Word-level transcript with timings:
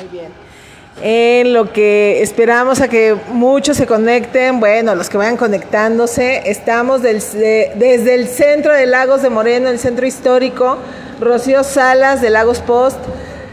Muy 0.00 0.08
bien. 0.10 0.32
En 1.02 1.52
lo 1.52 1.72
que 1.72 2.22
esperamos 2.22 2.80
a 2.80 2.88
que 2.88 3.14
muchos 3.28 3.76
se 3.76 3.86
conecten, 3.86 4.60
bueno, 4.60 4.94
los 4.94 5.10
que 5.10 5.18
vayan 5.18 5.36
conectándose, 5.36 6.42
estamos 6.46 7.02
desde 7.02 8.14
el 8.14 8.28
centro 8.28 8.72
de 8.72 8.86
Lagos 8.86 9.20
de 9.20 9.28
Moreno, 9.28 9.68
el 9.68 9.78
centro 9.78 10.06
histórico, 10.06 10.78
Rocío 11.20 11.64
Salas 11.64 12.22
de 12.22 12.30
Lagos 12.30 12.60
Post, 12.60 12.98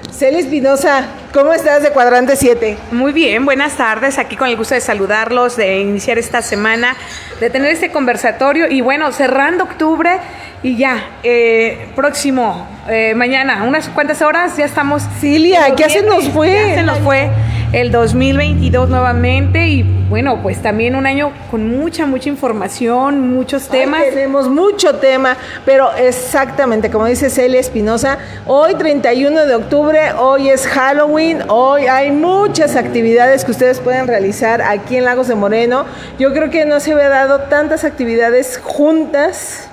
Celia 0.09 0.39
Espinosa, 0.39 1.07
¿cómo 1.33 1.51
estás 1.53 1.83
de 1.83 1.89
Cuadrante 1.89 2.35
7? 2.35 2.77
Muy 2.91 3.11
bien, 3.11 3.43
buenas 3.43 3.75
tardes. 3.75 4.19
Aquí 4.19 4.37
con 4.37 4.47
el 4.47 4.55
gusto 4.55 4.75
de 4.75 4.79
saludarlos, 4.79 5.57
de 5.57 5.79
iniciar 5.79 6.17
esta 6.17 6.41
semana, 6.41 6.95
de 7.41 7.49
tener 7.49 7.71
este 7.71 7.91
conversatorio 7.91 8.69
y 8.69 8.79
bueno, 8.81 9.11
cerrando 9.11 9.63
octubre 9.65 10.19
y 10.61 10.77
ya, 10.77 11.17
eh, 11.23 11.89
próximo, 11.95 12.67
eh, 12.89 13.13
mañana, 13.15 13.63
unas 13.63 13.87
cuantas 13.89 14.21
horas, 14.21 14.57
ya 14.57 14.65
estamos. 14.65 15.03
Cilia, 15.19 15.73
¿qué 15.75 15.89
se 15.89 16.01
nos 16.01 16.27
fue? 16.29 16.51
Ya 16.51 16.75
se 16.75 16.83
nos 16.83 16.99
fue 16.99 17.29
el 17.73 17.91
2022 17.91 18.87
nuevamente 18.87 19.67
y 19.67 19.81
bueno, 19.81 20.43
pues 20.43 20.61
también 20.61 20.95
un 20.95 21.07
año 21.07 21.31
con 21.49 21.67
mucha, 21.67 22.05
mucha 22.05 22.29
información, 22.29 23.33
muchos 23.33 23.67
temas. 23.67 24.03
Ay, 24.03 24.11
tenemos 24.11 24.47
mucho 24.47 24.95
tema, 24.95 25.37
pero 25.65 25.91
exactamente, 25.95 26.91
como 26.91 27.05
dice 27.05 27.31
Celia 27.31 27.59
Espinosa, 27.59 28.19
hoy 28.45 28.75
31 28.75 29.47
de 29.47 29.55
octubre, 29.55 30.13
hoy 30.19 30.49
es 30.49 30.67
Halloween, 30.67 31.39
hoy 31.47 31.87
hay 31.87 32.11
muchas 32.11 32.75
actividades 32.75 33.43
que 33.43 33.51
ustedes 33.51 33.79
pueden 33.79 34.07
realizar 34.07 34.61
aquí 34.61 34.97
en 34.97 35.05
Lagos 35.05 35.27
de 35.27 35.35
Moreno. 35.35 35.85
Yo 36.19 36.31
creo 36.31 36.51
que 36.51 36.65
no 36.65 36.79
se 36.79 36.91
había 36.91 37.09
dado 37.09 37.39
tantas 37.49 37.85
actividades 37.85 38.59
juntas 38.61 39.69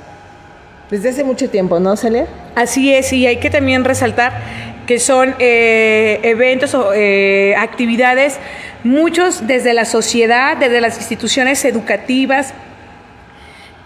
desde 0.90 1.10
hace 1.10 1.24
mucho 1.24 1.48
tiempo, 1.48 1.80
¿no, 1.80 1.96
Celia? 1.96 2.26
Así 2.54 2.92
es, 2.92 3.12
y 3.12 3.26
hay 3.26 3.36
que 3.38 3.50
también 3.50 3.84
resaltar 3.84 4.32
que 4.86 4.98
son 4.98 5.34
eh, 5.38 6.18
eventos 6.22 6.74
o 6.74 6.92
eh, 6.94 7.54
actividades, 7.56 8.38
muchos 8.82 9.46
desde 9.46 9.72
la 9.72 9.84
sociedad, 9.84 10.56
desde 10.56 10.80
las 10.80 10.96
instituciones 10.96 11.64
educativas, 11.64 12.54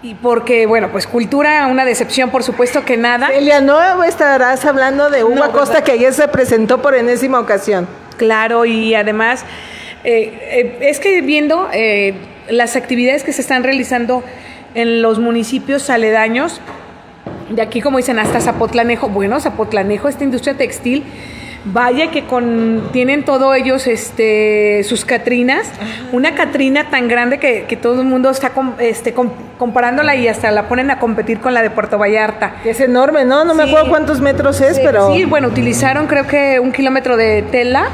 y 0.05 0.15
porque, 0.15 0.67
bueno, 0.67 0.93
pues 0.93 1.07
cultura, 1.07 1.67
una 1.67 1.87
decepción, 1.87 2.29
por 2.29 2.43
supuesto 2.43 2.85
que 2.85 2.99
nada. 2.99 3.29
Celia, 3.29 3.63
no 3.63 4.05
estarás 4.05 4.63
hablando 4.67 5.09
de 5.09 5.25
Hugo 5.25 5.35
No, 5.35 5.45
Acosta 5.45 5.75
¿verdad? 5.75 5.87
que 5.87 5.93
ayer 5.93 6.13
se 6.13 6.29
presentó 6.29 6.83
por 6.83 6.95
enésima 6.95 7.41
ocasión. 7.41 7.89
Claro, 8.19 8.67
y 8.67 8.95
además, 8.95 9.47
eh, 10.05 10.39
eh, 10.43 10.79
es 10.83 11.01
que 11.01 11.23
viendo 11.23 11.71
eh, 11.73 12.13
las 12.51 12.77
actividades 12.77 13.25
que 13.25 13.33
se 13.33 13.41
están 13.41 13.65
realizando 13.65 14.23
en 14.75 15.01
los 15.01 15.19
municipios 15.19 15.89
aledaños, 15.89 16.61
de 17.51 17.63
aquí 17.63 17.81
como 17.81 17.99
dicen 17.99 18.19
hasta 18.19 18.41
Zapotlanejo, 18.41 19.09
bueno, 19.09 19.41
Zapotlanejo, 19.41 20.09
esta 20.09 20.25
industria 20.25 20.55
textil, 20.57 21.05
vaya 21.67 22.11
que 22.11 22.25
con, 22.25 22.91
tienen 22.93 23.25
todos 23.25 23.57
ellos 23.57 23.87
este, 23.87 24.83
sus 24.85 25.05
Catrinas, 25.05 25.71
una 26.13 26.35
Catrina 26.35 26.91
tan 26.91 27.09
grande 27.09 27.39
que, 27.39 27.65
que 27.67 27.77
todo 27.77 28.03
el 28.03 28.07
mundo 28.07 28.29
está 28.31 28.51
com- 28.51 28.75
este, 28.79 29.15
com- 29.15 29.31
comparándola 29.59 30.15
y 30.15 30.29
hasta 30.29 30.51
la 30.51 30.69
ponen 30.69 30.91
a 30.91 30.99
competir 30.99 31.41
con 31.41 31.55
la 31.55 31.63
de 31.63 31.71
Puerto 31.71 31.97
Vallarta. 31.99 32.57
Es 32.65 32.81
enorme, 32.81 33.25
¿no? 33.25 33.45
No 33.45 33.55
me 33.55 33.65
Sí. 33.65 33.71
acuerdo 33.71 33.89
cuántos 33.89 34.21
metros 34.21 34.61
es, 34.61 34.79
pero... 34.81 35.15
Sí, 35.15 35.25
bueno, 35.25 35.49
utilizaron 35.49 36.07
creo 36.07 36.27
que 36.27 36.61
un 36.61 36.71
kilómetro 36.73 37.17
de 37.17 37.43
tela, 37.43 37.87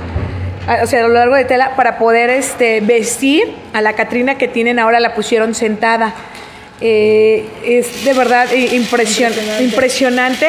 o 0.83 0.87
sea, 0.87 1.01
a 1.05 1.09
lo 1.09 1.15
largo 1.15 1.37
de 1.37 1.45
tela, 1.45 1.77
para 1.77 1.97
poder 1.99 2.29
este, 2.31 2.81
vestir 2.81 3.55
a 3.73 3.81
la 3.83 3.93
Catrina 3.93 4.35
que 4.37 4.49
tienen 4.49 4.79
ahora, 4.81 4.99
la 4.99 5.15
pusieron 5.15 5.55
sentada. 5.55 6.13
Eh, 6.81 7.45
es 7.65 8.05
de 8.05 8.13
verdad 8.15 8.47
eh, 8.53 8.71
impresion- 8.77 9.33
impresionante. 9.61 10.49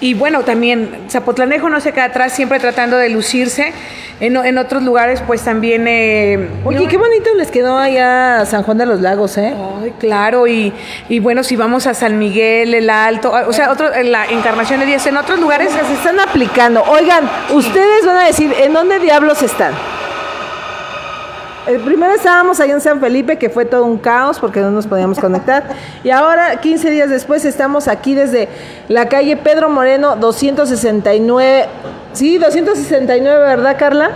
Y 0.00 0.14
bueno, 0.14 0.42
también 0.44 0.90
Zapotlanejo 1.10 1.68
no 1.68 1.80
se 1.80 1.92
queda 1.92 2.04
atrás, 2.04 2.32
siempre 2.32 2.60
tratando 2.60 2.96
de 2.96 3.08
lucirse. 3.08 3.72
En, 4.20 4.36
en 4.36 4.58
otros 4.58 4.82
lugares, 4.82 5.22
pues 5.26 5.42
también... 5.42 5.86
eh, 5.86 6.48
Oye, 6.64 6.86
qué 6.88 6.96
bonito 6.96 7.30
les 7.36 7.50
quedó 7.52 7.78
allá 7.78 8.44
San 8.46 8.62
Juan 8.64 8.78
de 8.78 8.86
los 8.86 9.00
Lagos, 9.00 9.36
¿eh? 9.38 9.54
Ay, 9.80 9.92
claro, 10.00 10.48
y, 10.48 10.72
y 11.08 11.20
bueno, 11.20 11.44
si 11.44 11.54
vamos 11.54 11.86
a 11.86 11.94
San 11.94 12.18
Miguel, 12.18 12.74
el 12.74 12.90
Alto, 12.90 13.32
o 13.46 13.52
sea, 13.52 13.70
otro, 13.70 13.94
en 13.94 14.10
la 14.10 14.26
Encarnación 14.26 14.80
de 14.80 14.86
Díaz, 14.86 15.06
en 15.06 15.16
otros 15.16 15.38
lugares 15.38 15.70
Se 15.72 15.92
están 15.94 16.18
aplicando. 16.18 16.82
Oigan, 16.82 17.30
ustedes 17.50 18.04
van 18.06 18.16
a 18.16 18.26
decir, 18.26 18.52
¿en 18.60 18.72
dónde 18.72 18.98
diablos 18.98 19.40
están? 19.42 19.72
El 21.66 21.80
primero 21.80 22.14
estábamos 22.14 22.60
allá 22.60 22.74
en 22.74 22.80
San 22.80 23.00
Felipe, 23.00 23.36
que 23.36 23.50
fue 23.50 23.64
todo 23.64 23.84
un 23.84 23.98
caos 23.98 24.38
porque 24.38 24.60
no 24.60 24.70
nos 24.70 24.86
podíamos 24.86 25.18
conectar. 25.18 25.64
Y 26.04 26.10
ahora, 26.10 26.60
15 26.60 26.90
días 26.90 27.10
después, 27.10 27.44
estamos 27.44 27.88
aquí 27.88 28.14
desde 28.14 28.48
la 28.88 29.08
calle 29.08 29.36
Pedro 29.36 29.68
Moreno, 29.68 30.16
269. 30.16 31.66
Sí, 32.12 32.38
269, 32.38 33.38
¿verdad, 33.38 33.76
Carla? 33.78 34.10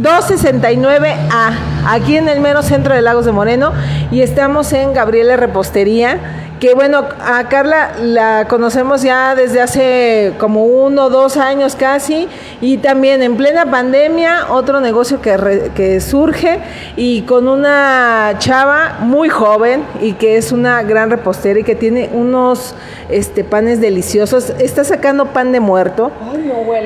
269A, 0.00 1.52
aquí 1.86 2.16
en 2.16 2.28
el 2.28 2.40
mero 2.40 2.62
centro 2.62 2.94
de 2.94 3.02
Lagos 3.02 3.24
de 3.24 3.32
Moreno, 3.32 3.72
y 4.10 4.22
estamos 4.22 4.72
en 4.72 4.92
Gabriela 4.92 5.36
Repostería, 5.36 6.18
que 6.60 6.72
bueno, 6.74 7.04
a 7.20 7.48
Carla 7.48 7.92
la 8.00 8.46
conocemos 8.48 9.02
ya 9.02 9.34
desde 9.34 9.60
hace 9.60 10.32
como 10.38 10.64
uno 10.64 11.04
o 11.06 11.10
dos 11.10 11.36
años 11.36 11.76
casi, 11.76 12.28
y 12.60 12.78
también 12.78 13.22
en 13.22 13.36
plena 13.36 13.70
pandemia, 13.70 14.46
otro 14.50 14.80
negocio 14.80 15.20
que, 15.20 15.36
re- 15.36 15.70
que 15.74 16.00
surge, 16.00 16.60
y 16.96 17.22
con 17.22 17.48
una 17.48 18.36
chava 18.38 18.98
muy 19.00 19.28
joven, 19.28 19.84
y 20.00 20.12
que 20.14 20.36
es 20.36 20.52
una 20.52 20.82
gran 20.82 21.10
repostera, 21.10 21.58
y 21.60 21.64
que 21.64 21.74
tiene 21.74 22.08
unos 22.12 22.74
este, 23.10 23.44
panes 23.44 23.80
deliciosos, 23.80 24.50
está 24.58 24.84
sacando 24.84 25.26
pan 25.26 25.52
de 25.52 25.60
muerto. 25.60 26.12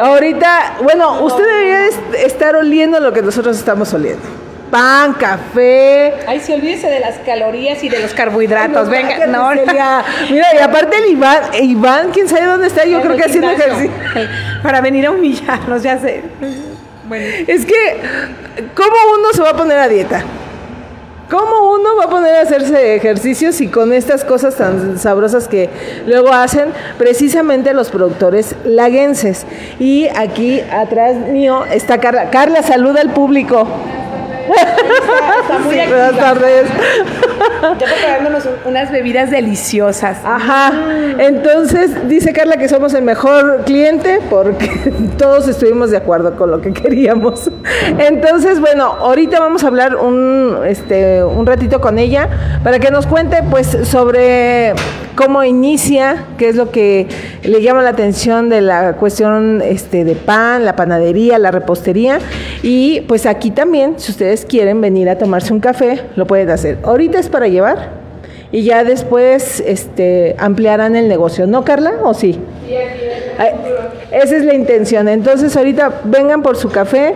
Ahorita, 0.02 0.76
bueno, 0.82 1.22
usted 1.24 1.44
debería 1.44 1.86
est- 1.86 2.14
estar 2.24 2.56
oliendo 2.56 2.98
lo 3.00 3.12
que 3.12 3.22
nosotros 3.22 3.56
estamos 3.56 3.92
oliendo. 3.94 4.22
Pan, 4.70 5.14
café. 5.14 6.14
Ay, 6.26 6.40
sí, 6.40 6.52
olvídese 6.52 6.88
de 6.88 7.00
las 7.00 7.18
calorías 7.18 7.82
y 7.82 7.88
de 7.88 8.00
los 8.00 8.12
carbohidratos. 8.12 8.88
Ay, 8.88 9.02
Venga, 9.02 9.26
no. 9.26 9.50
Mira, 10.30 10.54
y 10.54 10.58
aparte 10.58 10.98
el 10.98 11.12
Iván, 11.12 11.42
Iván, 11.60 12.10
quién 12.12 12.28
sabe 12.28 12.46
dónde 12.46 12.66
está, 12.66 12.84
yo 12.84 13.00
creo 13.00 13.12
el 13.12 13.18
que 13.18 13.24
haciendo 13.24 13.50
ejercicio. 13.50 13.90
Para 14.62 14.80
venir 14.80 15.06
a 15.06 15.12
humillarnos, 15.12 15.82
ya 15.82 15.98
sé. 15.98 16.22
Bueno. 17.08 17.24
Es 17.46 17.64
que, 17.64 18.00
¿cómo 18.74 18.94
uno 19.18 19.32
se 19.32 19.42
va 19.42 19.50
a 19.50 19.56
poner 19.56 19.78
a 19.78 19.88
dieta? 19.88 20.22
¿Cómo 21.30 21.74
uno 21.74 21.94
va 21.96 22.04
a 22.04 22.08
poner 22.08 22.34
a 22.36 22.40
hacerse 22.40 22.94
ejercicios 22.94 23.60
y 23.60 23.68
con 23.68 23.92
estas 23.92 24.24
cosas 24.24 24.56
tan 24.56 24.98
sabrosas 24.98 25.46
que 25.46 25.68
luego 26.06 26.32
hacen 26.32 26.70
precisamente 26.96 27.74
los 27.74 27.90
productores 27.90 28.54
laguenses? 28.64 29.46
Y 29.78 30.08
aquí 30.16 30.60
atrás 30.60 31.16
mío 31.16 31.66
está 31.70 31.98
Carla. 31.98 32.30
Carla, 32.30 32.62
saluda 32.62 33.02
al 33.02 33.10
público. 33.10 33.68
Está 34.54 35.59
muy 35.59 35.75
Sí, 35.75 35.81
buenas 35.88 36.16
tardes. 36.16 36.64
Ya 37.78 37.86
preparándonos 37.86 38.44
un- 38.47 38.70
unas 38.70 38.91
bebidas 38.91 39.31
deliciosas. 39.31 40.19
Ajá. 40.25 40.72
Entonces 41.19 42.09
dice 42.09 42.32
Carla 42.32 42.56
que 42.56 42.69
somos 42.69 42.94
el 42.94 43.03
mejor 43.03 43.62
cliente 43.64 44.20
porque 44.31 44.69
todos 45.19 45.48
estuvimos 45.48 45.91
de 45.91 45.97
acuerdo 45.98 46.36
con 46.36 46.50
lo 46.50 46.60
que 46.60 46.72
queríamos. 46.72 47.50
Entonces, 47.98 48.60
bueno, 48.60 48.84
ahorita 48.84 49.41
vamos 49.41 49.64
a 49.64 49.69
hablar 49.69 49.97
un, 49.97 50.59
este, 50.66 51.22
un 51.25 51.47
ratito 51.47 51.80
con 51.80 51.98
ella 51.98 52.28
para 52.62 52.78
que 52.78 52.91
nos 52.91 53.06
cuente 53.06 53.42
pues 53.50 53.76
sobre 53.84 54.75
cómo 55.16 55.42
inicia, 55.42 56.26
qué 56.36 56.48
es 56.48 56.54
lo 56.54 56.70
que 56.70 57.09
le 57.42 57.60
llama 57.60 57.82
la 57.82 57.91
atención 57.91 58.48
de 58.48 58.60
la 58.60 58.92
cuestión 58.92 59.60
este, 59.65 60.04
de 60.04 60.15
pan, 60.15 60.65
la 60.65 60.76
panadería, 60.76 61.38
la 61.41 61.50
repostería. 61.50 62.20
Y 62.62 63.00
pues 63.03 63.26
aquí 63.26 63.50
también, 63.50 63.94
si 63.98 64.12
ustedes 64.12 64.38
quieren 64.47 64.81
venir 64.81 65.09
a 65.09 65.19
tomarse 65.19 65.53
un 65.53 65.60
café, 65.60 66.00
lo 66.16 66.26
pueden 66.26 66.50
hacer. 66.50 66.78
Ahorita 66.82 67.19
es 67.19 67.28
para 67.28 67.49
llevar 67.49 67.91
y 68.50 68.62
ya 68.62 68.82
después 68.82 69.60
este, 69.66 70.34
ampliarán 70.38 70.97
el 70.97 71.09
negocio, 71.09 71.47
¿no, 71.47 71.65
Carla? 71.65 71.94
¿O 72.03 72.15
sí? 72.15 72.38
Ay, 73.38 73.50
Esa 74.10 74.37
es 74.37 74.44
la 74.44 74.54
intención. 74.54 75.09
Entonces 75.09 75.56
ahorita 75.56 76.01
vengan 76.04 76.42
por 76.42 76.57
su 76.57 76.71
café, 76.71 77.15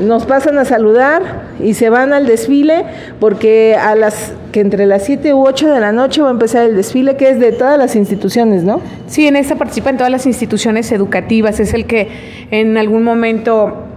nos 0.00 0.24
pasan 0.24 0.56
a 0.58 0.64
saludar 0.64 1.22
y 1.62 1.74
se 1.74 1.90
van 1.90 2.12
al 2.12 2.26
desfile 2.26 2.84
porque 3.18 3.76
a 3.78 3.94
las 3.94 4.32
que 4.52 4.60
entre 4.60 4.86
las 4.86 5.04
7 5.04 5.34
u 5.34 5.46
8 5.46 5.68
de 5.68 5.80
la 5.80 5.92
noche 5.92 6.22
va 6.22 6.28
a 6.28 6.32
empezar 6.32 6.64
el 6.64 6.76
desfile 6.76 7.16
que 7.16 7.28
es 7.28 7.38
de 7.38 7.52
todas 7.52 7.78
las 7.78 7.94
instituciones, 7.94 8.64
¿no? 8.64 8.80
Sí, 9.06 9.26
en 9.26 9.36
esta 9.36 9.56
participan 9.56 9.96
todas 9.96 10.10
las 10.10 10.26
instituciones 10.26 10.90
educativas. 10.92 11.60
Es 11.60 11.74
el 11.74 11.86
que 11.86 12.08
en 12.50 12.78
algún 12.78 13.02
momento 13.02 13.89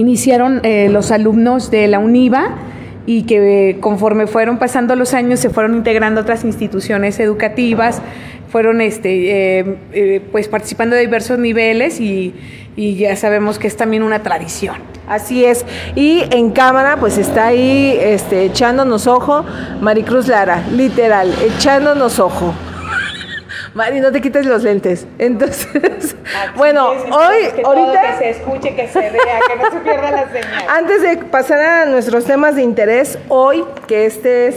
iniciaron 0.00 0.60
eh, 0.62 0.88
los 0.90 1.10
alumnos 1.10 1.70
de 1.70 1.86
la 1.86 1.98
UNIVA 1.98 2.56
y 3.04 3.24
que 3.24 3.70
eh, 3.70 3.80
conforme 3.80 4.26
fueron 4.26 4.58
pasando 4.58 4.96
los 4.96 5.12
años 5.12 5.40
se 5.40 5.50
fueron 5.50 5.74
integrando 5.74 6.22
otras 6.22 6.44
instituciones 6.44 7.20
educativas, 7.20 8.00
fueron 8.48 8.80
este, 8.80 9.60
eh, 9.92 10.22
pues 10.32 10.48
participando 10.48 10.96
de 10.96 11.02
diversos 11.02 11.38
niveles 11.38 12.00
y, 12.00 12.34
y 12.76 12.96
ya 12.96 13.14
sabemos 13.14 13.58
que 13.58 13.66
es 13.66 13.76
también 13.76 14.02
una 14.02 14.22
tradición. 14.22 14.76
Así 15.06 15.44
es. 15.44 15.66
Y 15.96 16.22
en 16.30 16.50
cámara, 16.50 16.96
pues 16.98 17.18
está 17.18 17.48
ahí 17.48 17.98
este, 18.00 18.44
echándonos 18.44 19.06
ojo 19.06 19.44
Maricruz 19.80 20.28
Lara, 20.28 20.64
literal, 20.72 21.32
echándonos 21.44 22.18
ojo. 22.20 22.54
Mari, 23.74 24.00
no 24.00 24.10
te 24.10 24.20
quites 24.20 24.46
los 24.46 24.64
lentes. 24.64 25.06
Entonces, 25.18 26.16
bueno, 26.56 26.88
hoy, 26.88 27.64
ahorita... 27.64 28.00
Que 28.02 28.18
se 28.18 28.30
escuche, 28.30 28.74
que 28.74 28.88
se 28.88 28.98
vea, 28.98 29.40
que 29.48 29.56
no 29.62 29.70
se 29.70 29.78
pierda 29.78 30.10
la 30.10 30.28
señal. 30.30 30.64
Antes 30.68 31.02
de 31.02 31.16
pasar 31.18 31.60
a 31.60 31.86
nuestros 31.86 32.24
temas 32.24 32.56
de 32.56 32.62
interés, 32.62 33.18
hoy, 33.28 33.64
que 33.86 34.06
este 34.06 34.48
es 34.48 34.56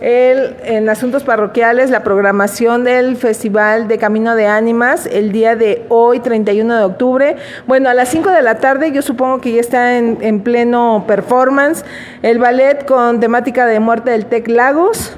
el, 0.00 0.56
en 0.64 0.88
asuntos 0.88 1.24
parroquiales, 1.24 1.90
la 1.90 2.02
programación 2.02 2.84
del 2.84 3.16
Festival 3.16 3.86
de 3.86 3.98
Camino 3.98 4.34
de 4.34 4.46
Ánimas, 4.46 5.06
el 5.06 5.30
día 5.30 5.56
de 5.56 5.84
hoy, 5.90 6.20
31 6.20 6.76
de 6.76 6.84
octubre. 6.84 7.36
Bueno, 7.66 7.90
a 7.90 7.94
las 7.94 8.08
5 8.08 8.30
de 8.30 8.42
la 8.42 8.56
tarde, 8.56 8.92
yo 8.92 9.02
supongo 9.02 9.42
que 9.42 9.52
ya 9.52 9.60
está 9.60 9.98
en, 9.98 10.18
en 10.22 10.40
pleno 10.40 11.04
performance, 11.06 11.84
el 12.22 12.38
ballet 12.38 12.86
con 12.86 13.20
temática 13.20 13.66
de 13.66 13.78
muerte 13.78 14.10
del 14.10 14.24
Tec 14.24 14.48
Lagos. 14.48 15.14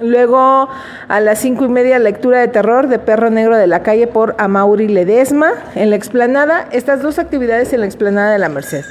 Luego 0.00 0.68
a 1.08 1.20
las 1.20 1.40
cinco 1.40 1.64
y 1.64 1.68
media 1.68 1.98
lectura 1.98 2.40
de 2.40 2.48
terror 2.48 2.88
de 2.88 2.98
Perro 2.98 3.30
Negro 3.30 3.56
de 3.56 3.66
la 3.66 3.82
Calle 3.82 4.06
por 4.06 4.36
Amauri 4.38 4.86
Ledesma 4.86 5.52
en 5.74 5.90
la 5.90 5.96
explanada. 5.96 6.68
Estas 6.70 7.02
dos 7.02 7.18
actividades 7.18 7.72
en 7.72 7.80
la 7.80 7.86
explanada 7.86 8.32
de 8.32 8.38
la 8.38 8.48
Merced. 8.48 8.84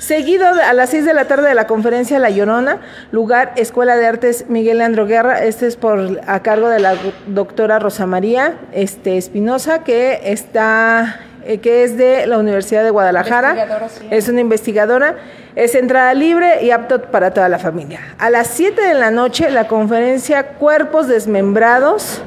Seguido 0.00 0.46
a 0.46 0.72
las 0.72 0.90
6 0.90 1.04
de 1.04 1.14
la 1.14 1.26
tarde 1.26 1.48
de 1.48 1.54
la 1.54 1.66
conferencia 1.66 2.18
La 2.18 2.30
Llorona, 2.30 2.78
lugar 3.12 3.52
Escuela 3.56 3.96
de 3.96 4.06
Artes 4.06 4.46
Miguel 4.48 4.78
Leandro 4.78 5.06
Guerra. 5.06 5.44
Este 5.44 5.66
es 5.66 5.76
por 5.76 6.20
a 6.26 6.40
cargo 6.40 6.68
de 6.68 6.80
la 6.80 6.94
doctora 7.26 7.78
Rosa 7.78 8.06
María 8.06 8.54
este, 8.72 9.18
Espinosa, 9.18 9.84
que 9.84 10.20
está 10.24 11.20
eh, 11.44 11.58
que 11.58 11.84
es 11.84 11.96
de 11.96 12.26
la 12.26 12.38
Universidad 12.38 12.82
de 12.84 12.90
Guadalajara. 12.90 13.88
Sí. 13.88 14.06
Es 14.10 14.28
una 14.28 14.40
investigadora. 14.40 15.16
Es 15.56 15.74
entrada 15.74 16.14
libre 16.14 16.62
y 16.62 16.70
apto 16.70 17.02
para 17.02 17.32
toda 17.32 17.48
la 17.48 17.58
familia. 17.58 18.00
A 18.18 18.30
las 18.30 18.46
7 18.48 18.80
de 18.80 18.94
la 18.94 19.10
noche, 19.10 19.50
la 19.50 19.66
conferencia 19.66 20.48
Cuerpos 20.54 21.08
Desmembrados 21.08 22.22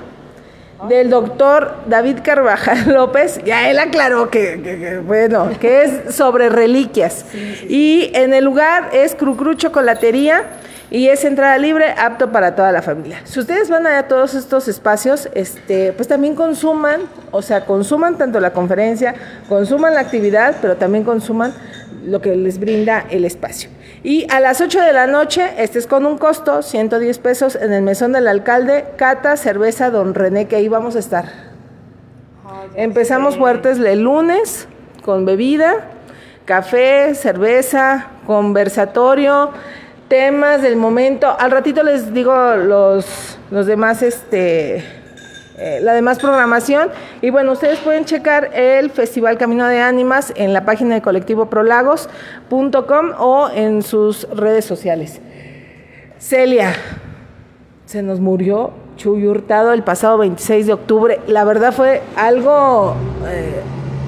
del 0.90 1.10
doctor 1.10 1.76
David 1.88 2.18
Carvajal 2.24 2.86
López, 2.94 3.40
ya 3.46 3.70
él 3.70 3.80
aclaró 3.80 4.30
que, 4.30 4.62
que, 4.62 4.80
que 4.80 4.98
bueno, 4.98 5.50
que 5.60 5.84
es 5.84 6.16
sobre 6.16 6.50
reliquias. 6.50 7.26
Sí, 7.32 7.56
sí. 7.60 7.68
Y 7.70 8.12
en 8.14 8.34
el 8.34 8.44
lugar 8.44 8.90
es 8.92 9.16
Crucru 9.16 9.54
Chocolatería 9.54 10.44
y 10.94 11.10
es 11.10 11.26
entrada 11.26 11.58
libre, 11.58 11.96
apto 11.98 12.32
para 12.32 12.54
toda 12.56 12.72
la 12.72 12.84
familia. 12.84 13.20
Si 13.24 13.40
ustedes 13.40 13.68
van 13.68 13.88
a 13.88 14.04
todos 14.08 14.36
estos 14.36 14.68
espacios, 14.68 15.28
este, 15.34 15.92
pues 15.92 16.08
también 16.08 16.36
consuman, 16.36 17.02
o 17.32 17.42
sea, 17.42 17.66
consuman 17.66 18.16
tanto 18.20 18.40
la 18.40 18.54
conferencia, 18.54 19.16
consuman 19.50 19.96
la 19.96 20.02
actividad, 20.02 20.56
pero 20.62 20.78
también 20.78 21.04
consuman 21.04 21.52
lo 22.06 22.22
que 22.22 22.36
les 22.36 22.60
brinda 22.60 23.08
el 23.10 23.26
espacio. 23.26 23.72
Y 24.04 24.28
a 24.30 24.40
las 24.40 24.62
8 24.62 24.82
de 24.82 24.94
la 24.94 25.08
noche, 25.08 25.56
este 25.58 25.80
es 25.80 25.88
con 25.88 26.06
un 26.06 26.20
costo, 26.20 26.62
110 26.62 27.18
pesos, 27.18 27.56
en 27.56 27.74
el 27.74 27.82
mesón 27.82 28.12
del 28.12 28.28
alcalde, 28.28 28.86
Cata, 28.96 29.36
cerveza, 29.36 29.90
don 29.90 30.14
René, 30.14 30.48
que 30.48 30.58
ahí 30.58 30.68
vamos 30.68 30.96
a 30.96 31.00
estar. 31.00 31.26
Oh, 32.46 32.66
Empezamos 32.76 33.34
sé. 33.34 33.40
fuertes 33.40 33.80
el 33.80 34.02
lunes 34.02 34.68
con 35.04 35.26
bebida, 35.26 35.74
café, 36.46 37.16
cerveza, 37.16 38.10
conversatorio, 38.28 39.54
temas 40.14 40.62
del 40.62 40.76
momento. 40.76 41.36
Al 41.40 41.50
ratito 41.50 41.82
les 41.82 42.14
digo 42.14 42.36
los, 42.56 43.40
los 43.50 43.66
demás, 43.66 44.04
este, 44.04 44.76
eh, 45.58 45.80
la 45.82 45.94
demás 45.94 46.20
programación. 46.20 46.90
Y 47.24 47.32
bueno, 47.32 47.54
ustedes 47.54 47.80
pueden 47.80 48.06
checar 48.06 48.52
el 48.54 48.92
Festival 48.92 49.40
Camino 49.40 49.66
de 49.66 49.80
Ánimas 49.80 50.32
en 50.36 50.54
la 50.54 50.66
página 50.66 50.94
de 50.94 51.02
colectivo 51.02 51.50
prolagos.com 51.50 53.14
o 53.18 53.50
en 53.56 53.82
sus 53.82 54.30
redes 54.30 54.66
sociales. 54.66 55.20
Celia, 56.20 56.76
se 57.88 58.04
nos 58.04 58.20
murió 58.20 58.70
Chuy 58.98 59.26
Hurtado 59.26 59.74
el 59.74 59.82
pasado 59.82 60.20
26 60.20 60.68
de 60.68 60.74
octubre. 60.74 61.22
La 61.26 61.44
verdad 61.44 61.74
fue 61.74 62.04
algo, 62.16 62.94
eh, 63.26 63.62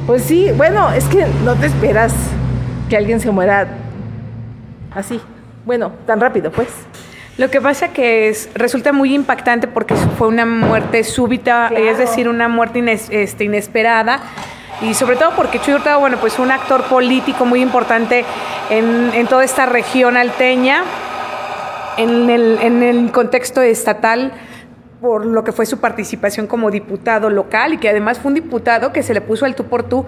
pues 0.06 0.22
sí, 0.22 0.52
bueno, 0.56 0.92
es 0.92 1.06
que 1.06 1.26
no 1.44 1.56
te 1.56 1.66
esperas 1.66 2.14
que 2.90 2.96
alguien 2.96 3.20
se 3.20 3.32
muera 3.32 3.70
así. 4.94 5.20
Bueno, 5.66 5.92
tan 6.06 6.22
rápido, 6.22 6.52
pues. 6.52 6.70
Lo 7.38 7.50
que 7.50 7.60
pasa 7.60 7.90
que 7.90 8.30
es, 8.30 8.50
resulta 8.54 8.94
muy 8.94 9.14
impactante 9.14 9.68
porque 9.68 9.96
fue 9.96 10.28
una 10.28 10.46
muerte 10.46 11.04
súbita, 11.04 11.68
claro. 11.70 11.84
es 11.84 11.98
decir, 11.98 12.30
una 12.30 12.48
muerte 12.48 12.80
ines, 12.80 13.10
este, 13.10 13.44
inesperada. 13.44 14.22
Y 14.82 14.94
sobre 14.94 15.16
todo 15.16 15.32
porque 15.36 15.60
Chuy 15.60 15.74
Hurtado, 15.74 16.00
bueno, 16.00 16.18
pues 16.18 16.38
un 16.40 16.52
actor 16.52 16.84
político 16.84 17.46
muy 17.46 17.62
importante 17.62 18.24
en, 18.70 19.12
en 19.14 19.28
toda 19.28 19.44
esta 19.44 19.66
región 19.66 20.18
alteña, 20.18 20.84
en 21.98 22.30
el, 22.30 22.60
en 22.62 22.84
el 22.84 23.12
contexto 23.12 23.62
estatal, 23.62 24.34
por 25.02 25.26
lo 25.26 25.44
que 25.44 25.52
fue 25.52 25.66
su 25.66 25.80
participación 25.80 26.46
como 26.48 26.72
diputado 26.72 27.30
local 27.30 27.74
y 27.74 27.78
que 27.78 27.90
además 27.90 28.20
fue 28.20 28.30
un 28.30 28.36
diputado 28.36 28.94
que 28.94 29.02
se 29.02 29.14
le 29.14 29.22
puso 29.22 29.46
al 29.46 29.56
tú 29.56 29.66
por 29.66 29.84
tú 29.84 30.06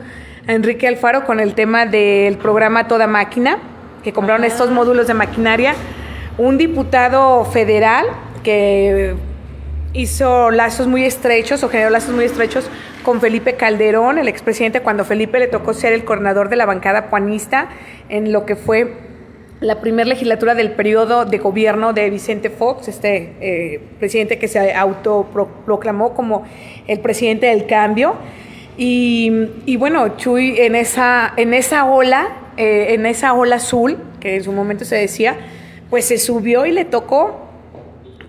a 0.47 0.53
Enrique 0.53 0.87
Alfaro 0.87 1.25
con 1.25 1.39
el 1.39 1.55
tema 1.55 1.85
del 1.85 2.37
programa 2.37 2.87
Toda 2.87 3.07
Máquina 3.07 3.59
que 4.07 4.13
compraron 4.13 4.45
Ajá. 4.45 4.53
estos 4.53 4.71
módulos 4.71 5.05
de 5.07 5.13
maquinaria, 5.13 5.75
un 6.37 6.57
diputado 6.57 7.43
federal 7.43 8.05
que 8.41 9.15
hizo 9.91 10.49
lazos 10.49 10.87
muy 10.87 11.03
estrechos 11.03 11.61
o 11.61 11.67
generó 11.67 11.89
lazos 11.89 12.15
muy 12.15 12.23
estrechos 12.23 12.69
con 13.03 13.19
Felipe 13.19 13.55
Calderón, 13.57 14.17
el 14.17 14.29
expresidente, 14.29 14.79
cuando 14.79 15.03
Felipe 15.03 15.39
le 15.39 15.47
tocó 15.47 15.73
ser 15.73 15.91
el 15.91 16.05
coordinador 16.05 16.47
de 16.47 16.55
la 16.55 16.65
bancada 16.65 17.09
puanista 17.09 17.67
en 18.07 18.31
lo 18.31 18.45
que 18.45 18.55
fue 18.55 18.93
la 19.59 19.81
primera 19.81 20.07
legislatura 20.07 20.55
del 20.55 20.71
periodo 20.71 21.25
de 21.25 21.39
gobierno 21.39 21.91
de 21.91 22.09
Vicente 22.09 22.49
Fox, 22.49 22.87
este 22.87 23.33
eh, 23.41 23.81
presidente 23.99 24.39
que 24.39 24.47
se 24.47 24.73
autoproclamó 24.73 26.13
como 26.13 26.45
el 26.87 27.01
presidente 27.01 27.47
del 27.47 27.65
cambio. 27.65 28.15
Y, 28.77 29.49
y 29.65 29.75
bueno, 29.75 30.15
Chuy 30.15 30.61
en 30.61 30.75
esa, 30.75 31.33
en 31.35 31.53
esa 31.53 31.83
ola 31.83 32.46
eh, 32.57 32.93
en 32.93 33.05
esa 33.05 33.33
ola 33.33 33.57
azul, 33.57 33.97
que 34.19 34.35
en 34.35 34.43
su 34.43 34.51
momento 34.51 34.83
se 34.83 34.95
decía, 34.95 35.37
pues 35.89 36.05
se 36.05 36.17
subió 36.17 36.65
y 36.65 36.71
le 36.71 36.85
tocó. 36.85 37.43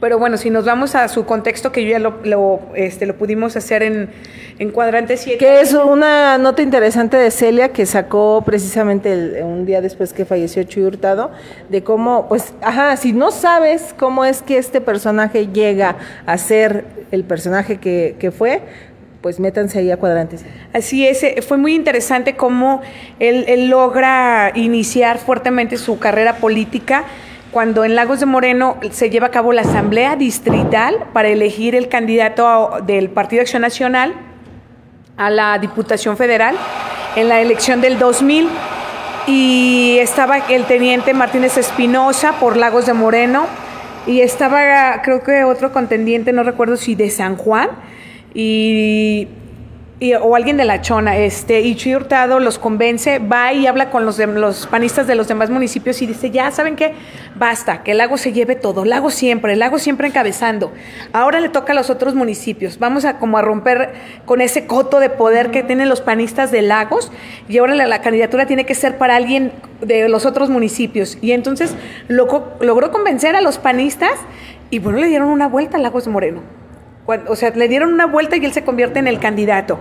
Pero 0.01 0.19
bueno, 0.19 0.37
si 0.37 0.49
nos 0.49 0.65
vamos 0.65 0.95
a 0.95 1.09
su 1.09 1.25
contexto, 1.25 1.73
que 1.73 1.83
yo 1.85 1.91
ya 1.91 1.99
lo, 1.99 2.21
lo, 2.23 2.61
este, 2.77 3.05
lo 3.05 3.17
pudimos 3.17 3.57
hacer 3.57 3.83
en, 3.83 4.11
en 4.59 4.71
cuadrante 4.71 5.17
7. 5.17 5.39
Que 5.39 5.61
es 5.61 5.75
una 5.75 6.39
nota 6.39 6.63
interesante 6.63 7.17
de 7.17 7.33
Celia 7.33 7.73
que 7.73 7.85
sacó 7.85 8.43
precisamente 8.47 9.43
un 9.43 9.67
día 9.67 9.81
después 9.81 10.13
que 10.13 10.25
falleció 10.25 10.63
Chuy 10.63 10.85
Hurtado, 10.85 11.33
de 11.69 11.83
cómo, 11.83 12.29
pues, 12.29 12.55
ajá, 12.61 12.97
si 12.97 13.13
no 13.13 13.33
sabes 13.33 13.93
cómo 13.99 14.25
es 14.25 14.43
que 14.43 14.59
este 14.59 14.81
personaje 14.81 15.49
llega 15.49 15.97
a 16.27 16.39
ser 16.39 16.85
el 17.11 17.25
personaje 17.25 17.79
que, 17.79 18.15
que 18.21 18.31
fue, 18.31 18.63
pues 19.21 19.41
métanse 19.41 19.81
ahí 19.81 19.91
a 19.91 19.97
cuadrantes. 19.97 20.45
Así 20.73 21.07
es, 21.07 21.23
eh, 21.23 21.43
fue 21.47 21.59
muy 21.59 21.75
interesante 21.75 22.37
cómo 22.37 22.81
él, 23.19 23.45
él, 23.49 23.69
logra 23.69 24.53
iniciar 24.55 25.19
fuertemente 25.19 25.77
su 25.77 25.99
carrera 25.99 26.37
política 26.37 27.05
cuando 27.51 27.85
en 27.85 27.95
Lagos 27.95 28.21
de 28.21 28.27
Moreno 28.27 28.79
se 28.91 29.11
lleva 29.11 29.29
a 29.29 29.31
cabo 29.31 29.53
la 29.53 29.63
asamblea 29.63 30.17
distrital 30.17 31.07
para 31.13 31.29
elegir 31.29 31.75
el 31.75 31.89
candidato 31.89 32.79
del 32.87 33.09
Partido 33.09 33.43
Acción 33.43 33.63
Nacional 33.63 34.15
a 35.17 35.31
la 35.31 35.59
Diputación 35.59 36.17
Federal 36.17 36.57
en 37.17 37.29
la 37.29 37.41
elección 37.41 37.81
del 37.81 37.99
2000 37.99 38.49
y 39.27 39.99
estaba 40.01 40.39
el 40.39 40.65
teniente 40.65 41.13
Martínez 41.15 41.57
Espinosa 41.57 42.35
por 42.39 42.57
Lagos 42.57 42.87
de 42.87 42.93
Moreno 42.93 43.47
y 44.07 44.21
estaba 44.21 45.03
creo 45.03 45.23
que 45.23 45.45
otro 45.45 45.73
contendiente, 45.73 46.33
no 46.33 46.43
recuerdo 46.43 46.77
si 46.77 46.95
de 46.95 47.11
San 47.11 47.37
Juan, 47.37 47.69
y, 48.39 49.27
y, 49.99 50.15
o 50.15 50.37
alguien 50.37 50.57
de 50.57 50.65
la 50.65 50.81
chona, 50.81 51.17
este, 51.17 51.61
y 51.61 51.75
Chuy 51.75 51.97
Hurtado 51.97 52.39
los 52.39 52.61
convence, 52.61 53.19
va 53.19 53.53
y 53.53 53.67
habla 53.67 53.91
con 53.91 54.07
los, 54.07 54.17
de, 54.17 54.29
los 54.29 54.69
panistas 54.69 55.09
de 55.09 55.17
los 55.17 55.27
demás 55.27 55.51
municipios 55.51 56.01
y 56.03 56.07
dice, 56.07 56.31
ya 56.31 56.53
saben 56.53 56.77
qué, 56.77 56.95
basta, 57.35 57.83
que 57.83 57.91
el 57.91 57.99
lago 57.99 58.17
se 58.17 58.33
lleve 58.33 58.55
todo, 58.55 58.85
el 58.85 58.91
lago 58.91 59.11
siempre, 59.11 59.55
el 59.55 59.59
lago 59.59 59.81
siempre 59.81 60.07
encabezando. 60.07 60.73
Ahora 61.13 61.41
le 61.41 61.49
toca 61.49 61.73
a 61.73 61.75
los 61.75 61.91
otros 61.91 62.15
municipios, 62.15 62.79
vamos 62.79 63.05
a 63.05 63.19
como 63.19 63.39
a 63.39 63.43
romper 63.43 63.93
con 64.25 64.41
ese 64.41 64.69
coto 64.69 65.01
de 65.01 65.11
poder 65.11 65.51
que 65.51 65.65
tienen 65.65 65.89
los 65.89 66.01
panistas 66.01 66.53
de 66.53 66.63
lagos 66.63 67.11
y 67.49 67.59
ahora 67.59 67.75
la, 67.75 67.89
la 67.89 68.03
candidatura 68.03 68.47
tiene 68.47 68.67
que 68.67 68.77
ser 68.77 68.99
para 68.99 69.17
alguien 69.17 69.51
de 69.81 70.09
los 70.09 70.27
otros 70.27 70.49
municipios. 70.49 71.19
Y 71.21 71.33
entonces 71.33 71.75
lo, 72.07 72.53
logró 72.61 72.93
convencer 72.93 73.35
a 73.35 73.41
los 73.41 73.59
panistas 73.59 74.13
y 74.71 74.79
bueno, 74.79 75.01
le 75.01 75.09
dieron 75.09 75.27
una 75.27 75.49
vuelta 75.49 75.77
a 75.77 75.81
Lagos 75.81 76.07
Moreno 76.07 76.58
o 77.27 77.37
sea, 77.37 77.51
le 77.51 77.69
dieron 77.69 77.93
una 77.93 78.07
vuelta 78.07 78.37
y 78.37 78.45
él 78.45 78.53
se 78.53 78.65
convierte 78.65 78.99
en 78.99 79.09
el 79.09 79.19
candidato. 79.19 79.79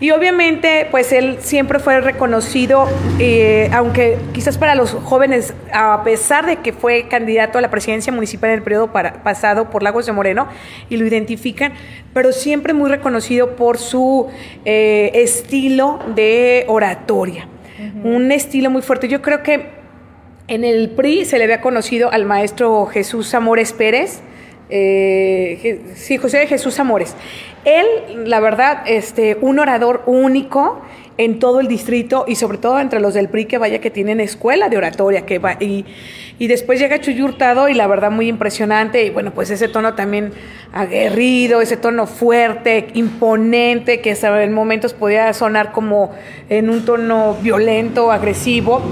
Y 0.00 0.10
obviamente, 0.10 0.88
pues 0.90 1.12
él 1.12 1.36
siempre 1.40 1.78
fue 1.78 2.00
reconocido, 2.00 2.88
eh, 3.20 3.70
aunque 3.72 4.18
quizás 4.32 4.58
para 4.58 4.74
los 4.74 4.90
jóvenes, 4.90 5.54
a 5.72 6.02
pesar 6.02 6.44
de 6.44 6.56
que 6.56 6.72
fue 6.72 7.06
candidato 7.06 7.56
a 7.56 7.60
la 7.60 7.70
presidencia 7.70 8.12
municipal 8.12 8.50
en 8.50 8.56
el 8.56 8.62
periodo 8.62 8.90
para, 8.90 9.22
pasado 9.22 9.70
por 9.70 9.84
Lagos 9.84 10.06
de 10.06 10.10
Moreno, 10.10 10.48
y 10.88 10.96
lo 10.96 11.06
identifican, 11.06 11.74
pero 12.12 12.32
siempre 12.32 12.72
muy 12.72 12.90
reconocido 12.90 13.54
por 13.54 13.78
su 13.78 14.28
eh, 14.64 15.12
estilo 15.14 16.00
de 16.16 16.64
oratoria. 16.66 17.46
Uh 17.78 17.82
-huh. 17.82 18.16
Un 18.16 18.32
estilo 18.32 18.70
muy 18.70 18.82
fuerte. 18.82 19.06
Yo 19.06 19.22
creo 19.22 19.44
que 19.44 19.68
en 20.48 20.64
el 20.64 20.90
PRI 20.90 21.26
se 21.26 21.38
le 21.38 21.44
había 21.44 21.60
conocido 21.60 22.10
al 22.10 22.24
maestro 22.24 22.86
Jesús 22.86 23.32
Amores 23.34 23.72
Pérez, 23.72 24.20
eh, 24.68 25.80
sí, 25.94 26.18
José 26.18 26.38
de 26.38 26.46
Jesús 26.46 26.78
Amores. 26.78 27.14
Él, 27.64 27.86
la 28.28 28.40
verdad, 28.40 28.82
este, 28.86 29.36
un 29.40 29.58
orador 29.58 30.02
único 30.06 30.80
en 31.18 31.38
todo 31.38 31.60
el 31.60 31.68
distrito 31.68 32.24
y 32.26 32.36
sobre 32.36 32.58
todo 32.58 32.80
entre 32.80 33.00
los 33.00 33.14
del 33.14 33.28
PRI 33.28 33.44
que 33.44 33.58
vaya 33.58 33.80
que 33.80 33.90
tienen 33.90 34.20
escuela 34.20 34.68
de 34.68 34.76
oratoria 34.76 35.26
que 35.26 35.38
va 35.38 35.56
y, 35.60 35.84
y 36.38 36.46
después 36.46 36.80
llega 36.80 37.00
Chuy 37.00 37.20
Hurtado 37.20 37.68
y 37.68 37.74
la 37.74 37.86
verdad 37.86 38.10
muy 38.10 38.28
impresionante 38.28 39.04
y 39.04 39.10
bueno 39.10 39.32
pues 39.32 39.50
ese 39.50 39.68
tono 39.68 39.94
también 39.94 40.32
aguerrido 40.72 41.60
ese 41.60 41.76
tono 41.76 42.06
fuerte 42.06 42.88
imponente 42.94 44.00
que 44.00 44.16
en 44.22 44.52
momentos 44.52 44.94
podía 44.94 45.32
sonar 45.32 45.72
como 45.72 46.12
en 46.48 46.70
un 46.70 46.84
tono 46.84 47.36
violento 47.42 48.10
agresivo 48.10 48.82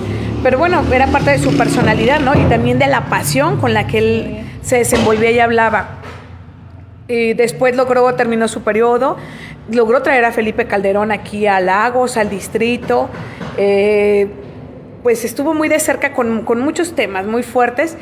pero 0.42 0.58
bueno 0.58 0.82
era 0.92 1.06
parte 1.06 1.30
de 1.30 1.38
su 1.38 1.56
personalidad 1.56 2.20
no 2.20 2.34
y 2.34 2.48
también 2.48 2.78
de 2.78 2.86
la 2.86 3.06
pasión 3.06 3.58
con 3.58 3.74
la 3.74 3.86
que 3.86 3.98
él 3.98 4.40
se 4.62 4.76
desenvolvía 4.76 5.30
y 5.30 5.38
hablaba. 5.38 5.96
Y 7.08 7.34
después 7.34 7.74
logró, 7.74 8.14
terminó 8.14 8.46
su 8.46 8.62
periodo, 8.62 9.16
logró 9.70 10.02
traer 10.02 10.24
a 10.24 10.32
Felipe 10.32 10.66
Calderón 10.66 11.12
aquí 11.12 11.46
a 11.46 11.60
Lagos, 11.60 12.16
al 12.16 12.28
distrito, 12.28 13.08
eh, 13.56 14.28
pues 15.02 15.24
estuvo 15.24 15.54
muy 15.54 15.68
de 15.68 15.80
cerca 15.80 16.12
con, 16.12 16.44
muchos 16.44 16.94
temas 16.94 17.26
muy 17.26 17.42
fuertes 17.42 17.96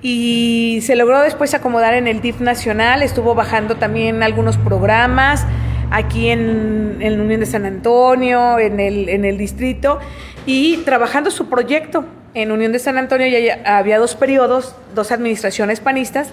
y 0.00 0.80
se 0.82 0.96
logró 0.96 1.20
después 1.20 1.54
acomodar 1.54 1.94
en 1.94 2.08
el 2.08 2.20
DIF 2.20 2.40
nacional, 2.40 3.02
estuvo 3.02 3.34
bajando 3.34 3.76
también 3.76 4.22
algunos 4.22 4.56
programas 4.56 5.46
aquí 5.90 6.30
en, 6.30 6.96
en 7.00 7.20
Unión 7.20 7.40
de 7.40 7.46
San 7.46 7.66
Antonio, 7.66 8.58
en 8.58 8.80
el, 8.80 9.08
en 9.08 9.24
el 9.24 9.36
distrito, 9.38 10.00
y 10.46 10.78
trabajando 10.78 11.30
su 11.30 11.48
proyecto. 11.48 12.04
En 12.34 12.50
Unión 12.50 12.72
de 12.72 12.78
San 12.78 12.96
Antonio 12.96 13.26
ya 13.26 13.60
había 13.66 13.98
dos 13.98 14.14
periodos, 14.14 14.74
dos 14.94 15.12
administraciones 15.12 15.80
panistas, 15.80 16.30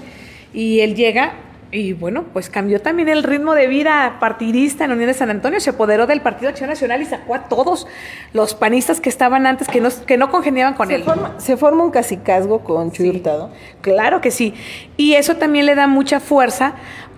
y 0.54 0.80
él 0.80 0.96
llega 0.96 1.34
y 1.72 1.94
bueno, 1.94 2.26
pues 2.34 2.50
cambió 2.50 2.82
también 2.82 3.10
el 3.10 3.24
ritmo 3.24 3.54
de 3.54 3.68
vida 3.68 4.18
partidista 4.20 4.86
en 4.86 4.92
Unión 4.92 5.08
de 5.08 5.14
San 5.14 5.30
Antonio, 5.30 5.60
se 5.60 5.70
apoderó 5.70 6.08
del 6.08 6.22
Partido 6.22 6.50
Acción 6.50 6.70
Nacional 6.70 7.02
y 7.02 7.06
sacó 7.06 7.36
a 7.36 7.44
todos 7.44 7.88
los 8.34 8.56
panistas 8.56 9.00
que 9.00 9.10
estaban 9.10 9.46
antes, 9.46 9.68
que 9.68 9.80
no, 9.80 9.90
que 10.08 10.18
no 10.18 10.32
congeniaban 10.32 10.74
con 10.74 10.92
él. 10.92 11.04
¿Se 11.38 11.58
forma 11.58 11.84
un 11.84 11.92
casicazgo 11.92 12.60
con 12.64 12.92
Chuy 12.92 13.10
Hurtado? 13.10 13.52
Claro 13.82 14.20
que 14.20 14.32
sí. 14.32 14.54
Y 14.98 15.14
eso 15.14 15.36
también 15.36 15.66
le 15.66 15.76
da 15.76 15.88
mucha 15.88 16.20
fuerza 16.20 16.74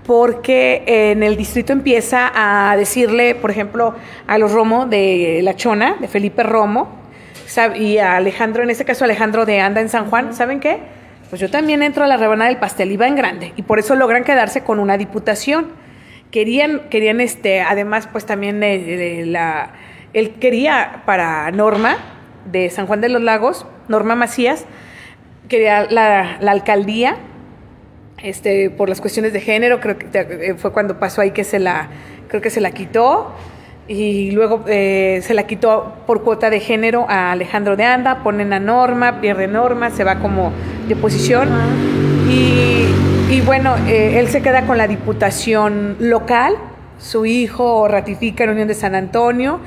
porque 0.06 0.84
en 0.86 1.24
el 1.24 1.38
distrito 1.38 1.72
empieza 1.72 2.32
a 2.34 2.76
decirle, 2.76 3.36
por 3.36 3.52
ejemplo, 3.52 3.96
a 4.28 4.38
los 4.38 4.52
Romo 4.52 4.86
de 4.86 5.40
La 5.44 5.56
Chona, 5.56 5.96
de 6.00 6.08
Felipe 6.08 6.44
Romo, 6.44 7.00
y 7.76 7.98
a 7.98 8.16
Alejandro, 8.16 8.64
en 8.64 8.70
este 8.70 8.86
caso 8.86 9.04
Alejandro 9.04 9.46
de 9.46 9.60
Anda 9.60 9.82
en 9.82 9.90
San 9.90 10.10
Juan, 10.10 10.34
¿saben 10.34 10.60
qué? 10.60 10.80
Pues 11.32 11.40
yo 11.40 11.50
también 11.50 11.82
entro 11.82 12.04
a 12.04 12.08
la 12.08 12.18
rebanada 12.18 12.50
del 12.50 12.60
pastel 12.60 12.92
y 12.92 13.02
en 13.02 13.16
grande 13.16 13.54
y 13.56 13.62
por 13.62 13.80
eso 13.80 13.96
logran 13.96 14.26
quedarse 14.26 14.64
con 14.64 14.80
una 14.80 14.98
diputación. 14.98 15.68
Querían, 16.30 16.90
querían 16.90 17.22
este, 17.22 17.62
además, 17.62 18.10
pues 18.12 18.26
también 18.26 18.60
la, 19.32 19.72
él 20.12 20.32
quería 20.42 21.04
para 21.06 21.50
Norma 21.52 21.96
de 22.52 22.70
San 22.70 22.86
Juan 22.86 23.00
de 23.00 23.08
los 23.08 23.22
Lagos, 23.22 23.66
Norma 23.88 24.14
Macías, 24.14 24.66
quería 25.48 25.86
la, 25.86 26.36
la 26.42 26.52
alcaldía, 26.52 27.16
este, 28.22 28.70
por 28.70 28.90
las 28.90 29.00
cuestiones 29.00 29.32
de 29.32 29.40
género, 29.40 29.80
creo 29.80 29.98
que 29.98 30.10
eh, 30.14 30.56
fue 30.58 30.74
cuando 30.74 31.00
pasó 31.00 31.22
ahí 31.22 31.32
que 31.32 31.46
se 31.46 31.60
la, 31.60 31.88
creo 32.28 32.42
que 32.42 32.50
se 32.50 32.60
la 32.60 32.72
quitó 32.72 33.34
y 33.92 34.32
luego 34.32 34.64
eh, 34.68 35.20
se 35.22 35.34
la 35.34 35.44
quitó 35.44 35.94
por 36.08 36.24
cuota 36.24 36.50
de 36.50 36.62
género 36.62 37.06
a 37.10 37.34
Alejandro 37.34 37.76
de 37.76 37.84
Anda, 37.84 38.24
ponen 38.24 38.54
a 38.54 38.60
Norma, 38.60 39.20
pierde 39.20 39.48
Norma, 39.48 39.90
se 39.90 40.06
va 40.06 40.20
como 40.20 40.54
de 40.88 40.96
posición 40.96 41.50
y, 43.30 43.42
bueno, 43.42 43.76
eh, 43.88 44.20
él 44.20 44.30
se 44.30 44.42
queda 44.42 44.66
con 44.66 44.78
la 44.78 44.88
diputación 44.88 45.98
local, 46.00 46.56
su 46.98 47.26
hijo 47.26 47.88
ratifica 47.90 48.46
en 48.46 48.52
Unión 48.52 48.70
de 48.70 48.76
San 48.76 48.96
Antonio, 48.96 49.60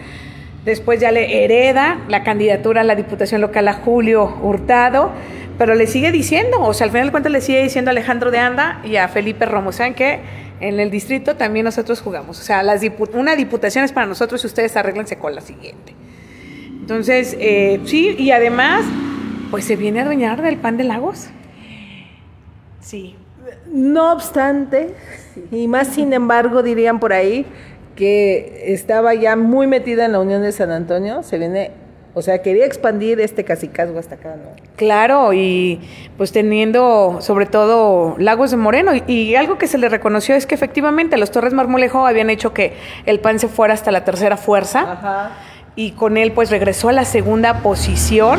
después 0.65 1.01
ya 1.01 1.11
le 1.11 1.45
hereda 1.45 1.99
la 2.09 2.25
candidatura 2.25 2.81
a 2.81 2.85
la 2.85 2.95
diputación 2.95 3.43
local 3.43 3.69
a 3.69 3.75
Julio 3.75 4.39
Hurtado, 4.43 5.11
pero 5.59 5.75
le 5.75 5.87
sigue 5.87 6.11
diciendo, 6.11 6.63
o 6.63 6.73
sea, 6.73 6.87
al 6.87 6.91
final 6.91 7.09
de 7.09 7.13
cuentas 7.13 7.31
le 7.31 7.43
sigue 7.43 7.63
diciendo 7.63 7.91
a 7.91 7.93
Alejandro 7.93 8.31
de 8.31 8.39
Anda 8.39 8.81
y 8.85 8.97
a 8.97 9.09
Felipe 9.09 9.45
Romo, 9.45 9.73
¿saben 9.73 9.93
qué? 9.93 10.21
En 10.69 10.81
el 10.81 10.91
distrito 10.91 11.37
también 11.37 11.65
nosotros 11.65 12.01
jugamos. 12.01 12.41
O 12.41 12.43
sea, 12.43 12.63
una 13.13 13.37
diputación 13.37 13.85
es 13.85 13.93
para 13.93 14.07
nosotros 14.07 14.43
y 14.45 14.47
ustedes 14.47 14.77
arréglense 14.77 15.17
con 15.19 15.35
la 15.35 15.41
siguiente. 15.41 15.95
Entonces, 16.81 17.37
eh, 17.39 17.81
sí, 17.85 18.17
y 18.19 18.31
además, 18.31 18.85
pues 19.51 19.65
se 19.65 19.77
viene 19.77 20.01
a 20.01 20.03
adueñar 20.03 20.43
del 20.43 20.57
pan 20.57 20.77
de 20.77 20.85
Lagos. 20.85 21.29
Sí. 22.81 23.17
No 23.71 24.13
obstante, 24.13 24.95
y 25.51 25.69
más 25.69 25.89
sin 25.89 26.13
embargo, 26.13 26.63
dirían 26.63 26.99
por 26.99 27.13
ahí, 27.13 27.47
que 27.95 28.73
estaba 28.73 29.15
ya 29.15 29.37
muy 29.37 29.67
metida 29.67 30.07
en 30.07 30.13
la 30.13 30.21
Unión 30.21 30.43
de 30.43 30.53
San 30.53 30.71
Antonio, 30.71 31.23
se 31.23 31.39
viene 31.39 31.71
o 32.17 32.23
sea, 32.23 32.43
quería 32.43 32.65
expandir 32.65 33.21
este 33.21 33.43
casicazgo 33.43 33.99
hasta 33.99 34.15
acá, 34.15 34.37
¿no? 34.37 34.51
Claro, 34.77 35.33
y 35.33 35.81
pues 36.17 36.31
teniendo 36.31 37.19
sobre 37.21 37.47
todo 37.47 38.15
Lagos 38.19 38.53
de 38.53 38.57
Moreno. 38.57 38.93
Y, 39.09 39.35
algo 39.35 39.59
que 39.59 39.67
se 39.67 39.79
le 39.79 39.89
reconoció 39.89 40.37
es 40.37 40.47
que 40.47 40.55
efectivamente 40.55 41.17
los 41.17 41.33
Torres 41.33 41.53
Marmolejo 41.55 42.07
habían 42.07 42.31
hecho 42.31 42.55
que 42.55 42.75
el 43.07 43.19
PAN 43.19 43.41
se 43.41 43.49
fuera 43.49 43.75
hasta 43.75 43.91
la 43.91 44.05
tercera 44.05 44.37
fuerza. 44.37 44.93
Ajá. 44.93 45.31
Y 45.75 45.91
con 45.93 46.17
él 46.17 46.31
pues 46.31 46.53
regresó 46.53 46.89
a 46.89 46.93
la 46.93 47.05
segunda 47.05 47.63
posición, 47.63 48.39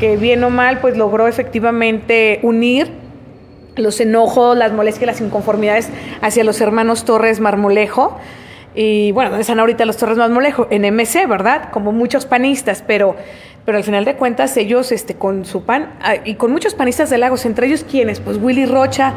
que 0.00 0.16
bien 0.16 0.42
o 0.42 0.48
mal 0.48 0.78
pues 0.80 0.96
logró 0.96 1.28
efectivamente 1.28 2.40
unir 2.42 2.90
los 3.76 4.00
enojos, 4.00 4.56
las 4.56 4.72
molestias, 4.72 5.06
las 5.06 5.20
inconformidades 5.20 5.90
hacia 6.22 6.44
los 6.44 6.62
hermanos 6.62 7.04
Torres 7.04 7.40
Marmolejo 7.40 8.18
y 8.74 9.12
bueno, 9.12 9.36
están 9.36 9.60
ahorita 9.60 9.84
los 9.84 9.96
Torres 9.96 10.16
más 10.16 10.30
molejo? 10.30 10.66
En 10.70 10.82
MC, 10.82 11.26
¿verdad? 11.28 11.70
Como 11.70 11.92
muchos 11.92 12.24
panistas, 12.24 12.82
pero, 12.86 13.16
pero 13.64 13.78
al 13.78 13.84
final 13.84 14.04
de 14.04 14.14
cuentas 14.14 14.56
ellos 14.56 14.92
este, 14.92 15.14
con 15.14 15.44
su 15.44 15.64
pan, 15.64 15.92
ah, 16.00 16.14
y 16.24 16.34
con 16.34 16.52
muchos 16.52 16.74
panistas 16.74 17.10
de 17.10 17.18
Lagos, 17.18 17.44
entre 17.44 17.66
ellos 17.66 17.84
quienes, 17.88 18.20
pues 18.20 18.38
Willy 18.38 18.64
Rocha, 18.66 19.14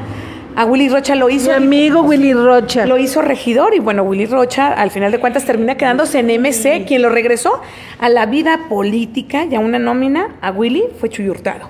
a 0.57 0.65
Willy 0.65 0.89
Rocha 0.89 1.15
lo 1.15 1.29
hizo. 1.29 1.49
Mi 1.49 1.55
amigo 1.55 2.01
Willy 2.01 2.33
Rocha. 2.33 2.85
Lo 2.85 2.97
hizo 2.97 3.21
regidor 3.21 3.73
y 3.75 3.79
bueno, 3.79 4.03
Willy 4.03 4.25
Rocha 4.25 4.71
al 4.71 4.89
final 4.89 5.11
de 5.11 5.19
cuentas 5.19 5.45
termina 5.45 5.75
quedándose 5.75 6.19
en 6.19 6.27
MC. 6.41 6.85
Quien 6.85 7.01
lo 7.01 7.09
regresó 7.09 7.61
a 7.99 8.07
la 8.07 8.25
vida 8.25 8.61
política 8.69 9.43
y 9.45 9.55
a 9.55 9.59
una 9.59 9.79
nómina 9.79 10.37
a 10.41 10.51
Willy 10.51 10.85
fue 10.97 11.09
Chuy 11.09 11.29
Hurtado. 11.29 11.69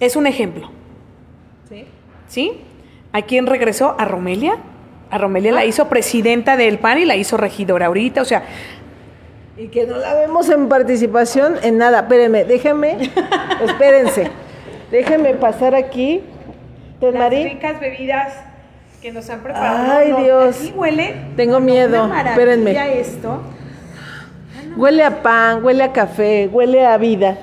Es 0.00 0.16
un 0.16 0.26
ejemplo. 0.26 0.70
¿Sí? 1.68 1.84
¿Sí? 2.26 2.52
¿A 3.12 3.22
quién 3.22 3.46
regresó? 3.46 3.94
A 3.96 4.04
Romelia 4.04 4.58
a 5.10 5.18
Romelia 5.18 5.52
la 5.52 5.60
ah. 5.60 5.64
hizo 5.64 5.88
presidenta 5.88 6.56
del 6.56 6.78
PAN 6.78 6.98
y 6.98 7.04
la 7.04 7.16
hizo 7.16 7.36
regidora 7.36 7.86
ahorita, 7.86 8.22
o 8.22 8.24
sea. 8.24 8.42
Y 9.56 9.68
que 9.68 9.86
no 9.86 9.98
la 9.98 10.14
vemos 10.14 10.48
en 10.50 10.68
participación 10.68 11.56
en 11.62 11.78
nada. 11.78 12.00
Espérenme, 12.00 12.44
déjenme, 12.44 13.10
espérense. 13.64 14.30
Déjenme 14.90 15.34
pasar 15.34 15.74
aquí. 15.74 16.22
Las 17.00 17.30
ricas 17.30 17.78
bebidas 17.80 18.32
que 19.02 19.12
nos 19.12 19.28
han 19.28 19.40
preparado. 19.40 19.92
Ay, 19.92 20.12
Dios. 20.24 20.56
Aquí 20.60 20.72
huele. 20.74 21.14
Tengo 21.36 21.60
miedo. 21.60 22.10
Espérenme. 22.26 23.00
esto. 23.00 23.42
Huele 24.76 25.04
a 25.04 25.22
pan, 25.22 25.64
huele 25.64 25.84
a 25.84 25.92
café, 25.92 26.48
huele 26.50 26.84
a 26.84 26.96
vida. 26.96 27.36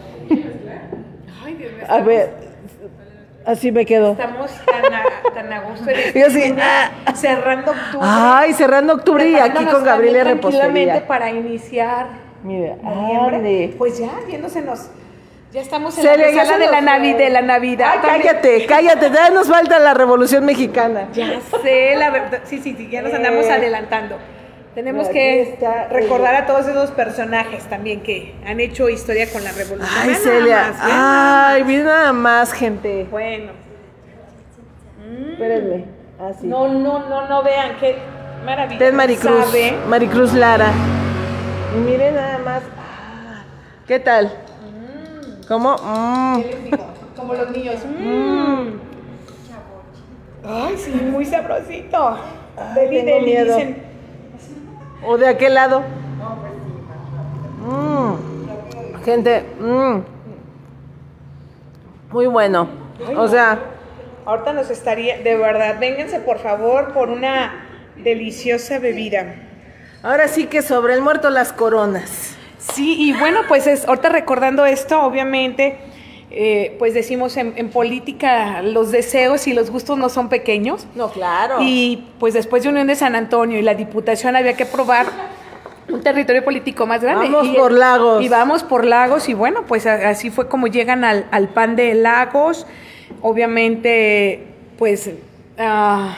Ay, 1.46 1.54
Dios 1.54 1.72
mío. 1.72 1.86
A 1.88 2.00
ver, 2.00 2.41
Así 3.46 3.72
me 3.72 3.86
quedo. 3.86 4.12
Estamos 4.12 4.52
tan 4.66 4.94
a, 4.94 5.04
tan 5.34 5.54
a 5.54 5.60
gusto. 5.62 5.90
Y 6.14 6.22
así, 6.22 6.56
ah. 6.60 7.14
cerrando 7.16 7.72
octubre. 7.72 8.00
Ay, 8.02 8.54
cerrando 8.54 8.94
octubre 8.94 9.30
y 9.30 9.36
aquí 9.36 9.66
con 9.66 9.84
Gabriela 9.84 10.24
Repostería. 10.24 11.08
para 11.08 11.32
iniciar 11.32 12.08
Mira, 12.44 12.76
Pues 13.78 14.00
ya, 14.00 14.10
viéndosenos. 14.28 14.90
Ya 15.52 15.62
estamos 15.62 15.98
en 15.98 16.06
la 16.06 16.46
sala 16.46 16.66
de 16.66 16.72
la, 16.72 16.80
Navidad, 16.80 17.18
de 17.18 17.30
la 17.30 17.42
Navidad. 17.42 17.96
cállate, 18.02 18.66
cállate, 18.66 19.12
ya 19.12 19.30
nos 19.32 19.50
falta 19.50 19.80
la 19.80 19.94
Revolución 19.94 20.46
Mexicana. 20.46 21.10
Ya 21.12 21.42
sé, 21.62 21.96
la 21.98 22.10
verdad. 22.10 22.40
Sí, 22.46 22.60
sí, 22.60 22.74
sí, 22.78 22.88
ya 22.90 23.02
nos 23.02 23.14
andamos 23.14 23.46
eh. 23.46 23.52
adelantando. 23.52 24.18
Tenemos 24.76 25.10
que 25.10 25.58
recordar 25.92 26.36
a 26.36 26.46
todos 26.46 26.66
esos 26.66 26.92
personajes 26.92 27.66
también 27.66 28.02
que 28.02 28.36
han 28.46 28.62
hecho 28.62 28.88
historia 28.88 29.30
con 29.30 29.44
la 29.44 29.52
revolución. 29.52 29.94
Ay, 30.02 30.16
Celia. 30.16 30.74
Ay, 30.80 31.64
mira 31.66 31.84
nada 31.84 32.14
más, 32.14 32.54
gente. 32.54 33.06
Bueno. 33.12 33.52
Espérenme. 35.34 35.86
Así. 36.20 36.48
No, 36.48 36.70
no, 36.70 37.10
no, 37.10 37.28
no 37.28 37.44
vean 37.44 37.76
qué 37.80 37.98
maravilla. 38.46 38.88
Es 38.88 38.94
Maricruz. 38.94 39.54
Maricruz 39.90 40.34
Lara. 40.34 40.72
Y 41.76 41.80
miren 41.80 42.16
nada 42.16 42.38
más. 42.40 42.64
Ah, 42.78 43.44
¿Qué 43.88 44.00
tal? 44.00 44.28
Mm. 44.28 45.48
¿Cómo? 45.48 45.76
Mm. 45.76 46.44
Como 47.18 47.34
los 47.34 47.52
niños. 47.52 47.76
Mm. 47.86 48.68
Ay, 50.46 50.78
sí, 50.78 50.92
muy 50.92 51.26
sabrosito. 51.26 52.20
Ay, 52.58 52.88
deli, 52.88 53.26
miedo. 53.26 53.58
Dicen, 53.58 53.91
¿O 55.04 55.18
de 55.18 55.28
aquel 55.28 55.56
lado? 55.56 55.84
Mm. 57.66 59.04
Gente, 59.04 59.46
mm. 59.60 60.00
muy 62.12 62.28
bueno. 62.28 62.70
O 63.18 63.28
sea, 63.28 63.60
ahorita 64.26 64.54
nos 64.54 64.70
estaría, 64.70 65.18
de 65.18 65.36
verdad, 65.36 65.80
vénganse 65.80 66.20
por 66.20 66.38
favor 66.40 66.94
por 66.94 67.10
una 67.10 67.66
deliciosa 67.98 68.80
bebida. 68.80 69.36
Ahora 70.04 70.28
sí 70.28 70.46
que 70.46 70.62
sobre 70.62 70.94
el 70.94 71.02
muerto 71.02 71.30
las 71.30 71.54
coronas. 71.54 72.36
Sí, 72.58 72.96
y 73.00 73.14
bueno, 73.14 73.42
pues 73.48 73.66
es, 73.66 73.88
ahorita 73.88 74.10
recordando 74.10 74.66
esto, 74.66 75.02
obviamente, 75.02 75.80
eh, 76.34 76.76
pues 76.80 76.94
decimos 76.94 77.36
en, 77.36 77.54
en, 77.58 77.70
política 77.70 78.62
los 78.62 78.92
deseos 78.92 79.48
y 79.48 79.54
los 79.54 79.70
gustos 79.70 79.98
no 79.98 80.08
son 80.08 80.30
pequeños. 80.30 80.88
No, 80.96 81.10
claro. 81.12 81.58
Y 81.60 82.06
pues 82.20 82.34
después 82.34 82.64
de 82.64 82.70
Unión 82.70 82.88
de 82.88 82.96
San 82.96 83.16
Antonio 83.16 83.60
y 83.60 83.62
la 83.62 83.74
Diputación 83.74 84.38
había 84.38 84.54
que 84.54 84.66
probar 84.66 85.08
un 85.90 86.02
territorio 86.02 86.44
político 86.46 86.86
más 86.86 87.02
grande. 87.02 87.28
Vamos 87.28 87.48
y, 87.48 87.54
por 87.54 87.74
Lagos. 87.74 88.24
Y 88.24 88.30
vamos 88.30 88.64
por 88.64 88.86
Lagos 88.86 89.28
y 89.28 89.34
bueno, 89.34 89.66
pues 89.68 89.86
así 89.86 90.30
fue 90.30 90.48
como 90.48 90.68
llegan 90.68 91.04
al, 91.04 91.26
al 91.32 91.50
pan 91.50 91.76
de 91.76 91.94
Lagos. 91.96 92.66
Obviamente, 93.22 94.48
pues... 94.78 95.12
Uh, 95.60 96.12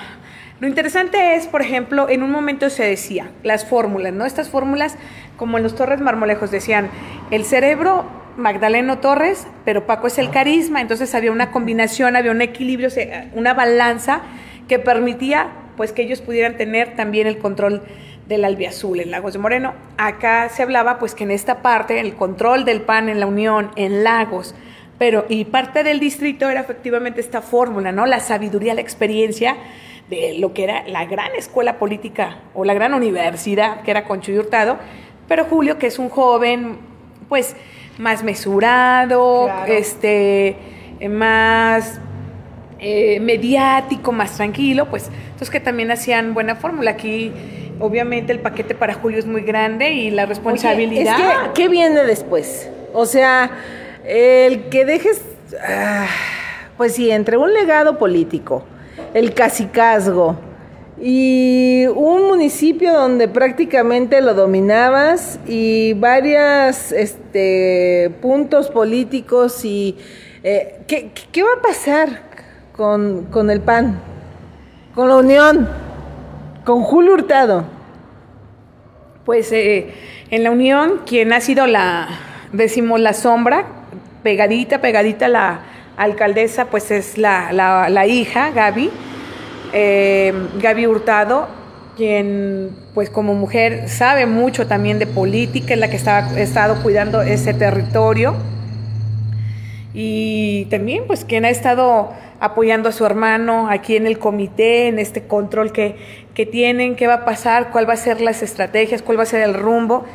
lo 0.59 0.67
interesante 0.69 1.35
es, 1.35 1.47
por 1.47 1.61
ejemplo, 1.61 2.07
en 2.07 2.23
un 2.23 2.31
momento 2.31 2.69
se 2.69 2.85
decía, 2.85 3.31
las 3.43 3.65
fórmulas, 3.65 4.13
¿no? 4.13 4.25
Estas 4.25 4.47
fórmulas, 4.47 4.95
como 5.35 5.57
en 5.57 5.63
los 5.63 5.75
Torres 5.75 5.99
Marmolejos, 5.99 6.51
decían, 6.51 6.89
el 7.31 7.43
cerebro 7.43 8.05
Magdaleno 8.37 8.99
Torres, 8.99 9.47
pero 9.65 9.85
Paco 9.85 10.07
es 10.07 10.17
el 10.17 10.29
carisma, 10.29 10.81
entonces 10.81 11.13
había 11.15 11.31
una 11.31 11.51
combinación, 11.51 12.15
había 12.15 12.31
un 12.31 12.41
equilibrio, 12.41 12.89
una 13.33 13.53
balanza 13.53 14.21
que 14.67 14.79
permitía 14.79 15.51
pues 15.77 15.91
que 15.91 16.03
ellos 16.03 16.21
pudieran 16.21 16.57
tener 16.57 16.95
también 16.95 17.27
el 17.27 17.37
control 17.37 17.83
del 18.27 18.45
albiazul 18.45 18.99
en 18.99 19.11
Lagos 19.11 19.33
de 19.33 19.39
Moreno. 19.39 19.73
Acá 19.97 20.49
se 20.49 20.63
hablaba 20.63 20.99
pues 20.99 21.15
que 21.15 21.23
en 21.23 21.31
esta 21.31 21.61
parte 21.61 21.99
el 21.99 22.15
control 22.15 22.65
del 22.65 22.81
PAN 22.81 23.09
en 23.09 23.19
la 23.19 23.27
Unión, 23.27 23.71
en 23.75 24.03
Lagos, 24.03 24.55
pero 24.97 25.25
y 25.27 25.45
parte 25.45 25.83
del 25.83 25.99
distrito 25.99 26.49
era 26.49 26.61
efectivamente 26.61 27.19
esta 27.19 27.41
fórmula, 27.41 27.91
¿no? 27.91 28.05
La 28.05 28.19
sabiduría, 28.19 28.73
la 28.73 28.81
experiencia 28.81 29.57
de 30.09 30.37
lo 30.37 30.53
que 30.53 30.63
era 30.63 30.87
la 30.87 31.05
gran 31.05 31.33
escuela 31.35 31.77
política 31.79 32.39
o 32.53 32.65
la 32.65 32.73
gran 32.73 32.93
universidad 32.93 33.81
que 33.81 33.91
era 33.91 34.05
Concho 34.05 34.31
y 34.31 34.37
Hurtado, 34.37 34.77
pero 35.27 35.45
Julio, 35.45 35.77
que 35.77 35.87
es 35.87 35.99
un 35.99 36.09
joven, 36.09 36.77
pues 37.29 37.55
más 37.97 38.23
mesurado, 38.23 39.45
claro. 39.45 39.73
este, 39.73 40.55
más 41.09 41.99
eh, 42.79 43.19
mediático, 43.19 44.11
más 44.11 44.35
tranquilo, 44.35 44.89
pues 44.89 45.09
entonces 45.25 45.49
que 45.49 45.59
también 45.59 45.91
hacían 45.91 46.33
buena 46.33 46.55
fórmula. 46.55 46.91
Aquí, 46.91 47.31
obviamente, 47.79 48.31
el 48.31 48.39
paquete 48.39 48.75
para 48.75 48.93
Julio 48.93 49.19
es 49.19 49.25
muy 49.25 49.41
grande 49.41 49.91
y 49.91 50.09
la 50.09 50.25
responsabilidad. 50.25 51.15
Oye, 51.15 51.25
es 51.25 51.37
que, 51.37 51.53
¿qué 51.53 51.69
viene 51.69 52.03
después? 52.03 52.69
O 52.93 53.05
sea, 53.05 53.51
el 54.05 54.69
que 54.69 54.85
dejes, 54.85 55.21
ah, 55.65 56.07
pues 56.77 56.95
sí, 56.95 57.09
entre 57.11 57.37
un 57.37 57.53
legado 57.53 57.97
político, 57.97 58.63
el 59.13 59.33
cacicazgo 59.33 60.37
y 61.01 61.85
un 61.87 62.27
municipio 62.27 62.93
donde 62.93 63.27
prácticamente 63.27 64.21
lo 64.21 64.33
dominabas 64.33 65.39
y 65.47 65.93
varios 65.93 66.91
este, 66.91 68.11
puntos 68.21 68.69
políticos 68.69 69.65
y 69.65 69.97
eh, 70.43 70.81
¿qué, 70.87 71.11
¿qué, 71.31 71.43
va 71.43 71.49
a 71.57 71.61
pasar 71.61 72.21
con, 72.73 73.25
con 73.31 73.49
el 73.49 73.61
PAN, 73.61 73.99
con 74.93 75.07
la 75.09 75.17
Unión, 75.17 75.67
con 76.63 76.83
Julio 76.83 77.13
Hurtado? 77.13 77.65
Pues 79.25 79.51
eh, 79.51 79.93
en 80.29 80.43
la 80.43 80.51
Unión, 80.51 81.01
quien 81.07 81.33
ha 81.33 81.41
sido 81.41 81.65
la, 81.65 82.07
decimos, 82.51 82.99
la 82.99 83.13
sombra, 83.13 83.65
pegadita, 84.21 84.79
pegadita 84.79 85.27
la 85.27 85.61
alcaldesa, 85.97 86.65
pues 86.65 86.91
es 86.91 87.17
la, 87.17 87.51
la, 87.51 87.89
la 87.89 88.05
hija, 88.05 88.51
Gaby 88.51 88.91
eh, 89.73 90.33
Gaby 90.61 90.87
Hurtado, 90.87 91.47
quien 91.97 92.69
pues 92.93 93.09
como 93.09 93.33
mujer 93.33 93.89
sabe 93.89 94.25
mucho 94.25 94.67
también 94.67 94.99
de 94.99 95.07
política, 95.07 95.73
es 95.73 95.79
la 95.79 95.89
que 95.89 95.95
estaba, 95.95 96.27
ha 96.27 96.39
estado 96.39 96.81
cuidando 96.81 97.21
ese 97.21 97.53
territorio. 97.53 98.35
Y 99.93 100.65
también 100.65 101.03
pues 101.05 101.25
quien 101.25 101.45
ha 101.45 101.49
estado 101.49 102.11
apoyando 102.39 102.89
a 102.89 102.91
su 102.91 103.05
hermano 103.05 103.69
aquí 103.69 103.95
en 103.95 104.07
el 104.07 104.19
comité, 104.19 104.87
en 104.87 104.99
este 104.99 105.23
control 105.23 105.71
que, 105.71 105.95
que 106.33 106.45
tienen, 106.45 106.95
qué 106.95 107.07
va 107.07 107.13
a 107.15 107.25
pasar, 107.25 107.71
cuál 107.71 107.87
va 107.87 107.93
a 107.93 107.97
ser 107.97 108.21
las 108.21 108.41
estrategias, 108.41 109.01
cuál 109.01 109.19
va 109.19 109.23
a 109.23 109.27
ser 109.27 109.41
el 109.41 109.53
rumbo 109.53 110.05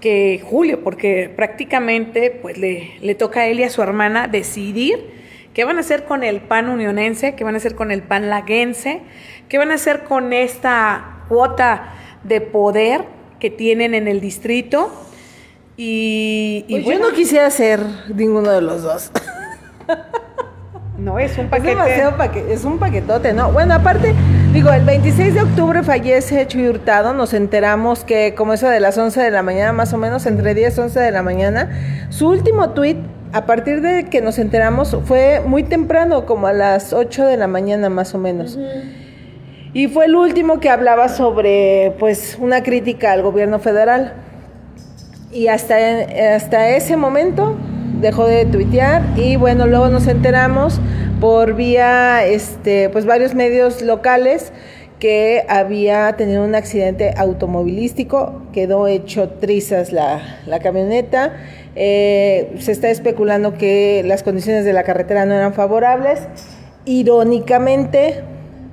que 0.00 0.40
Julio, 0.44 0.82
porque 0.82 1.30
prácticamente 1.34 2.30
pues 2.30 2.58
le, 2.58 2.92
le 3.00 3.14
toca 3.14 3.40
a 3.40 3.46
él 3.46 3.60
y 3.60 3.64
a 3.64 3.70
su 3.70 3.82
hermana 3.82 4.28
decidir 4.28 5.18
¿Qué 5.58 5.64
van 5.64 5.76
a 5.76 5.80
hacer 5.80 6.04
con 6.04 6.22
el 6.22 6.40
pan 6.40 6.68
unionense? 6.68 7.34
¿Qué 7.34 7.42
van 7.42 7.54
a 7.54 7.56
hacer 7.56 7.74
con 7.74 7.90
el 7.90 8.04
pan 8.04 8.30
laguense? 8.30 9.00
¿Qué 9.48 9.58
van 9.58 9.72
a 9.72 9.74
hacer 9.74 10.04
con 10.04 10.32
esta 10.32 11.24
cuota 11.28 11.94
de 12.22 12.40
poder 12.40 13.06
que 13.40 13.50
tienen 13.50 13.92
en 13.92 14.06
el 14.06 14.20
distrito? 14.20 14.88
Y, 15.76 16.64
y 16.68 16.74
pues 16.74 16.84
bueno, 16.84 17.00
yo 17.00 17.08
no 17.08 17.16
quisiera 17.16 17.50
ser 17.50 17.80
ninguno 18.14 18.52
de 18.52 18.62
los 18.62 18.84
dos. 18.84 19.10
No, 20.96 21.16
es 21.20 21.38
un 21.38 21.48
paquete. 21.48 21.70
Es, 21.70 22.08
paquete, 22.14 22.52
es 22.52 22.64
un 22.64 22.80
paquetote, 22.80 23.32
¿no? 23.32 23.52
Bueno, 23.52 23.72
aparte, 23.72 24.16
digo, 24.52 24.72
el 24.72 24.84
26 24.84 25.32
de 25.32 25.42
octubre 25.42 25.84
fallece 25.84 26.44
Chuy 26.48 26.68
Hurtado, 26.68 27.12
nos 27.12 27.34
enteramos 27.34 28.02
que 28.02 28.34
como 28.34 28.52
eso 28.52 28.68
de 28.68 28.80
las 28.80 28.98
11 28.98 29.20
de 29.20 29.30
la 29.30 29.44
mañana, 29.44 29.72
más 29.72 29.92
o 29.92 29.96
menos, 29.96 30.26
entre 30.26 30.54
10 30.54 30.76
y 30.76 30.80
11 30.80 30.98
de 30.98 31.10
la 31.12 31.22
mañana, 31.22 31.70
su 32.10 32.28
último 32.28 32.70
tuit 32.70 32.98
a 33.32 33.46
partir 33.46 33.80
de 33.82 34.04
que 34.04 34.20
nos 34.20 34.38
enteramos 34.38 34.96
fue 35.04 35.40
muy 35.44 35.62
temprano, 35.62 36.26
como 36.26 36.46
a 36.46 36.52
las 36.52 36.92
8 36.92 37.26
de 37.26 37.36
la 37.36 37.46
mañana 37.46 37.88
más 37.88 38.14
o 38.14 38.18
menos. 38.18 38.56
Uh 38.56 38.60
-huh. 38.60 39.08
Y 39.74 39.88
fue 39.88 40.06
el 40.06 40.16
último 40.16 40.60
que 40.60 40.70
hablaba 40.70 41.08
sobre 41.08 41.94
pues 41.98 42.38
una 42.40 42.62
crítica 42.62 43.12
al 43.12 43.22
gobierno 43.22 43.58
federal. 43.58 44.14
Y 45.30 45.48
hasta, 45.48 45.76
hasta 46.34 46.70
ese 46.70 46.96
momento 46.96 47.54
dejó 48.00 48.26
de 48.26 48.46
tuitear 48.46 49.02
y 49.16 49.36
bueno, 49.36 49.66
luego 49.66 49.88
nos 49.88 50.06
enteramos 50.06 50.80
por 51.20 51.54
vía 51.54 52.24
este 52.24 52.88
pues 52.88 53.04
varios 53.04 53.34
medios 53.34 53.82
locales 53.82 54.52
que 54.98 55.44
había 55.48 56.12
tenido 56.14 56.42
un 56.44 56.54
accidente 56.54 57.14
automovilístico, 57.16 58.42
quedó 58.52 58.86
hecho 58.86 59.28
trizas 59.28 59.92
la, 59.92 60.40
la 60.46 60.58
camioneta 60.58 61.34
eh, 61.80 62.56
se 62.58 62.72
está 62.72 62.90
especulando 62.90 63.54
que 63.54 64.02
las 64.04 64.24
condiciones 64.24 64.64
de 64.64 64.72
la 64.72 64.82
carretera 64.82 65.24
no 65.26 65.34
eran 65.34 65.54
favorables. 65.54 66.26
Irónicamente, 66.84 68.24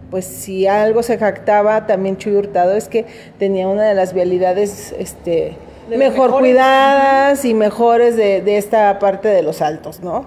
pues 0.09 0.25
si 0.25 0.65
algo 0.65 1.03
se 1.03 1.19
jactaba 1.19 1.85
también 1.85 2.17
Chuy 2.17 2.33
Hurtado 2.35 2.75
es 2.75 2.87
que 2.87 3.05
tenía 3.37 3.67
una 3.67 3.83
de 3.83 3.93
las 3.93 4.15
vialidades 4.15 4.95
este, 4.97 5.53
mejor 5.87 5.99
mejores. 5.99 6.39
cuidadas 6.39 7.45
y 7.45 7.53
mejores 7.53 8.15
de, 8.15 8.41
de, 8.41 8.57
esta 8.57 8.97
parte 8.97 9.27
de 9.27 9.43
los 9.43 9.61
altos, 9.61 10.01
¿no? 10.01 10.25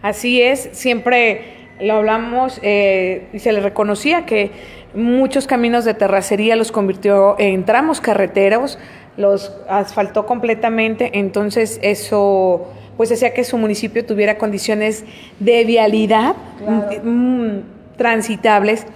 Así 0.00 0.40
es, 0.40 0.68
siempre 0.70 1.64
lo 1.80 1.94
hablamos 1.94 2.60
eh, 2.62 3.26
y 3.32 3.40
se 3.40 3.52
le 3.52 3.60
reconocía 3.60 4.24
que 4.24 4.52
muchos 4.94 5.46
caminos 5.46 5.84
de 5.84 5.94
terracería 5.94 6.54
los 6.56 6.70
convirtió 6.70 7.36
en 7.38 7.64
tramos 7.64 8.00
carreteros, 8.00 8.78
los 9.16 9.52
asfaltó 9.68 10.26
completamente, 10.26 11.18
entonces 11.18 11.78
eso 11.82 12.68
pues 12.96 13.10
hacía 13.10 13.34
que 13.34 13.44
su 13.44 13.58
municipio 13.58 14.04
tuviera 14.04 14.38
condiciones 14.38 15.04
de 15.40 15.64
vialidad 15.64 16.36
claro. 16.58 16.88
Mm, 17.02 17.60
transitables. 17.96 18.86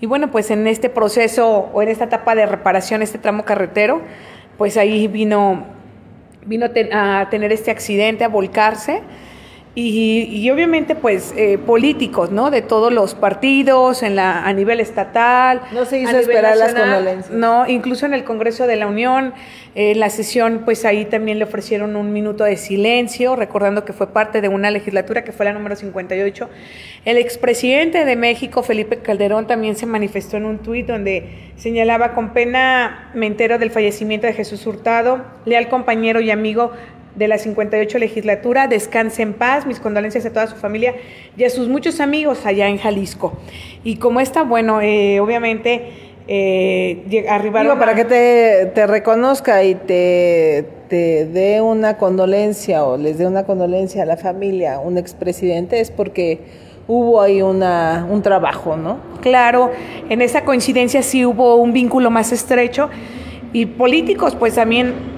Y 0.00 0.06
bueno, 0.06 0.30
pues 0.30 0.50
en 0.50 0.66
este 0.66 0.88
proceso 0.90 1.70
o 1.72 1.82
en 1.82 1.88
esta 1.88 2.04
etapa 2.04 2.34
de 2.34 2.46
reparación, 2.46 3.02
este 3.02 3.18
tramo 3.18 3.44
carretero, 3.44 4.02
pues 4.56 4.76
ahí 4.76 5.08
vino, 5.08 5.64
vino 6.46 6.66
a 6.92 7.28
tener 7.30 7.52
este 7.52 7.70
accidente, 7.70 8.24
a 8.24 8.28
volcarse. 8.28 9.02
Y, 9.80 10.24
y, 10.32 10.50
obviamente 10.50 10.96
pues 10.96 11.32
eh, 11.36 11.56
políticos, 11.56 12.32
¿no? 12.32 12.50
De 12.50 12.62
todos 12.62 12.92
los 12.92 13.14
partidos, 13.14 14.02
en 14.02 14.16
la, 14.16 14.44
a 14.44 14.52
nivel 14.52 14.80
estatal. 14.80 15.62
No 15.70 15.84
se 15.84 16.00
hizo 16.00 16.18
esperar 16.18 16.58
nacional, 16.58 16.74
las 16.74 16.96
condolencias. 16.96 17.30
No, 17.30 17.64
incluso 17.68 18.04
en 18.04 18.12
el 18.12 18.24
Congreso 18.24 18.66
de 18.66 18.74
la 18.74 18.88
Unión, 18.88 19.34
eh, 19.76 19.94
la 19.94 20.10
sesión, 20.10 20.62
pues 20.64 20.84
ahí 20.84 21.04
también 21.04 21.38
le 21.38 21.44
ofrecieron 21.44 21.94
un 21.94 22.12
minuto 22.12 22.42
de 22.42 22.56
silencio, 22.56 23.36
recordando 23.36 23.84
que 23.84 23.92
fue 23.92 24.08
parte 24.12 24.40
de 24.40 24.48
una 24.48 24.72
legislatura 24.72 25.22
que 25.22 25.30
fue 25.30 25.44
la 25.44 25.52
número 25.52 25.76
58. 25.76 26.50
El 27.04 27.16
expresidente 27.16 28.04
de 28.04 28.16
México, 28.16 28.64
Felipe 28.64 28.96
Calderón, 28.96 29.46
también 29.46 29.76
se 29.76 29.86
manifestó 29.86 30.38
en 30.38 30.46
un 30.46 30.58
tuit 30.58 30.88
donde 30.88 31.52
señalaba 31.54 32.14
con 32.14 32.32
pena 32.32 33.12
me 33.14 33.26
entero 33.26 33.58
del 33.58 33.70
fallecimiento 33.70 34.26
de 34.26 34.32
Jesús 34.32 34.66
Hurtado, 34.66 35.24
leal 35.44 35.68
compañero 35.68 36.20
y 36.20 36.32
amigo 36.32 36.72
de 37.18 37.28
la 37.28 37.38
58 37.38 37.98
legislatura. 37.98 38.68
Descanse 38.68 39.22
en 39.22 39.34
paz, 39.34 39.66
mis 39.66 39.80
condolencias 39.80 40.24
a 40.24 40.32
toda 40.32 40.46
su 40.46 40.56
familia 40.56 40.94
y 41.36 41.44
a 41.44 41.50
sus 41.50 41.68
muchos 41.68 42.00
amigos 42.00 42.46
allá 42.46 42.68
en 42.68 42.78
Jalisco. 42.78 43.36
Y 43.84 43.96
como 43.96 44.20
está, 44.20 44.42
bueno, 44.44 44.80
eh, 44.80 45.20
obviamente 45.20 45.88
eh, 46.28 47.26
arribaron... 47.28 47.72
Digo, 47.72 47.78
para 47.78 47.94
que 47.94 48.04
te, 48.04 48.66
te 48.74 48.86
reconozca 48.86 49.64
y 49.64 49.74
te, 49.74 50.64
te 50.88 51.26
dé 51.26 51.60
una 51.60 51.96
condolencia 51.96 52.84
o 52.84 52.96
les 52.96 53.18
dé 53.18 53.26
una 53.26 53.44
condolencia 53.44 54.02
a 54.02 54.06
la 54.06 54.16
familia, 54.16 54.78
un 54.78 54.96
expresidente, 54.96 55.80
es 55.80 55.90
porque 55.90 56.40
hubo 56.86 57.20
ahí 57.20 57.42
una, 57.42 58.06
un 58.10 58.22
trabajo, 58.22 58.76
¿no? 58.76 58.98
Claro, 59.20 59.70
en 60.08 60.22
esa 60.22 60.44
coincidencia 60.44 61.02
sí 61.02 61.24
hubo 61.24 61.56
un 61.56 61.72
vínculo 61.72 62.10
más 62.10 62.32
estrecho 62.32 62.88
y 63.52 63.66
políticos, 63.66 64.34
pues 64.34 64.54
también 64.54 65.17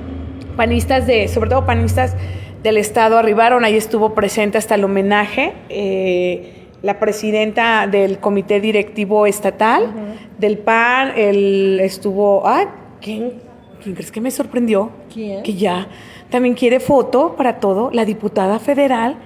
panistas 0.61 1.07
de, 1.07 1.27
sobre 1.29 1.49
todo 1.49 1.65
panistas 1.65 2.15
del 2.63 2.77
Estado 2.77 3.17
arribaron, 3.17 3.65
ahí 3.65 3.77
estuvo 3.77 4.13
presente 4.13 4.59
hasta 4.59 4.75
el 4.75 4.85
homenaje. 4.85 5.55
Eh, 5.71 6.67
la 6.83 6.99
presidenta 7.01 7.87
del 7.87 8.19
comité 8.19 8.61
directivo 8.61 9.25
estatal 9.25 9.91
del 10.39 10.59
PAN, 10.59 11.13
él 11.17 11.81
estuvo, 11.83 12.47
ah, 12.47 12.67
¿quién, 13.01 13.41
¿quién 13.83 13.95
crees 13.95 14.13
que 14.13 14.21
me 14.21 14.31
sorprendió? 14.31 14.91
¿Quién? 15.11 15.43
Que 15.43 15.55
ya 15.55 15.89
también 16.29 16.55
quiere 16.55 16.79
foto 16.79 17.37
para 17.37 17.59
todo, 17.59 17.89
la 17.95 18.05
diputada 18.05 18.59
federal. 18.59 19.17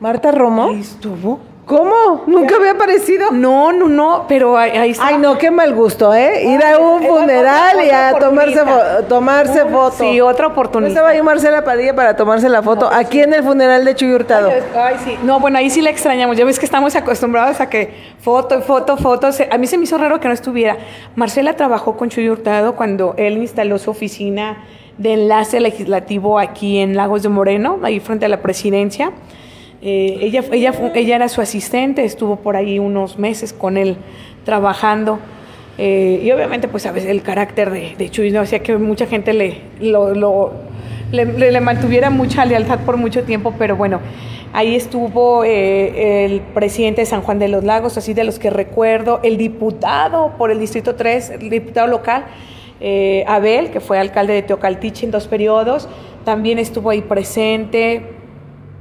Marta 0.00 0.32
Romo. 0.32 0.70
Ahí 0.70 0.80
estuvo. 0.80 1.38
¿Cómo? 1.68 2.24
Nunca 2.26 2.56
había 2.56 2.70
aparecido. 2.72 3.30
No, 3.30 3.72
no, 3.72 3.88
no, 3.88 4.24
pero 4.26 4.56
ahí, 4.56 4.70
ahí 4.70 4.90
está. 4.92 5.08
Ay, 5.08 5.18
no, 5.18 5.36
qué 5.36 5.50
mal 5.50 5.74
gusto, 5.74 6.14
¿eh? 6.14 6.42
Ir 6.46 6.64
a 6.64 6.78
un 6.78 7.02
Ay, 7.02 7.06
funeral 7.08 7.76
y 7.86 7.90
a 7.90 8.12
tomarse, 8.18 8.62
fo- 8.64 9.04
tomarse 9.06 9.64
foto. 9.66 9.96
Sí, 9.98 10.18
otra 10.22 10.46
¿No 10.46 10.52
oportunidad. 10.52 10.88
estaba 10.92 11.10
ahí 11.10 11.20
Marcela 11.20 11.62
Padilla 11.64 11.94
para 11.94 12.16
tomarse 12.16 12.48
la 12.48 12.62
foto? 12.62 12.88
Aquí 12.90 13.20
en 13.20 13.34
el 13.34 13.42
funeral 13.44 13.84
de 13.84 13.94
Chuy 13.94 14.14
Hurtado. 14.14 14.50
Ay, 14.74 14.96
sí. 15.04 15.18
No, 15.22 15.40
bueno, 15.40 15.58
ahí 15.58 15.68
sí 15.68 15.82
la 15.82 15.90
extrañamos. 15.90 16.38
Ya 16.38 16.46
ves 16.46 16.58
que 16.58 16.64
estamos 16.64 16.96
acostumbrados 16.96 17.60
a 17.60 17.68
que 17.68 17.92
foto, 18.18 18.62
foto, 18.62 18.96
foto. 18.96 19.28
A 19.50 19.58
mí 19.58 19.66
se 19.66 19.76
me 19.76 19.84
hizo 19.84 19.98
raro 19.98 20.20
que 20.20 20.28
no 20.28 20.32
estuviera. 20.32 20.78
Marcela 21.16 21.52
trabajó 21.54 21.98
con 21.98 22.08
Chuy 22.08 22.30
Hurtado 22.30 22.76
cuando 22.76 23.14
él 23.18 23.36
instaló 23.36 23.76
su 23.76 23.90
oficina 23.90 24.64
de 24.96 25.12
enlace 25.12 25.60
legislativo 25.60 26.38
aquí 26.38 26.78
en 26.78 26.96
Lagos 26.96 27.22
de 27.22 27.28
Moreno, 27.28 27.78
ahí 27.82 28.00
frente 28.00 28.24
a 28.24 28.28
la 28.30 28.40
presidencia. 28.40 29.12
Eh, 29.80 30.18
ella, 30.22 30.42
ella, 30.50 30.72
ella 30.94 31.16
era 31.16 31.28
su 31.28 31.40
asistente, 31.40 32.04
estuvo 32.04 32.36
por 32.36 32.56
ahí 32.56 32.78
unos 32.78 33.18
meses 33.18 33.52
con 33.52 33.76
él 33.76 33.96
trabajando. 34.44 35.20
Eh, 35.78 36.20
y 36.24 36.32
obviamente, 36.32 36.66
pues, 36.66 36.82
sabes, 36.82 37.04
el 37.04 37.22
carácter 37.22 37.70
de, 37.70 37.94
de 37.96 38.10
Chuy, 38.10 38.32
¿no? 38.32 38.40
hacía 38.40 38.58
que 38.60 38.76
mucha 38.76 39.06
gente 39.06 39.32
le, 39.32 39.58
le, 41.12 41.60
mantuviera 41.60 42.10
mucha 42.10 42.44
lealtad 42.44 42.80
por 42.80 42.96
mucho 42.96 43.22
tiempo, 43.22 43.54
pero 43.56 43.76
bueno, 43.76 44.00
ahí 44.52 44.74
estuvo 44.74 45.44
eh, 45.44 46.24
el 46.24 46.40
presidente 46.40 47.02
de 47.02 47.06
San 47.06 47.22
Juan 47.22 47.38
de 47.38 47.46
los 47.46 47.62
Lagos, 47.62 47.96
así 47.96 48.12
de 48.12 48.24
los 48.24 48.40
que 48.40 48.50
recuerdo, 48.50 49.20
el 49.22 49.36
diputado 49.36 50.32
por 50.36 50.50
el 50.50 50.58
Distrito 50.58 50.96
3, 50.96 51.30
el 51.30 51.50
diputado 51.50 51.86
local, 51.86 52.24
Abel, 53.26 53.70
que 53.70 53.80
fue 53.80 53.98
alcalde 53.98 54.34
de 54.34 54.42
Teocaltiche 54.42 55.04
en 55.06 55.12
dos 55.12 55.26
periodos, 55.28 55.88
también 56.24 56.58
estuvo 56.58 56.90
ahí 56.90 57.02
presente. 57.02 58.17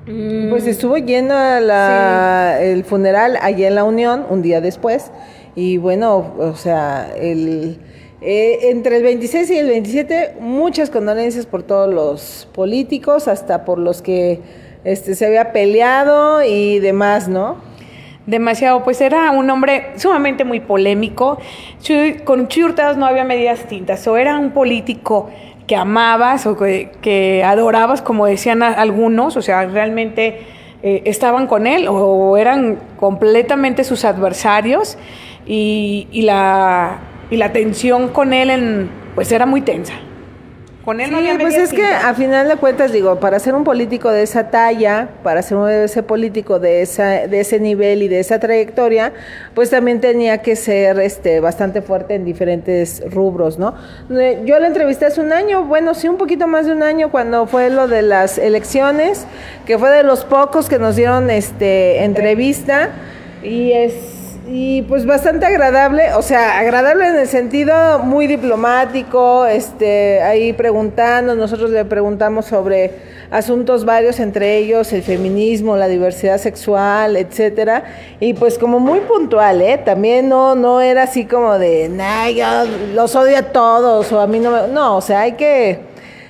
Mm, 0.08 0.50
Pues 0.50 0.66
estuvo 0.68 0.98
llena 0.98 1.60
la, 1.60 2.58
el 2.62 2.84
funeral 2.84 3.38
allá 3.42 3.68
en 3.68 3.76
la 3.76 3.84
Unión 3.84 4.26
un 4.30 4.42
día 4.42 4.62
después. 4.62 5.12
Y 5.56 5.78
bueno, 5.78 6.34
o 6.38 6.56
sea, 6.56 7.10
el, 7.20 7.80
eh, 8.22 8.60
entre 8.70 8.98
el 8.98 9.04
26 9.04 9.50
y 9.52 9.58
el 9.58 9.68
27, 9.68 10.36
muchas 10.40 10.90
condolencias 10.90 11.46
por 11.46 11.64
todos 11.64 11.94
los 11.94 12.48
políticos, 12.54 13.28
hasta 13.28 13.66
por 13.66 13.80
los 13.80 14.02
que 14.02 14.40
este, 14.84 15.16
se 15.16 15.26
había 15.26 15.52
peleado 15.52 16.44
y 16.44 16.80
demás, 16.80 17.28
¿no? 17.28 17.58
Demasiado, 18.28 18.84
pues 18.84 19.00
era 19.02 19.32
un 19.32 19.50
hombre 19.50 19.92
sumamente 19.96 20.44
muy 20.44 20.60
polémico. 20.60 21.38
Con 22.26 22.48
Chuy 22.50 22.74
no 22.98 23.06
había 23.06 23.24
medidas 23.24 23.68
tintas, 23.68 24.06
o 24.08 24.18
era 24.18 24.38
un 24.38 24.52
político 24.52 25.30
que 25.68 25.76
amabas 25.76 26.46
o 26.46 26.58
que, 26.58 26.92
que 27.02 27.44
adorabas, 27.44 28.02
como 28.02 28.26
decían 28.26 28.64
algunos, 28.64 29.36
o 29.36 29.42
sea, 29.42 29.66
realmente 29.66 30.40
eh, 30.82 31.02
estaban 31.06 31.48
con 31.48 31.68
él 31.68 31.88
o 31.90 32.38
eran 32.38 32.80
completamente 32.98 33.84
sus 33.84 34.06
adversarios 34.06 34.98
y, 35.46 36.08
y 36.12 36.22
la, 36.22 37.00
y 37.30 37.38
la 37.38 37.52
tensión 37.52 38.08
con 38.08 38.34
él 38.34 38.90
pues 39.14 39.32
era 39.32 39.46
muy 39.46 39.62
tensa. 39.62 39.94
Con 40.88 41.02
él 41.02 41.12
no 41.12 41.20
Sí, 41.20 41.28
había 41.28 41.38
pues 41.42 41.58
es 41.58 41.74
que 41.74 41.86
a 41.86 42.14
final 42.14 42.48
de 42.48 42.56
cuentas, 42.56 42.94
digo, 42.94 43.20
para 43.20 43.40
ser 43.40 43.56
un 43.56 43.66
político 43.66 44.10
de 44.10 44.24
esa 44.24 44.50
talla, 44.50 45.10
para 45.22 45.42
ser 45.42 45.58
un- 45.58 45.70
ese 45.70 46.02
político 46.02 46.60
de 46.60 46.82
esa, 46.82 47.28
de 47.28 47.42
ese 47.42 47.60
nivel 47.60 48.04
y 48.04 48.08
de 48.08 48.22
esa 48.22 48.40
trayectoria, 48.40 49.12
pues 49.54 49.70
también 49.70 50.00
tenía 50.00 50.38
que 50.38 50.56
ser 50.56 50.98
este 51.02 51.42
bastante 51.42 51.82
fuerte 51.82 52.16
en 52.16 52.24
diferentes 52.24 53.04
rubros, 53.12 53.60
¿no? 53.60 53.74
Eh, 54.18 54.44
Yo 54.46 54.58
la 54.60 54.68
entrevisté 54.68 55.08
hace 55.08 55.20
un 55.20 55.34
año, 55.34 55.66
bueno, 55.66 55.94
sí, 55.94 56.08
un 56.08 56.16
poquito 56.16 56.48
más 56.48 56.66
de 56.68 56.72
un 56.72 56.82
año, 56.84 57.12
cuando 57.12 57.48
fue 57.48 57.70
lo 57.70 57.90
de 57.90 58.02
las 58.02 58.38
elecciones, 58.38 59.26
que 59.66 59.78
fue 59.78 59.90
de 59.90 60.04
los 60.04 60.24
pocos 60.24 60.70
que 60.70 60.80
nos 60.80 60.96
dieron 60.96 61.30
este 61.30 62.06
entrevista, 62.06 62.92
y 63.44 63.74
es 63.74 63.94
y 64.50 64.82
pues 64.84 65.06
bastante 65.06 65.46
agradable, 65.46 66.14
o 66.14 66.22
sea, 66.22 66.60
agradable 66.60 67.08
en 67.08 67.18
el 67.18 67.28
sentido 67.28 68.00
muy 68.00 68.28
diplomático, 68.28 69.46
este, 69.46 70.22
ahí 70.22 70.54
preguntando, 70.54 71.36
nosotros 71.36 71.70
le 71.70 71.84
preguntamos 71.84 72.46
sobre 72.46 72.92
asuntos 73.30 73.84
varios, 73.84 74.22
entre 74.22 74.58
ellos 74.58 74.94
el 74.94 75.04
feminismo, 75.04 75.76
la 75.76 75.90
diversidad 75.90 76.38
sexual, 76.38 77.18
etcétera, 77.18 77.84
y 78.22 78.34
pues 78.36 78.58
como 78.58 78.80
muy 78.80 79.02
puntual, 79.02 79.62
¿eh? 79.62 79.80
También 79.84 80.30
no, 80.30 80.56
no 80.56 80.80
era 80.80 81.04
así 81.04 81.26
como 81.26 81.60
de, 81.60 81.90
nah, 81.90 82.30
yo 82.30 82.46
los 82.94 83.16
odio 83.18 83.38
a 83.38 83.44
todos, 83.44 84.10
o 84.14 84.22
a 84.22 84.28
mí 84.28 84.40
no 84.40 84.52
me, 84.52 84.68
no, 84.70 84.96
o 84.96 85.02
sea, 85.02 85.22
hay 85.22 85.34
que, 85.34 85.80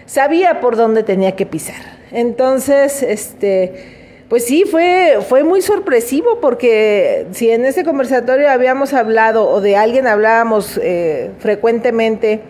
sabía 0.08 0.60
por 0.60 0.76
dónde 0.76 1.04
tenía 1.04 1.36
que 1.36 1.46
pisar. 1.46 1.98
Entonces, 2.12 3.04
este, 3.04 3.97
pues 4.30 4.46
sí, 4.46 4.66
fue, 4.70 5.20
fue 5.28 5.44
muy 5.44 5.62
sorpresivo 5.62 6.40
porque 6.42 7.28
si 7.32 7.50
en 7.50 7.66
ese 7.66 7.86
conversatorio 7.86 8.50
habíamos 8.50 8.94
hablado 8.94 9.50
o 9.50 9.62
de 9.62 9.78
alguien 9.78 10.06
hablábamos 10.06 10.78
eh, 10.84 11.32
frecuentemente 11.40 12.42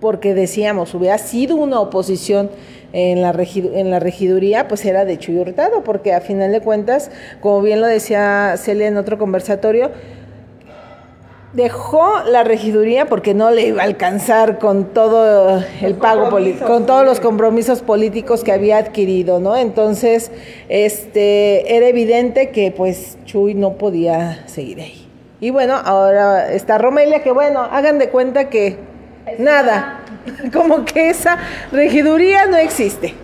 porque 0.00 0.32
decíamos, 0.32 0.94
hubiera 0.94 1.18
sido 1.18 1.56
una 1.56 1.80
oposición 1.80 2.50
en 2.92 3.20
la, 3.20 3.30
en 3.30 3.90
la 3.90 4.00
regiduría, 4.00 4.66
pues 4.66 4.84
era 4.84 5.04
de 5.04 5.18
Chuy 5.18 5.38
Hurtado, 5.38 5.84
porque 5.84 6.12
a 6.14 6.20
final 6.20 6.50
de 6.50 6.60
cuentas, 6.60 7.10
como 7.40 7.60
bien 7.62 7.80
lo 7.80 7.86
decía 7.86 8.54
Celia 8.56 8.88
en 8.88 8.96
otro 8.96 9.18
conversatorio, 9.18 9.90
dejó 11.52 12.20
la 12.26 12.44
regiduría 12.44 13.06
porque 13.06 13.34
no 13.34 13.50
le 13.50 13.62
iba 13.68 13.82
a 13.82 13.86
alcanzar 13.86 14.58
con 14.58 14.84
todo 14.94 15.62
el 15.82 15.94
pago 15.94 16.30
político, 16.30 16.66
con 16.66 16.86
todos 16.86 17.04
los 17.04 17.18
compromisos 17.18 17.82
políticos 17.82 18.44
que 18.44 18.52
había 18.52 18.78
adquirido, 18.78 19.40
¿no? 19.40 19.56
Entonces, 19.56 20.30
este, 20.68 21.76
era 21.76 21.88
evidente 21.88 22.50
que 22.50 22.70
pues 22.70 23.18
Chuy 23.24 23.54
no 23.54 23.72
podía 23.74 24.44
seguir 24.46 24.80
ahí. 24.80 25.08
Y 25.40 25.50
bueno, 25.50 25.74
ahora 25.84 26.52
está 26.52 26.78
Romelia, 26.78 27.22
que 27.22 27.32
bueno, 27.32 27.60
hagan 27.62 27.98
de 27.98 28.10
cuenta 28.10 28.48
que 28.48 28.76
nada, 29.38 30.02
como 30.52 30.84
que 30.84 31.10
esa 31.10 31.38
regiduría 31.72 32.46
no 32.46 32.58
existe, 32.58 33.14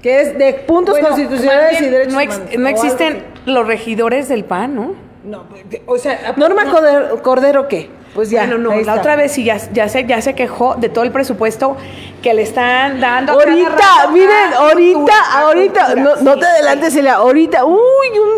que 0.00 0.20
es 0.20 0.38
de 0.38 0.52
puntos 0.54 0.94
Bueno, 0.94 1.08
constitucionales 1.08 1.80
y 1.80 1.86
derechos 1.86 2.12
no, 2.12 2.20
ex- 2.20 2.36
humanos. 2.36 2.58
no 2.58 2.68
existen 2.68 3.22
los 3.46 3.66
regidores 3.66 4.28
del 4.28 4.44
PAN, 4.44 4.74
¿no? 4.76 5.11
No, 5.24 5.44
o 5.86 5.98
sea, 5.98 6.34
Norma 6.36 6.64
Cordero, 6.70 7.22
Cordero, 7.22 7.68
¿qué? 7.68 7.88
Pues 8.14 8.28
ya. 8.28 8.46
no, 8.46 8.58
no, 8.58 8.70
la 8.72 8.76
está. 8.80 8.94
otra 8.94 9.16
vez 9.16 9.32
sí 9.32 9.44
ya, 9.44 9.56
ya, 9.72 9.88
se, 9.88 10.04
ya 10.04 10.20
se 10.20 10.34
quejó 10.34 10.74
de 10.74 10.88
todo 10.90 11.04
el 11.04 11.12
presupuesto 11.12 11.76
que 12.22 12.34
le 12.34 12.42
están 12.42 13.00
dando. 13.00 13.32
Ahorita, 13.32 14.08
miren, 14.12 14.52
ahorita, 14.54 14.92
cultura, 14.98 15.14
ahorita, 15.40 15.84
cultura. 15.86 16.02
no, 16.02 16.16
no 16.22 16.34
Sí, 16.34 16.40
te 16.40 16.46
adelantes, 16.46 16.92
Celia, 16.92 17.14
ahorita, 17.14 17.64
uy, 17.64 17.78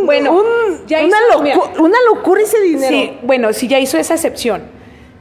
un, 0.00 0.06
Bueno, 0.06 0.32
un- 0.32 0.86
ya 0.86 0.98
una, 1.04 1.16
hizo- 1.32 1.42
mira. 1.42 1.58
una 1.80 1.96
locura 2.06 2.42
ese 2.42 2.60
dinero. 2.60 2.88
Sí, 2.88 3.18
bueno, 3.22 3.52
sí 3.52 3.66
ya 3.66 3.80
hizo 3.80 3.98
esa 3.98 4.14
excepción. 4.14 4.62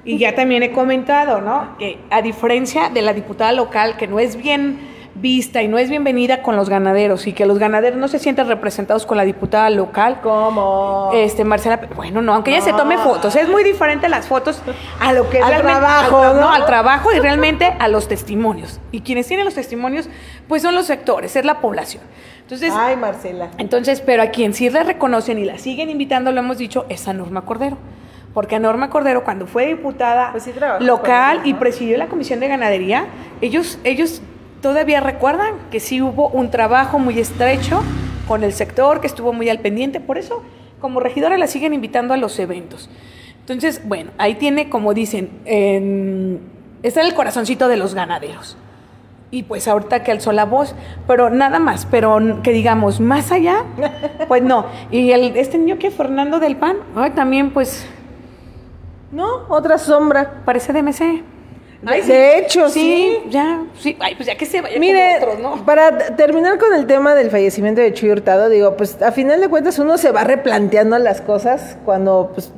Y 0.06 0.18
ya 0.20 0.36
también 0.36 0.62
he 0.64 0.72
comentado, 0.74 1.40
¿no? 1.42 1.78
Que 1.80 1.98
a 2.12 2.22
diferencia 2.22 2.90
de 2.90 3.02
la 3.02 3.14
diputada 3.14 3.54
local, 3.54 3.96
que 3.98 4.06
no 4.06 4.20
es 4.20 4.36
bien 4.36 4.78
vista 5.16 5.62
y 5.62 5.68
no 5.68 5.78
es 5.78 5.90
bienvenida 5.90 6.42
con 6.42 6.56
los 6.56 6.70
ganaderos 6.70 7.28
y 7.28 7.34
que 7.34 7.46
los 7.46 7.60
ganaderos 7.60 8.00
no 8.00 8.08
se 8.08 8.18
sienten 8.18 8.48
representados 8.48 9.06
con 9.06 9.16
la 9.18 9.24
diputada 9.24 9.70
local. 9.70 10.20
¿Cómo? 10.24 11.12
Este, 11.14 11.44
Marcela, 11.44 11.80
bueno, 11.96 12.22
no, 12.22 12.34
aunque 12.34 12.52
ella 12.52 12.62
se 12.62 12.74
tome 12.74 12.98
fotos, 12.98 13.36
es 13.36 13.48
muy 13.48 13.64
diferente 13.64 14.10
las 14.10 14.28
fotos 14.28 14.62
a 15.00 15.14
lo 15.14 15.30
que 15.30 15.38
Al 15.40 15.50
realmente- 15.50 15.80
trabajo, 15.80 16.18
al 16.24 16.40
¿no? 16.40 16.50
al 16.50 16.66
trabajo 16.66 17.12
y 17.14 17.20
realmente 17.20 17.66
a 17.80 17.88
los 17.88 18.08
testimonios. 18.08 18.80
Y 18.92 19.02
quienes 19.02 19.28
tienen 19.28 19.46
los 19.46 19.54
testimonios, 19.54 20.10
pues 20.48 20.62
son 20.64 20.74
los 20.74 20.88
sectores, 20.88 21.36
es 21.36 21.46
la 21.46 21.62
población. 21.62 22.02
Entonces, 22.42 22.74
Ay, 22.76 22.96
Marcela. 22.98 23.50
entonces, 23.58 24.02
pero 24.02 24.24
a 24.24 24.28
quien 24.28 24.54
sí 24.54 24.70
le 24.70 24.84
reconocen 24.84 25.38
y 25.38 25.46
la 25.46 25.58
siguen 25.60 25.90
invitando, 25.90 26.32
lo 26.32 26.40
hemos 26.40 26.58
dicho, 26.58 26.86
es 26.90 27.08
a 27.08 27.14
Norma 27.14 27.42
Cordero. 27.46 27.78
Porque 28.34 28.56
a 28.56 28.60
Norma 28.60 28.90
Cordero, 28.90 29.24
cuando 29.24 29.46
fue 29.46 29.68
diputada 29.68 30.32
Pues 30.32 30.44
sí 30.46 30.54
local 30.80 31.42
y 31.44 31.54
presidió 31.54 32.00
la 32.00 32.08
Comisión 32.08 32.40
de 32.40 32.48
Ganadería, 32.48 33.06
ellos, 33.42 33.78
ellos 33.84 34.24
todavía 34.64 35.00
recuerdan 35.00 35.54
que 35.70 35.80
sí 35.80 36.02
hubo 36.02 36.30
un 36.30 36.50
trabajo 36.50 36.98
muy 36.98 37.20
estrecho 37.20 37.84
con 38.28 38.44
el 38.44 38.54
sector, 38.54 39.00
que 39.02 39.06
estuvo 39.08 39.32
muy 39.34 39.48
al 39.50 39.60
pendiente. 39.60 40.00
Por 40.00 40.18
eso, 40.18 40.42
como 40.82 41.00
regidora, 41.00 41.38
la 41.38 41.46
siguen 41.46 41.74
invitando 41.76 42.16
a 42.16 42.18
los 42.18 42.40
eventos. 42.40 42.90
Entonces, 43.42 43.82
bueno, 43.88 44.10
ahí 44.18 44.36
tiene, 44.36 44.70
como 44.70 44.94
dicen, 44.96 45.30
en- 45.46 46.40
está 46.82 47.02
el 47.02 47.14
corazoncito 47.14 47.68
de 47.68 47.78
los 47.78 47.94
ganaderos. 47.94 48.58
y 49.32 49.42
pues 49.42 49.68
ahorita 49.68 50.04
que 50.04 50.12
alzó 50.12 50.32
la 50.32 50.46
voz, 50.46 50.76
pero 51.08 51.32
nada 51.32 51.58
más, 51.58 51.88
pero 51.90 52.20
que 52.44 52.52
digamos, 52.52 53.00
más 53.00 53.32
allá, 53.32 53.64
pues 54.28 54.44
no. 54.44 54.68
Y 54.92 55.10
el, 55.12 55.36
este 55.38 55.58
niño 55.58 55.80
que 55.80 55.90
Fernando 55.90 56.40
del 56.40 56.56
Pan, 56.56 56.78
ay, 56.96 57.12
también 57.12 57.50
pues... 57.52 57.86
No, 59.12 59.28
otra 59.50 59.78
sombra. 59.80 60.42
Parece 60.46 60.72
DMC. 60.72 61.24
Ay, 61.86 62.02
de 62.02 62.40
hecho, 62.40 62.70
sí, 62.70 63.18
Ya, 63.30 63.64
sí. 63.78 63.98
Ay, 64.00 64.16
pues 64.16 64.28
ya 64.28 64.36
que 64.36 64.46
se 64.46 64.62
vaya 64.62 64.80
Mire, 64.80 65.18
otros, 65.18 65.40
¿no? 65.40 65.66
para 65.66 66.16
terminar 66.16 66.58
con 66.58 66.74
el 66.74 66.86
tema 66.88 67.16
del 67.16 67.30
fallecimiento 67.30 67.82
de 67.82 67.94
Chuy 67.94 68.12
Hurtado, 68.12 68.50
digo, 68.50 68.78
pues 68.78 69.02
a 69.02 69.12
final 69.12 69.42
de 69.42 69.50
cuentas 69.50 69.80
uno 69.80 69.98
se 69.98 70.12
va 70.12 70.24
replanteando 70.24 70.98
las 71.00 71.22
cosas 71.22 71.78
cuando 71.84 72.32
pues, 72.34 72.52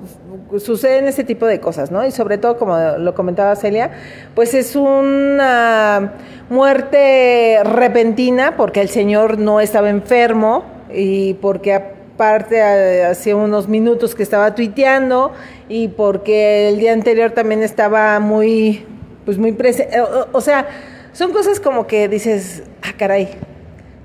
suceden 0.63 1.07
ese 1.07 1.23
tipo 1.23 1.45
de 1.45 1.59
cosas, 1.59 1.91
¿no? 1.91 2.05
Y 2.05 2.11
sobre 2.11 2.37
todo, 2.37 2.57
como 2.57 2.77
lo 2.77 3.15
comentaba 3.15 3.55
Celia, 3.55 3.91
pues 4.35 4.53
es 4.53 4.75
una 4.75 6.13
muerte 6.49 7.59
repentina 7.63 8.55
porque 8.55 8.81
el 8.81 8.89
señor 8.89 9.39
no 9.39 9.59
estaba 9.59 9.89
enfermo 9.89 10.63
y 10.93 11.33
porque 11.35 11.73
aparte 11.73 13.03
hacía 13.03 13.35
unos 13.35 13.67
minutos 13.67 14.15
que 14.15 14.23
estaba 14.23 14.55
tuiteando 14.55 15.33
y 15.67 15.89
porque 15.89 16.69
el 16.69 16.79
día 16.79 16.93
anterior 16.93 17.31
también 17.31 17.63
estaba 17.63 18.19
muy 18.19 18.85
pues 19.25 19.37
muy 19.37 19.51
presente. 19.51 19.99
O, 20.31 20.41
sea, 20.41 20.67
son 21.11 21.33
cosas 21.33 21.59
como 21.59 21.87
que 21.87 22.07
dices, 22.07 22.63
ah, 22.83 22.93
caray, 22.97 23.29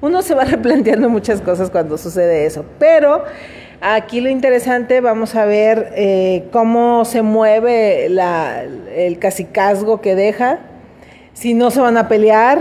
uno 0.00 0.22
se 0.22 0.34
va 0.34 0.44
replanteando 0.46 1.08
muchas 1.08 1.40
cosas 1.40 1.70
cuando 1.70 1.98
sucede 1.98 2.46
eso. 2.46 2.64
Pero 2.78 3.24
aquí 3.80 4.20
lo 4.20 4.30
interesante, 4.30 5.00
vamos 5.00 5.34
a 5.34 5.44
ver 5.44 5.92
eh, 5.94 6.48
cómo 6.50 7.04
se 7.04 7.22
mueve 7.22 8.08
la, 8.08 8.62
el 8.62 9.18
casicazgo 9.18 10.00
que 10.00 10.14
deja, 10.14 10.60
si 11.34 11.54
no 11.54 11.70
se 11.70 11.80
van 11.80 11.96
a 11.96 12.08
pelear, 12.08 12.58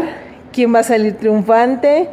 quién 0.51 0.73
va 0.73 0.79
a 0.79 0.83
salir 0.83 1.17
triunfante 1.17 2.09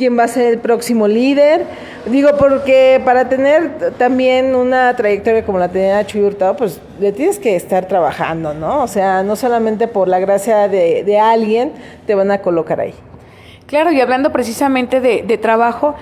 quién 0.00 0.18
va 0.18 0.24
a 0.24 0.28
ser 0.28 0.46
el 0.46 0.58
próximo 0.60 1.06
líder. 1.06 1.66
Digo, 2.06 2.30
porque 2.38 3.02
para 3.04 3.28
tener 3.28 3.92
también 3.98 4.54
una 4.54 4.96
trayectoria 4.96 5.44
como 5.44 5.58
la 5.58 5.68
tenía 5.68 6.06
Chuy 6.06 6.22
Hurtado, 6.22 6.56
pues 6.56 6.80
le 6.98 7.12
tienes 7.12 7.38
que 7.38 7.54
estar 7.54 7.86
trabajando, 7.86 8.54
¿no? 8.54 8.82
O 8.82 8.88
sea, 8.88 9.22
no 9.22 9.36
solamente 9.36 9.88
por 9.88 10.08
la 10.08 10.18
gracia 10.18 10.68
de, 10.68 11.20
alguien 11.20 11.72
te 12.06 12.14
van 12.14 12.30
a 12.30 12.38
colocar 12.38 12.80
ahí. 12.80 12.94
Claro, 13.66 13.92
y 13.92 14.00
hablando 14.00 14.32
precisamente 14.32 15.02
de, 15.02 15.36
trabajo, 15.36 15.94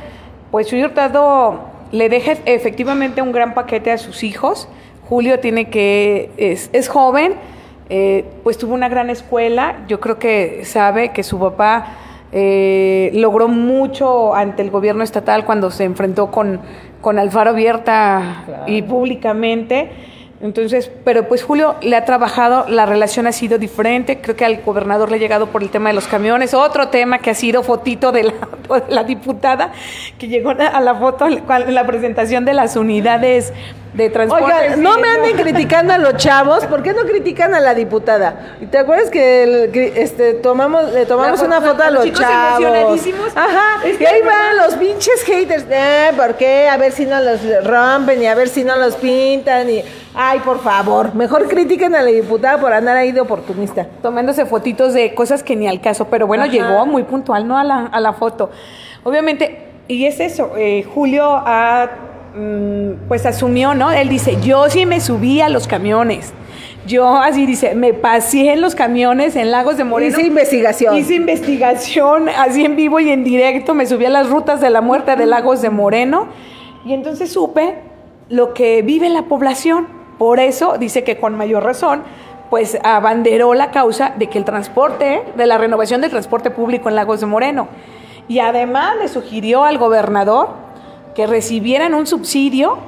pues 0.52 0.68
Chuy 0.68 0.84
Hurtado 0.84 1.58
le 1.90 2.08
deja 2.08 2.34
efectivamente 2.44 3.20
un 3.20 3.32
gran 3.32 3.52
paquete 3.52 3.90
a 3.90 3.98
sus 3.98 4.22
hijos. 4.22 4.68
Julio 5.08 5.40
tiene 5.40 5.70
que, 5.70 6.30
es, 6.36 6.70
es 6.72 6.88
joven, 6.88 7.34
eh, 7.88 8.24
pues 8.44 8.58
tuvo 8.58 8.74
una 8.74 8.88
gran 8.88 9.10
escuela, 9.10 9.84
yo 9.88 9.98
creo 9.98 10.20
que 10.20 10.64
sabe 10.64 11.08
que 11.08 11.24
su 11.24 11.40
papá 11.40 11.96
eh, 12.32 13.10
logró 13.14 13.48
mucho 13.48 14.34
ante 14.34 14.62
el 14.62 14.70
gobierno 14.70 15.02
estatal 15.02 15.44
cuando 15.44 15.70
se 15.70 15.84
enfrentó 15.84 16.30
con, 16.30 16.60
con 17.00 17.18
Alfaro 17.18 17.50
abierta 17.50 18.64
y 18.66 18.82
públicamente. 18.82 19.90
Entonces, 20.40 20.88
pero 21.04 21.26
pues 21.26 21.42
Julio 21.42 21.74
le 21.82 21.96
ha 21.96 22.04
trabajado, 22.04 22.66
la 22.68 22.86
relación 22.86 23.26
ha 23.26 23.32
sido 23.32 23.58
diferente, 23.58 24.20
creo 24.20 24.36
que 24.36 24.44
al 24.44 24.62
gobernador 24.62 25.10
le 25.10 25.16
ha 25.16 25.18
llegado 25.18 25.48
por 25.48 25.64
el 25.64 25.70
tema 25.70 25.88
de 25.88 25.96
los 25.96 26.06
camiones, 26.06 26.54
otro 26.54 26.88
tema 26.88 27.18
que 27.18 27.30
ha 27.30 27.34
sido 27.34 27.64
fotito 27.64 28.12
de 28.12 28.32
la, 28.88 29.02
diputada, 29.04 29.72
que 30.16 30.28
llegó 30.28 30.50
a 30.50 30.80
la 30.80 30.94
foto 30.94 31.26
en 31.26 31.74
la 31.74 31.84
presentación 31.88 32.44
de 32.44 32.54
las 32.54 32.76
unidades 32.76 33.52
de 33.98 34.10
transporte. 34.10 34.44
Oiga, 34.44 34.76
no 34.76 34.96
me 34.98 35.08
anden 35.08 35.36
criticando 35.36 35.92
a 35.92 35.98
los 35.98 36.16
chavos, 36.16 36.64
¿por 36.66 36.82
qué 36.84 36.92
no 36.92 37.02
critican 37.02 37.52
a 37.52 37.60
la 37.60 37.74
diputada? 37.74 38.56
¿Te 38.70 38.78
acuerdas 38.78 39.10
que 39.10 39.92
este, 39.96 40.34
tomamos, 40.34 40.92
le 40.92 41.04
tomamos 41.04 41.42
una 41.42 41.60
foto 41.60 41.82
a 41.82 41.90
los, 41.90 42.10
chavos? 42.12 43.00
Ajá, 43.34 43.86
y 43.86 44.04
ahí 44.04 44.22
van 44.22 44.56
los 44.56 44.76
pinches 44.76 45.22
haters, 45.24 45.66
eh, 45.68 46.12
¿por 46.16 46.36
qué? 46.36 46.68
A 46.68 46.76
ver 46.76 46.92
si 46.92 47.06
no 47.06 47.20
los 47.20 47.40
rompen 47.64 48.22
y 48.22 48.26
a 48.26 48.36
ver 48.36 48.48
si 48.48 48.64
no 48.64 48.76
los 48.76 48.94
pintan 48.94 49.68
y... 49.68 49.82
Ay, 50.20 50.40
por 50.40 50.60
favor, 50.60 51.14
mejor 51.14 51.46
critiquen 51.46 51.94
a 51.94 52.02
la 52.02 52.10
diputada 52.10 52.58
por 52.60 52.72
andar 52.72 52.96
ahí 52.96 53.12
de 53.12 53.20
oportunista. 53.20 53.86
Tomándose 54.02 54.46
fotitos 54.46 54.92
de 54.92 55.14
cosas 55.14 55.42
que 55.42 55.54
ni 55.54 55.68
al 55.68 55.80
caso, 55.80 56.06
pero 56.06 56.26
bueno, 56.26 56.46
llegó 56.46 56.86
muy 56.86 57.04
puntual, 57.04 57.46
¿no? 57.46 57.56
A 57.56 57.62
la, 57.62 57.86
a 57.86 58.00
la 58.00 58.12
foto. 58.12 58.50
Obviamente, 59.04 59.68
y 59.86 60.06
es 60.06 60.18
eso, 60.18 60.52
eh, 60.56 60.84
Julio 60.92 61.24
ha 61.24 61.88
pues 63.08 63.26
asumió, 63.26 63.74
¿no? 63.74 63.90
Él 63.90 64.08
dice, 64.08 64.38
yo 64.42 64.68
sí 64.70 64.86
me 64.86 65.00
subí 65.00 65.40
a 65.40 65.48
los 65.48 65.66
camiones. 65.66 66.32
Yo 66.86 67.16
así 67.16 67.44
dice, 67.44 67.74
me 67.74 67.92
pasé 67.92 68.52
en 68.52 68.60
los 68.60 68.74
camiones 68.74 69.36
en 69.36 69.50
Lagos 69.50 69.76
de 69.76 69.84
Moreno. 69.84 70.16
Hice 70.16 70.26
investigación. 70.26 70.96
Hice 70.96 71.14
investigación, 71.14 72.28
así 72.28 72.64
en 72.64 72.76
vivo 72.76 72.98
y 73.00 73.10
en 73.10 73.24
directo, 73.24 73.74
me 73.74 73.86
subí 73.86 74.06
a 74.06 74.10
las 74.10 74.30
rutas 74.30 74.60
de 74.60 74.70
la 74.70 74.80
muerte 74.80 75.14
de 75.16 75.26
Lagos 75.26 75.60
de 75.60 75.70
Moreno 75.70 76.28
y 76.86 76.94
entonces 76.94 77.30
supe 77.30 77.74
lo 78.30 78.54
que 78.54 78.82
vive 78.82 79.08
la 79.10 79.22
población. 79.22 79.88
Por 80.18 80.40
eso 80.40 80.78
dice 80.78 81.04
que 81.04 81.18
con 81.18 81.36
mayor 81.36 81.62
razón, 81.62 82.02
pues 82.50 82.78
abanderó 82.82 83.54
la 83.54 83.70
causa 83.70 84.14
de 84.16 84.28
que 84.28 84.38
el 84.38 84.44
transporte, 84.44 85.22
de 85.36 85.46
la 85.46 85.58
renovación 85.58 86.00
del 86.00 86.10
transporte 86.10 86.50
público 86.50 86.88
en 86.88 86.96
Lagos 86.96 87.20
de 87.20 87.26
Moreno. 87.26 87.68
Y 88.28 88.40
además 88.40 88.96
le 89.00 89.08
sugirió 89.08 89.64
al 89.64 89.78
gobernador 89.78 90.50
que 91.18 91.26
recibieran 91.26 91.94
un 91.94 92.06
subsidio, 92.06 92.78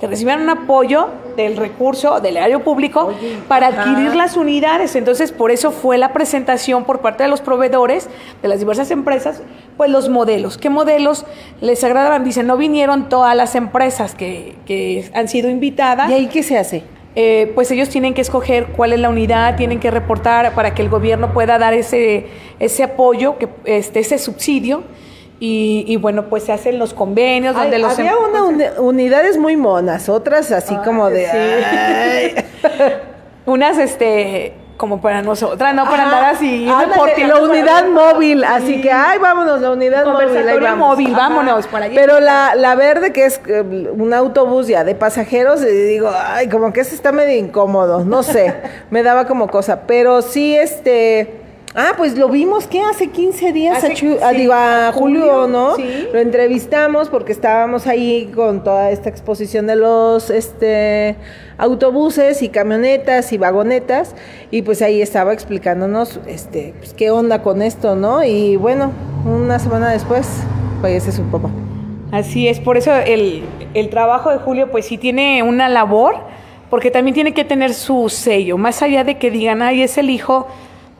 que 0.00 0.06
recibieran 0.06 0.40
un 0.40 0.48
apoyo 0.48 1.08
del 1.36 1.54
recurso 1.54 2.18
del 2.18 2.38
erario 2.38 2.64
público 2.64 3.12
para 3.46 3.66
adquirir 3.66 4.16
las 4.16 4.38
unidades. 4.38 4.96
Entonces, 4.96 5.32
por 5.32 5.50
eso 5.50 5.70
fue 5.70 5.98
la 5.98 6.14
presentación 6.14 6.84
por 6.84 7.00
parte 7.00 7.24
de 7.24 7.28
los 7.28 7.42
proveedores 7.42 8.08
de 8.40 8.48
las 8.48 8.60
diversas 8.60 8.90
empresas, 8.90 9.42
pues 9.76 9.90
los 9.90 10.08
modelos. 10.08 10.56
¿Qué 10.56 10.70
modelos 10.70 11.26
les 11.60 11.84
agradaban? 11.84 12.24
Dicen, 12.24 12.46
no 12.46 12.56
vinieron 12.56 13.10
todas 13.10 13.36
las 13.36 13.54
empresas 13.54 14.14
que, 14.14 14.56
que 14.64 15.10
han 15.12 15.28
sido 15.28 15.50
invitadas. 15.50 16.08
¿Y 16.08 16.14
ahí 16.14 16.28
qué 16.28 16.42
se 16.42 16.56
hace? 16.56 16.84
Eh, 17.16 17.52
pues 17.54 17.70
ellos 17.70 17.90
tienen 17.90 18.14
que 18.14 18.22
escoger 18.22 18.68
cuál 18.68 18.94
es 18.94 19.00
la 19.00 19.10
unidad, 19.10 19.56
tienen 19.56 19.78
que 19.78 19.90
reportar 19.90 20.54
para 20.54 20.74
que 20.74 20.80
el 20.80 20.88
gobierno 20.88 21.34
pueda 21.34 21.58
dar 21.58 21.74
ese, 21.74 22.28
ese 22.60 22.82
apoyo, 22.82 23.36
que, 23.36 23.46
este, 23.66 24.00
ese 24.00 24.16
subsidio 24.16 24.84
y, 25.46 25.96
bueno, 25.96 26.24
pues 26.26 26.44
se 26.44 26.52
hacen 26.52 26.78
los 26.78 26.94
convenios 26.94 27.54
donde 27.54 27.78
los... 27.78 27.98
Había 27.98 28.12
em- 28.12 28.18
una 28.18 28.80
unidades 28.80 29.36
muy 29.36 29.56
monas, 29.56 30.08
otras 30.08 30.50
así 30.52 30.74
como 30.84 31.10
de... 31.10 32.44
Unas, 33.46 33.76
este, 33.76 34.54
como 34.78 35.02
para 35.02 35.20
nosotras, 35.20 35.74
no 35.74 35.84
para 35.84 36.04
andar 36.04 36.24
así. 36.34 36.64
la 36.66 37.42
unidad 37.42 37.88
móvil, 37.88 38.42
así 38.42 38.80
que, 38.80 38.90
ay, 38.90 39.18
vámonos, 39.18 39.60
la 39.60 39.70
unidad 39.72 40.06
móvil. 40.06 40.76
móvil, 40.76 41.14
vámonos 41.14 41.66
para 41.66 41.86
allá. 41.86 41.94
Pero 41.94 42.20
la, 42.20 42.54
la 42.54 42.74
verde, 42.74 43.12
que 43.12 43.26
es 43.26 43.40
eh, 43.46 43.60
un 43.60 44.14
autobús 44.14 44.66
ya 44.66 44.82
de 44.82 44.94
pasajeros, 44.94 45.62
y 45.62 45.66
digo, 45.66 46.10
ay, 46.10 46.48
como 46.48 46.72
que 46.72 46.80
ese 46.80 46.94
está 46.94 47.12
medio 47.12 47.36
incómodo, 47.36 48.04
no 48.04 48.22
sé, 48.22 48.54
me 48.90 49.02
daba 49.02 49.26
como 49.26 49.48
cosa. 49.48 49.82
Pero 49.86 50.22
sí, 50.22 50.56
este 50.56 51.43
Ah, 51.76 51.94
pues 51.96 52.16
lo 52.16 52.28
vimos 52.28 52.68
que 52.68 52.80
hace 52.80 53.08
15 53.08 53.52
días 53.52 53.82
a, 53.82 54.92
Julio, 54.92 55.48
¿no? 55.48 55.74
Sí. 55.74 56.06
Lo 56.12 56.20
entrevistamos 56.20 57.08
porque 57.08 57.32
estábamos 57.32 57.88
ahí 57.88 58.30
con 58.32 58.62
toda 58.62 58.92
esta 58.92 59.08
exposición 59.08 59.66
de 59.66 59.74
los 59.74 60.30
este 60.30 61.16
autobuses 61.58 62.42
y 62.42 62.48
camionetas 62.48 63.32
y 63.32 63.38
vagonetas 63.38 64.14
y 64.52 64.62
pues 64.62 64.82
ahí 64.82 65.02
estaba 65.02 65.32
explicándonos 65.32 66.20
este 66.28 66.74
pues, 66.78 66.94
qué 66.94 67.10
onda 67.10 67.42
con 67.42 67.60
esto, 67.60 67.96
¿no? 67.96 68.22
Y 68.22 68.54
bueno, 68.54 68.92
una 69.26 69.58
semana 69.58 69.90
después 69.90 70.28
fallece 70.80 71.10
su 71.10 71.22
papá. 71.24 71.50
Así 72.12 72.46
es, 72.46 72.60
por 72.60 72.76
eso 72.76 72.94
el, 72.94 73.42
el 73.74 73.90
trabajo 73.90 74.30
de 74.30 74.38
Julio 74.38 74.70
pues 74.70 74.86
sí 74.86 74.96
tiene 74.96 75.42
una 75.42 75.68
labor 75.68 76.14
porque 76.70 76.92
también 76.92 77.14
tiene 77.14 77.34
que 77.34 77.44
tener 77.44 77.74
su 77.74 78.08
sello, 78.08 78.58
más 78.58 78.80
allá 78.80 79.02
de 79.02 79.18
que 79.18 79.32
digan, 79.32 79.60
ay, 79.60 79.82
es 79.82 79.98
el 79.98 80.10
hijo 80.10 80.46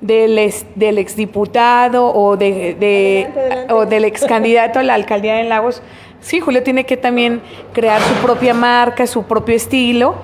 del, 0.04 0.38
ex, 0.38 0.66
del 0.74 0.98
exdiputado 0.98 2.06
o, 2.06 2.36
de, 2.36 3.26
o 3.70 3.86
del 3.86 4.04
ex 4.04 4.24
candidato 4.26 4.78
a 4.78 4.82
la 4.82 4.94
alcaldía 4.94 5.36
de 5.36 5.44
Lagos, 5.44 5.82
sí, 6.20 6.40
Julio 6.40 6.62
tiene 6.62 6.84
que 6.84 6.98
también 6.98 7.40
crear 7.72 8.02
su 8.02 8.14
propia 8.16 8.52
marca, 8.52 9.06
su 9.06 9.22
propio 9.22 9.56
estilo. 9.56 10.16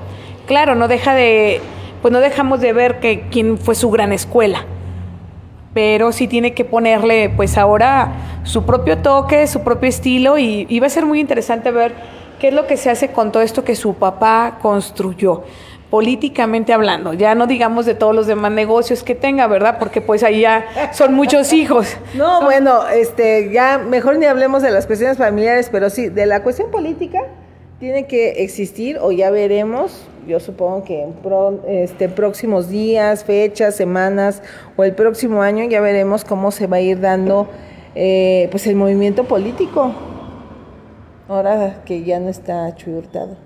Claro, 0.46 0.74
no 0.74 0.86
deja 0.86 1.14
de, 1.14 1.62
pues 2.02 2.12
no 2.12 2.20
dejamos 2.20 2.60
de 2.60 2.74
ver 2.74 3.00
que 3.00 3.22
quién 3.30 3.56
fue 3.56 3.74
su 3.74 3.90
gran 3.90 4.12
escuela, 4.12 4.66
pero 5.72 6.12
sí 6.12 6.28
tiene 6.28 6.52
que 6.52 6.66
ponerle, 6.66 7.30
pues 7.30 7.56
ahora 7.56 8.12
su 8.42 8.64
propio 8.66 8.98
toque, 8.98 9.46
su 9.46 9.62
propio 9.62 9.88
estilo 9.88 10.36
y, 10.36 10.66
y 10.68 10.80
va 10.80 10.88
a 10.88 10.90
ser 10.90 11.06
muy 11.06 11.20
interesante 11.20 11.70
ver 11.70 11.94
qué 12.38 12.48
es 12.48 12.54
lo 12.54 12.66
que 12.66 12.76
se 12.76 12.90
hace 12.90 13.12
con 13.12 13.32
todo 13.32 13.42
esto 13.42 13.64
que 13.64 13.76
su 13.76 13.94
papá 13.94 14.58
construyó 14.60 15.44
políticamente 15.90 16.72
hablando, 16.72 17.12
ya 17.14 17.34
no 17.34 17.46
digamos 17.46 17.84
de 17.84 17.94
todos 17.94 18.14
los 18.14 18.26
demás 18.28 18.52
negocios 18.52 19.02
que 19.02 19.14
tenga, 19.16 19.46
¿verdad? 19.48 19.78
Porque 19.78 20.00
pues 20.00 20.22
ahí 20.22 20.42
ya 20.42 20.64
son 20.92 21.14
muchos 21.14 21.52
hijos. 21.52 21.96
No, 22.14 22.42
bueno, 22.42 22.88
este, 22.88 23.50
ya 23.52 23.78
mejor 23.78 24.16
ni 24.18 24.26
hablemos 24.26 24.62
de 24.62 24.70
las 24.70 24.86
cuestiones 24.86 25.18
familiares, 25.18 25.68
pero 25.70 25.90
sí, 25.90 26.08
de 26.08 26.26
la 26.26 26.42
cuestión 26.42 26.70
política, 26.70 27.20
tiene 27.80 28.06
que 28.06 28.42
existir 28.44 28.98
o 29.00 29.10
ya 29.10 29.30
veremos, 29.30 30.06
yo 30.28 30.38
supongo 30.38 30.84
que 30.84 31.02
en 31.02 31.12
pro- 31.14 31.60
este, 31.66 32.08
próximos 32.10 32.68
días, 32.68 33.24
fechas, 33.24 33.74
semanas 33.74 34.42
o 34.76 34.84
el 34.84 34.94
próximo 34.94 35.42
año 35.42 35.64
ya 35.64 35.80
veremos 35.80 36.24
cómo 36.24 36.50
se 36.50 36.66
va 36.66 36.76
a 36.76 36.80
ir 36.80 37.00
dando 37.00 37.48
eh, 37.94 38.48
pues 38.50 38.66
el 38.66 38.76
movimiento 38.76 39.24
político. 39.24 39.92
Ahora 41.28 41.82
que 41.86 42.04
ya 42.04 42.20
no 42.20 42.28
está 42.28 42.74
Chuy 42.76 42.94
Hurtado. 42.94 43.36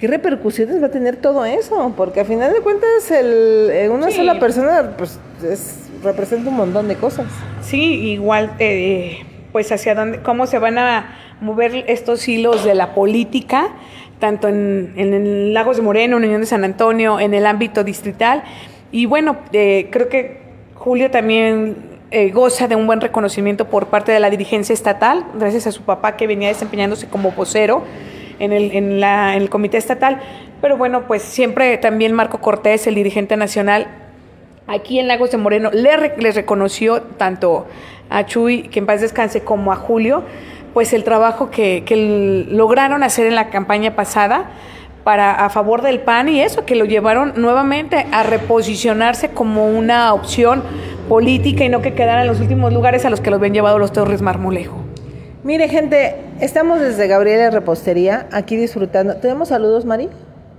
¿Qué 0.00 0.06
repercusiones 0.06 0.82
va 0.82 0.86
a 0.86 0.90
tener 0.90 1.16
todo 1.16 1.44
eso? 1.44 1.92
Porque 1.96 2.20
a 2.20 2.24
final 2.24 2.52
de 2.54 2.60
cuentas 2.60 3.10
el, 3.10 3.68
eh, 3.70 3.88
una 3.90 4.10
Sí. 4.10 4.16
sola 4.16 4.38
persona 4.38 4.94
pues 4.96 5.18
es- 5.44 5.90
representa 6.02 6.48
un 6.48 6.56
montón 6.56 6.88
de 6.88 6.94
cosas. 6.96 7.26
Sí, 7.60 8.10
igual, 8.12 8.52
eh, 8.58 9.18
pues 9.52 9.70
hacia 9.72 9.94
dónde, 9.94 10.20
cómo 10.22 10.46
se 10.46 10.58
van 10.58 10.78
a 10.78 11.16
mover 11.42 11.84
estos 11.88 12.26
hilos 12.28 12.64
de 12.64 12.74
la 12.74 12.94
política, 12.94 13.68
tanto 14.18 14.48
en, 14.48 14.94
en 14.96 15.12
el 15.12 15.52
Lagos 15.54 15.76
de 15.76 15.82
Moreno, 15.82 16.16
en 16.16 16.24
Unión 16.24 16.40
de 16.40 16.46
San 16.46 16.64
Antonio, 16.64 17.20
en 17.20 17.34
el 17.34 17.44
ámbito 17.44 17.84
distrital. 17.84 18.42
Y 18.92 19.04
bueno, 19.04 19.36
eh, 19.52 19.88
creo 19.90 20.08
que 20.08 20.40
Julio 20.76 21.10
también 21.10 21.76
eh, 22.10 22.30
goza 22.30 22.66
de 22.68 22.74
un 22.74 22.86
buen 22.86 23.00
reconocimiento 23.02 23.66
por 23.66 23.86
parte 23.88 24.12
de 24.12 24.20
la 24.20 24.30
dirigencia 24.30 24.72
estatal, 24.72 25.26
gracias 25.38 25.66
a 25.66 25.72
su 25.72 25.82
papá 25.82 26.16
que 26.16 26.26
venía 26.26 26.48
desempeñándose 26.48 27.06
como 27.06 27.30
vocero 27.32 27.82
en 28.40 28.52
el, 28.52 28.72
en 28.72 29.00
la- 29.00 29.36
en 29.36 29.42
el 29.42 29.48
comité 29.50 29.76
estatal. 29.78 30.18
Pero 30.60 30.76
bueno, 30.76 31.02
pues 31.06 31.22
siempre 31.22 31.78
también 31.78 32.12
Marco 32.12 32.38
Cortés, 32.40 32.86
el 32.86 32.94
dirigente 32.96 33.36
nacional, 33.36 33.86
aquí 34.66 34.98
en 34.98 35.08
Lagos 35.08 35.30
de 35.30 35.36
Moreno 35.38 35.70
le 35.72 36.12
les 36.18 36.34
reconoció 36.34 37.02
tanto 37.02 37.66
a 38.10 38.26
Chuy, 38.26 38.62
que 38.64 38.80
en 38.80 38.86
paz 38.86 39.00
descanse, 39.00 39.42
como 39.42 39.72
a 39.72 39.76
Julio, 39.76 40.24
pues 40.74 40.92
el 40.92 41.04
trabajo 41.04 41.50
que, 41.50 41.82
que 41.86 42.46
lograron 42.50 43.02
hacer 43.02 43.26
en 43.26 43.34
la 43.34 43.50
campaña 43.50 43.94
pasada 43.96 44.50
para 45.04 45.32
a 45.32 45.48
favor 45.48 45.80
del 45.82 46.00
PAN 46.00 46.28
y 46.28 46.42
eso, 46.42 46.64
que 46.66 46.74
lo 46.76 46.84
llevaron 46.84 47.32
nuevamente 47.36 48.06
a 48.12 48.22
reposicionarse 48.22 49.30
como 49.30 49.66
una 49.66 50.12
opción 50.12 50.62
política 51.08 51.64
y 51.64 51.68
no 51.70 51.80
que 51.82 51.94
quedaran 51.94 52.22
en 52.22 52.28
los 52.28 52.40
últimos 52.40 52.72
lugares 52.72 53.04
a 53.04 53.10
los 53.10 53.20
que 53.20 53.30
los 53.30 53.38
habían 53.38 53.54
llevado 53.54 53.78
los 53.78 53.92
Torres 53.92 54.20
Marmolejo. 54.22 54.76
Mire, 55.42 55.68
gente, 55.68 56.16
estamos 56.40 56.80
desde 56.80 57.06
Gabriela 57.06 57.50
Repostería, 57.50 58.26
aquí 58.30 58.56
disfrutando. 58.56 59.16
¿Tenemos 59.16 59.48
saludos, 59.48 59.84
Mari? 59.86 60.08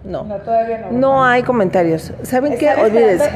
No. 0.04 0.24
todavía 0.44 0.88
No 0.92 1.24
hay 1.24 1.44
comentarios. 1.44 2.12
¿Saben 2.24 2.58
qué? 2.58 2.70
Olvídense. 2.72 3.30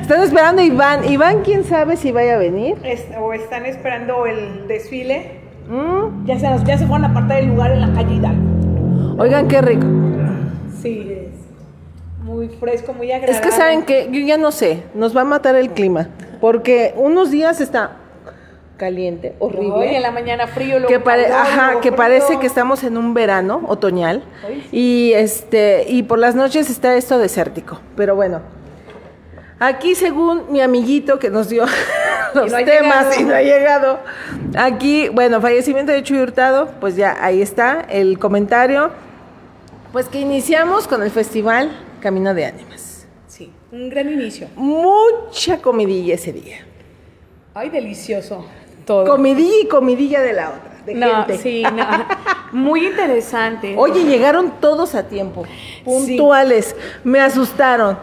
Están 0.00 0.22
esperando 0.22 0.60
a 0.62 0.64
Iván. 0.64 1.04
Iván, 1.08 1.42
quién 1.42 1.62
sabe 1.62 1.96
si 1.96 2.10
vaya 2.10 2.34
a 2.34 2.38
venir. 2.38 2.76
o 3.20 3.32
están 3.32 3.64
esperando 3.66 4.26
el 4.26 4.66
desfile. 4.66 5.38
Mm, 5.68 6.26
Ya 6.26 6.36
se, 6.40 6.46
ya 6.64 6.76
se 6.78 6.86
fueron 6.86 7.04
a 7.04 7.08
apartar 7.10 7.38
el 7.38 7.46
lugar 7.50 7.70
en 7.70 7.80
la 7.82 7.92
calle 7.94 8.14
Hidalgo. 8.16 9.22
Oigan, 9.22 9.46
qué 9.46 9.60
rico. 9.62 9.86
Sí, 10.82 11.12
es 11.12 12.24
muy 12.24 12.48
fresco, 12.48 12.92
muy 12.92 13.12
agradable. 13.12 13.36
Es 13.38 13.40
que 13.40 13.52
saben 13.52 13.82
que 13.84 14.08
yo 14.10 14.18
ya 14.26 14.36
no 14.36 14.50
sé, 14.50 14.82
nos 14.94 15.16
va 15.16 15.20
a 15.20 15.24
matar 15.24 15.54
el 15.54 15.70
clima, 15.70 16.08
porque 16.40 16.92
unos 16.96 17.30
días 17.30 17.60
está 17.60 17.92
caliente, 18.80 19.34
horrible. 19.40 19.72
Hoy 19.74 19.94
en 19.94 20.02
la 20.02 20.10
mañana 20.10 20.46
frío, 20.46 20.78
luego 20.78 20.88
que 20.88 21.02
calor, 21.02 21.30
ajá, 21.30 21.66
luego 21.66 21.80
que 21.82 21.88
frío. 21.90 21.96
parece 21.96 22.38
que 22.38 22.46
estamos 22.46 22.82
en 22.82 22.96
un 22.96 23.12
verano 23.12 23.60
otoñal 23.68 24.24
Ay, 24.42 24.66
y 24.72 25.12
este 25.12 25.84
y 25.86 26.02
por 26.04 26.18
las 26.18 26.34
noches 26.34 26.70
está 26.70 26.96
esto 26.96 27.18
desértico, 27.18 27.78
pero 27.94 28.16
bueno. 28.16 28.40
Aquí 29.58 29.94
según 29.94 30.50
mi 30.50 30.62
amiguito 30.62 31.18
que 31.18 31.28
nos 31.28 31.50
dio 31.50 31.66
los 32.34 32.50
no 32.50 32.64
temas 32.64 33.20
y 33.20 33.24
no 33.24 33.34
ha 33.34 33.42
llegado. 33.42 33.98
Aquí, 34.56 35.10
bueno, 35.10 35.42
fallecimiento 35.42 35.92
de 35.92 36.02
Chuy 36.02 36.22
Hurtado, 36.22 36.70
pues 36.80 36.96
ya 36.96 37.18
ahí 37.22 37.42
está 37.42 37.82
el 37.90 38.18
comentario. 38.18 38.92
Pues 39.92 40.06
que 40.06 40.20
iniciamos 40.20 40.88
con 40.88 41.02
el 41.02 41.10
festival 41.10 41.70
Camino 42.00 42.32
de 42.32 42.46
Ánimas. 42.46 43.06
Sí, 43.26 43.52
un 43.72 43.90
gran 43.90 44.10
inicio. 44.10 44.48
Mucha 44.56 45.60
comidilla 45.60 46.14
ese 46.14 46.32
día. 46.32 46.64
Ay, 47.52 47.68
delicioso. 47.68 48.46
Todo. 48.90 49.04
Comidilla 49.04 49.54
y 49.62 49.68
comidilla 49.68 50.20
de 50.20 50.32
la 50.32 50.48
otra, 50.48 50.72
de 50.84 50.94
no, 50.94 51.14
gente. 51.18 51.38
sí, 51.38 51.62
no. 51.62 51.86
Muy 52.52 52.88
interesante. 52.88 53.76
Oye, 53.78 54.02
llegaron 54.02 54.54
todos 54.60 54.96
a 54.96 55.06
tiempo, 55.06 55.44
puntuales. 55.84 56.74
Me 57.04 57.20
asustaron. 57.20 57.96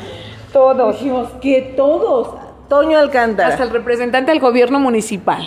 todos. 0.52 0.94
Dijimos 0.94 1.30
que 1.42 1.74
todos. 1.76 2.36
Toño 2.68 2.98
Alcántara. 2.98 3.48
Hasta 3.48 3.64
el 3.64 3.70
representante 3.70 4.30
del 4.30 4.38
gobierno 4.38 4.78
municipal. 4.78 5.42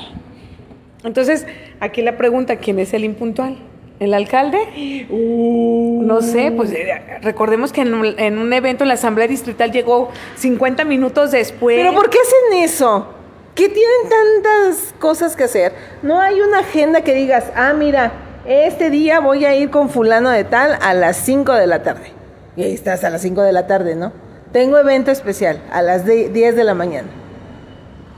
Entonces, 1.05 1.47
aquí 1.79 2.01
la 2.01 2.17
pregunta, 2.17 2.57
¿quién 2.57 2.77
es 2.77 2.93
el 2.93 3.05
impuntual? 3.05 3.59
¿El 4.01 4.13
alcalde? 4.13 5.07
No 5.09 6.21
sé, 6.21 6.51
pues 6.51 6.73
eh, 6.73 7.01
recordemos 7.21 7.71
que 7.71 7.79
en 7.79 7.93
un, 7.93 8.19
en 8.19 8.37
un 8.39 8.51
evento 8.51 8.83
en 8.83 8.89
la 8.89 8.95
Asamblea 8.95 9.29
Distrital 9.29 9.71
llegó 9.71 10.09
50 10.35 10.83
minutos 10.83 11.31
después. 11.31 11.77
Pero 11.77 11.93
¿por 11.93 12.09
qué 12.09 12.17
hacen 12.17 12.63
eso? 12.63 13.20
¿Qué 13.55 13.67
tienen 13.69 14.09
tantas 14.43 14.93
cosas 14.99 15.35
que 15.35 15.43
hacer? 15.43 15.73
No 16.03 16.19
hay 16.19 16.41
una 16.41 16.59
agenda 16.59 17.01
que 17.01 17.13
digas, 17.13 17.45
ah, 17.55 17.73
mira, 17.73 18.11
este 18.45 18.89
día 18.89 19.19
voy 19.19 19.45
a 19.45 19.55
ir 19.55 19.69
con 19.69 19.89
fulano 19.89 20.29
de 20.29 20.43
tal 20.45 20.77
a 20.81 20.93
las 20.93 21.17
5 21.17 21.53
de 21.53 21.67
la 21.67 21.83
tarde. 21.83 22.13
Y 22.55 22.63
ahí 22.63 22.73
estás 22.73 23.03
a 23.03 23.09
las 23.09 23.21
5 23.21 23.41
de 23.41 23.51
la 23.51 23.67
tarde, 23.67 23.95
¿no? 23.95 24.13
Tengo 24.51 24.77
evento 24.77 25.11
especial 25.11 25.59
a 25.71 25.81
las 25.81 26.05
de- 26.05 26.29
10 26.29 26.55
de 26.55 26.63
la 26.63 26.73
mañana. 26.73 27.07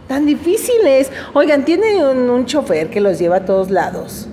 Tan 0.08 0.26
difíciles. 0.26 1.12
Oigan, 1.34 1.66
tienen 1.66 2.04
un, 2.04 2.30
un 2.30 2.46
chofer 2.46 2.90
que 2.90 3.02
los 3.02 3.18
lleva 3.20 3.38
a 3.38 3.46
todos 3.46 3.70
lados. 3.72 4.28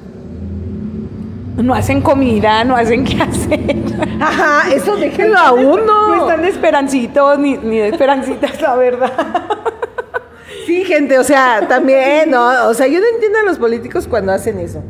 No 1.56 1.74
hacen 1.74 2.00
comida, 2.00 2.64
no 2.64 2.74
hacen 2.76 3.04
qué 3.04 3.22
hacer. 3.22 3.76
Ajá, 4.20 4.72
eso 4.72 4.96
déjenlo 5.00 5.38
a 5.38 5.52
uno. 5.52 6.08
No 6.08 6.14
están 6.22 6.42
de 6.42 6.48
esperancitos 6.48 7.38
ni, 7.38 7.56
ni 7.58 7.78
de 7.78 7.88
esperancitas, 7.88 8.60
la 8.62 8.76
verdad. 8.76 9.12
Sí, 10.70 10.85
gente, 10.85 11.18
o 11.18 11.24
sea, 11.24 11.66
también, 11.66 12.30
¿no? 12.30 12.68
O 12.68 12.74
sea, 12.74 12.87
yo 12.87 13.00
no 13.00 13.06
entiendo 13.12 13.40
a 13.40 13.42
los 13.42 13.59
políticos 13.59 14.06
cuando 14.06 14.30
hacen 14.30 14.61
eso. 14.61 14.85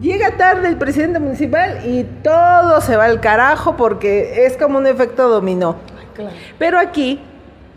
Llega 0.00 0.36
tarde 0.36 0.66
el 0.66 0.76
presidente 0.76 1.20
municipal 1.20 1.82
y 1.86 2.02
todo 2.24 2.80
se 2.80 2.96
va 2.96 3.04
al 3.04 3.20
carajo 3.20 3.76
porque 3.76 4.44
es 4.44 4.56
como 4.56 4.76
un 4.78 4.88
efecto 4.88 5.28
dominó. 5.28 5.76
Pero 6.58 6.80
aquí 6.80 7.20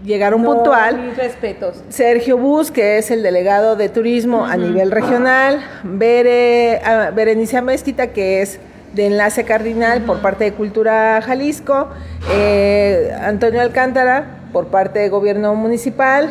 llegaron 0.03 0.43
puntual. 0.43 0.97
Mis 0.97 1.15
respetos. 1.15 1.83
Sergio 1.89 2.39
Bus, 2.39 2.71
que 2.71 2.97
es 2.97 3.11
el 3.11 3.21
delegado 3.21 3.75
de 3.75 3.89
turismo 3.89 4.43
a 4.43 4.57
nivel 4.57 4.89
regional, 4.89 5.63
Bere, 5.83 6.81
ah, 6.83 7.11
Berenice 7.13 7.61
Mezquita, 7.61 8.07
que 8.07 8.41
es 8.41 8.59
de 8.93 9.05
enlace 9.05 9.43
cardinal 9.43 10.01
por 10.01 10.21
parte 10.21 10.45
de 10.45 10.53
Cultura 10.53 11.21
Jalisco, 11.21 11.89
eh, 12.33 13.15
Antonio 13.21 13.61
Alcántara 13.61 14.39
por 14.51 14.69
parte 14.69 14.97
de 14.97 15.09
gobierno 15.09 15.53
municipal, 15.53 16.29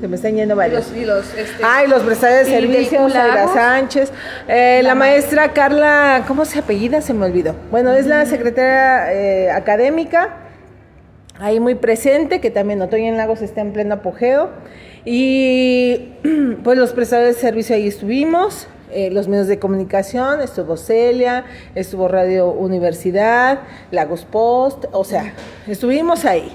se 0.00 0.08
me 0.08 0.16
están 0.16 0.34
yendo 0.34 0.54
Y 0.54 0.58
varios. 0.58 0.88
los, 0.88 0.96
y 0.96 1.04
los, 1.04 1.34
este, 1.34 1.62
Ay, 1.62 1.86
los 1.86 2.02
prestadores 2.02 2.46
de 2.46 2.52
servicios. 2.52 3.14
Aira 3.14 3.48
Sánchez, 3.52 4.10
eh, 4.48 4.80
la, 4.82 4.90
La 4.90 4.94
maestra 4.94 5.52
Carla, 5.52 6.24
¿cómo 6.26 6.44
se 6.44 6.58
apellida? 6.58 7.02
Se 7.02 7.12
me 7.12 7.26
olvidó. 7.26 7.54
Bueno, 7.70 7.92
es 7.92 8.06
la 8.06 8.24
secretaria 8.24 9.12
eh, 9.12 9.50
académica, 9.50 10.36
ahí 11.38 11.60
muy 11.60 11.74
presente, 11.74 12.40
que 12.40 12.50
también 12.50 12.80
Otoño 12.80 13.06
en 13.06 13.16
Lagos 13.16 13.42
está 13.42 13.60
en 13.60 13.72
pleno 13.72 13.94
apogeo. 13.96 14.50
Y 15.04 16.12
pues 16.64 16.78
los 16.78 16.92
prestadores 16.92 17.36
de 17.36 17.40
servicio 17.40 17.76
ahí 17.76 17.86
estuvimos, 17.86 18.68
eh, 18.92 19.10
los 19.10 19.28
medios 19.28 19.48
de 19.48 19.58
comunicación, 19.58 20.40
estuvo 20.40 20.76
Celia, 20.76 21.44
estuvo 21.74 22.08
Radio 22.08 22.50
Universidad, 22.50 23.60
Lagos 23.90 24.24
Post, 24.24 24.86
o 24.92 25.04
sea, 25.04 25.34
estuvimos 25.68 26.24
ahí. 26.24 26.50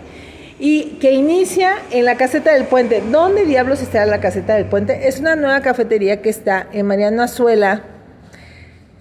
Y 0.58 0.98
que 1.02 1.12
inicia 1.12 1.74
en 1.92 2.06
la 2.06 2.16
caseta 2.16 2.54
del 2.54 2.66
puente. 2.66 3.04
¿Dónde 3.12 3.46
diablos 3.46 3.82
está 3.82 4.06
la 4.06 4.22
caseta 4.22 4.56
del 4.56 4.66
puente? 4.66 5.08
Es 5.08 5.20
una 5.20 5.36
nueva 5.36 5.60
cafetería 5.62 6.22
que 6.22 6.30
está 6.30 6.68
en 6.72 6.86
Mariano 6.88 7.22
Azuela. 7.24 7.82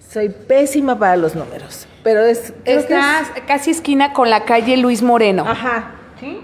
Soy 0.09 0.29
pésima 0.29 0.97
para 0.99 1.15
los 1.17 1.35
números, 1.35 1.87
pero 2.03 2.21
es... 2.25 2.53
Está 2.65 3.21
es- 3.21 3.41
casi 3.47 3.71
esquina 3.71 4.13
con 4.13 4.29
la 4.29 4.43
calle 4.45 4.77
Luis 4.77 5.01
Moreno. 5.01 5.43
Ajá. 5.47 5.91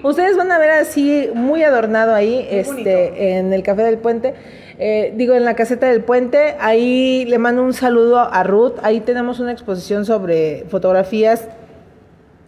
Ustedes 0.03 0.35
van 0.37 0.51
a 0.51 0.59
ver 0.59 0.69
así 0.71 1.29
muy 1.33 1.63
adornado 1.63 2.13
ahí, 2.13 2.45
este, 2.51 2.71
bonito. 2.73 2.89
en 3.21 3.53
el 3.53 3.63
Café 3.63 3.83
del 3.83 3.97
Puente. 3.97 4.33
Eh, 4.77 5.13
digo, 5.15 5.33
en 5.35 5.45
la 5.45 5.55
caseta 5.55 5.87
del 5.87 6.03
puente, 6.03 6.55
ahí 6.59 7.23
le 7.25 7.37
mando 7.37 7.63
un 7.63 7.73
saludo 7.73 8.19
a 8.19 8.43
Ruth. 8.43 8.73
Ahí 8.83 8.99
tenemos 8.99 9.39
una 9.39 9.51
exposición 9.51 10.05
sobre 10.05 10.65
fotografías 10.69 11.47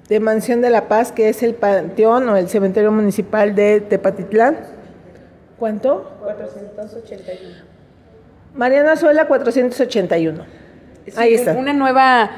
de 0.09 0.19
Mansión 0.19 0.61
de 0.61 0.69
la 0.69 0.87
Paz, 0.87 1.11
que 1.11 1.29
es 1.29 1.43
el 1.43 1.55
panteón 1.55 2.27
o 2.29 2.35
el 2.35 2.49
cementerio 2.49 2.91
municipal 2.91 3.55
de 3.55 3.81
Tepatitlán. 3.81 4.57
¿Cuánto? 5.57 6.11
481. 6.23 7.55
Mariana 8.53 8.91
Azuela 8.93 9.25
481. 9.27 10.43
ahí 11.15 11.33
está. 11.35 11.53
Una 11.53 11.73
nueva 11.73 12.29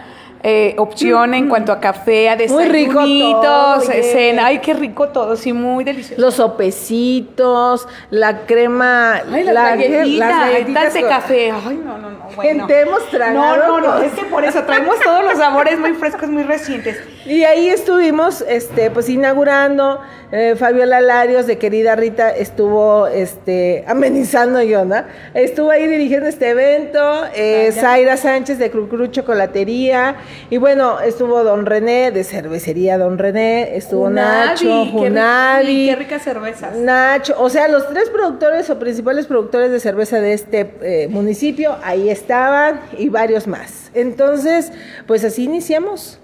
eh, 0.43 0.75
opción 0.77 1.33
en 1.33 1.49
cuanto 1.49 1.71
a 1.71 1.79
café, 1.79 2.29
a 2.29 2.35
Muy 2.35 2.65
rico 2.65 2.99
desayunitos, 3.01 3.41
todo, 3.41 3.77
oye. 3.89 4.03
cena. 4.03 4.45
Ay, 4.45 4.59
qué 4.59 4.73
rico 4.75 5.09
todo, 5.09 5.35
sí, 5.35 5.51
muy 5.51 5.83
delicioso. 5.83 6.21
Los 6.21 6.35
sopecitos, 6.35 7.87
la 8.11 8.45
crema, 8.45 9.15
Ay, 9.31 9.43
las 9.43 9.53
la- 9.55 9.69
galletitas, 9.75 10.29
las 10.29 10.51
galletitas 10.51 10.93
de 10.93 11.01
café. 11.01 11.51
Ay, 11.51 11.81
no, 11.83 11.97
no, 11.97 12.11
no. 12.11 12.19
Bueno. 12.35 12.67
Gente, 12.67 12.81
hemos 12.81 13.09
tragado 13.09 13.57
No, 13.57 13.79
no, 13.81 13.87
no, 13.97 14.03
es 14.03 14.13
que 14.13 14.25
por 14.25 14.43
eso 14.45 14.63
traemos 14.63 14.99
todos 14.99 15.23
los 15.23 15.37
sabores 15.37 15.79
muy 15.79 15.93
frescos, 15.93 16.29
muy 16.29 16.43
recientes. 16.43 16.97
Y 17.25 17.43
ahí 17.43 17.69
estuvimos, 17.69 18.41
este, 18.47 18.91
pues 18.91 19.09
inaugurando. 19.09 19.99
eh, 20.31 20.55
Fabiola 20.57 21.01
Larios, 21.01 21.47
de 21.47 21.57
querida 21.57 21.95
Rita, 21.95 22.29
estuvo, 22.29 23.07
este, 23.07 23.83
amenizando 23.87 24.61
yo, 24.61 24.85
¿no? 24.85 24.97
Estuvo 25.33 25.71
ahí 25.71 25.87
dirigiendo 25.87 26.27
este 26.27 26.49
evento. 26.49 26.99
eh, 27.33 27.71
Zaira 27.71 28.15
Sánchez 28.17 28.59
de 28.59 28.69
Crucru 28.69 29.07
Chocolatería. 29.07 30.17
Y 30.49 30.57
bueno, 30.57 30.99
estuvo 30.99 31.43
Don 31.43 31.65
René 31.65 32.11
de 32.11 32.23
Cervecería 32.23 32.97
Don 32.99 33.17
René. 33.17 33.75
Estuvo 33.75 34.09
Nacho, 34.09 34.83
qué 34.85 34.91
Junavi. 34.91 35.87
Qué 35.87 35.95
ricas 35.95 36.21
cervezas. 36.21 36.75
Nacho, 36.75 37.35
o 37.39 37.49
sea, 37.49 37.67
los 37.67 37.87
tres 37.89 38.09
productores 38.09 38.69
o 38.69 38.77
principales 38.77 39.25
productores 39.25 39.71
de 39.71 39.79
cerveza 39.79 40.19
de 40.19 40.33
este 40.33 40.75
eh, 40.81 41.07
municipio, 41.09 41.75
ahí 41.83 42.09
estaban 42.09 42.81
y 42.97 43.09
varios 43.09 43.47
más. 43.47 43.89
Entonces, 43.95 44.71
pues 45.07 45.23
así 45.23 45.45
iniciamos. 45.45 46.19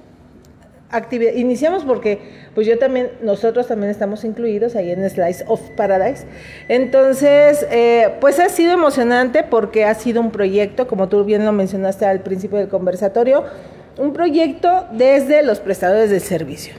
Iniciamos 1.35 1.85
porque 1.85 2.19
pues 2.53 2.67
yo 2.67 2.77
también, 2.77 3.11
nosotros 3.21 3.67
también 3.67 3.89
estamos 3.89 4.23
incluidos 4.23 4.75
ahí 4.75 4.91
en 4.91 5.09
Slice 5.09 5.45
of 5.47 5.61
Paradise. 5.77 6.25
Entonces, 6.67 7.65
eh, 7.71 8.15
pues 8.19 8.39
ha 8.39 8.49
sido 8.49 8.73
emocionante 8.73 9.43
porque 9.43 9.85
ha 9.85 9.93
sido 9.95 10.21
un 10.21 10.31
proyecto, 10.31 10.87
como 10.87 11.07
tú 11.07 11.23
bien 11.23 11.45
lo 11.45 11.51
mencionaste 11.51 12.05
al 12.05 12.21
principio 12.21 12.57
del 12.57 12.67
conversatorio, 12.67 13.45
un 13.97 14.13
proyecto 14.13 14.87
desde 14.91 15.43
los 15.43 15.59
prestadores 15.59 16.09
del 16.09 16.21
servicio. 16.21 16.73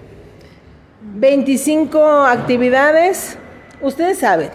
25 1.14 2.00
actividades, 2.24 3.36
ustedes 3.80 4.18
saben, 4.18 4.50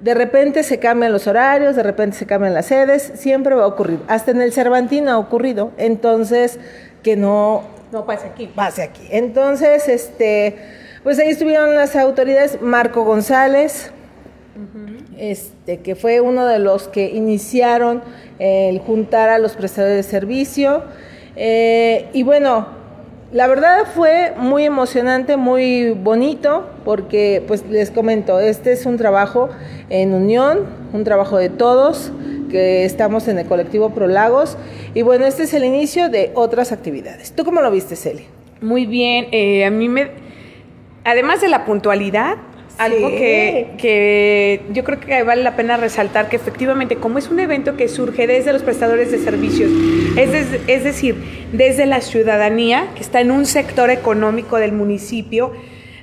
de 0.00 0.14
repente 0.14 0.62
se 0.62 0.78
cambian 0.78 1.12
los 1.12 1.26
horarios, 1.26 1.76
de 1.76 1.82
repente 1.82 2.16
se 2.16 2.26
cambian 2.26 2.54
las 2.54 2.66
sedes, 2.66 3.12
siempre 3.14 3.54
va 3.54 3.64
a 3.64 3.66
ocurrir. 3.66 4.00
Hasta 4.08 4.30
en 4.30 4.40
el 4.40 4.52
Cervantino 4.52 5.10
ha 5.10 5.18
ocurrido, 5.18 5.72
entonces 5.76 6.58
que 7.02 7.16
no 7.16 7.77
No 7.92 8.04
pasa 8.04 8.28
aquí. 8.28 8.46
pase 8.48 8.82
aquí. 8.82 9.02
Entonces, 9.10 9.88
este, 9.88 10.56
pues 11.02 11.18
ahí 11.18 11.30
estuvieron 11.30 11.74
las 11.74 11.96
autoridades, 11.96 12.60
Marco 12.60 13.04
González, 13.04 13.92
este, 15.16 15.78
que 15.78 15.94
fue 15.94 16.20
uno 16.20 16.46
de 16.46 16.58
los 16.58 16.88
que 16.88 17.10
iniciaron 17.10 18.02
el 18.38 18.78
juntar 18.80 19.28
a 19.28 19.38
los 19.38 19.54
prestadores 19.54 19.96
de 19.96 20.02
servicio. 20.10 20.82
Eh, 21.36 22.08
y 22.12 22.24
bueno, 22.24 22.66
la 23.32 23.46
verdad 23.46 23.84
fue 23.94 24.32
muy 24.36 24.64
emocionante, 24.64 25.36
muy 25.36 25.90
bonito, 25.90 26.66
porque 26.84 27.42
pues 27.46 27.64
les 27.68 27.90
comento, 27.90 28.40
este 28.40 28.72
es 28.72 28.86
un 28.86 28.96
trabajo 28.96 29.50
en 29.90 30.14
unión, 30.14 30.66
un 30.92 31.04
trabajo 31.04 31.36
de 31.36 31.48
todos, 31.50 32.10
que 32.50 32.84
estamos 32.84 33.28
en 33.28 33.38
el 33.38 33.46
colectivo 33.46 33.90
Prolagos. 33.90 34.56
Y 34.94 35.02
bueno, 35.02 35.26
este 35.26 35.44
es 35.44 35.54
el 35.54 35.64
inicio 35.64 36.08
de 36.08 36.30
otras 36.34 36.72
actividades. 36.72 37.32
¿Tú 37.32 37.44
cómo 37.44 37.60
lo 37.60 37.70
viste, 37.70 37.96
Celi? 37.96 38.24
Muy 38.60 38.86
bien, 38.86 39.28
eh, 39.32 39.64
a 39.64 39.70
mí 39.70 39.88
me... 39.88 40.08
Además 41.04 41.40
de 41.40 41.48
la 41.48 41.64
puntualidad, 41.64 42.36
algo 42.76 43.08
Sí. 43.08 43.16
que, 43.16 43.66
que 43.78 44.60
yo 44.72 44.84
creo 44.84 45.00
que 45.00 45.22
vale 45.22 45.42
la 45.42 45.56
pena 45.56 45.76
resaltar 45.76 46.28
que 46.28 46.36
efectivamente 46.36 46.96
como 46.96 47.18
es 47.18 47.28
un 47.28 47.40
evento 47.40 47.76
que 47.76 47.88
surge 47.88 48.26
desde 48.26 48.52
los 48.52 48.62
prestadores 48.62 49.10
de 49.10 49.18
servicios, 49.18 49.70
es, 50.16 50.30
des- 50.32 50.60
es 50.68 50.84
decir, 50.84 51.16
desde 51.52 51.86
la 51.86 52.00
ciudadanía 52.00 52.88
que 52.94 53.00
está 53.00 53.20
en 53.20 53.30
un 53.30 53.46
sector 53.46 53.90
económico 53.90 54.58
del 54.58 54.72
municipio, 54.72 55.52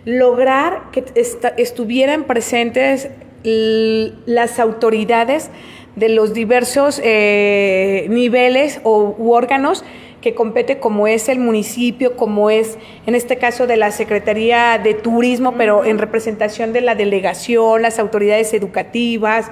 lograr 0.06 0.92
que 0.92 1.04
estuvieran 1.58 2.24
presentes 2.26 3.10
las 3.44 4.60
autoridades 4.60 5.50
de 5.96 6.10
los 6.10 6.34
diversos 6.34 7.02
eh, 7.04 8.08
niveles 8.10 8.80
o, 8.84 9.16
u 9.18 9.32
órganos 9.32 9.84
que 10.22 10.34
compete 10.34 10.80
como 10.80 11.08
es 11.08 11.30
el 11.30 11.38
municipio, 11.38 12.16
como 12.16 12.50
es 12.50 12.80
en 13.06 13.14
este 13.14 13.38
caso 13.38 13.68
de 13.68 13.78
la 13.78 13.92
Secretaría 13.92 14.80
de 14.80 14.96
Turismo, 14.96 15.54
pero 15.56 15.86
en 15.86 16.00
representación 16.00 16.74
de 16.74 16.82
la 16.82 16.96
delegación, 16.96 17.84
las 17.84 18.00
autoridades 18.00 18.52
educativas, 18.56 19.52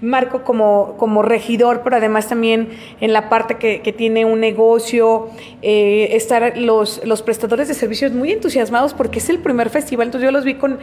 Marco 0.00 0.42
como, 0.42 0.96
como 0.98 1.22
regidor, 1.22 1.82
pero 1.82 1.96
además 1.96 2.28
también 2.28 2.68
en 3.00 3.12
la 3.12 3.28
parte 3.28 3.56
que, 3.56 3.80
que 3.80 3.92
tiene 3.92 4.24
un 4.24 4.40
negocio, 4.40 5.28
eh, 5.62 6.08
estar 6.12 6.56
los, 6.56 7.00
los 7.04 7.22
prestadores 7.22 7.68
de 7.68 7.74
servicios 7.74 8.12
muy 8.12 8.32
entusiasmados 8.32 8.94
porque 8.94 9.18
es 9.18 9.28
el 9.30 9.38
primer 9.38 9.70
festival, 9.70 10.08
entonces 10.08 10.26
yo 10.26 10.32
los 10.32 10.44
vi 10.44 10.54
con, 10.54 10.78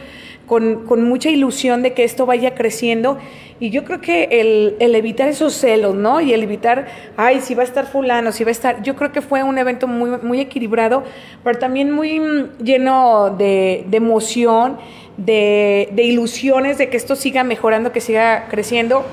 con, 0.46 0.84
con 0.86 1.02
mucha 1.04 1.30
ilusión 1.30 1.82
de 1.82 1.92
que 1.92 2.04
esto 2.04 2.26
vaya 2.26 2.54
creciendo. 2.54 3.18
Y 3.60 3.70
yo 3.70 3.84
creo 3.84 4.00
que 4.00 4.24
el, 4.24 4.76
el 4.80 4.94
evitar 4.96 5.28
esos 5.28 5.54
celos, 5.54 5.94
¿no? 5.94 6.20
Y 6.20 6.32
el 6.32 6.42
evitar, 6.42 6.88
ay, 7.16 7.40
si 7.40 7.54
va 7.54 7.62
a 7.62 7.64
estar 7.64 7.86
fulano, 7.86 8.32
si 8.32 8.42
va 8.42 8.48
a 8.48 8.50
estar, 8.50 8.82
yo 8.82 8.96
creo 8.96 9.12
que 9.12 9.20
fue 9.20 9.44
un 9.44 9.56
evento 9.56 9.86
muy, 9.86 10.18
muy 10.20 10.40
equilibrado, 10.40 11.04
pero 11.44 11.60
también 11.60 11.92
muy 11.92 12.18
mm, 12.18 12.58
lleno 12.58 13.30
de, 13.30 13.84
de 13.86 13.96
emoción, 13.96 14.78
de, 15.16 15.88
de 15.92 16.02
ilusiones 16.04 16.78
de 16.78 16.88
que 16.88 16.96
esto 16.96 17.16
siga 17.16 17.44
mejorando, 17.44 17.92
que 17.92 18.00
siga 18.00 18.46
creciendo. 18.50 19.04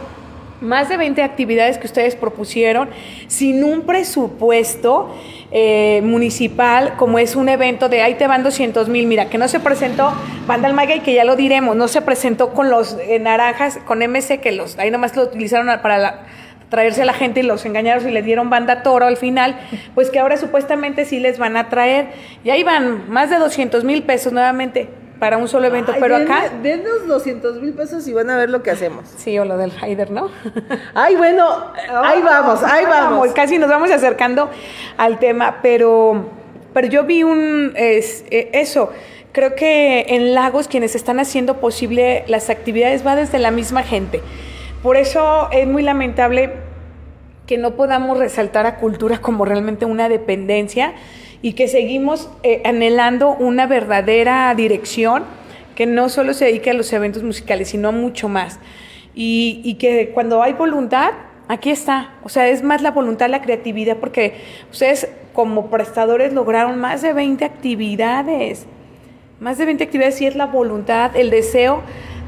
Más 0.62 0.90
de 0.90 0.98
20 0.98 1.24
actividades 1.24 1.78
que 1.78 1.88
ustedes 1.88 2.16
propusieron 2.18 2.90
sin 3.28 3.64
un 3.64 3.84
presupuesto 3.84 5.16
eh, 5.52 6.02
municipal, 6.04 6.96
como 6.98 7.18
es 7.18 7.38
un 7.38 7.48
evento 7.48 7.88
de 7.88 8.02
ahí 8.02 8.16
te 8.16 8.28
van 8.28 8.44
200 8.44 8.90
mil. 8.90 9.08
Mira, 9.08 9.30
que 9.30 9.38
no 9.38 9.48
se 9.48 9.62
presentó 9.62 10.12
Banda 10.48 10.68
Almaga 10.68 10.96
y 10.96 11.00
que 11.00 11.14
ya 11.14 11.24
lo 11.24 11.38
diremos, 11.38 11.78
no 11.78 11.88
se 11.88 12.02
presentó 12.02 12.50
con 12.54 12.70
los 12.70 12.98
eh, 13.08 13.20
naranjas, 13.20 13.80
con 13.86 14.00
MC, 14.02 14.42
que 14.42 14.52
los 14.52 14.78
ahí 14.78 14.92
nomás 14.92 15.16
lo 15.16 15.24
utilizaron 15.24 15.68
para 15.82 15.98
la- 15.98 16.26
traerse 16.70 17.02
a 17.04 17.06
la 17.06 17.14
gente 17.14 17.40
y 17.40 17.44
los 17.44 17.66
engañaron 17.66 18.08
y 18.08 18.12
le 18.12 18.22
dieron 18.22 18.50
banda 18.50 18.84
toro 18.84 19.06
al 19.08 19.16
final, 19.18 19.58
pues 19.96 20.10
que 20.12 20.20
ahora 20.20 20.36
supuestamente 20.38 21.06
sí 21.06 21.20
les 21.20 21.40
van 21.40 21.56
a 21.56 21.70
traer. 21.70 22.08
Y 22.44 22.50
ahí 22.50 22.64
van 22.64 23.10
más 23.10 23.30
de 23.30 23.38
200 23.38 23.86
mil 23.86 24.04
pesos 24.04 24.34
nuevamente 24.34 24.90
para 25.20 25.38
un 25.38 25.48
solo 25.48 25.68
evento, 25.68 25.92
Ay, 25.94 26.00
pero 26.02 26.16
acá... 26.16 26.50
Denos 26.64 27.06
200 27.08 27.62
mil 27.62 27.74
pesos 27.74 28.08
y 28.08 28.14
van 28.14 28.30
a 28.30 28.38
ver 28.38 28.50
lo 28.50 28.64
que 28.64 28.72
hacemos. 28.72 29.06
Sí, 29.18 29.38
o 29.38 29.46
lo 29.46 29.58
del 29.58 29.72
Haider, 29.80 30.12
¿no? 30.12 30.30
Ay, 30.96 31.16
bueno, 31.16 31.46
ahí 32.04 32.22
vamos, 32.22 32.64
ahí 32.64 32.86
vamos. 32.86 33.30
Casi 33.34 33.58
nos 33.58 33.70
vamos 33.70 33.92
acercando 33.92 34.50
al 34.98 35.20
tema, 35.20 35.60
pero, 35.62 36.30
pero 36.74 36.88
yo 36.88 37.04
vi 37.04 37.24
un 37.24 37.74
es, 37.76 38.24
eh, 38.32 38.50
eso. 38.54 38.92
Creo 39.34 39.56
que 39.56 40.06
en 40.10 40.34
Lagos 40.34 40.68
quienes 40.68 40.96
están 40.96 41.20
haciendo 41.20 41.58
posible 41.58 42.24
las 42.28 42.50
actividades 42.50 43.06
va 43.06 43.16
desde 43.16 43.40
la 43.40 43.52
misma 43.52 43.84
gente. 43.84 44.22
Por 44.82 44.96
eso 44.96 45.50
es 45.52 45.68
muy 45.68 45.84
lamentable 45.84 46.54
que 47.46 47.58
no 47.58 47.76
podamos 47.76 48.18
resaltar 48.18 48.66
a 48.66 48.78
cultura 48.78 49.20
como 49.20 49.44
realmente 49.44 49.86
una 49.86 50.08
dependencia 50.08 50.94
y 51.42 51.54
que 51.54 51.68
seguimos 51.68 52.30
eh, 52.44 52.62
anhelando 52.66 53.32
una 53.32 53.66
verdadera 53.68 54.54
dirección 54.56 55.24
que 55.76 55.86
no 55.86 56.10
solo 56.10 56.34
se 56.34 56.46
dedique 56.46 56.72
a 56.72 56.74
los 56.74 56.92
eventos 56.92 57.24
musicales, 57.24 57.70
sino 57.70 57.92
mucho 57.92 58.28
más. 58.28 58.60
Y, 59.16 59.62
y 59.64 59.76
que 59.76 60.10
cuando 60.10 60.44
hay 60.44 60.54
voluntad, 60.54 61.12
aquí 61.48 61.70
está. 61.70 62.14
O 62.24 62.30
sea, 62.30 62.48
es 62.50 62.64
más 62.64 62.82
la 62.82 62.92
voluntad, 62.92 63.30
la 63.30 63.42
creatividad, 63.42 63.98
porque 63.98 64.36
ustedes 64.72 65.08
como 65.34 65.70
prestadores 65.70 66.34
lograron 66.34 66.80
más 66.80 67.02
de 67.02 67.14
20 67.14 67.46
actividades. 67.46 68.66
Más 69.40 69.58
de 69.58 69.66
20 69.66 69.84
actividades 69.84 70.22
y 70.22 70.28
es 70.28 70.36
la 70.36 70.48
voluntad, 70.48 71.16
el 71.16 71.30
deseo 71.30 71.82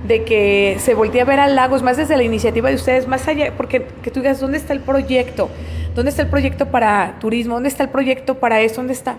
de 0.08 0.24
que 0.24 0.78
se 0.80 0.94
voltee 0.96 1.22
a 1.22 1.26
ver 1.26 1.40
a 1.40 1.48
Lagos, 1.48 1.84
más 1.84 1.98
desde 1.98 2.18
la 2.18 2.24
iniciativa 2.24 2.70
de 2.70 2.76
ustedes, 2.76 3.08
más 3.08 3.28
allá, 3.28 3.54
porque 3.56 3.86
que 4.02 4.12
tú 4.12 4.22
digas, 4.22 4.40
¿dónde 4.40 4.58
está 4.58 4.74
el 4.74 4.80
proyecto? 4.80 5.50
¿Dónde 5.96 6.10
está 6.10 6.22
el 6.24 6.30
proyecto 6.30 6.68
para 6.68 7.18
turismo? 7.20 7.56
¿Dónde 7.56 7.70
está 7.70 7.84
el 7.84 7.90
proyecto 7.90 8.36
para 8.36 8.62
esto? 8.62 8.78
¿Dónde 8.78 8.94
está? 8.94 9.16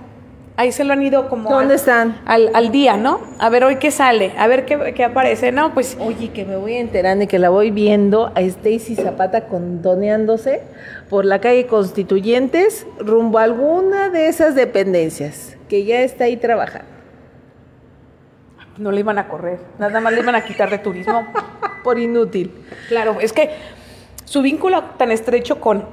Ahí 0.56 0.70
se 0.70 0.84
lo 0.84 0.92
han 0.92 1.02
ido 1.02 1.28
como... 1.28 1.48
¿Dónde 1.50 1.74
al- 1.74 1.80
están? 1.80 2.20
Al, 2.26 2.50
al 2.54 2.70
día, 2.72 2.96
¿no? 2.96 3.20
A 3.38 3.48
ver 3.48 3.64
hoy 3.64 3.76
qué 3.76 3.90
sale, 3.90 4.32
a 4.38 4.46
ver 4.46 4.64
qué, 4.66 4.92
qué 4.94 5.04
aparece. 5.04 5.50
No, 5.52 5.72
pues 5.74 5.96
Oye, 6.00 6.30
que 6.30 6.44
me 6.44 6.56
voy 6.56 6.74
enterando 6.74 7.24
y 7.24 7.26
que 7.26 7.38
la 7.38 7.48
voy 7.50 7.70
viendo 7.70 8.32
a 8.34 8.40
Stacy 8.42 8.96
Zapata 8.96 9.46
condoneándose 9.46 10.62
por 11.08 11.24
la 11.24 11.40
calle 11.40 11.66
Constituyentes 11.66 12.86
rumbo 12.98 13.38
a 13.38 13.44
alguna 13.44 14.10
de 14.10 14.28
esas 14.28 14.54
dependencias 14.54 15.56
que 15.68 15.84
ya 15.84 16.00
está 16.00 16.24
ahí 16.24 16.36
trabajando. 16.36 16.88
no 18.78 18.90
le 18.92 19.00
iban 19.00 19.18
a 19.18 19.28
correr, 19.28 19.58
nada 19.78 20.00
más 20.00 20.12
le 20.12 20.20
iban 20.20 20.34
a 20.34 20.44
quitar 20.44 20.70
de 20.70 20.78
turismo. 20.78 21.26
Por 21.84 21.98
inútil. 21.98 22.52
Claro, 22.88 23.16
es 23.20 23.32
que 23.32 23.50
su 24.24 24.40
vínculo 24.40 24.82
tan 24.98 25.10
estrecho 25.10 25.60
con 25.60 25.84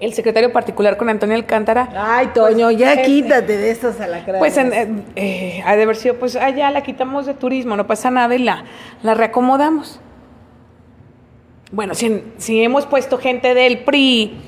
el 0.00 0.14
secretario 0.14 0.52
particular, 0.52 0.96
con 0.96 1.08
Antonio 1.08 1.36
Alcántara, 1.36 1.90
Ay, 1.94 2.28
Toño, 2.34 2.70
ya 2.70 2.94
eh, 2.94 3.02
quítate 3.04 3.56
de 3.56 3.70
estos 3.70 4.00
alacranes. 4.00 4.38
Pues 4.38 4.56
en, 4.56 4.72
en- 4.72 5.04
eh, 5.16 5.62
ha 5.66 5.76
de 5.76 5.82
haber 5.82 5.96
sido, 5.96 6.14
pues, 6.16 6.32
ya 6.32 6.70
la 6.70 6.82
quitamos 6.82 7.26
de 7.26 7.34
turismo, 7.34 7.76
no 7.76 7.86
pasa 7.86 8.10
nada 8.10 8.34
y 8.34 8.38
la, 8.38 8.64
la 9.02 9.14
reacomodamos. 9.14 10.00
Bueno, 11.72 11.94
si, 11.94 12.22
si 12.38 12.62
hemos 12.62 12.86
puesto 12.86 13.18
gente 13.18 13.54
del 13.54 13.80
PRI 13.80 14.38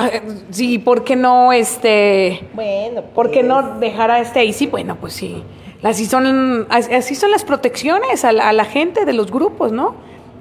Ah, 0.00 0.10
Sí, 0.50 0.78
¿por 0.78 1.02
qué 1.02 1.16
no, 1.16 1.52
este, 1.52 2.46
Bueno, 2.54 3.02
por 3.14 3.30
qué 3.32 3.40
pues. 3.40 3.46
no 3.48 3.80
dejar 3.80 4.12
a 4.12 4.20
Stacy? 4.20 4.68
Bueno, 4.68 4.96
pues 5.00 5.12
sí, 5.14 5.42
así 5.82 6.06
son, 6.06 6.68
as- 6.70 6.88
así 6.88 7.16
son 7.16 7.32
las 7.32 7.42
protecciones 7.44 8.24
a 8.24 8.30
la, 8.30 8.48
a 8.48 8.52
la 8.52 8.64
gente 8.64 9.04
de 9.04 9.12
los 9.12 9.32
grupos, 9.32 9.72
¿no? 9.72 9.96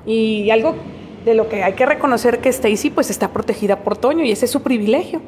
Y 0.05 0.51
algo 0.51 0.75
de 1.27 1.35
lo 1.35 1.49
que 1.49 1.63
hay 1.63 1.73
que 1.73 1.85
reconocer 1.85 2.39
que 2.39 2.49
Stacy 2.49 2.89
pues 2.89 3.09
está 3.09 3.27
protegida 3.27 3.83
por 3.83 3.97
Toño 3.97 4.23
y 4.23 4.31
ese 4.31 4.45
es 4.45 4.51
su 4.51 4.63
privilegio. 4.63 5.21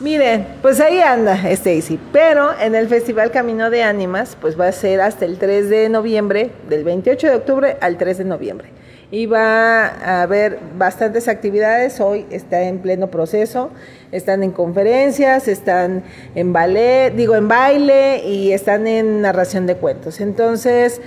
Miren, 0.00 0.46
pues 0.62 0.80
ahí 0.80 1.00
anda 1.00 1.34
Stacy, 1.50 2.00
pero 2.12 2.58
en 2.58 2.74
el 2.74 2.88
Festival 2.88 3.30
Camino 3.30 3.70
de 3.70 3.84
Ánimas, 3.84 4.36
pues 4.40 4.58
va 4.58 4.66
a 4.66 4.72
ser 4.72 5.00
hasta 5.00 5.26
el 5.26 5.38
3 5.38 5.70
de 5.70 5.88
noviembre, 5.88 6.50
del 6.68 6.82
28 6.82 7.28
de 7.28 7.34
octubre 7.36 7.76
al 7.80 7.98
3 7.98 8.18
de 8.18 8.24
noviembre. 8.24 8.68
Y 9.12 9.26
va 9.26 9.86
a 9.86 10.22
haber 10.22 10.58
bastantes 10.76 11.28
actividades, 11.28 12.00
hoy 12.00 12.26
está 12.30 12.62
en 12.62 12.78
pleno 12.78 13.08
proceso, 13.08 13.70
están 14.10 14.42
en 14.42 14.50
conferencias, 14.50 15.46
están 15.46 16.02
en 16.34 16.52
ballet, 16.52 17.14
digo 17.14 17.36
en 17.36 17.46
baile 17.46 18.26
y 18.26 18.52
están 18.52 18.86
en 18.86 19.20
narración 19.20 19.66
de 19.66 19.76
cuentos. 19.76 20.20
Entonces, 20.20 21.00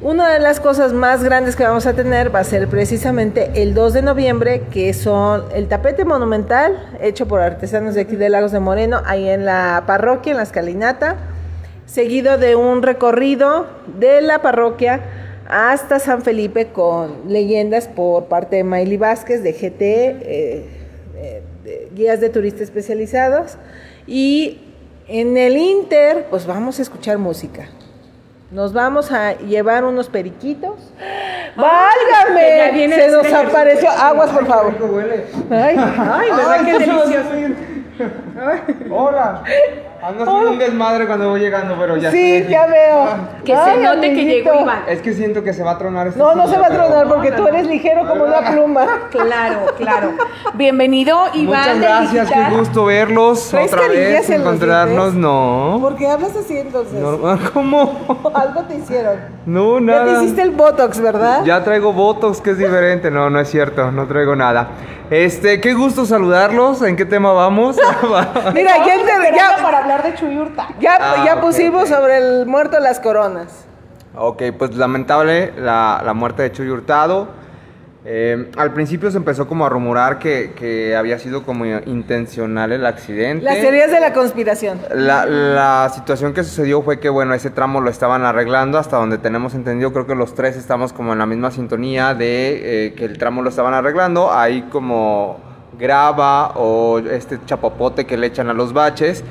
una 0.00 0.32
de 0.32 0.38
las 0.38 0.60
cosas 0.60 0.92
más 0.92 1.24
grandes 1.24 1.56
que 1.56 1.64
vamos 1.64 1.84
a 1.86 1.92
tener 1.92 2.32
va 2.32 2.38
a 2.38 2.44
ser 2.44 2.68
precisamente 2.68 3.50
el 3.56 3.74
2 3.74 3.94
de 3.94 4.02
noviembre, 4.02 4.62
que 4.70 4.94
son 4.94 5.44
el 5.52 5.66
tapete 5.66 6.04
monumental 6.04 6.96
hecho 7.00 7.26
por 7.26 7.40
artesanos 7.40 7.96
de 7.96 8.02
aquí 8.02 8.14
de 8.14 8.28
Lagos 8.28 8.52
de 8.52 8.60
Moreno, 8.60 9.02
ahí 9.06 9.28
en 9.28 9.44
la 9.44 9.82
parroquia, 9.88 10.30
en 10.30 10.36
la 10.36 10.44
escalinata, 10.44 11.16
seguido 11.86 12.38
de 12.38 12.54
un 12.54 12.82
recorrido 12.82 13.66
de 13.98 14.22
la 14.22 14.40
parroquia 14.40 15.00
hasta 15.48 15.98
San 15.98 16.22
Felipe 16.22 16.68
con 16.68 17.22
leyendas 17.26 17.88
por 17.88 18.26
parte 18.26 18.56
de 18.56 18.64
Maily 18.64 18.98
Vázquez 18.98 19.42
de 19.42 19.52
GT, 19.52 19.80
eh, 19.80 20.64
eh, 21.16 21.88
guías 21.92 22.20
de 22.20 22.28
turistas 22.28 22.62
especializados. 22.62 23.56
Y 24.06 24.60
en 25.08 25.36
el 25.36 25.56
Inter, 25.56 26.26
pues 26.30 26.46
vamos 26.46 26.78
a 26.78 26.82
escuchar 26.82 27.18
música. 27.18 27.68
Nos 28.50 28.72
vamos 28.72 29.12
a 29.12 29.34
llevar 29.34 29.84
unos 29.84 30.08
periquitos. 30.08 30.92
¡Válgame! 31.54 32.90
Se 32.94 33.08
nos 33.08 33.32
apareció. 33.32 33.90
Aguas, 33.90 34.30
por 34.30 34.46
favor. 34.46 34.74
Ay, 35.50 35.76
ay, 35.76 36.30
¿verdad 36.30 36.64
que 36.64 36.72
delicioso? 36.78 37.28
Hola. 38.90 39.42
Ando 40.00 40.22
haciendo 40.22 40.50
un 40.52 40.58
desmadre 40.58 41.06
cuando 41.08 41.28
voy 41.30 41.40
llegando, 41.40 41.74
pero 41.76 41.96
ya 41.96 42.12
Sí, 42.12 42.46
ya 42.48 42.66
veo. 42.66 43.02
Ah, 43.02 43.16
Que 43.44 43.52
se 43.56 43.76
note 43.78 44.14
que 44.14 44.24
llegó 44.26 44.54
Iván. 44.54 44.82
Es 44.88 45.02
que 45.02 45.12
siento 45.12 45.42
que 45.42 45.52
se 45.52 45.64
va 45.64 45.72
a 45.72 45.78
tronar 45.78 46.06
este 46.06 46.20
No, 46.20 46.36
no 46.36 46.46
se 46.46 46.56
va 46.56 46.66
a 46.66 46.68
pero- 46.68 46.84
tronar 46.86 47.08
porque 47.08 47.32
tú 47.32 47.48
eres 47.48 47.66
ligero 47.66 48.06
como 48.06 48.24
una 48.24 48.48
pluma. 48.52 48.86
Claro, 49.10 49.66
claro. 49.76 50.12
Bienvenido, 50.54 51.18
Iván. 51.34 51.78
Muchas 51.78 51.80
gracias, 51.80 52.30
qué 52.30 52.56
gusto 52.56 52.84
verlos 52.84 53.48
¿Traes 53.48 53.72
otra 53.72 53.88
vez, 53.88 54.30
encontrarnos, 54.30 55.14
no. 55.14 55.78
¿Por 55.80 55.96
qué 55.96 56.06
hablas 56.06 56.36
así 56.36 56.56
entonces? 56.58 56.94
No, 57.00 57.18
¿Cómo? 57.52 58.30
Algo 58.34 58.62
te 58.62 58.76
hicieron. 58.76 59.16
No, 59.46 59.80
Ya 59.80 60.04
te 60.04 60.10
nada. 60.10 60.22
hiciste 60.22 60.42
el 60.42 60.50
Botox, 60.50 61.00
¿verdad? 61.00 61.44
Ya 61.44 61.64
traigo 61.64 61.92
Botox, 61.92 62.40
que 62.40 62.50
es 62.50 62.58
diferente. 62.58 63.10
No, 63.10 63.30
no 63.30 63.40
es 63.40 63.48
cierto, 63.50 63.90
no 63.90 64.06
traigo 64.06 64.36
nada. 64.36 64.68
Este, 65.10 65.58
qué 65.60 65.72
gusto 65.72 66.04
saludarlos. 66.04 66.82
¿En 66.82 66.94
qué 66.94 67.06
tema 67.06 67.32
vamos? 67.32 67.76
Mira, 68.54 68.76
ya, 68.86 68.94
te- 68.96 69.34
ya, 69.36 69.56
para 69.62 69.86
hablar 69.92 70.02
de 70.12 70.18
Chuyurta. 70.18 70.68
ya, 70.80 70.96
Ah, 71.00 71.24
ya 71.24 71.34
ok, 71.36 71.40
pusimos 71.40 71.82
ok. 71.84 71.88
sobre 71.96 72.18
el 72.18 72.46
muerto 72.46 72.78
las 72.80 73.00
coronas. 73.00 73.64
Ok, 74.14 74.42
pues 74.58 74.74
lamentable 74.76 75.52
la, 75.58 76.02
la 76.04 76.12
muerte 76.14 76.42
de 76.42 76.52
Chuy 76.52 76.68
Hurtado. 76.68 77.28
Eh, 78.10 78.50
al 78.56 78.72
principio 78.72 79.10
se 79.10 79.18
empezó 79.18 79.46
como 79.46 79.66
a 79.66 79.68
rumorar 79.68 80.18
que, 80.18 80.52
que 80.56 80.96
había 80.96 81.18
sido 81.18 81.42
como 81.42 81.66
intencional 81.66 82.72
el 82.72 82.86
accidente. 82.86 83.44
Las 83.44 83.60
teorías 83.60 83.90
de 83.90 84.00
la 84.00 84.12
conspiración. 84.14 84.78
La, 84.94 85.26
la 85.26 85.90
situación 85.92 86.32
que 86.32 86.42
sucedió 86.42 86.80
fue 86.82 87.00
que, 87.00 87.10
bueno, 87.10 87.34
ese 87.34 87.50
tramo 87.50 87.80
lo 87.80 87.90
estaban 87.90 88.24
arreglando 88.24 88.78
hasta 88.78 88.96
donde 88.96 89.18
tenemos 89.18 89.54
entendido, 89.54 89.92
creo 89.92 90.06
que 90.06 90.14
los 90.14 90.34
tres 90.34 90.56
estamos 90.56 90.92
como 90.92 91.12
en 91.12 91.18
la 91.18 91.26
misma 91.26 91.50
sintonía 91.50 92.14
de 92.14 92.86
eh, 92.86 92.94
que 92.94 93.04
el 93.04 93.18
tramo 93.18 93.42
lo 93.42 93.50
estaban 93.50 93.74
arreglando. 93.74 94.32
Hay 94.32 94.62
como 94.70 95.38
grava 95.78 96.52
o 96.56 96.98
este 97.00 97.38
chapopote 97.46 98.06
que 98.06 98.16
le 98.16 98.28
echan 98.28 98.48
a 98.48 98.54
los 98.54 98.72
baches. 98.72 99.22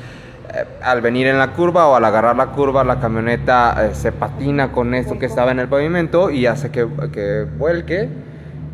Eh, 0.53 0.65
al 0.81 1.01
venir 1.01 1.27
en 1.27 1.37
la 1.37 1.53
curva 1.53 1.87
o 1.87 1.95
al 1.95 2.05
agarrar 2.05 2.35
la 2.35 2.47
curva, 2.47 2.83
la 2.83 2.99
camioneta 2.99 3.85
eh, 3.85 3.95
se 3.95 4.11
patina 4.11 4.71
con 4.71 4.93
esto 4.93 5.19
que 5.19 5.25
estaba 5.25 5.51
en 5.51 5.59
el 5.59 5.67
pavimento 5.67 6.29
y 6.29 6.45
hace 6.45 6.71
que, 6.71 6.87
que 7.11 7.45
vuelque 7.57 8.09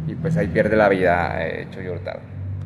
y 0.07 0.15
pues 0.15 0.38
ahí 0.38 0.47
pierde 0.47 0.76
la 0.76 0.89
vida 0.89 1.36
eh, 1.45 1.67
Chuy 1.71 1.88
Hurtado. 1.88 2.19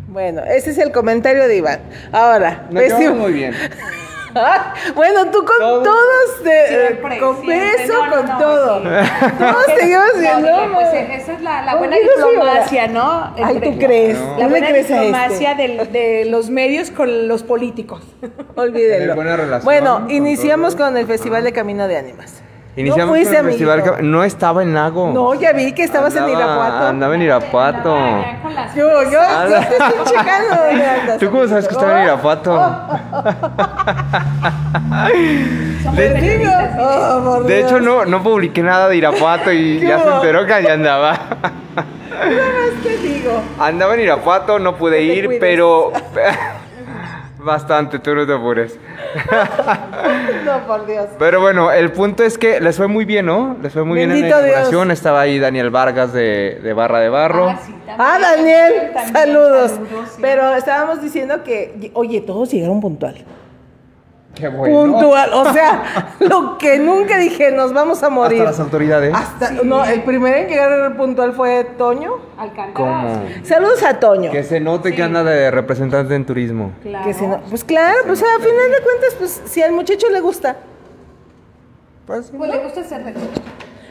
Bueno, 0.08 0.42
ese 0.44 0.72
es 0.72 0.78
el 0.78 0.92
comentario 0.92 1.48
de 1.48 1.58
Iván. 1.58 1.80
Ahora, 2.12 2.68
Nos 2.72 2.84
llevamos 2.84 3.20
muy 3.20 3.34
bien. 3.34 3.54
Bueno, 4.96 5.32
tú 5.32 5.44
con 5.46 5.58
Todos. 5.60 5.84
todos, 5.84 6.44
de- 6.44 6.68
Siempre, 6.88 7.20
con 7.20 7.36
siempre. 7.42 7.78
beso, 7.78 7.94
No, 7.94 8.06
no, 8.08 8.16
con 8.16 8.26
no, 8.28 8.38
todo. 8.38 8.80
sí. 8.82 8.88
Todos 9.40 9.66
seguimos 9.80 10.14
dile, 10.16 10.42
¿no? 10.42 10.74
pues 10.74 10.88
esa 10.94 11.34
es 11.34 11.42
la, 11.42 11.62
la 11.64 11.76
buena 11.76 11.96
Contigo 11.98 12.14
sí, 12.18 12.30
diplomacia, 12.32 12.88
¿no? 12.88 13.34
Ay, 13.36 13.56
Entre- 13.56 13.72
¿tú 13.72 13.80
crees? 13.80 14.18
No. 14.20 14.34
¿Tú 14.36 14.40
La 14.42 14.48
buena 14.48 14.68
crees 14.70 14.92
a 14.92 14.96
diplomacia 15.02 15.52
este? 15.52 15.62
del- 15.68 15.92
de 15.92 16.26
los 16.26 16.50
medios 16.50 16.92
con 16.92 17.28
los 17.28 17.44
políticos. 17.44 18.04
Olvídenlo. 18.56 18.98
Tener 19.00 19.16
buena 19.16 19.36
relación 19.38 19.64
bueno, 19.66 20.00
con 20.02 20.12
iniciamos 20.12 20.76
todos. 20.76 20.88
con 20.90 20.98
el 20.98 21.08
Festival 21.08 21.44
de 21.44 21.54
Camino 21.54 21.88
de 21.88 21.98
Ánimas. 21.98 22.42
Iniciamos 22.78 23.08
no 23.08 23.12
con 23.14 23.18
el 23.20 23.46
festival. 23.46 23.80
amiguito. 23.80 24.02
No 24.04 24.24
estaba 24.24 24.62
en 24.64 24.74
Lago. 24.74 25.12
No, 25.14 25.34
ya 25.34 25.52
vi 25.52 25.74
que 25.74 25.84
estabas 25.84 26.16
en 26.16 26.30
Irapuato. 26.30 26.88
Andaba 26.88 27.16
en 27.16 27.22
Irapuato. 27.24 27.96
Andaba 27.96 28.74
Yo, 28.76 29.04
yo, 29.04 29.12
yo 29.12 29.22
Anda. 29.22 29.60
te 29.68 29.76
estoy 29.78 30.06
checando. 30.06 30.56
¿dónde 30.70 30.86
andas, 30.88 31.18
¿Tú 31.18 31.32
cómo 31.32 31.48
sabes 31.48 31.68
que 31.68 31.74
estaba 31.74 31.98
en 32.00 32.04
Irapuato? 32.06 32.54
Somos 35.84 35.98
De-. 35.98 36.48
Oh, 36.80 37.22
por 37.26 37.44
De 37.46 37.60
hecho, 37.62 37.80
no, 37.80 38.06
no 38.06 38.22
publiqué 38.24 38.62
nada 38.62 38.88
de 38.90 38.98
Irapuato 38.98 39.52
y 39.52 39.80
¿Qué 39.80 39.88
ya 39.88 40.00
se 40.00 40.10
enteró 40.10 40.46
que 40.46 40.54
allá 40.54 40.74
andaba. 40.74 41.18
Te 42.84 42.98
digo. 42.98 43.42
Andaba 43.60 43.94
en 43.96 44.02
Irapuato, 44.02 44.60
no 44.60 44.76
pude 44.76 44.98
No 45.06 45.14
ir, 45.14 45.26
cuides. 45.26 45.40
pero. 45.40 45.92
Bastante, 47.48 48.00
tú 48.00 48.14
no 48.14 48.28
te 48.28 48.34
apures. 48.34 48.78
No, 50.46 50.68
por 50.68 50.86
Dios. 50.86 51.06
Pero 51.18 51.40
bueno, 51.42 51.72
el 51.72 51.92
punto 51.94 52.24
es 52.24 52.38
que 52.38 52.60
les 52.60 52.76
fue 52.78 52.88
muy 52.88 53.06
bien, 53.06 53.26
¿no? 53.26 53.56
Les 53.62 53.72
fue 53.74 53.84
muy 53.84 53.98
bien 53.98 54.12
en 54.12 54.22
la 54.22 54.26
Dios. 54.28 54.40
inauguración. 54.50 54.92
Estaba 54.92 55.22
ahí 55.22 55.40
Daniel 55.40 55.70
Vargas 55.70 56.12
de, 56.14 56.60
de 56.62 56.74
Barra 56.74 57.00
de 57.00 57.10
Barro. 57.10 57.50
Ah, 57.50 57.60
sí, 57.66 57.72
también. 57.86 57.96
Ah, 58.00 58.18
Daniel, 58.22 58.74
También, 58.94 59.14
saludos. 59.14 59.72
sí. 59.72 60.20
Pero 60.22 60.56
estábamos 60.56 61.02
diciendo 61.02 61.42
que, 61.44 61.92
oye, 61.94 62.22
todos 62.22 62.52
llegaron 62.52 62.82
puntual. 62.82 63.16
Qué 64.38 64.48
bueno. 64.50 64.94
Puntual. 64.94 65.34
O 65.34 65.52
sea, 65.54 66.16
lo 66.20 66.58
que 66.58 66.78
nunca 66.80 67.18
dije, 67.18 67.52
nos 67.52 67.74
vamos 67.74 68.04
a 68.04 68.10
morir. 68.10 68.40
Hasta 68.42 68.52
las 68.52 68.60
autoridades. 68.60 69.14
Hasta- 69.16 69.52
no, 69.64 69.84
el 69.84 70.04
primero 70.04 70.36
en 70.38 70.48
llegar 70.48 70.96
puntual 70.98 71.34
fue 71.34 71.64
Toño. 71.78 72.14
Alcántara. 72.38 72.74
¿Cómo? 72.74 73.24
Saludos 73.44 73.82
a 73.84 74.00
Toño. 74.00 74.32
Que 74.32 74.44
se 74.44 74.60
note 74.60 74.94
que 74.94 75.02
anda 75.04 75.24
de 75.24 75.50
representante 75.52 76.14
en 76.16 76.26
turismo. 76.26 76.72
Claro. 76.84 77.06
Que 77.06 77.14
si 77.14 77.26
no- 77.26 77.42
pues 77.50 77.64
claro, 77.64 77.98
pues 78.06 78.22
a 78.22 78.26
final 78.40 78.72
de 78.72 78.84
cuentas, 78.84 79.16
pues 79.18 79.42
si 79.46 79.62
al 79.64 79.72
muchacho 79.72 80.08
le 80.12 80.20
gusta. 80.20 80.58
Pues, 82.06 82.32
Pues 82.36 82.52
le 82.52 82.58
gusta 82.64 82.84
ser. 82.84 83.02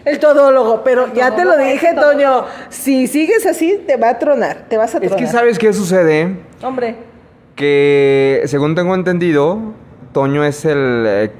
El 0.04 0.18
todólogo, 0.20 0.82
pero 0.84 1.12
ya 1.12 1.34
te 1.34 1.44
lo 1.44 1.56
dije. 1.58 1.92
Toño. 1.94 2.44
Si 2.68 3.08
sigues 3.08 3.44
así, 3.44 3.82
te 3.86 3.96
va 3.96 4.10
a 4.10 4.18
tronar. 4.18 4.66
Te 4.68 4.76
vas 4.76 4.94
a 4.94 4.98
Es 4.98 5.08
tronar. 5.08 5.18
que 5.18 5.26
sabes 5.26 5.58
qué 5.58 5.72
sucede, 5.72 6.36
Hombre. 6.62 6.96
que 7.56 8.42
según 8.46 8.74
tengo 8.76 8.94
entendido, 8.94 9.58
Toño 10.16 10.44
es 10.44 10.64
el 10.64 11.04
eh, 11.06 11.30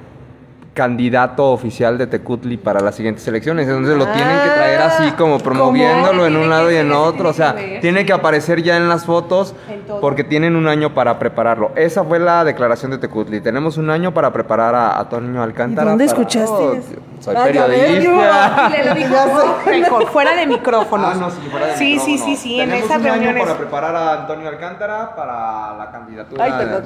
candidato 0.75 1.51
oficial 1.51 1.97
de 1.97 2.07
Tecutli 2.07 2.59
para 2.59 2.81
las 2.81 2.95
siguientes 2.95 3.27
elecciones. 3.27 3.67
Entonces 3.67 3.97
lo 3.97 4.05
tienen 4.09 4.39
que 4.43 4.49
traer 4.51 4.83
así 4.83 5.13
como 5.13 5.39
promoviéndolo 5.39 6.27
en 6.27 6.33
Tiene 6.33 6.37
un 6.37 6.43
que 6.43 6.49
lado 6.51 6.71
y 6.71 6.77
en 6.77 6.93
otro. 6.93 7.31
O 7.31 7.33
sea, 7.33 7.57
tiene 7.81 8.05
que 8.05 8.13
aparecer 8.13 8.63
ya 8.63 8.77
en 8.77 8.87
las 8.91 9.07
fotos 9.07 9.55
En 9.71 9.81
porque 10.03 10.25
tienen 10.25 10.57
un 10.57 10.69
año 10.69 10.93
para 10.93 11.19
prepararlo. 11.19 11.71
Esa 11.75 12.05
fue 12.05 12.19
la 12.19 12.45
declaración 12.45 12.91
de 12.91 12.99
Tecutli. 12.99 13.41
Tenemos 13.41 13.79
un 13.79 13.89
año 13.89 14.13
para 14.13 14.31
preparar 14.31 14.75
a, 14.75 15.01
a 15.01 15.09
Toño 15.09 15.43
Alcántara. 15.43 15.87
¿Y 15.87 15.89
dónde 15.93 16.05
para- 16.05 16.13
escuchaste 16.19 16.53
Oh, 16.53 17.23
soy 17.23 17.35
Ah, 17.35 17.45
periodista. 17.45 18.69
Le 18.73 18.85
lo 18.85 18.95
dijo 18.95 19.17
record, 19.65 20.07
fuera 20.09 20.35
de 20.37 20.47
micrófonos. 20.47 21.13
Ah, 21.15 21.19
no, 21.19 21.31
sí, 21.31 21.39
fuera 21.51 21.69
de 21.69 21.77
sí, 21.79 21.99
sí, 21.99 22.11
micrófono. 22.13 22.27
sí, 22.27 22.37
sí, 22.37 22.61
en 22.61 22.69
Tenemos 22.69 22.91
esas 22.91 23.01
un 23.01 23.09
año 23.09 23.39
para 23.41 23.57
preparar 23.57 23.97
a 23.97 24.13
Antonio 24.21 24.49
Alcántara 24.51 25.17
para 25.17 25.79
la 25.79 25.91
candidatura. 25.91 26.45
Ay, 26.45 26.53
perdón. 26.59 26.85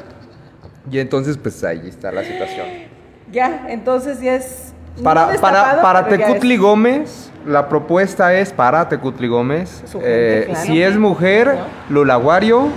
Y 0.91 0.99
entonces, 0.99 1.37
pues 1.37 1.63
ahí 1.65 1.83
está 1.89 2.13
la 2.13 2.23
situación. 2.23 2.67
Ya, 3.33 3.67
entonces 3.69 4.21
ya 4.21 4.35
es. 4.35 4.73
no 4.97 5.03
Para, 5.05 5.21
para, 5.23 5.33
destapado, 5.33 5.83
para 5.83 6.05
pero 6.05 6.17
ya 6.17 6.27
Tecutli 6.29 6.55
es- 6.55 6.61
Gómez, 6.61 7.33
la 7.47 7.69
propuesta 7.69 8.35
es 8.35 8.53
para 8.53 8.89
Tecutli 8.89 9.29
Gómez. 9.29 9.83
Gente, 9.91 9.99
eh, 10.03 10.45
claro. 10.47 10.61
Si 10.65 10.83
es 10.83 10.97
mujer, 10.99 11.57
Lula 11.89 12.17
Guario. 12.17 12.69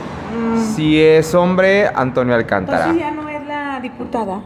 Si 0.75 0.99
es 0.99 1.35
hombre, 1.35 1.87
Antonio 1.93 2.33
Alcántara. 2.33 2.85
Entonces 2.89 3.03
ya 3.03 3.11
no 3.11 3.29
es 3.29 3.45
la 3.45 3.79
diputada. 3.81 4.41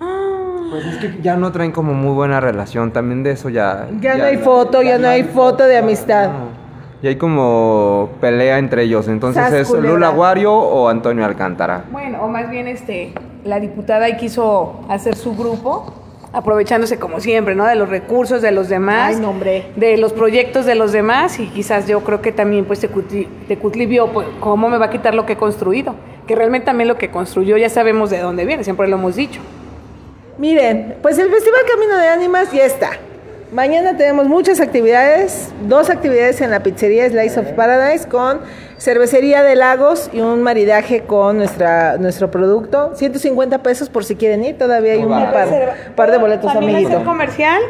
Ah. 0.00 0.66
Pues 0.70 0.84
es 0.86 0.96
que 0.98 1.22
ya 1.22 1.36
no 1.36 1.52
traen 1.52 1.70
como 1.72 1.92
muy 1.94 2.12
buena 2.12 2.40
relación. 2.40 2.90
También 2.92 3.22
de 3.22 3.32
eso 3.32 3.48
ya. 3.50 3.86
Ya 4.00 4.16
no 4.16 4.24
hay 4.24 4.38
foto, 4.38 4.82
ya 4.82 4.98
no 4.98 5.08
hay 5.08 5.22
foto 5.24 5.64
de 5.64 5.78
amistad. 5.78 6.28
No. 6.28 6.59
Y 7.02 7.08
hay 7.08 7.16
como 7.16 8.10
pelea 8.20 8.58
entre 8.58 8.82
ellos. 8.82 9.08
Entonces 9.08 9.42
Sas, 9.42 9.52
es. 9.52 9.70
Lula 9.70 10.10
Guario 10.10 10.52
o 10.52 10.88
Antonio 10.88 11.24
Alcántara. 11.24 11.84
Bueno, 11.90 12.22
o 12.22 12.28
más 12.28 12.50
bien 12.50 12.68
este, 12.68 13.12
la 13.44 13.58
diputada 13.60 14.06
ahí 14.06 14.16
quiso 14.16 14.80
hacer 14.88 15.16
su 15.16 15.34
grupo, 15.34 15.94
aprovechándose 16.32 16.98
como 16.98 17.20
siempre, 17.20 17.54
¿no? 17.54 17.66
De 17.66 17.74
los 17.74 17.88
recursos 17.88 18.42
de 18.42 18.52
los 18.52 18.68
demás, 18.68 19.16
Ay, 19.16 19.22
no, 19.22 19.30
hombre. 19.30 19.66
de 19.76 19.96
los 19.96 20.12
proyectos 20.12 20.66
de 20.66 20.74
los 20.74 20.92
demás 20.92 21.40
y 21.40 21.46
quizás 21.46 21.86
yo 21.86 22.00
creo 22.00 22.20
que 22.20 22.32
también 22.32 22.64
pues 22.66 22.80
Tecutli, 22.80 23.24
Tecutli 23.48 23.86
vio 23.86 24.08
pues, 24.08 24.28
cómo 24.38 24.68
me 24.68 24.78
va 24.78 24.86
a 24.86 24.90
quitar 24.90 25.14
lo 25.14 25.26
que 25.26 25.32
he 25.32 25.36
construido, 25.36 25.94
que 26.26 26.36
realmente 26.36 26.66
también 26.66 26.88
lo 26.88 26.96
que 26.96 27.10
construyó 27.10 27.56
ya 27.56 27.68
sabemos 27.68 28.10
de 28.10 28.18
dónde 28.18 28.44
viene, 28.44 28.62
siempre 28.62 28.86
lo 28.88 28.96
hemos 28.96 29.16
dicho. 29.16 29.40
Miren, 30.38 30.96
pues 31.02 31.18
el 31.18 31.28
Festival 31.28 31.60
Camino 31.70 31.96
de 31.96 32.08
Ánimas 32.08 32.52
ya 32.52 32.64
está. 32.64 32.90
Mañana 33.52 33.96
tenemos 33.96 34.28
muchas 34.28 34.60
actividades, 34.60 35.50
dos 35.62 35.90
actividades 35.90 36.40
en 36.40 36.52
la 36.52 36.62
pizzería 36.62 37.08
Slice 37.08 37.40
of 37.40 37.48
Paradise 37.54 38.06
con 38.06 38.40
cervecería 38.78 39.42
de 39.42 39.56
lagos 39.56 40.08
y 40.12 40.20
un 40.20 40.40
maridaje 40.40 41.02
con 41.02 41.38
nuestra, 41.38 41.96
nuestro 41.98 42.30
producto. 42.30 42.92
150 42.94 43.60
pesos 43.64 43.88
por 43.88 44.04
si 44.04 44.14
quieren 44.14 44.44
ir, 44.44 44.56
todavía 44.56 44.92
hay 44.92 45.02
un 45.02 45.10
par, 45.10 45.74
par 45.96 46.12
de 46.12 46.18
boletos, 46.18 46.52
También 46.52 46.76
hacer 46.76 46.86
amiguito. 46.86 47.04
comercial. 47.04 47.60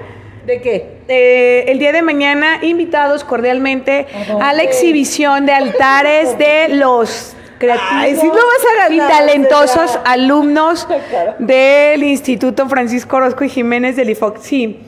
¿De 0.44 0.60
qué? 0.60 0.98
Eh, 1.08 1.64
el 1.68 1.78
día 1.78 1.92
de 1.92 2.02
mañana, 2.02 2.58
invitados 2.62 3.24
cordialmente 3.24 4.06
a 4.38 4.52
la 4.52 4.62
exhibición 4.62 5.46
de 5.46 5.52
altares 5.52 6.36
de 6.36 6.74
los 6.74 7.34
creativos 7.58 7.90
Ay, 7.92 8.16
si 8.16 8.26
no 8.26 8.34
vas 8.34 8.66
a 8.74 8.88
ganar, 8.88 8.92
y 8.92 8.98
talentosos 8.98 9.98
alumnos 10.04 10.86
del 11.38 12.02
Instituto 12.02 12.68
Francisco 12.68 13.16
Orozco 13.16 13.44
y 13.44 13.48
Jiménez 13.48 13.96
del 13.96 14.10
IFOC. 14.10 14.38
Sí, 14.38 14.80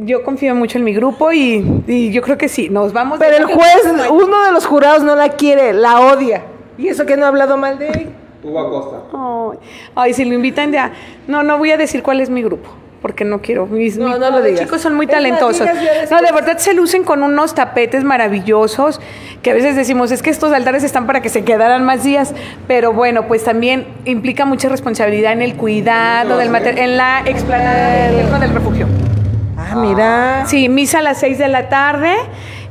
yo 0.00 0.22
confío 0.22 0.54
mucho 0.54 0.78
en 0.78 0.84
mi 0.84 0.92
grupo 0.92 1.32
y, 1.32 1.82
y 1.86 2.10
yo 2.12 2.22
creo 2.22 2.38
que 2.38 2.48
sí, 2.48 2.68
nos 2.68 2.92
vamos. 2.92 3.18
Pero 3.18 3.36
el 3.36 3.44
juez, 3.46 3.82
uno 4.10 4.44
de 4.44 4.52
los 4.52 4.66
jurados 4.66 5.02
no 5.02 5.16
la 5.16 5.30
quiere, 5.30 5.72
la 5.72 6.00
odia. 6.00 6.42
Y 6.76 6.88
eso 6.88 7.06
que 7.06 7.16
no 7.16 7.24
ha 7.24 7.28
hablado 7.28 7.56
mal 7.56 7.78
de 7.78 7.88
él. 7.88 8.10
Hugo 8.42 8.60
Acosta. 8.60 8.96
Ay, 9.12 9.58
ay, 9.96 10.14
si 10.14 10.24
lo 10.24 10.34
invitan 10.34 10.70
ya. 10.70 10.92
No, 11.26 11.42
no 11.42 11.58
voy 11.58 11.72
a 11.72 11.76
decir 11.76 12.02
cuál 12.02 12.20
es 12.20 12.30
mi 12.30 12.42
grupo. 12.42 12.68
Porque 13.02 13.24
no 13.24 13.40
quiero. 13.40 13.66
Mis, 13.66 13.96
No, 13.96 14.08
mis 14.08 14.18
no 14.18 14.30
lo 14.30 14.42
digas. 14.42 14.60
chicos 14.60 14.80
son 14.80 14.94
muy 14.94 15.06
talentosos. 15.06 15.66
digas 15.66 16.10
No, 16.10 16.20
de 16.20 16.32
verdad 16.32 16.58
se 16.58 16.74
lucen 16.74 17.04
con 17.04 17.22
unos 17.22 17.54
tapetes 17.54 18.04
maravillosos. 18.04 19.00
Que 19.42 19.52
a 19.52 19.54
veces 19.54 19.76
decimos, 19.76 20.10
es 20.10 20.22
que 20.22 20.30
estos 20.30 20.52
altares 20.52 20.82
están 20.84 21.06
para 21.06 21.22
que 21.22 21.28
se 21.28 21.44
quedaran 21.44 21.84
más 21.84 22.04
días. 22.04 22.34
Pero 22.66 22.92
bueno, 22.92 23.26
pues 23.28 23.44
también 23.44 23.86
implica 24.04 24.44
mucha 24.44 24.68
responsabilidad 24.68 25.32
en 25.32 25.42
el 25.42 25.54
cuidado 25.54 26.38
del 26.38 26.50
material, 26.50 26.90
en 26.90 26.96
la 26.96 27.22
explanada 27.24 28.10
del 28.40 28.50
refugio. 28.52 28.86
Ah, 29.58 29.74
mira. 29.76 30.44
Sí, 30.46 30.68
misa 30.68 31.00
a 31.00 31.02
las 31.02 31.18
6 31.18 31.36
de 31.38 31.48
la 31.48 31.68
tarde. 31.68 32.14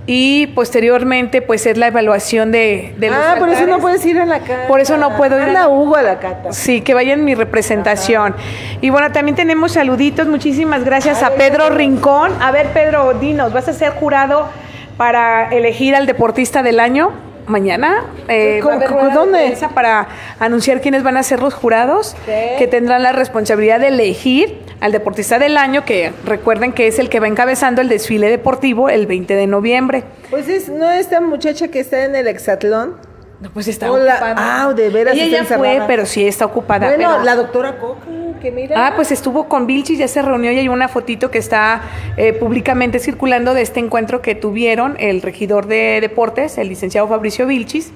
Y 0.09 0.47
posteriormente, 0.47 1.41
pues 1.41 1.65
es 1.65 1.77
la 1.77 1.87
evaluación 1.87 2.49
de, 2.53 2.95
de 2.97 3.09
los 3.09 3.17
ah, 3.19 3.35
por 3.37 3.49
eso 3.49 3.65
no 3.67 3.79
puedes 3.79 4.05
ir 4.05 4.17
a 4.17 4.25
la 4.25 4.39
cata. 4.39 4.65
Por 4.69 4.79
eso 4.79 4.95
no 4.95 5.17
puedo 5.17 5.35
ir 5.37 5.49
a 5.49 5.51
la- 5.51 5.67
Hugo 5.67 5.97
a 5.97 6.01
la 6.01 6.17
cata. 6.19 6.53
Sí, 6.53 6.79
que 6.79 6.93
vaya 6.93 7.11
en 7.11 7.25
mi 7.25 7.35
representación. 7.35 8.33
Y 8.79 8.89
bueno, 8.89 9.11
también 9.11 9.35
tenemos 9.35 9.73
saluditos. 9.73 10.25
Muchísimas 10.27 10.85
gracias 10.85 11.23
a 11.23 11.31
Pedro 11.31 11.69
Rincón. 11.71 12.31
A 12.41 12.51
ver, 12.51 12.67
Pedro, 12.67 13.15
dinos, 13.15 13.51
¿vas 13.51 13.67
a 13.67 13.73
ser 13.73 13.91
jurado 13.91 14.47
para 14.95 15.49
elegir 15.49 15.93
al 15.93 16.05
deportista 16.05 16.63
del 16.63 16.79
año? 16.79 17.11
Mañana 17.47 18.03
eh, 18.27 18.59
¿Cómo- 18.61 18.69
va 18.69 18.73
a 18.73 18.77
haber 18.77 18.87
cómo- 18.89 18.99
rueda 19.01 19.13
de 19.13 19.19
dónde? 19.49 19.67
para 19.73 20.07
anunciar 20.39 20.81
quiénes 20.81 21.03
van 21.03 21.17
a 21.17 21.23
ser 21.23 21.41
los 21.41 21.53
jurados 21.53 22.15
que 22.25 22.67
tendrán 22.67 23.03
la 23.03 23.11
responsabilidad 23.13 23.79
de 23.79 23.87
elegir 23.87 24.59
al 24.79 24.91
deportista 24.91 25.39
del 25.39 25.57
año, 25.57 25.85
que 25.85 26.11
recuerden 26.25 26.71
que 26.71 26.87
es 26.87 26.99
el 26.99 27.09
que 27.09 27.19
va 27.19 27.27
encabezando 27.27 27.81
el 27.81 27.89
desfile 27.89 28.29
deportivo 28.29 28.89
el 28.89 29.07
20 29.07 29.33
de 29.35 29.47
noviembre. 29.47 30.03
Pues 30.29 30.47
es, 30.49 30.69
¿no 30.69 30.89
esta 30.91 31.19
muchacha 31.21 31.69
que 31.69 31.79
está 31.79 32.05
en 32.05 32.15
el 32.15 32.27
hexatlón? 32.27 32.95
No, 33.39 33.51
pues 33.51 33.67
está 33.67 33.91
Hola. 33.91 34.13
ocupada. 34.15 34.35
Ah, 34.67 34.73
de 34.73 34.89
veras 34.89 35.15
Ella 35.15 35.41
está 35.41 35.55
ya 35.55 35.57
fue, 35.59 35.81
pero 35.85 36.05
sí 36.05 36.25
está 36.25 36.45
ocupada. 36.45 36.87
Bueno, 36.87 37.09
pero- 37.13 37.23
la 37.23 37.35
doctora 37.35 37.77
Coca, 37.77 38.01
que 38.41 38.51
mira. 38.51 38.87
Ah, 38.87 38.93
pues 38.95 39.11
estuvo 39.11 39.47
con 39.47 39.67
Vilchis, 39.67 39.99
ya 39.99 40.07
se 40.07 40.21
reunió 40.23 40.51
y 40.51 40.57
hay 40.57 40.69
una 40.69 40.87
fotito 40.87 41.29
que 41.29 41.37
está 41.37 41.81
eh, 42.17 42.33
públicamente 42.33 42.97
circulando 42.99 43.53
de 43.53 43.61
este 43.61 43.79
encuentro 43.79 44.21
que 44.23 44.33
tuvieron 44.33 44.95
el 44.99 45.21
regidor 45.21 45.67
de 45.67 45.99
deportes, 46.01 46.57
el 46.57 46.69
licenciado 46.69 47.07
Fabricio 47.07 47.45
Vilchis, 47.45 47.91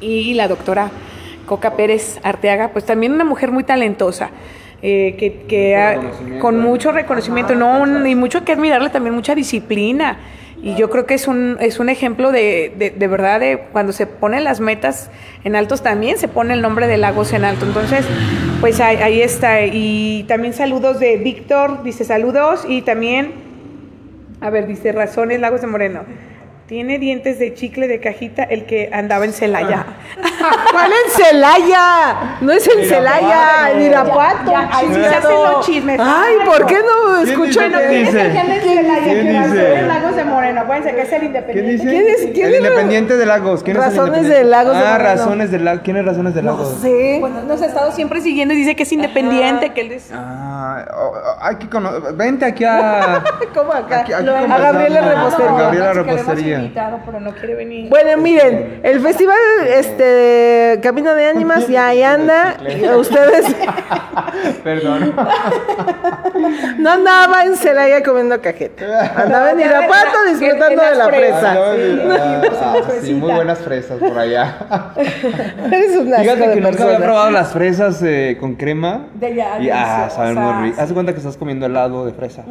y 0.00 0.32
la 0.34 0.48
doctora 0.48 0.90
Coca 1.46 1.72
Pérez 1.76 2.18
Arteaga, 2.22 2.68
pues 2.68 2.86
también 2.86 3.12
una 3.12 3.24
mujer 3.24 3.50
muy 3.52 3.64
talentosa. 3.64 4.30
eh, 4.86 5.16
que, 5.18 5.44
que 5.48 5.76
ha- 5.76 5.98
con 6.40 6.60
mucho 6.60 6.92
reconocimiento, 6.92 7.54
no, 7.54 7.80
un- 7.80 8.06
y 8.06 8.14
mucho 8.14 8.44
que 8.44 8.52
admirarle 8.52 8.90
también, 8.90 9.14
mucha 9.14 9.34
disciplina. 9.34 10.18
Y 10.64 10.76
yo 10.76 10.88
creo 10.88 11.04
que 11.04 11.12
es 11.12 11.28
un, 11.28 11.58
es 11.60 11.78
un 11.78 11.90
ejemplo 11.90 12.32
de, 12.32 12.72
de, 12.78 12.88
de 12.88 13.06
verdad 13.06 13.38
de 13.38 13.66
cuando 13.70 13.92
se 13.92 14.06
ponen 14.06 14.44
las 14.44 14.60
metas 14.60 15.10
en 15.44 15.56
altos 15.56 15.82
también 15.82 16.16
se 16.16 16.26
pone 16.26 16.54
el 16.54 16.62
nombre 16.62 16.86
de 16.86 16.96
Lagos 16.96 17.34
en 17.34 17.44
alto. 17.44 17.66
Entonces, 17.66 18.06
pues 18.62 18.80
ahí, 18.80 18.96
ahí 18.96 19.20
está. 19.20 19.60
Y 19.66 20.24
también 20.26 20.54
saludos 20.54 20.98
de 21.00 21.18
Víctor, 21.18 21.82
dice 21.82 22.06
saludos. 22.06 22.64
Y 22.66 22.80
también, 22.80 23.34
a 24.40 24.48
ver, 24.48 24.66
dice 24.66 24.90
razones 24.92 25.38
Lagos 25.38 25.60
de 25.60 25.66
Moreno. 25.66 26.00
Tiene 26.66 26.98
dientes 26.98 27.38
de 27.38 27.52
chicle 27.52 27.88
de 27.88 28.00
cajita 28.00 28.42
el 28.42 28.64
que 28.64 28.88
andaba 28.90 29.26
en 29.26 29.34
Celaya. 29.34 29.84
¿Cuál 30.72 30.90
en 30.92 31.10
Celaya? 31.12 32.38
No 32.40 32.52
es 32.52 32.66
en 32.66 32.88
Celaya, 32.88 33.70
en 33.70 33.82
Irapuato. 33.82 34.50
Ya, 34.50 34.70
ahí 34.72 34.86
se 34.94 35.04
hacen 35.06 35.30
los 35.30 35.66
chismes. 35.66 36.00
Ay, 36.02 36.36
¿por 36.46 36.64
qué 36.64 36.76
no 36.76 37.16
¿Quién 37.22 37.28
escuchan? 37.32 37.70
dice 37.70 37.82
que 37.86 37.98
dice? 37.98 38.12
que 38.32 38.38
anda 38.38 38.54
en 38.56 38.62
Celaya, 38.62 39.04
¿Quién 39.04 39.26
que 39.26 39.48
dice? 39.48 39.82
Lagos 39.82 40.16
de 40.16 40.24
Moreno. 40.24 40.60
Acuérdense 40.62 40.94
que 40.94 41.02
es 41.02 41.12
el 41.12 41.18
¿Quién 41.20 41.26
independiente. 41.26 41.72
dice? 41.72 41.84
¿Quién 41.90 42.06
es- 42.08 42.32
quién 42.32 42.46
el 42.48 42.54
es 42.54 42.60
la- 42.62 42.68
Independiente 42.68 43.16
de 43.18 43.26
Lagos. 43.26 43.62
¿Quién 43.62 43.76
es 43.76 43.82
el 43.84 43.90
Razones 43.90 44.28
de 44.28 44.44
Lagos 44.44 44.74
Ah, 44.76 44.96
razones 44.98 45.50
de 45.50 45.58
Lagos. 45.58 45.82
¿Quién 45.84 45.96
es 45.98 46.04
Razones 46.06 46.34
de 46.34 46.42
No 46.42 46.52
Lagos? 46.52 46.78
sé. 46.80 47.18
Pues 47.20 47.32
nos 47.46 47.60
ha 47.60 47.66
estado 47.66 47.92
siempre 47.92 48.22
siguiendo 48.22 48.54
y 48.54 48.56
dice 48.56 48.74
que 48.74 48.84
es 48.84 48.92
independiente, 48.92 49.74
que 49.74 49.82
él 49.82 49.92
es... 49.92 50.10
Ah, 50.14 50.82
hay 51.42 51.56
que 51.56 51.68
cono- 51.68 51.92
Vente 52.14 52.46
aquí 52.46 52.64
a. 52.64 53.22
¿Cómo 53.54 53.70
acá? 53.72 54.00
A. 54.00 54.22
Gabriela 54.22 55.00
Ah, 55.04 55.08
Repostería. 55.14 55.52
Gabriela 55.52 55.92
Que 55.92 55.98
invitado, 56.54 57.00
pero 57.04 57.20
no 57.20 57.32
quiere 57.32 57.54
venir. 57.54 57.88
Bueno, 57.88 58.16
miren, 58.20 58.80
el 58.82 59.00
festival 59.00 59.36
este 59.66 60.78
Camino 60.82 61.14
de 61.14 61.26
Ánimas 61.26 61.68
ya 61.68 61.88
ahí 61.88 62.02
anda. 62.02 62.56
Ustedes 62.98 63.54
Perdón. 64.62 65.14
no 66.78 66.90
andaba 66.90 67.44
en 67.44 67.56
Celaya 67.56 68.02
comiendo 68.02 68.40
cajeta. 68.40 69.12
Andaba 69.16 69.50
en 69.52 69.60
Irapuato 69.60 70.24
disfrutando 70.28 70.82
de 70.82 70.94
la 70.94 71.06
fresas. 71.06 71.58
presa. 71.58 72.54
Ah, 72.60 72.82
sí, 73.02 73.14
muy 73.14 73.32
buenas 73.32 73.58
fresas 73.58 73.98
por 73.98 74.18
allá. 74.18 74.56
Eres 75.66 75.96
un 75.96 76.12
Fíjate 76.12 76.54
que 76.54 76.60
nunca 76.60 76.84
había 76.84 76.98
probado 76.98 77.30
las 77.30 77.52
fresas 77.52 78.02
eh, 78.02 78.36
con 78.38 78.54
crema. 78.54 79.06
De 79.14 79.26
allá, 79.26 79.60
y 79.60 79.70
ah, 79.70 80.08
saben 80.10 80.34
muy 80.36 80.70
ricas. 80.70 80.84
Haz 80.84 80.92
cuenta 80.92 81.12
que 81.12 81.18
estás 81.18 81.36
comiendo 81.36 81.66
helado 81.66 82.06
de 82.06 82.12
fresa. 82.12 82.44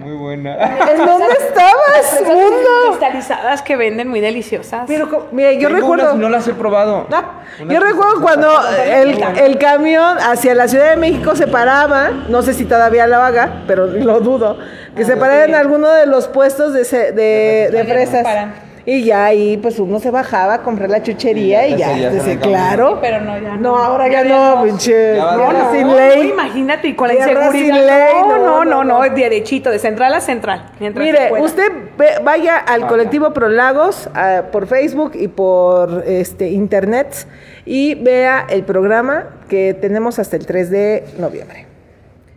Muy 0.00 0.12
buena. 0.16 0.54
¿En 0.90 0.98
dónde 0.98 1.26
estabas, 1.38 2.10
Fresas 2.18 2.26
mundo? 2.26 2.68
cristalizadas 2.88 3.62
que 3.62 3.76
venden 3.76 4.08
muy 4.08 4.20
deliciosas. 4.20 4.82
Pero, 4.86 5.28
mira, 5.32 5.52
yo 5.52 5.68
Tengo 5.68 5.80
recuerdo. 5.80 6.04
unas 6.06 6.16
no 6.16 6.28
las 6.28 6.48
he 6.48 6.52
probado. 6.54 7.06
Ah, 7.12 7.42
yo 7.68 7.80
recuerdo 7.80 8.20
cuando 8.20 8.48
el, 8.84 9.22
el 9.38 9.58
camión 9.58 10.18
hacia 10.18 10.54
la 10.54 10.66
Ciudad 10.68 10.90
de 10.90 10.96
México 10.96 11.36
se 11.36 11.46
paraba, 11.46 12.10
no 12.28 12.42
sé 12.42 12.54
si 12.54 12.64
todavía 12.64 13.06
lo 13.06 13.16
haga, 13.16 13.62
pero 13.66 13.86
lo 13.86 14.20
dudo, 14.20 14.58
que 14.96 15.04
se 15.04 15.16
parara 15.16 15.44
en 15.44 15.54
alguno 15.54 15.88
de 15.90 16.06
los 16.06 16.28
puestos 16.28 16.72
de, 16.72 16.82
de, 17.12 17.68
de 17.70 17.84
fresas. 17.84 18.18
no 18.18 18.22
paran. 18.24 18.54
Y 18.86 19.02
ya 19.04 19.24
ahí 19.24 19.56
pues 19.56 19.78
uno 19.78 19.98
se 19.98 20.10
bajaba 20.10 20.54
a 20.54 20.62
comprar 20.62 20.90
la 20.90 21.02
chuchería 21.02 21.66
Y 21.66 21.72
y 21.72 21.76
ya 21.78 21.96
ya, 21.96 22.08
en 22.10 22.14
el 22.16 22.20
camino. 22.20 22.40
claro. 22.42 22.98
pero 23.00 23.20
no, 23.22 23.38
ya 23.38 23.54
No, 23.56 23.60
no. 23.72 23.76
ahora 23.76 24.08
ya, 24.08 24.22
Ya 24.24 24.54
no, 24.56 24.62
pinche. 24.64 25.16
Ya 25.16 25.36
no, 25.36 25.72
sin 25.72 25.86
no, 25.86 25.94
ley. 25.96 26.28
imagínate, 26.28 26.88
y 26.88 26.94
con 26.94 27.08
la 27.08 27.14
inseguridad. 27.14 27.50
sin 27.52 27.74
ley, 27.74 28.14
no, 28.20 28.28
no, 28.28 28.36
no, 28.36 28.64
no, 28.64 28.84
no, 28.84 29.04
no, 29.08 29.14
derechito, 29.14 29.70
de 29.70 29.78
central 29.78 30.12
a 30.12 30.20
central. 30.20 30.70
Mire, 30.80 31.32
usted 31.40 31.72
ve- 31.96 32.18
vaya 32.22 32.58
al 32.58 32.86
colectivo 32.86 33.32
Prolagos 33.32 34.10
ah, 34.14 34.42
por 34.52 34.66
Facebook 34.66 35.12
y 35.14 35.28
por 35.28 36.04
este 36.06 36.50
internet 36.50 37.26
y 37.64 37.94
vea 37.94 38.44
el 38.50 38.64
programa 38.64 39.28
que 39.48 39.72
tenemos 39.72 40.18
hasta 40.18 40.36
el 40.36 40.44
3 40.44 40.70
de 40.70 41.04
noviembre. 41.18 41.64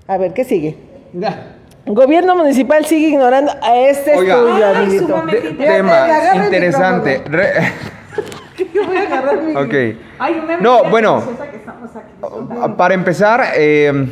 A 0.08 0.18
ver, 0.18 0.34
¿qué 0.34 0.46
sigue? 0.46 0.78
Gobierno 1.88 2.36
municipal 2.36 2.86
sigue 2.86 3.08
ignorando 3.10 3.52
a 3.62 3.76
este 3.78 4.16
Oiga. 4.18 4.36
estudio, 4.36 5.56
tema 5.58 5.98
interesante. 6.44 7.22
Re- 7.26 7.54
Yo 8.74 8.86
voy 8.86 8.98
a 8.98 9.02
agarrar 9.04 9.42
mi- 9.42 9.56
ok. 9.56 9.98
Ay, 10.20 10.42
una 10.44 10.58
No, 10.58 10.84
bueno. 10.86 11.22
deliciosa 11.22 11.52
que 11.52 11.58
estamos 11.58 11.90
aquí. 11.96 12.74
Para 12.78 12.94
empezar, 12.94 13.44
eh, 13.56 14.08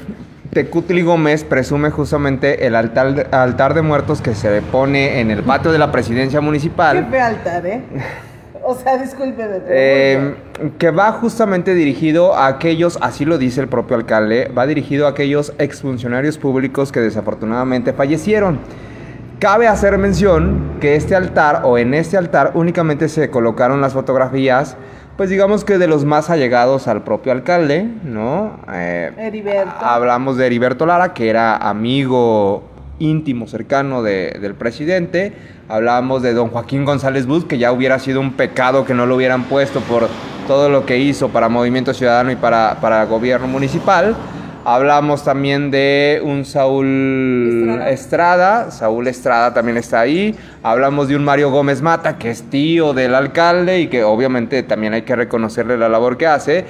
Tecutli 0.51 1.01
Gómez 1.01 1.43
presume 1.43 1.89
justamente 1.91 2.65
el 2.65 2.75
altar 2.75 3.13
de, 3.13 3.27
altar 3.31 3.73
de 3.73 3.81
muertos 3.81 4.21
que 4.21 4.33
se 4.35 4.61
pone 4.61 5.19
en 5.19 5.31
el 5.31 5.43
patio 5.43 5.71
de 5.71 5.77
la 5.79 5.91
presidencia 5.91 6.39
Qué 6.39 6.45
municipal. 6.45 7.07
feo 7.09 7.25
altar, 7.25 7.65
¿eh? 7.65 7.81
O 8.67 8.73
sea, 8.73 8.97
discúlpeme. 8.97 9.59
pero 9.59 9.65
eh, 9.69 10.35
que 10.79 10.89
va 10.89 11.11
justamente 11.11 11.75
dirigido 11.75 12.33
a 12.33 12.47
aquellos, 12.47 12.97
así 12.99 13.23
lo 13.23 13.37
dice 13.37 13.61
el 13.61 13.67
propio 13.67 13.95
alcalde, 13.95 14.51
va 14.57 14.65
dirigido 14.65 15.05
a 15.05 15.11
aquellos 15.11 15.53
exfuncionarios 15.59 16.39
públicos 16.39 16.91
que 16.91 16.99
desafortunadamente 16.99 17.93
fallecieron. 17.93 18.57
Cabe 19.37 19.67
hacer 19.67 19.99
mención 19.99 20.77
que 20.81 20.95
este 20.95 21.15
altar 21.15 21.61
o 21.63 21.77
en 21.77 21.93
este 21.93 22.17
altar 22.17 22.53
únicamente 22.55 23.07
se 23.07 23.29
colocaron 23.29 23.81
las 23.81 23.93
fotografías, 23.93 24.77
pues 25.15 25.29
digamos 25.29 25.63
que 25.63 25.77
de 25.77 25.87
los 25.87 26.03
más 26.03 26.31
allegados 26.31 26.87
al 26.87 27.03
propio 27.03 27.33
alcalde, 27.33 27.87
¿no? 28.03 28.59
Eh, 28.73 29.11
Heriberto. 29.15 29.75
Hablamos 29.79 30.37
de 30.37 30.47
Heriberto 30.47 30.87
Lara, 30.87 31.13
que 31.13 31.29
era 31.29 31.55
amigo 31.55 32.63
íntimo, 32.97 33.45
cercano 33.45 34.01
de, 34.01 34.37
del 34.41 34.55
presidente. 34.55 35.33
Hablamos 35.67 36.21
de 36.21 36.33
don 36.33 36.49
Joaquín 36.49 36.85
González 36.85 37.25
Bus, 37.25 37.45
que 37.45 37.57
ya 37.57 37.71
hubiera 37.71 37.97
sido 37.97 38.21
un 38.21 38.33
pecado 38.33 38.85
que 38.85 38.93
no 38.93 39.07
lo 39.07 39.15
hubieran 39.15 39.45
puesto 39.45 39.79
por 39.79 40.07
todo 40.47 40.69
lo 40.69 40.85
que 40.85 40.99
hizo 40.99 41.29
para 41.29 41.49
Movimiento 41.49 41.93
Ciudadano 41.93 42.31
y 42.31 42.35
para, 42.35 42.77
para 42.79 43.05
gobierno 43.05 43.47
municipal. 43.47 44.15
Hablamos 44.63 45.23
también 45.23 45.69
de 45.69 46.21
un 46.23 46.45
Saúl 46.45 47.81
Estrada. 47.87 48.71
Saúl 48.71 49.07
Estrada 49.07 49.53
también 49.53 49.77
está 49.77 49.99
ahí. 49.99 50.35
Hablamos 50.63 51.07
de 51.07 51.15
un 51.15 51.23
Mario 51.23 51.49
Gómez 51.51 51.81
Mata, 51.81 52.17
que 52.17 52.29
es 52.29 52.43
tío 52.43 52.93
del 52.93 53.13
alcalde 53.13 53.79
y 53.79 53.87
que 53.87 54.03
obviamente 54.03 54.63
también 54.63 54.93
hay 54.93 55.01
que 55.03 55.15
reconocerle 55.15 55.77
la 55.77 55.89
labor 55.89 56.17
que 56.17 56.27
hace. 56.27 56.65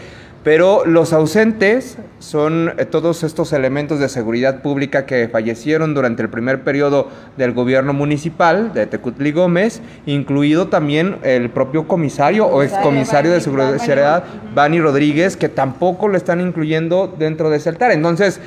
Pero 0.46 0.86
los 0.86 1.12
ausentes 1.12 1.98
son 2.20 2.76
eh, 2.78 2.86
todos 2.86 3.24
estos 3.24 3.52
elementos 3.52 4.00
de 4.00 4.08
seguridad 4.08 4.62
pública 4.62 5.08
que 5.08 5.28
fallecieron 5.28 5.96
durante 5.96 6.22
el 6.22 6.30
primer 6.30 6.64
periodo 6.64 7.10
del 7.36 7.52
gobierno 7.52 7.94
municipal 7.94 8.72
de 8.72 8.86
Tecutli 8.86 9.32
Gómez, 9.32 9.82
incluido 10.06 10.68
también 10.68 11.18
el 11.24 11.50
propio 11.50 11.88
comisario 11.88 12.46
o 12.46 12.62
excomisario 12.62 13.32
de 13.32 13.42
seguridad, 13.42 14.24
Bani 14.54 14.80
Rodríguez, 14.80 15.36
que 15.36 15.50
tampoco 15.50 16.08
lo 16.08 16.16
están 16.16 16.40
incluyendo 16.42 17.12
dentro 17.18 17.50
de 17.50 17.58
ese 17.58 17.70
altar. 17.70 17.92
Entonces, 17.92 18.40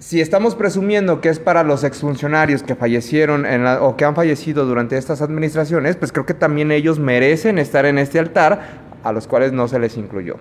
si 0.00 0.20
estamos 0.20 0.54
presumiendo 0.54 1.22
que 1.22 1.30
es 1.30 1.38
para 1.38 1.64
los 1.64 1.84
exfuncionarios 1.84 2.62
que 2.62 2.74
fallecieron 2.74 3.46
en 3.46 3.66
o 3.66 3.96
que 3.96 4.04
han 4.04 4.14
fallecido 4.14 4.66
durante 4.66 4.98
estas 4.98 5.22
administraciones, 5.22 5.96
pues 5.96 6.12
creo 6.12 6.26
que 6.26 6.34
también 6.34 6.70
ellos 6.70 6.98
merecen 6.98 7.58
estar 7.58 7.86
en 7.86 7.96
este 7.96 8.18
altar 8.18 8.60
a 9.02 9.10
los 9.10 9.26
cuales 9.26 9.52
no 9.54 9.68
se 9.68 9.78
les 9.78 9.96
incluyó. 9.96 10.36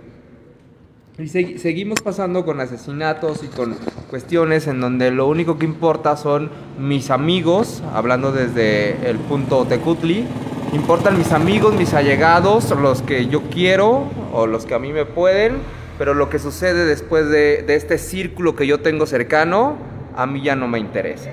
Y 1.19 1.27
seguimos 1.27 2.01
pasando 2.01 2.43
con 2.43 2.59
asesinatos 2.59 3.43
y 3.43 3.47
con 3.47 3.75
cuestiones 4.09 4.65
en 4.65 4.81
donde 4.81 5.11
lo 5.11 5.27
único 5.27 5.59
que 5.59 5.65
importa 5.65 6.17
son 6.17 6.49
mis 6.79 7.11
amigos, 7.11 7.83
hablando 7.93 8.31
desde 8.31 9.07
el 9.07 9.17
punto 9.19 9.65
Tecutli, 9.65 10.25
importan 10.73 11.19
mis 11.19 11.31
amigos, 11.31 11.75
mis 11.75 11.93
allegados, 11.93 12.71
los 12.71 13.03
que 13.03 13.27
yo 13.27 13.43
quiero 13.51 14.05
o 14.33 14.47
los 14.47 14.65
que 14.65 14.73
a 14.73 14.79
mí 14.79 14.91
me 14.91 15.05
pueden, 15.05 15.57
pero 15.99 16.15
lo 16.15 16.31
que 16.31 16.39
sucede 16.39 16.83
después 16.85 17.29
de, 17.29 17.61
de 17.61 17.75
este 17.75 17.99
círculo 17.99 18.55
que 18.55 18.65
yo 18.65 18.79
tengo 18.79 19.05
cercano, 19.05 19.77
a 20.15 20.25
mí 20.25 20.41
ya 20.41 20.55
no 20.55 20.67
me 20.67 20.79
interesa. 20.79 21.29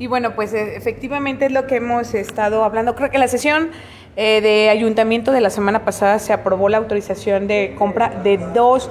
Y 0.00 0.08
bueno, 0.08 0.34
pues 0.34 0.52
e, 0.52 0.76
efectivamente 0.76 1.46
es 1.46 1.52
lo 1.52 1.68
que 1.68 1.76
hemos 1.76 2.12
estado 2.14 2.64
hablando. 2.64 2.96
Creo 2.96 3.10
que 3.10 3.18
la 3.18 3.28
sesión 3.28 3.70
eh, 4.16 4.40
de 4.40 4.70
ayuntamiento 4.70 5.32
de 5.32 5.40
la 5.40 5.50
semana 5.50 5.84
pasada 5.84 6.18
se 6.18 6.32
aprobó 6.32 6.68
la 6.68 6.78
autorización 6.78 7.46
de 7.46 7.74
compra 7.76 8.10
de 8.22 8.38
dos 8.38 8.90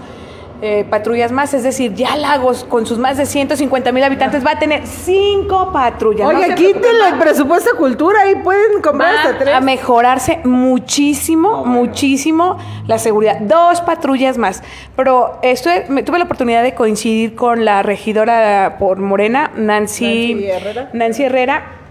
eh, 0.65 0.85
patrullas 0.89 1.29
más, 1.33 1.53
es 1.53 1.63
decir, 1.63 1.93
ya 1.93 2.15
Lagos 2.15 2.63
con 2.63 2.85
sus 2.85 2.97
más 2.97 3.17
de 3.17 3.25
150 3.25 3.91
mil 3.91 4.01
habitantes 4.01 4.45
va 4.45 4.51
a 4.51 4.59
tener 4.59 4.87
cinco 4.87 5.73
patrullas. 5.73 6.25
Oye, 6.25 6.47
no 6.47 6.55
quítenle 6.55 7.09
el 7.11 7.19
presupuesto 7.19 7.71
de 7.71 7.77
cultura 7.77 8.31
y 8.31 8.35
pueden 8.35 8.81
comprar 8.81 9.13
hasta 9.13 9.37
tres. 9.37 9.53
A 9.53 9.59
mejorarse 9.59 10.39
muchísimo, 10.45 11.65
muchísimo 11.65 12.57
la 12.87 12.97
seguridad. 12.97 13.41
Dos 13.41 13.81
patrullas 13.81 14.37
más. 14.37 14.63
Pero 14.95 15.37
esto, 15.41 15.69
tuve 16.05 16.17
la 16.17 16.23
oportunidad 16.23 16.63
de 16.63 16.73
coincidir 16.73 17.35
con 17.35 17.65
la 17.65 17.83
regidora 17.83 18.77
por 18.79 18.99
Morena, 18.99 19.51
Nancy, 19.57 20.33
Nancy 20.33 20.47
Herrera. 20.47 20.89
Nancy 20.93 21.23
Herrera 21.23 21.82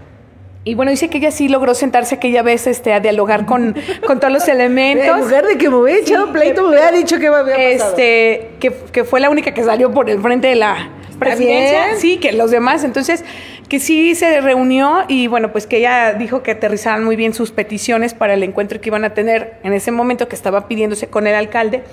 y 0.65 0.75
bueno, 0.75 0.91
dice 0.91 1.09
que 1.09 1.17
ella 1.17 1.31
sí 1.31 1.49
logró 1.49 1.75
sentarse 1.75 2.15
aquella 2.15 2.41
vez 2.41 2.67
este, 2.67 2.93
a 2.93 3.01
dialogar 3.01 3.45
con, 3.45 3.75
con 4.05 4.19
todos 4.19 4.31
los 4.31 4.47
elementos. 4.47 5.07
En 5.07 5.23
lugar 5.23 5.45
de 5.45 5.57
que 5.57 5.69
me 5.69 5.75
hubiera 5.75 5.99
echado 5.99 6.31
pleito, 6.31 6.63
me 6.63 6.69
hubiera 6.69 6.91
dicho 6.91 7.19
que 7.19 7.27
había 7.27 7.53
pasado. 7.53 7.91
Este, 7.97 8.51
que, 8.59 8.71
que 8.91 9.03
fue 9.03 9.19
la 9.19 9.29
única 9.29 9.53
que 9.53 9.63
salió 9.63 9.91
por 9.91 10.09
el 10.09 10.21
frente 10.21 10.47
de 10.47 10.55
la 10.55 10.89
presidencia. 11.19 11.97
Sí, 11.97 12.17
que 12.17 12.31
los 12.31 12.49
demás. 12.49 12.85
Entonces, 12.85 13.25
que 13.67 13.79
sí 13.79 14.15
se 14.15 14.39
reunió 14.39 15.03
y 15.09 15.27
bueno, 15.27 15.51
pues 15.51 15.67
que 15.67 15.77
ella 15.77 16.13
dijo 16.13 16.43
que 16.43 16.51
aterrizaban 16.51 17.03
muy 17.03 17.15
bien 17.15 17.33
sus 17.33 17.51
peticiones 17.51 18.13
para 18.13 18.33
el 18.33 18.43
encuentro 18.43 18.79
que 18.79 18.89
iban 18.89 19.03
a 19.03 19.13
tener 19.13 19.55
en 19.63 19.73
ese 19.73 19.91
momento 19.91 20.27
que 20.29 20.35
estaba 20.35 20.67
pidiéndose 20.67 21.07
con 21.07 21.27
el 21.27 21.35
alcalde 21.35 21.83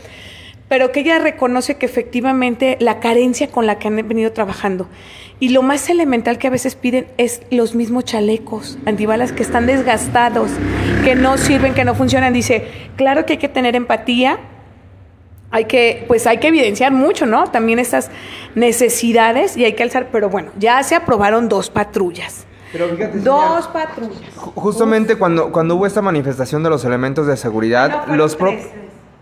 pero 0.71 0.93
que 0.93 1.01
ella 1.01 1.19
reconoce 1.19 1.79
que 1.79 1.85
efectivamente 1.85 2.77
la 2.79 3.01
carencia 3.01 3.49
con 3.49 3.67
la 3.67 3.81
que 3.81 3.89
han 3.89 3.97
venido 3.97 4.31
trabajando 4.31 4.87
y 5.41 5.49
lo 5.49 5.63
más 5.63 5.91
elemental 5.91 6.39
que 6.39 6.47
a 6.47 6.51
veces 6.51 6.77
piden 6.77 7.09
es 7.19 7.43
los 7.51 7.75
mismos 7.75 8.05
chalecos 8.05 8.79
antibalas 8.87 9.33
que 9.33 9.43
están 9.43 9.67
desgastados, 9.67 10.49
que 11.03 11.17
no 11.17 11.39
sirven, 11.39 11.75
que 11.75 11.85
no 11.85 11.97
funcionan. 11.97 12.33
Dice, 12.33 12.69
claro 12.95 13.27
que 13.27 13.33
hay 13.33 13.39
que 13.39 13.49
tener 13.49 13.75
empatía, 13.75 14.39
hay 15.51 15.65
que, 15.65 16.05
pues 16.07 16.29
hay 16.29 16.39
que 16.39 16.47
evidenciar 16.47 16.93
mucho, 16.93 17.27
¿no? 17.27 17.49
También 17.49 17.81
estas 17.81 18.09
necesidades 18.55 19.57
y 19.57 19.65
hay 19.65 19.73
que 19.73 19.83
alzar, 19.83 20.11
pero 20.13 20.29
bueno, 20.29 20.53
ya 20.57 20.81
se 20.85 20.95
aprobaron 20.95 21.49
dos 21.49 21.69
patrullas. 21.69 22.47
dos 23.25 23.67
patrullas. 23.67 24.37
Justamente 24.37 25.17
cuando, 25.17 25.51
cuando 25.51 25.75
hubo 25.75 25.87
esta 25.87 26.01
manifestación 26.01 26.63
de 26.63 26.71
los 26.71 26.85
elementos 26.85 27.27
de 27.27 27.37
seguridad, 27.37 28.07
los 28.07 28.39
tres, 28.39 28.67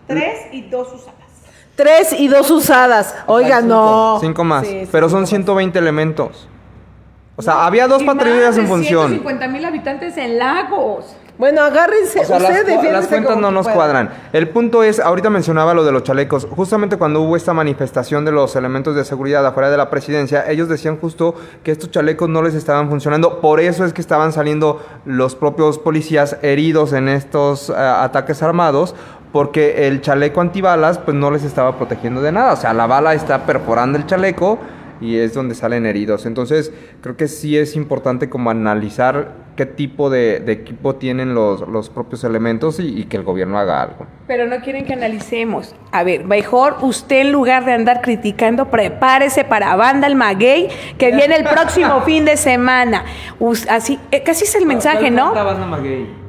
tres 0.07 0.40
y 0.53 0.68
dos 0.68 0.92
usadas. 0.92 1.17
Tres 1.79 2.12
y 2.12 2.26
dos 2.26 2.51
usadas. 2.51 3.14
Oiga, 3.26 3.61
no. 3.61 4.18
Cinco 4.20 4.43
más. 4.43 4.66
pero 4.91 5.09
son 5.09 5.29
120 5.29 5.79
elementos. 5.79 6.49
O 7.37 7.43
sea, 7.43 7.66
había 7.66 7.87
dos 7.87 8.03
patrullas 8.03 8.59
en 8.59 8.66
función. 8.66 9.11
150 9.11 9.47
mil 9.47 9.64
habitantes 9.64 10.16
en 10.16 10.39
Lagos. 10.41 11.14
Bueno, 11.39 11.62
agárrense. 11.62 12.18
O 12.18 12.24
sea, 12.24 12.41
las, 12.41 12.66
las, 12.83 13.07
cuentas 13.07 13.37
no 13.37 13.53
nos 13.53 13.68
cuadran. 13.68 14.11
El 14.33 14.49
punto 14.49 14.83
es, 14.83 14.99
ahorita 14.99 15.31
mencionaba 15.31 15.72
lo 15.72 15.85
de 15.85 15.93
los 15.93 16.03
chalecos. 16.03 16.49
Justamente 16.51 16.97
cuando 16.97 17.20
hubo 17.20 17.37
esta 17.37 17.55
manifestación 17.55 18.24
de 18.24 18.33
los 18.33 18.57
elementos 18.57 18.97
de 18.97 19.05
seguridad 19.05 19.47
afuera 19.47 19.70
de 19.70 19.76
la 19.76 19.89
presidencia, 19.89 20.51
ellos 20.51 20.68
decían 20.68 20.99
justo 20.99 21.37
que 21.62 21.70
estos 21.70 21.93
chalecos 21.93 22.29
no 22.29 22.43
les 22.43 22.55
estaban 22.55 22.89
funcionando. 22.89 23.41
Por 23.41 23.61
eso 23.61 23.85
es 23.85 23.93
que 23.93 24.01
estaban 24.01 24.33
saliendo 24.33 24.85
los 25.05 25.37
propios 25.37 25.79
policías 25.79 26.39
heridos 26.43 26.93
en 26.93 27.09
estos 27.09 27.70
eh, 27.70 27.74
ataques 27.76 28.43
armados 28.43 28.97
porque 29.33 29.87
el 29.87 30.01
chaleco 30.01 30.41
antibalas 30.41 30.99
pues 30.99 31.16
no 31.16 31.31
les 31.31 31.45
estaba 31.45 31.76
protegiendo 31.76 32.22
de 32.22 32.33
nada, 32.33 32.53
o 32.53 32.57
sea, 32.57 32.72
la 32.72 32.87
bala 32.87 33.14
está 33.14 33.45
perforando 33.47 33.99
el 33.99 34.07
chaleco 34.07 34.59
y 35.01 35.16
es 35.16 35.35
donde 35.35 35.55
salen 35.55 35.87
heridos. 35.87 36.26
Entonces, 36.26 36.72
creo 37.03 37.16
que 37.16 37.29
sí 37.29 37.57
es 37.57 37.76
importante 37.76 38.29
como 38.29 38.51
analizar 38.51 39.33
qué 39.57 39.66
tipo 39.66 40.09
de, 40.11 40.37
equipo 40.47 40.97
tienen 40.97 41.35
los, 41.35 41.66
los 41.68 41.91
propios 41.91 42.22
elementos 42.24 42.79
y, 42.79 43.05
que 43.05 43.16
el 43.16 43.24
gobierno 43.24 43.59
haga 43.59 43.83
algo. 43.83 44.07
Pero 44.26 44.47
no 44.47 44.61
quieren 44.61 44.85
que 44.85 44.93
analicemos. 44.93 45.74
A 45.91 46.05
ver, 46.05 46.24
mejor 46.24 46.76
usted 46.83 47.22
en 47.22 47.33
lugar 47.33 47.64
de 47.64 47.72
andar 47.72 48.01
criticando, 48.01 48.70
prepárese 48.70 49.45
para 49.45 49.74
Banda 49.76 50.07
el 50.07 50.14
Maguey, 50.14 50.68
que 50.97 51.12
viene 51.12 51.37
el 51.37 51.45
próximo 51.45 52.01
fin 52.07 52.24
de 52.24 52.37
semana. 52.37 53.05
así, 53.68 53.99
eh, 54.11 54.22
casi 54.22 54.45
es 54.45 54.55
el 54.55 54.66
mensaje, 54.66 55.11
¿no? 55.11 55.35
Banda 55.35 55.66
Maguey? 55.66 56.28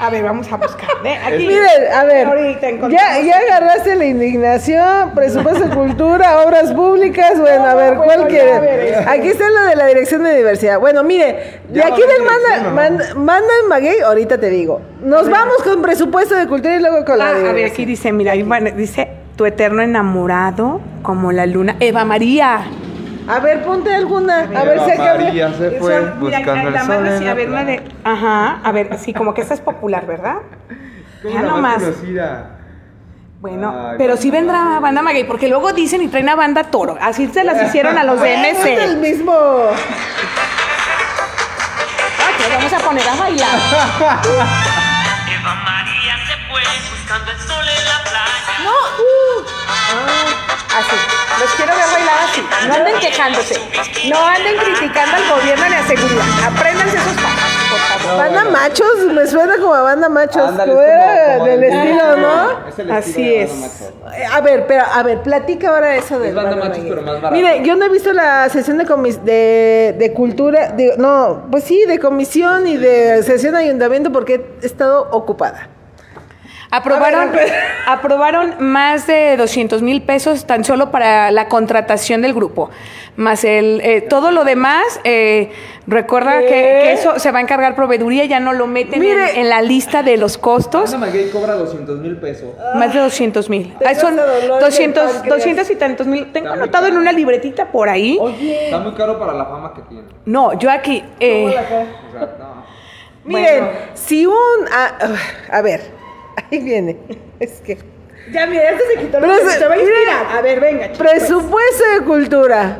A 0.00 0.08
ver, 0.08 0.24
vamos 0.24 0.50
a 0.50 0.56
buscar. 0.56 0.88
Aquí, 1.26 1.46
Miren, 1.46 1.92
a 1.94 2.04
ver, 2.04 2.58
ya, 2.90 3.20
ya 3.20 3.36
agarraste 3.36 3.96
la 3.96 4.06
indignación, 4.06 5.10
presupuesto 5.14 5.68
de 5.68 5.74
cultura, 5.74 6.40
obras 6.40 6.72
públicas, 6.72 7.38
bueno, 7.38 7.66
a 7.66 7.74
ver, 7.74 7.96
¿cuál 7.96 8.26
quiere? 8.26 8.96
Aquí 9.06 9.28
está 9.28 9.50
lo 9.50 9.62
de 9.68 9.76
la 9.76 9.86
dirección 9.86 10.22
de 10.24 10.34
diversidad. 10.34 10.80
Bueno, 10.80 11.04
mire, 11.04 11.60
de 11.68 11.82
aquí 11.82 12.00
del 12.00 12.22
manda, 12.72 13.14
manda, 13.14 13.52
en 13.62 13.68
Maguey, 13.68 14.00
ahorita 14.00 14.38
te 14.38 14.48
digo. 14.48 14.80
Nos 15.02 15.28
vamos 15.28 15.56
con 15.64 15.82
presupuesto 15.82 16.34
de 16.34 16.46
cultura 16.46 16.76
y 16.76 16.80
luego 16.80 17.04
con 17.04 17.18
la 17.18 17.26
ah, 17.26 17.50
A 17.50 17.52
ver, 17.52 17.66
aquí 17.66 17.84
dice, 17.84 18.10
mira, 18.10 18.32
dice, 18.32 19.08
tu 19.36 19.44
eterno 19.44 19.82
enamorado 19.82 20.80
como 21.02 21.30
la 21.30 21.44
luna. 21.44 21.76
Eva 21.78 22.06
María. 22.06 22.62
A 23.28 23.38
ver, 23.40 23.62
ponte 23.64 23.94
alguna. 23.94 24.40
A 24.40 24.64
ver 24.64 24.80
si 24.80 24.98
María 24.98 25.52
se 25.52 25.70
fue 25.72 26.00
buscando 26.18 26.68
el 26.68 26.78
sol. 26.80 27.28
a 27.28 27.34
ver, 27.34 27.48
la 27.48 27.64
de. 27.64 27.82
Ajá, 28.04 28.60
a 28.62 28.72
ver, 28.72 28.98
sí, 28.98 29.12
como 29.14 29.34
que 29.34 29.42
esta 29.42 29.54
es 29.54 29.60
popular, 29.60 30.06
¿verdad? 30.06 30.36
ya 31.22 31.42
nomás. 31.42 31.82
Bueno, 33.40 33.94
pero 33.96 34.16
sí 34.18 34.30
vendrá 34.30 34.80
banda 34.80 35.00
Maguey, 35.00 35.24
porque 35.24 35.48
luego 35.48 35.72
dicen 35.72 36.02
y 36.02 36.08
traen 36.08 36.28
a 36.28 36.34
banda 36.34 36.64
toro. 36.64 36.98
Así 37.00 37.26
se 37.28 37.42
las 37.42 37.62
hicieron 37.62 37.96
a 37.96 38.04
los 38.04 38.20
de 38.24 38.36
MC. 38.36 38.74
Es 38.74 38.80
el 38.84 38.98
mismo. 38.98 39.32
Ok, 39.32 39.70
vamos 42.54 42.72
a 42.72 42.78
poner 42.78 43.08
a 43.08 43.14
bailar. 43.16 43.48
Eva 45.30 45.54
María 45.64 46.16
se 46.26 46.36
fue 46.50 46.60
buscando 46.90 47.30
el 47.30 47.38
sol 47.38 47.64
en 47.66 47.84
la 47.86 48.02
playa. 48.02 48.58
No. 48.64 48.76
Uh. 49.02 49.46
Ah, 49.68 50.78
así. 50.78 50.96
Los 51.40 51.50
quiero 51.56 51.72
ver 51.74 51.84
bailar 51.92 52.14
así. 52.28 52.42
No 52.68 52.74
anden 52.74 52.98
quejándose. 53.00 53.54
No 54.10 54.26
anden 54.26 54.56
criticando 54.58 55.16
al 55.16 55.40
gobierno 55.40 55.64
ni 55.68 55.74
a 55.74 55.82
seguridad. 55.86 56.24
Apréndanse 56.46 56.96
esos 56.96 57.12
pasos. 57.14 57.70
por 57.70 57.78
favor. 58.00 58.18
Banda 58.18 58.44
machos, 58.50 58.96
me 59.14 59.26
suena 59.26 59.56
como 59.58 59.74
a 59.74 59.82
banda 59.82 60.08
machos. 60.08 60.48
Ándale, 60.48 60.72
como- 60.72 61.34
como 61.38 61.46
del 61.46 61.64
estilo, 61.64 62.16
¿no? 62.16 62.68
Es 62.68 62.78
el 62.78 62.90
Así 62.90 63.34
estilo 63.34 63.60
de 64.10 64.22
es. 64.22 64.32
A 64.32 64.40
ver, 64.40 64.66
pero, 64.66 64.84
a 64.92 65.02
ver, 65.02 65.22
platica 65.22 65.68
ahora 65.70 65.96
eso 65.96 66.18
de 66.18 66.28
Es 66.28 66.34
banda 66.34 66.56
machos, 66.56 66.84
pero 66.88 67.02
más 67.02 67.14
barato. 67.22 67.30
Mire, 67.34 67.62
yo 67.64 67.76
no 67.76 67.84
he 67.86 67.88
visto 67.88 68.12
la 68.12 68.48
sesión 68.48 68.76
de 68.78 68.86
comis 68.86 69.24
de, 69.24 69.94
de 69.98 70.12
cultura, 70.12 70.72
digo, 70.72 70.94
no, 70.98 71.46
pues 71.50 71.64
sí, 71.64 71.84
de 71.86 71.98
comisión 71.98 72.66
y 72.66 72.76
de 72.76 73.22
sesión 73.22 73.54
de 73.54 73.60
ayuntamiento 73.60 74.10
porque 74.12 74.56
he 74.62 74.66
estado 74.66 75.08
ocupada. 75.12 75.68
Aprobaron, 76.72 77.32
ver, 77.32 77.52
aprobaron 77.86 78.54
más 78.60 79.06
de 79.06 79.36
200 79.36 79.82
mil 79.82 80.02
pesos 80.02 80.46
tan 80.46 80.64
solo 80.64 80.90
para 80.90 81.30
la 81.30 81.48
contratación 81.48 82.22
del 82.22 82.32
grupo. 82.32 82.70
Más 83.16 83.42
el 83.44 83.80
eh, 83.82 84.00
todo 84.02 84.30
lo 84.30 84.44
demás, 84.44 84.84
eh, 85.04 85.50
recuerda 85.88 86.38
que, 86.40 86.46
que 86.48 86.92
eso 86.92 87.18
se 87.18 87.32
va 87.32 87.38
a 87.40 87.42
encargar 87.42 87.74
proveeduría, 87.74 88.24
ya 88.24 88.38
no 88.38 88.52
lo 88.52 88.66
meten 88.68 89.02
en, 89.02 89.18
en 89.36 89.48
la 89.48 89.60
lista 89.62 90.02
de 90.04 90.16
los 90.16 90.38
costos. 90.38 90.92
Banda 90.92 91.06
Maguey 91.08 91.28
cobra 91.30 91.54
200 91.54 91.98
mil 91.98 92.16
pesos. 92.18 92.50
Más 92.76 92.94
de 92.94 93.00
200 93.00 93.50
mil. 93.50 93.74
Tengo 93.78 94.00
Son 94.00 94.18
hasta 94.18 94.32
dolor 94.40 94.58
de 94.60 94.64
200, 94.66 95.02
páncreas. 95.12 95.28
200 95.38 95.70
y 95.70 95.76
tantos 95.76 96.06
mil. 96.06 96.32
Tengo 96.32 96.46
Está 96.48 96.62
anotado 96.62 96.86
en 96.86 96.96
una 96.96 97.12
libretita 97.12 97.66
por 97.66 97.88
ahí. 97.88 98.16
Oye, 98.20 98.66
Está 98.66 98.78
muy 98.78 98.92
caro 98.92 99.18
para 99.18 99.32
la 99.34 99.44
fama 99.44 99.74
que 99.74 99.82
tiene. 99.82 100.04
No, 100.24 100.56
yo 100.58 100.70
aquí. 100.70 101.02
eh, 101.18 101.46
O 101.46 101.50
sea, 102.12 102.36
no. 102.38 102.64
miren, 103.24 103.64
Bueno. 103.64 103.78
si 103.94 104.24
un, 104.24 104.34
a, 104.72 105.56
a 105.58 105.62
ver, 105.62 105.98
ahí 106.50 106.58
viene, 106.60 106.96
es 107.38 107.60
que 107.60 107.78
ya, 108.32 108.46
mira, 108.46 108.70
este 108.70 108.84
se 108.94 109.00
quitó 109.00 109.18
Pero 109.18 109.32
es- 109.34 109.60
mira, 109.64 110.36
A 110.38 110.42
ver, 110.42 110.60
venga. 110.60 110.92
Presupuesto 110.92 111.84
de 111.98 112.04
cultura. 112.04 112.78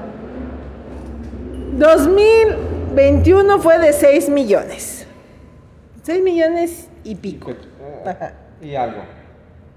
2021 1.72 3.58
fue 3.58 3.78
de 3.78 3.92
6 3.92 4.28
millones. 4.28 5.06
6 6.02 6.22
millones 6.22 6.88
y 7.04 7.14
pico. 7.14 7.54
Ajá. 8.04 8.34
Y 8.60 8.74
algo. 8.74 9.02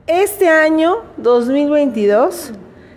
Este 0.05 0.49
año, 0.49 1.03
2022, 1.17 2.51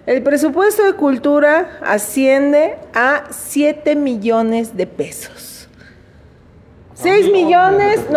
el 0.06 0.22
presupuesto 0.22 0.84
de 0.84 0.94
cultura 0.94 1.78
asciende 1.82 2.76
a 2.94 3.24
7 3.30 3.94
millones 3.94 4.76
de 4.76 4.86
pesos. 4.86 5.68
6 6.94 7.30
millones 7.30 8.10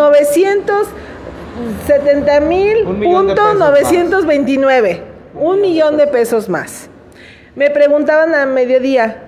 970 1.59 2.39
mil 2.41 2.83
punto 2.83 3.35
pesos 3.35 3.57
929. 3.57 5.01
Un 5.35 5.61
millón 5.61 5.97
de 5.97 6.07
pesos 6.07 6.49
más. 6.49 6.89
Me 7.55 7.69
preguntaban 7.69 8.33
a 8.33 8.45
mediodía, 8.45 9.23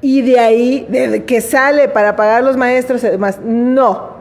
¿y 0.00 0.22
de 0.22 0.38
ahí, 0.38 0.86
de 0.88 1.24
que 1.24 1.40
sale 1.40 1.88
para 1.88 2.16
pagar 2.16 2.42
los 2.44 2.56
maestros 2.56 3.02
y 3.04 3.08
demás? 3.08 3.40
No, 3.42 4.16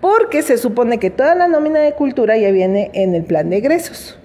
porque 0.00 0.42
se 0.42 0.58
supone 0.58 0.98
que 0.98 1.10
toda 1.10 1.34
la 1.34 1.48
nómina 1.48 1.80
de 1.80 1.92
cultura 1.92 2.36
ya 2.36 2.50
viene 2.50 2.90
en 2.94 3.14
el 3.14 3.24
plan 3.24 3.50
de 3.50 3.56
egresos. 3.56 4.18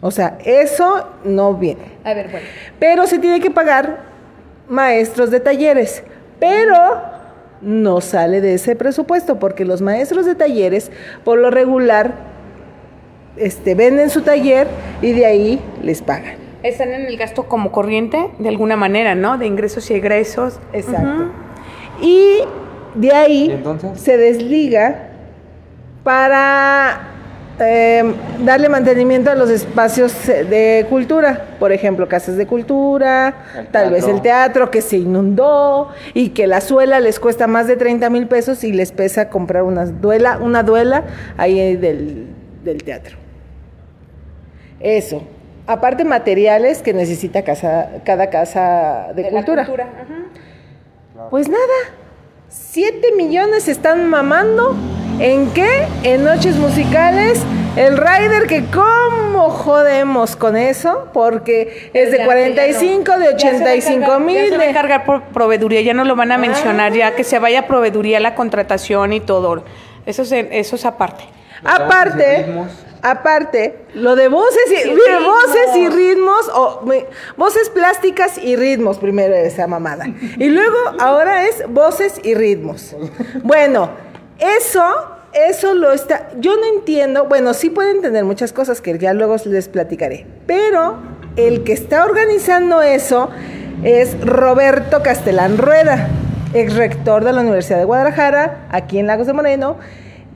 O 0.00 0.10
sea, 0.10 0.38
eso 0.44 1.08
no 1.24 1.54
viene. 1.54 1.98
A 2.04 2.14
ver, 2.14 2.28
bueno. 2.30 2.46
Pero 2.78 3.06
se 3.06 3.18
tiene 3.18 3.40
que 3.40 3.50
pagar 3.50 3.98
maestros 4.68 5.30
de 5.30 5.40
talleres. 5.40 6.04
Pero 6.38 7.17
no 7.60 8.00
sale 8.00 8.40
de 8.40 8.54
ese 8.54 8.76
presupuesto 8.76 9.38
porque 9.38 9.64
los 9.64 9.82
maestros 9.82 10.26
de 10.26 10.34
talleres, 10.34 10.90
por 11.24 11.38
lo 11.38 11.50
regular, 11.50 12.14
este, 13.36 13.74
venden 13.74 14.10
su 14.10 14.22
taller 14.22 14.66
y 15.02 15.12
de 15.12 15.26
ahí 15.26 15.60
les 15.82 16.02
pagan. 16.02 16.36
Están 16.62 16.90
en 16.90 17.06
el 17.06 17.16
gasto 17.16 17.44
como 17.44 17.70
corriente, 17.70 18.30
de 18.38 18.48
alguna 18.48 18.76
manera, 18.76 19.14
¿no? 19.14 19.38
De 19.38 19.46
ingresos 19.46 19.90
y 19.90 19.94
egresos. 19.94 20.58
Exacto. 20.72 21.30
Y 22.00 22.40
de 22.94 23.12
ahí 23.12 23.64
se 23.94 24.16
desliga 24.16 25.10
para 26.02 27.17
eh, 27.60 28.14
darle 28.44 28.68
mantenimiento 28.68 29.30
a 29.30 29.34
los 29.34 29.50
espacios 29.50 30.26
de 30.26 30.86
cultura, 30.88 31.46
por 31.58 31.72
ejemplo, 31.72 32.08
casas 32.08 32.36
de 32.36 32.46
cultura, 32.46 33.34
tal 33.72 33.90
vez 33.90 34.06
el 34.06 34.22
teatro 34.22 34.70
que 34.70 34.80
se 34.80 34.96
inundó 34.98 35.88
y 36.14 36.30
que 36.30 36.46
la 36.46 36.60
suela 36.60 37.00
les 37.00 37.18
cuesta 37.18 37.46
más 37.46 37.66
de 37.66 37.76
30 37.76 38.10
mil 38.10 38.26
pesos 38.28 38.64
y 38.64 38.72
les 38.72 38.92
pesa 38.92 39.28
comprar 39.28 39.62
una 39.64 39.86
duela, 39.86 40.38
una 40.40 40.62
duela 40.62 41.04
ahí 41.36 41.76
del, 41.76 42.26
del 42.64 42.82
teatro. 42.82 43.16
Eso. 44.80 45.22
Aparte 45.66 46.04
materiales 46.04 46.80
que 46.80 46.94
necesita 46.94 47.42
casa, 47.42 47.90
cada 48.04 48.30
casa 48.30 49.08
de, 49.14 49.24
De 49.24 49.30
la 49.30 49.38
cultura. 49.38 49.64
cultura, 49.66 49.84
ajá. 50.02 51.28
Pues 51.30 51.48
nada, 51.48 51.60
7 52.48 53.12
millones 53.16 53.64
se 53.64 53.72
están 53.72 54.08
mamando. 54.08 54.74
¿En 55.20 55.50
qué? 55.52 55.86
En 56.04 56.24
noches 56.24 56.56
musicales. 56.56 57.40
El 57.76 57.96
rider 57.96 58.46
que 58.48 58.64
cómo 58.72 59.50
jodemos 59.50 60.34
con 60.34 60.56
eso, 60.56 61.08
porque 61.12 61.90
es 61.94 62.10
de 62.10 62.18
Ya, 62.18 62.24
45, 62.24 63.04
ya 63.06 63.18
de 63.18 63.24
no. 63.34 63.38
Ya 63.38 63.38
se 63.38 63.64
va 63.64 63.70
a 63.70 63.74
85 63.74 64.04
encargar- 64.04 64.20
mil. 64.20 64.44
Se 64.48 64.50
va 64.50 64.56
a 64.56 64.64
de- 64.64 64.70
encargar 64.70 65.04
por 65.04 65.22
proveeduría, 65.24 65.80
ya 65.82 65.94
no 65.94 66.04
lo 66.04 66.16
van 66.16 66.32
a 66.32 66.38
mencionar, 66.38 66.92
ya 66.92 67.14
que 67.14 67.22
se 67.22 67.38
vaya 67.38 67.60
a 67.60 67.66
proveeduría 67.68 68.18
la 68.18 68.34
contratación 68.34 69.12
y 69.12 69.20
todo. 69.20 69.62
Eso 70.06 70.22
es, 70.22 70.32
eso 70.32 70.74
es 70.76 70.84
aparte. 70.84 71.24
Aparte, 71.62 72.46
aparte, 73.02 73.76
lo 73.94 74.16
de 74.16 74.26
voces 74.28 74.62
y, 74.70 74.88
Y 74.88 74.90
mire, 74.92 75.18
ritmos. 75.18 75.34
voces 75.46 75.76
y 75.76 75.88
ritmos, 75.88 76.48
o 76.54 76.82
me- 76.84 77.04
voces 77.36 77.68
plásticas 77.70 78.38
y 78.38 78.56
ritmos, 78.56 78.98
primero 78.98 79.34
esa 79.34 79.66
mamada. 79.68 80.06
Y 80.38 80.48
luego, 80.48 80.76
ahora 80.98 81.44
es 81.44 81.62
voces 81.68 82.20
y 82.24 82.34
ritmos. 82.34 82.96
Bueno, 83.42 83.90
eso, 84.38 84.82
eso 85.32 85.74
lo 85.74 85.92
está, 85.92 86.30
yo 86.38 86.56
no 86.56 86.64
entiendo, 86.76 87.26
bueno, 87.26 87.54
sí 87.54 87.70
puedo 87.70 87.90
entender 87.90 88.24
muchas 88.24 88.52
cosas 88.52 88.80
que 88.80 88.98
ya 88.98 89.12
luego 89.12 89.36
les 89.44 89.68
platicaré, 89.68 90.26
pero 90.46 90.96
el 91.36 91.64
que 91.64 91.72
está 91.72 92.04
organizando 92.04 92.82
eso 92.82 93.28
es 93.82 94.20
Roberto 94.24 95.02
Castelán 95.02 95.58
Rueda, 95.58 96.08
ex 96.54 96.76
rector 96.76 97.24
de 97.24 97.32
la 97.32 97.40
Universidad 97.40 97.78
de 97.78 97.84
Guadalajara, 97.84 98.66
aquí 98.70 98.98
en 98.98 99.06
Lagos 99.06 99.26
de 99.26 99.32
Moreno, 99.32 99.76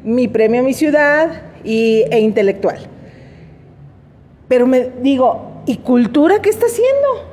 mi 0.05 0.29
premio 0.29 0.63
Mi 0.63 0.75
Ciudad 0.75 1.43
y, 1.65 2.05
e 2.11 2.21
intelectual. 2.21 2.79
Pero 4.49 4.67
me 4.67 4.91
digo, 5.01 5.63
¿y 5.67 5.79
cultura 5.79 6.43
qué 6.43 6.51
está 6.51 6.67
haciendo? 6.67 7.33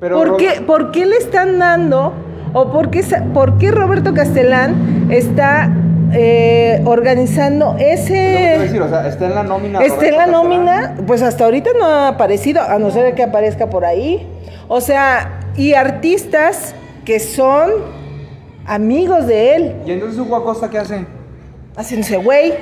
Pero 0.00 0.16
¿Por, 0.16 0.36
qué, 0.36 0.62
¿Por 0.66 0.90
qué 0.90 1.06
le 1.06 1.16
están 1.16 1.58
dando 1.58 2.12
o 2.54 2.72
por 2.72 2.88
qué, 2.90 3.02
sa- 3.02 3.22
por 3.34 3.58
qué 3.58 3.70
Roberto 3.70 4.14
Castellán 4.14 5.08
está 5.10 5.68
eh, 6.12 6.80
organizando 6.86 7.76
ese... 7.78 8.14
decir, 8.60 8.80
o 8.80 8.88
sea, 8.88 9.06
está 9.08 9.26
en 9.26 9.34
la 9.34 9.42
nómina. 9.42 9.80
Está 9.82 10.06
en 10.06 10.12
la 10.12 10.24
Castellán. 10.26 10.30
nómina, 10.30 10.94
pues 11.06 11.20
hasta 11.22 11.44
ahorita 11.44 11.70
no 11.78 11.84
ha 11.84 12.08
aparecido, 12.08 12.62
a 12.62 12.78
no 12.78 12.90
ser 12.90 13.14
que 13.14 13.22
aparezca 13.24 13.68
por 13.68 13.84
ahí. 13.84 14.26
O 14.68 14.80
sea, 14.80 15.40
y 15.56 15.74
artistas 15.74 16.74
que 17.04 17.20
son 17.20 17.70
amigos 18.66 19.26
de 19.26 19.56
él, 19.56 19.74
¿Y 19.84 19.90
entonces 19.92 20.18
Hugo 20.18 20.36
Acosta 20.36 20.70
qué 20.70 20.78
hace? 20.78 21.04
haciéndose 21.76 22.16
güey, 22.16 22.54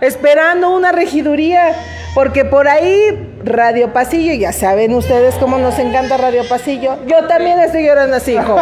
esperando 0.00 0.74
una 0.74 0.92
regiduría, 0.92 1.72
porque 2.14 2.44
por 2.44 2.66
ahí 2.68 3.29
Radio 3.42 3.92
Pasillo, 3.92 4.34
ya 4.34 4.52
saben 4.52 4.92
ustedes 4.94 5.34
cómo 5.36 5.58
nos 5.58 5.78
encanta 5.78 6.16
Radio 6.18 6.42
Pasillo, 6.48 6.98
yo 7.06 7.26
también 7.26 7.58
estoy 7.58 7.86
llorando 7.86 8.16
así, 8.16 8.32
hijo. 8.34 8.56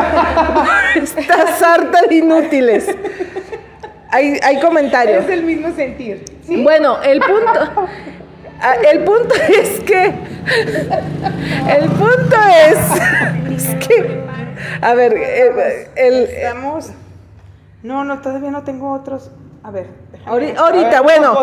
Estás 0.95 1.63
harta 1.63 2.03
de 2.09 2.15
inútiles. 2.17 2.87
Hay, 4.11 4.39
hay 4.43 4.61
comentarios. 4.61 5.29
el 5.29 5.43
mismo 5.43 5.75
sentir. 5.75 6.25
Bueno, 6.49 7.03
el 7.03 7.19
punto. 7.21 7.89
ah, 8.61 8.75
El 8.91 9.01
punto 9.05 9.35
es 9.35 9.81
que. 9.81 10.05
El 11.77 11.89
punto 11.91 12.37
es. 12.69 13.59
Es 13.69 13.87
que. 13.87 14.21
A 14.81 14.95
ver, 14.95 15.13
eh, 15.15 15.91
el, 15.97 16.15
Estamos. 16.25 16.91
No, 17.83 18.05
no, 18.05 18.21
todavía 18.21 18.51
no 18.51 18.63
tengo 18.63 18.93
otros. 18.93 19.31
A 19.63 19.71
ver. 19.71 19.89
ahorita, 20.25 20.61
A 20.63 20.71
ver, 20.73 21.03
bueno. 21.03 21.37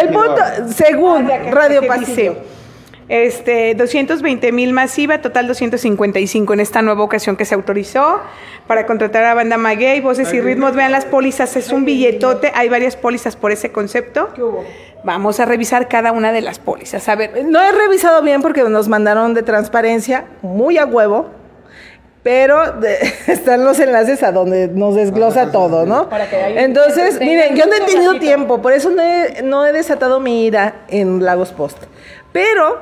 El 0.00 0.08
punto, 0.08 0.42
según 0.74 1.30
Ah, 1.30 1.38
Radio 1.50 1.80
¿qué 1.82 1.86
Pasillo. 1.88 2.36
Este, 3.08 3.74
220 3.74 4.52
mil 4.52 4.72
masiva, 4.74 5.20
total 5.22 5.46
255 5.46 6.52
en 6.52 6.60
esta 6.60 6.82
nueva 6.82 7.02
ocasión 7.02 7.36
que 7.36 7.44
se 7.46 7.54
autorizó 7.54 8.20
para 8.66 8.84
contratar 8.84 9.24
a 9.24 9.32
banda 9.34 9.56
maguey, 9.56 10.00
voces 10.00 10.32
y 10.34 10.40
ritmos. 10.42 10.74
Vean 10.74 10.92
las 10.92 11.06
pólizas, 11.06 11.56
es 11.56 11.72
un 11.72 11.84
billetote, 11.86 12.52
hay 12.54 12.68
varias 12.68 12.96
pólizas 12.96 13.34
por 13.36 13.50
ese 13.50 13.72
concepto. 13.72 14.28
Vamos 15.04 15.40
a 15.40 15.46
revisar 15.46 15.88
cada 15.88 16.12
una 16.12 16.32
de 16.32 16.42
las 16.42 16.58
pólizas. 16.58 17.08
A 17.08 17.14
ver, 17.14 17.44
No 17.46 17.62
he 17.62 17.72
revisado 17.72 18.20
bien 18.22 18.42
porque 18.42 18.62
nos 18.64 18.88
mandaron 18.88 19.32
de 19.32 19.42
transparencia, 19.42 20.24
muy 20.42 20.76
a 20.76 20.84
huevo. 20.84 21.30
Pero 22.24 22.72
de- 22.72 22.98
están 23.28 23.64
los 23.64 23.78
enlaces 23.78 24.22
a 24.22 24.32
donde 24.32 24.68
nos 24.68 24.96
desglosa 24.96 25.50
todo, 25.52 25.86
¿no? 25.86 26.10
Para 26.10 26.28
que 26.28 26.36
haya- 26.36 26.60
Entonces, 26.62 27.18
miren, 27.20 27.56
yo 27.56 27.64
no 27.66 27.74
he 27.74 27.80
tenido 27.82 28.18
tiempo, 28.18 28.60
por 28.60 28.72
eso 28.72 28.90
no 28.90 29.00
he, 29.02 29.40
no 29.42 29.64
he 29.64 29.72
desatado 29.72 30.18
mi 30.20 30.44
ira 30.44 30.82
en 30.88 31.24
Lagos 31.24 31.52
Post. 31.52 31.78
Pero, 32.32 32.78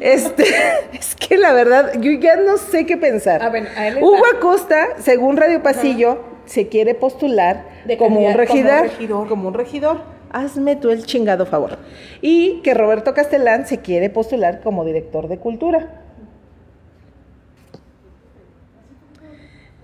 este, 0.00 0.44
es 0.92 1.14
que 1.14 1.36
la 1.38 1.52
verdad, 1.52 1.92
yo 2.00 2.10
ya 2.12 2.36
no 2.36 2.56
sé 2.56 2.84
qué 2.86 2.96
pensar. 2.96 3.42
Ah, 3.42 3.48
bueno, 3.50 3.68
a 3.76 3.88
él 3.88 3.94
le 3.96 4.02
Hugo. 4.02 4.16
Acosta, 4.36 4.88
según 4.98 5.36
Radio 5.36 5.62
Pasillo, 5.62 6.18
se 6.46 6.68
quiere 6.68 6.94
postular 6.94 7.64
como 7.98 8.20
un, 8.20 8.24
como 8.26 8.36
regidor, 8.36 8.82
regidor. 8.82 9.28
como 9.28 9.48
un 9.48 9.54
regidor. 9.54 10.00
Hazme 10.30 10.76
tú 10.76 10.90
el 10.90 11.06
chingado 11.06 11.46
favor. 11.46 11.78
Y 12.20 12.60
que 12.62 12.74
Roberto 12.74 13.14
Castellán 13.14 13.66
se 13.66 13.78
quiere 13.78 14.10
postular 14.10 14.60
como 14.60 14.84
director 14.84 15.28
de 15.28 15.38
cultura. 15.38 16.02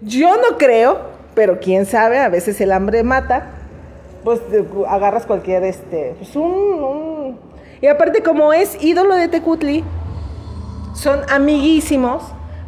Yo 0.00 0.36
no 0.36 0.58
creo, 0.58 0.98
pero 1.34 1.60
quién 1.60 1.86
sabe, 1.86 2.18
a 2.18 2.28
veces 2.28 2.60
el 2.60 2.72
hambre 2.72 3.02
mata. 3.04 3.50
Pues 4.22 4.40
agarras 4.88 5.26
cualquier, 5.26 5.64
este, 5.64 6.14
pues 6.18 6.34
un, 6.36 6.44
un- 6.52 7.38
Y 7.84 7.86
aparte 7.86 8.22
como 8.22 8.54
es 8.54 8.82
ídolo 8.82 9.14
de 9.14 9.28
Tecutli, 9.28 9.84
son 10.94 11.20
amiguísimos, 11.30 12.22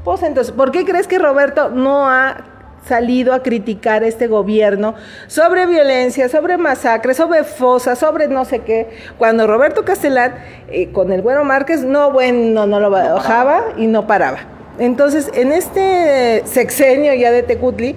pues 0.04 0.22
entonces, 0.22 0.52
¿por 0.52 0.72
qué 0.72 0.84
crees 0.84 1.06
que 1.06 1.18
Roberto 1.18 1.70
no 1.70 2.06
ha 2.06 2.44
salido 2.86 3.32
a 3.32 3.42
criticar 3.42 4.04
este 4.04 4.26
gobierno 4.26 4.94
sobre 5.26 5.64
violencia, 5.64 6.28
sobre 6.28 6.58
masacres, 6.58 7.16
sobre 7.16 7.44
fosas, 7.44 7.98
sobre 7.98 8.28
no 8.28 8.44
sé 8.44 8.58
qué? 8.58 8.90
Cuando 9.16 9.46
Roberto 9.46 9.86
Castellán, 9.86 10.34
eh, 10.68 10.92
con 10.92 11.10
el 11.10 11.22
bueno 11.22 11.44
Márquez, 11.44 11.82
no, 11.82 12.10
bueno, 12.12 12.66
no 12.66 12.78
lo 12.78 12.90
bajaba 12.90 13.68
y 13.78 13.86
no 13.86 14.06
paraba. 14.06 14.40
Entonces, 14.78 15.30
en 15.32 15.50
este 15.50 16.42
sexenio 16.44 17.14
ya 17.14 17.30
de 17.30 17.42
Tecutli, 17.42 17.96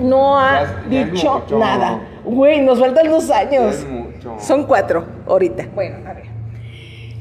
no 0.00 0.40
ha 0.40 0.62
Ya 0.88 1.00
ya 1.00 1.04
dicho 1.04 1.44
nada. 1.50 2.13
Güey, 2.24 2.60
nos 2.62 2.80
faltan 2.80 3.08
dos 3.10 3.30
años. 3.30 3.74
Es 3.74 3.86
mucho. 3.88 4.36
Son 4.40 4.64
cuatro 4.64 5.04
ahorita. 5.26 5.66
Bueno, 5.74 5.96
a 6.08 6.12
ver. 6.14 6.24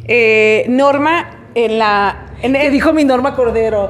Eh, 0.07 0.65
Norma, 0.69 1.49
en 1.55 1.79
la. 1.79 2.27
En 2.41 2.53
¿Qué 2.53 2.65
el- 2.67 2.71
dijo 2.71 2.93
mi 2.93 3.03
Norma 3.03 3.35
Cordero? 3.35 3.89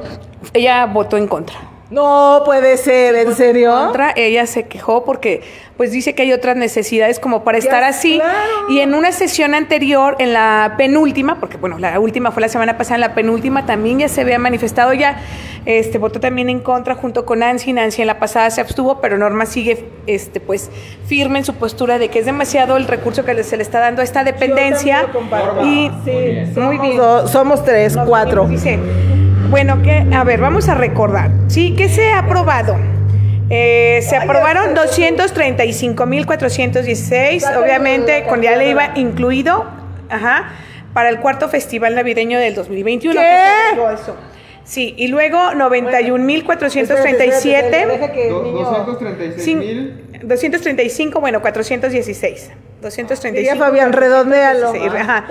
ella 0.52 0.86
votó 0.86 1.16
en 1.16 1.26
contra. 1.26 1.56
No 1.94 2.42
puede 2.44 2.76
ser, 2.76 3.14
¿en 3.14 3.34
serio? 3.34 3.72
contra, 3.72 4.12
ella 4.16 4.46
se 4.46 4.64
quejó 4.64 5.04
porque 5.04 5.42
pues 5.76 5.90
dice 5.90 6.14
que 6.14 6.22
hay 6.22 6.32
otras 6.32 6.56
necesidades 6.56 7.18
como 7.18 7.42
para 7.42 7.58
estar 7.58 7.82
así 7.82 8.16
claro. 8.16 8.68
y 8.68 8.78
en 8.78 8.94
una 8.94 9.10
sesión 9.10 9.54
anterior 9.54 10.14
en 10.20 10.32
la 10.32 10.74
penúltima 10.78 11.40
porque 11.40 11.56
bueno 11.56 11.80
la 11.80 11.98
última 11.98 12.30
fue 12.30 12.42
la 12.42 12.48
semana 12.48 12.78
pasada 12.78 12.96
en 12.96 13.00
la 13.00 13.14
penúltima 13.14 13.66
también 13.66 13.98
ya 13.98 14.08
se 14.08 14.20
había 14.20 14.38
manifestado 14.38 14.92
ya 14.92 15.20
este 15.66 15.98
votó 15.98 16.20
también 16.20 16.48
en 16.48 16.60
contra 16.60 16.94
junto 16.94 17.26
con 17.26 17.40
Nancy 17.40 17.72
Nancy 17.72 18.02
en 18.02 18.06
la 18.06 18.20
pasada 18.20 18.50
se 18.50 18.60
abstuvo 18.60 19.00
pero 19.00 19.18
Norma 19.18 19.46
sigue 19.46 19.84
este 20.06 20.38
pues 20.38 20.70
firme 21.08 21.40
en 21.40 21.44
su 21.44 21.54
postura 21.54 21.98
de 21.98 22.08
que 22.08 22.20
es 22.20 22.26
demasiado 22.26 22.76
el 22.76 22.86
recurso 22.86 23.24
que 23.24 23.42
se 23.42 23.56
le 23.56 23.64
está 23.64 23.80
dando 23.80 24.00
a 24.00 24.04
esta 24.04 24.22
dependencia 24.22 25.08
Yo 25.12 25.20
lo 25.20 25.66
y 25.66 25.90
Sí, 26.04 26.60
muy 26.60 26.76
somos 26.76 26.80
bien 26.80 27.28
somos 27.28 27.64
tres, 27.64 27.96
nos 27.96 28.08
cuatro. 28.08 28.46
Dice, 28.46 28.78
bueno, 29.54 29.80
que, 29.84 30.04
a 30.12 30.24
ver, 30.24 30.40
vamos 30.40 30.68
a 30.68 30.74
recordar. 30.74 31.30
Sí, 31.46 31.76
¿qué 31.78 31.88
se 31.88 32.10
ha 32.10 32.18
aprobado? 32.18 32.74
Eh, 33.50 34.00
se 34.02 34.16
aprobaron 34.16 34.74
ya 34.74 34.88
sé. 34.88 35.12
235.416, 35.14 37.38
Sácalo 37.38 37.60
de 37.60 37.64
obviamente 37.64 38.24
con 38.24 38.42
ya 38.42 38.56
le 38.56 38.70
iba 38.70 38.90
incluido, 38.96 39.64
ajá, 40.10 40.48
para 40.92 41.08
el 41.08 41.20
cuarto 41.20 41.48
festival 41.48 41.94
navideño 41.94 42.40
del 42.40 42.56
2021. 42.56 43.20
¿Qué? 43.20 43.76
que 43.76 43.94
eso. 43.94 44.16
Sí, 44.64 44.92
y 44.96 45.06
luego 45.06 45.38
91.437. 45.38 47.86
Deja 47.86 48.10
que 48.10 48.24
el 48.24 48.30
Do- 48.30 48.42
niño- 48.42 48.58
236 48.64 49.46
cin- 49.46 49.58
mil. 49.58 50.00
235, 50.24 51.20
bueno, 51.20 51.40
416. 51.42 52.50
235. 52.82 53.36
Diría 53.36 53.54
Fabián, 53.54 53.92
redondéalo. 53.92 54.72
416, 54.72 55.00
Ajá. 55.00 55.26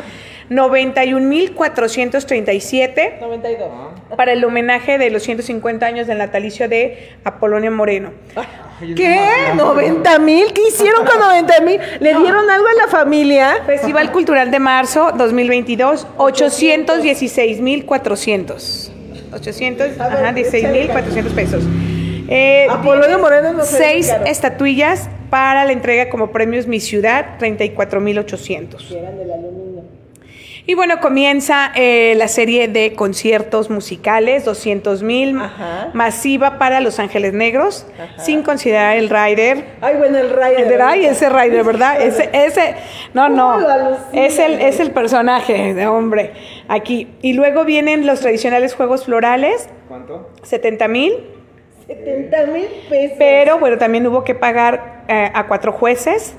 91.437 0.50 3.20
92. 3.20 3.70
para 4.16 4.32
el 4.34 4.44
homenaje 4.44 4.98
de 4.98 5.10
los 5.10 5.24
150 5.24 5.86
años 5.86 6.08
del 6.08 6.18
natalicio 6.18 6.68
de 6.68 7.14
Apolonio 7.24 7.72
Moreno. 7.72 8.12
¿Qué? 8.96 9.30
¿90 9.56 10.20
mil? 10.20 10.52
¿Qué 10.54 10.68
hicieron 10.68 11.06
con 11.06 11.20
90 11.20 11.62
mil? 11.62 11.80
¿Le 12.00 12.16
dieron 12.16 12.50
algo 12.50 12.68
a 12.68 12.74
la 12.74 12.88
familia? 12.88 13.58
Festival 13.66 14.12
Cultural 14.12 14.52
de 14.52 14.60
Marzo 14.60 15.12
2022, 15.18 16.08
816.400. 16.18 18.90
800, 19.34 20.00
A 20.00 20.10
ver, 20.10 20.26
ajá, 20.26 20.36
16.400 20.36 21.34
pesos. 21.34 21.64
Eh, 22.28 22.68
Apolonio 22.70 23.20
Moreno 23.20 23.54
no 23.54 23.64
Seis 23.64 24.14
estatuillas 24.26 25.10
para 25.30 25.64
la 25.66 25.72
entrega 25.72 26.10
como 26.10 26.32
premios 26.32 26.68
Mi 26.68 26.80
Ciudad, 26.80 27.38
34.800. 27.40 29.73
Y 30.66 30.76
bueno, 30.76 31.02
comienza 31.02 31.74
eh, 31.76 32.14
la 32.16 32.30
serie 32.30 32.70
de 32.70 32.94
conciertos 32.94 33.70
musicales, 33.70 34.46
200 34.46 35.04
mil, 35.04 35.38
masiva 35.94 36.58
para 36.58 36.80
Los 36.80 37.00
Ángeles 37.00 37.34
Negros, 37.34 37.86
Ajá. 38.02 38.24
sin 38.24 38.44
considerar 38.44 38.96
el 38.96 39.10
Rider. 39.10 39.66
Ay, 39.82 39.96
bueno, 39.98 40.18
el 40.20 40.30
Rider. 40.30 40.82
Ay, 40.82 41.06
ese 41.06 41.30
Rider, 41.30 41.66
¿verdad? 41.66 42.02
Ese, 42.02 42.30
ese, 42.32 42.76
no, 43.14 43.28
no, 43.28 43.60
es 44.14 44.40
el, 44.40 44.62
es 44.62 44.80
el 44.80 44.92
personaje 44.92 45.74
de 45.74 45.86
hombre 45.88 46.32
aquí. 46.70 47.10
Y 47.22 47.34
luego 47.34 47.66
vienen 47.66 48.08
los 48.08 48.22
tradicionales 48.22 48.74
juegos 48.74 49.04
florales, 49.04 49.68
¿Cuánto? 49.90 50.30
70 50.44 50.88
mil, 50.88 51.14
70 51.88 52.46
mil 52.48 52.68
pesos. 52.90 53.18
pero 53.20 53.60
bueno, 53.60 53.78
también 53.78 54.08
hubo 54.08 54.24
que 54.24 54.34
pagar 54.34 55.04
eh, 55.10 55.30
a 55.34 55.46
cuatro 55.48 55.74
jueces, 55.74 56.36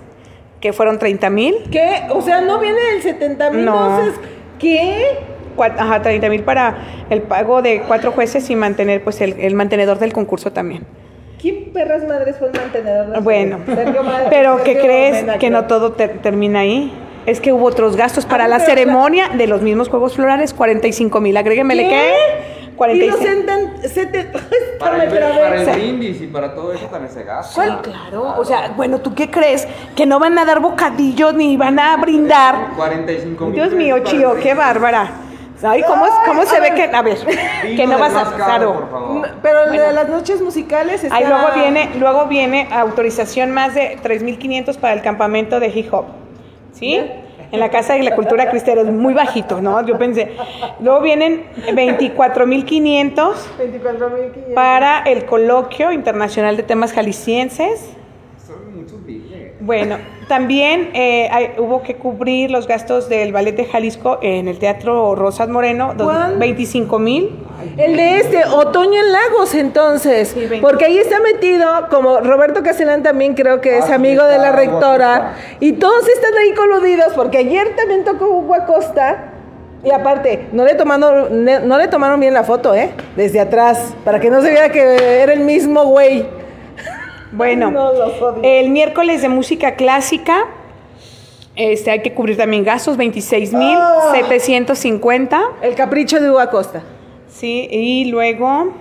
que 0.64 0.72
fueron 0.72 0.98
30 0.98 1.28
mil. 1.28 1.54
¿Qué? 1.70 2.04
O 2.08 2.22
sea, 2.22 2.40
no 2.40 2.58
viene 2.58 2.78
el 2.96 3.02
70 3.02 3.50
mil. 3.50 3.66
No. 3.66 3.98
Entonces, 4.00 4.20
¿qué? 4.58 5.18
Ajá, 5.58 6.00
30 6.00 6.30
mil 6.30 6.42
para 6.42 6.78
el 7.10 7.20
pago 7.20 7.60
de 7.60 7.82
cuatro 7.86 8.12
jueces 8.12 8.48
y 8.48 8.56
mantener 8.56 9.04
pues 9.04 9.20
el, 9.20 9.34
el 9.40 9.54
mantenedor 9.54 9.98
del 9.98 10.14
concurso 10.14 10.52
también. 10.54 10.86
¿Quién 11.38 11.70
perras 11.74 12.08
madres 12.08 12.36
fue 12.38 12.48
el 12.48 12.54
mantenedor 12.58 13.08
de 13.10 13.20
Bueno, 13.20 13.58
Madre- 13.66 14.26
pero 14.30 14.64
¿qué 14.64 14.78
crees 14.78 15.22
que 15.24 15.36
creo. 15.38 15.50
no 15.50 15.64
todo 15.66 15.92
ter- 15.92 16.22
termina 16.22 16.60
ahí? 16.60 16.90
Es 17.26 17.40
que 17.40 17.52
hubo 17.52 17.66
otros 17.66 17.94
gastos 17.96 18.24
para 18.24 18.44
Ah, 18.46 18.48
la 18.48 18.60
ceremonia 18.60 19.28
de 19.36 19.46
los 19.46 19.60
mismos 19.60 19.90
Juegos 19.90 20.14
Florales, 20.16 20.54
45 20.54 21.20
mil. 21.20 21.36
Agréguemele 21.36 21.88
¿Qué? 21.90 22.12
Que 22.76 22.92
Y 22.96 23.06
los 23.06 23.16
45. 23.16 23.18
seten- 23.18 23.82
seten- 23.82 24.30
Para 24.78 25.04
Espérame, 25.04 25.32
el, 25.32 25.38
para 25.40 25.62
el 25.62 25.70
brindis 25.80 26.20
y 26.20 26.26
para 26.26 26.54
todo 26.54 26.72
eso 26.72 26.86
también 26.86 27.12
se 27.12 27.24
gasta. 27.24 27.62
Sí, 27.64 27.70
claro. 27.82 28.34
O 28.38 28.44
sea, 28.44 28.72
bueno, 28.76 28.98
¿tú 29.00 29.14
qué 29.14 29.30
crees? 29.30 29.66
¿Que 29.96 30.06
no 30.06 30.18
van 30.18 30.38
a 30.38 30.44
dar 30.44 30.60
bocadillos 30.60 31.34
ni 31.34 31.56
van 31.56 31.78
a 31.78 31.96
brindar? 31.96 32.72
45 32.76 33.44
mil. 33.46 33.54
Dios 33.54 33.72
mío, 33.72 33.98
Chío, 34.00 34.34
qué 34.42 34.54
bárbara. 34.54 35.10
Ay, 35.66 35.82
¿cómo, 35.86 36.04
cómo 36.26 36.44
se 36.44 36.60
ve 36.60 36.74
que.? 36.74 36.82
A 36.94 37.00
ver, 37.00 37.16
que 37.76 37.86
no 37.86 37.98
vas 37.98 38.14
a. 38.14 38.32
Claro. 38.34 38.74
por 38.74 38.90
favor. 38.90 39.14
No, 39.14 39.22
Pero 39.40 39.58
Bueno. 39.68 39.82
de 39.82 39.92
las 39.94 40.08
noches 40.10 40.42
musicales 40.42 41.02
está... 41.04 41.16
Ahí 41.16 41.24
luego 41.26 41.46
viene, 41.54 41.90
luego 41.98 42.26
viene 42.26 42.68
autorización 42.70 43.50
más 43.52 43.74
de 43.74 43.96
3.500 44.02 44.76
para 44.76 44.92
el 44.92 45.00
campamento 45.00 45.60
de 45.60 45.68
hip 45.68 45.94
hop. 45.94 46.04
¿Sí? 46.72 47.00
En 47.54 47.60
la 47.60 47.70
Casa 47.70 47.92
de 47.94 48.02
la 48.02 48.16
Cultura 48.16 48.50
Cristiana, 48.50 48.80
es 48.80 48.88
muy 48.88 49.14
bajito, 49.14 49.60
¿no? 49.60 49.86
Yo 49.86 49.96
pensé. 49.96 50.32
Luego 50.80 51.00
vienen 51.02 51.44
24.500 51.68 53.32
24.500. 53.58 54.54
para 54.54 55.02
el 55.02 55.24
coloquio 55.24 55.92
internacional 55.92 56.56
de 56.56 56.64
temas 56.64 56.92
jaliscienses. 56.92 57.92
Bueno, 59.64 59.96
también 60.28 60.90
eh, 60.92 61.28
hay- 61.32 61.52
hubo 61.58 61.82
que 61.82 61.94
cubrir 61.94 62.50
los 62.50 62.66
gastos 62.66 63.08
del 63.08 63.32
Ballet 63.32 63.56
de 63.56 63.64
Jalisco 63.64 64.18
en 64.20 64.46
el 64.46 64.58
Teatro 64.58 65.14
Rosas 65.14 65.48
Moreno, 65.48 65.94
dos- 65.96 66.06
¿Cuál? 66.12 66.36
25 66.38 66.98
mil. 66.98 67.30
El 67.78 67.96
de 67.96 68.18
este, 68.18 68.44
Otoño 68.44 69.00
en 69.00 69.10
Lagos, 69.12 69.54
entonces. 69.54 70.28
Sí, 70.28 70.40
20. 70.40 70.60
porque 70.60 70.84
ahí 70.84 70.98
está 70.98 71.18
metido, 71.20 71.66
como 71.88 72.18
Roberto 72.20 72.62
Castellán 72.62 73.02
también 73.02 73.34
creo 73.34 73.62
que 73.62 73.78
es 73.78 73.84
Ah, 73.84 73.88
sí, 73.88 73.92
amigo 73.94 74.24
de 74.24 74.36
la 74.36 74.52
rectora. 74.52 75.34
Y 75.60 75.72
todos 75.72 76.06
están 76.08 76.34
ahí 76.34 76.52
coludidos, 76.52 77.14
porque 77.14 77.38
ayer 77.38 77.74
también 77.74 78.04
tocó 78.04 78.26
Hugo 78.28 78.54
Acosta. 78.54 79.30
Y 79.82 79.90
aparte, 79.90 80.46
no 80.52 80.64
le, 80.64 80.74
tomaron, 80.74 81.44
ne- 81.44 81.60
no 81.60 81.78
le 81.78 81.88
tomaron 81.88 82.18
bien 82.20 82.34
la 82.34 82.42
foto, 82.44 82.74
¿eh? 82.74 82.90
Desde 83.16 83.40
atrás, 83.40 83.94
para 84.04 84.18
que 84.20 84.28
no 84.30 84.40
se 84.42 84.50
viera 84.50 84.70
que 84.70 85.22
era 85.22 85.32
el 85.32 85.40
mismo 85.40 85.84
güey. 85.86 86.26
Bueno, 87.34 87.70
No, 87.70 87.90
el 88.42 88.70
miércoles 88.70 89.22
de 89.22 89.28
música 89.28 89.74
clásica, 89.76 90.46
este, 91.56 91.90
hay 91.90 92.02
que 92.02 92.12
cubrir 92.14 92.36
también 92.36 92.64
gastos, 92.64 92.96
26.750. 92.98 95.40
El 95.62 95.74
capricho 95.74 96.20
de 96.20 96.30
Hugo 96.30 96.40
Acosta. 96.40 96.82
Sí, 97.28 97.66
y 97.70 98.04
luego... 98.06 98.72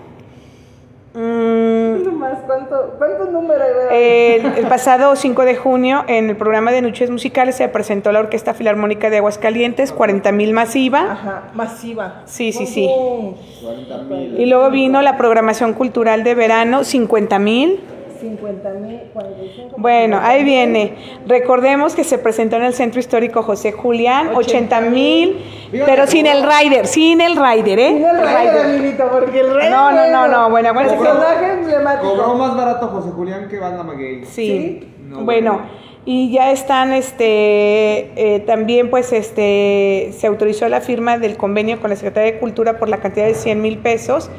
mm, 1.13 2.03
Nomás, 2.03 2.39
¿cuánto, 2.45 2.95
¿Cuántos 2.97 3.31
números? 3.31 3.63
el, 3.91 4.45
el 4.57 4.67
pasado 4.67 5.15
5 5.15 5.45
de 5.45 5.55
junio, 5.55 6.03
en 6.07 6.29
el 6.29 6.35
programa 6.37 6.71
de 6.71 6.81
Noches 6.81 7.09
Musicales, 7.09 7.55
se 7.55 7.67
presentó 7.69 8.11
la 8.11 8.19
Orquesta 8.19 8.53
Filarmónica 8.53 9.09
de 9.09 9.17
Aguascalientes, 9.17 9.91
40 9.91 10.31
mil 10.31 10.53
masiva. 10.53 11.11
Ají, 11.11 11.29
masiva. 11.55 12.21
Sí, 12.25 12.51
sí, 12.51 12.67
sí. 12.67 12.87
Pum, 12.87 13.33
40 13.63 13.97
mil. 14.03 14.39
Y 14.39 14.45
luego 14.45 14.69
vino 14.69 15.01
la 15.01 15.17
programación 15.17 15.73
cultural 15.73 16.23
de 16.23 16.35
verano, 16.35 16.83
50 16.83 17.39
mil. 17.39 17.79
50 18.23 18.69
mil, 18.75 19.01
45. 19.13 19.75
Bueno, 19.77 20.17
ahí 20.21 20.43
viene. 20.45 20.95
Recordemos 21.27 21.93
que 21.93 22.05
se 22.05 22.17
presentó 22.17 22.55
en 22.55 22.63
el 22.63 22.73
Centro 22.73 22.99
Histórico 22.99 23.43
José 23.43 23.73
Julián, 23.73 24.29
80 24.33 24.81
mil, 24.81 25.43
pero 25.71 26.07
sin 26.07 26.25
el 26.25 26.43
rider, 26.43 26.87
sin 26.87 27.19
el 27.19 27.35
rider, 27.35 27.79
¿eh? 27.79 27.87
Sin 27.89 28.05
el 28.05 28.17
rider, 28.17 28.65
amiguito, 28.65 29.09
porque 29.11 29.41
el 29.41 29.53
rider. 29.53 29.71
No, 29.71 29.91
no, 29.91 30.07
no, 30.07 30.27
no, 30.27 30.49
bueno, 30.49 30.73
Personaje 30.73 31.51
emblemático. 31.51 32.15
Cobró 32.15 32.35
más 32.35 32.55
barato 32.55 32.87
José 32.87 33.09
Julián 33.11 33.49
que 33.49 33.59
Banda 33.59 33.83
Maguey. 33.83 34.25
Sí. 34.25 34.87
No, 35.09 35.23
bueno, 35.23 35.51
bueno. 35.53 35.69
y 36.05 36.31
ya 36.31 36.51
están, 36.51 36.93
este, 36.93 38.11
eh, 38.15 38.39
también 38.47 38.89
pues, 38.89 39.11
este, 39.11 40.11
se 40.17 40.27
autorizó 40.27 40.69
la 40.69 40.79
firma 40.79 41.17
del 41.17 41.35
convenio 41.35 41.81
con 41.81 41.89
la 41.89 41.97
Secretaría 41.97 42.33
de 42.33 42.39
Cultura 42.39 42.79
por 42.79 42.87
la 42.87 42.97
cantidad 42.97 43.25
de 43.25 43.35
100 43.35 43.61
mil 43.61 43.79
pesos, 43.79 44.29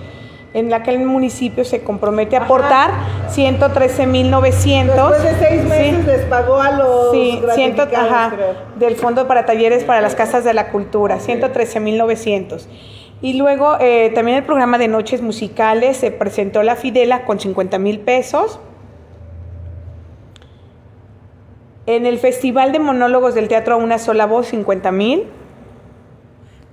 en 0.54 0.70
la 0.70 0.82
que 0.84 0.92
el 0.92 1.00
municipio 1.00 1.64
se 1.64 1.82
compromete 1.82 2.36
a 2.36 2.44
aportar 2.44 2.90
113 3.28 4.06
mil 4.06 4.30
900. 4.30 5.10
Después 5.10 5.22
de 5.22 5.46
seis 5.46 5.64
meses 5.64 6.06
les 6.06 6.20
pagó 6.26 6.60
a 6.60 6.70
los 6.70 7.10
Sí, 7.10 7.42
ajá, 7.96 8.32
creo. 8.34 8.54
del 8.76 8.94
Fondo 8.94 9.26
para 9.26 9.44
Talleres 9.44 9.82
para 9.84 10.00
las 10.00 10.14
Casas 10.14 10.44
de 10.44 10.54
la 10.54 10.70
Cultura, 10.70 11.18
113.900. 11.18 12.66
Y 13.20 13.34
luego 13.34 13.76
eh, 13.80 14.12
también 14.14 14.38
el 14.38 14.44
programa 14.44 14.78
de 14.78 14.86
noches 14.86 15.22
musicales 15.22 15.96
se 15.96 16.10
presentó 16.12 16.62
la 16.62 16.76
Fidela 16.76 17.24
con 17.24 17.40
50 17.40 17.78
mil 17.78 17.98
pesos. 18.00 18.60
En 21.86 22.06
el 22.06 22.18
Festival 22.18 22.70
de 22.72 22.78
Monólogos 22.78 23.34
del 23.34 23.48
Teatro 23.48 23.74
a 23.74 23.78
una 23.78 23.98
sola 23.98 24.26
voz, 24.26 24.48
50 24.48 24.92
mil. 24.92 25.24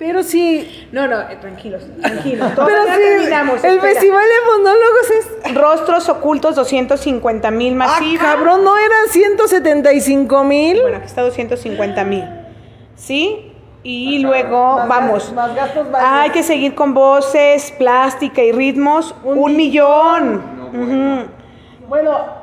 Pero 0.01 0.23
sí. 0.23 0.87
No, 0.91 1.07
no, 1.07 1.21
eh, 1.29 1.37
tranquilos, 1.39 1.83
tranquilos. 2.01 2.51
Pero 2.55 2.67
Todavía 2.67 2.95
sí, 2.95 3.01
terminamos, 3.03 3.63
el 3.63 3.75
espera. 3.75 3.81
festival 3.93 4.23
de 4.25 4.51
monólogos 4.51 5.11
es. 5.45 5.53
Rostros 5.53 6.09
ocultos, 6.09 6.55
250 6.55 7.51
mil 7.51 7.73
Ah, 7.73 7.75
masiva. 7.75 8.23
cabrón, 8.23 8.63
no 8.63 8.75
eran 8.79 9.07
175 9.09 10.43
mil. 10.43 10.81
Bueno, 10.81 10.97
aquí 10.97 11.05
está 11.05 11.21
250 11.21 12.03
mil. 12.05 12.23
¿Sí? 12.95 13.53
Y 13.83 14.17
luego 14.19 14.77
Más 14.77 14.87
vamos. 14.87 15.13
gastos, 15.13 15.33
más 15.33 15.55
gastos, 15.55 15.89
más 15.91 16.01
Hay 16.03 16.29
que 16.31 16.41
seguir 16.41 16.73
con 16.73 16.95
voces, 16.95 17.71
plástica 17.77 18.41
y 18.41 18.51
ritmos. 18.51 19.13
Un, 19.23 19.37
Un 19.37 19.55
millón. 19.55 20.41
Bueno, 20.71 21.25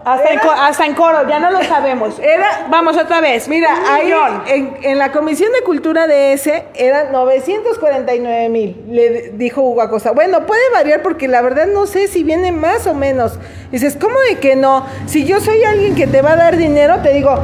hasta, 0.05 0.29
en 0.33 0.39
era- 0.39 0.67
hasta 0.67 0.87
en 0.87 0.95
coro, 0.95 1.27
ya 1.29 1.39
no 1.39 1.51
lo 1.51 1.63
sabemos. 1.65 2.19
Era- 2.19 2.67
vamos 2.71 2.97
otra 2.97 3.21
vez. 3.21 3.49
Mira, 3.49 3.71
ahí 3.93 4.13
en, 4.49 4.77
en 4.83 4.99
la 4.99 5.11
Comisión 5.13 5.51
de 5.53 5.63
Cultura 5.63 6.07
de 6.07 6.33
ese 6.35 6.65
eran 6.75 7.13
949 7.13 8.49
mil, 8.49 8.85
le 8.89 9.31
dijo 9.35 9.63
Hugo 9.63 9.83
Acosta. 9.83 10.13
Bueno, 10.13 10.47
puede 10.47 10.61
variar 10.73 11.03
porque 11.03 11.29
la 11.29 11.41
verdad 11.43 11.67
no 11.67 11.87
sé 11.87 12.09
si 12.09 12.25
viene 12.25 12.53
más 12.53 12.87
o 12.87 12.95
menos. 12.95 13.39
Dices, 13.73 13.97
¿cómo 14.01 14.19
de 14.29 14.39
que 14.39 14.57
no? 14.57 14.85
Si 15.07 15.25
yo 15.25 15.41
soy 15.41 15.63
alguien 15.65 15.95
que 15.95 16.07
te 16.07 16.23
va 16.23 16.33
a 16.33 16.37
dar 16.37 16.57
dinero, 16.57 16.97
te 17.03 17.13
digo, 17.15 17.39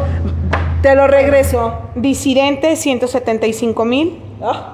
te 0.83 0.95
lo 0.95 1.07
regreso. 1.07 1.79
Disidente, 1.95 2.77
175 2.77 3.85
mil. 3.85 4.23
Caro. 4.41 4.74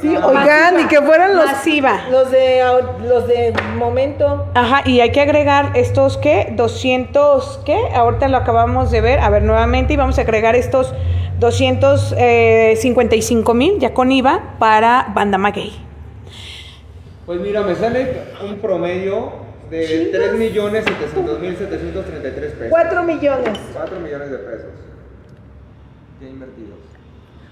Sí, 0.00 0.08
oiga. 0.08 0.26
oigan, 0.26 0.74
Masiva. 0.74 0.80
y 0.80 0.84
que 0.86 1.02
fueran 1.02 1.36
los, 1.36 1.46
Masiva. 1.46 2.00
los 2.10 2.30
de 2.30 2.62
los 3.06 3.26
de 3.26 3.52
momento. 3.76 4.46
Ajá, 4.54 4.82
y 4.84 5.00
hay 5.00 5.10
que 5.10 5.20
agregar 5.20 5.72
estos, 5.74 6.16
¿qué? 6.18 6.52
200, 6.56 7.60
¿qué? 7.64 7.76
Ahorita 7.94 8.28
lo 8.28 8.36
acabamos 8.36 8.90
de 8.90 9.00
ver. 9.00 9.18
A 9.20 9.30
ver, 9.30 9.42
nuevamente, 9.42 9.94
y 9.94 9.96
vamos 9.96 10.18
a 10.18 10.22
agregar 10.22 10.54
estos 10.56 10.92
255 11.40 13.54
mil, 13.54 13.78
ya 13.78 13.94
con 13.94 14.10
IVA, 14.12 14.56
para 14.58 15.06
Banda 15.14 15.38
Maguey. 15.38 15.72
Pues 17.26 17.40
mira, 17.40 17.62
me 17.62 17.74
sale 17.74 18.12
un 18.42 18.56
promedio 18.58 19.32
de 19.70 20.10
3 20.12 20.32
millones 20.34 20.84
700 20.84 21.40
mil 21.40 21.56
733 21.56 22.52
pesos. 22.52 22.66
4 22.70 23.02
millones. 23.02 23.58
4 23.74 24.00
millones 24.00 24.30
de 24.30 24.38
pesos. 24.38 24.70
Ya 26.20 26.28
invertidos. 26.28 26.78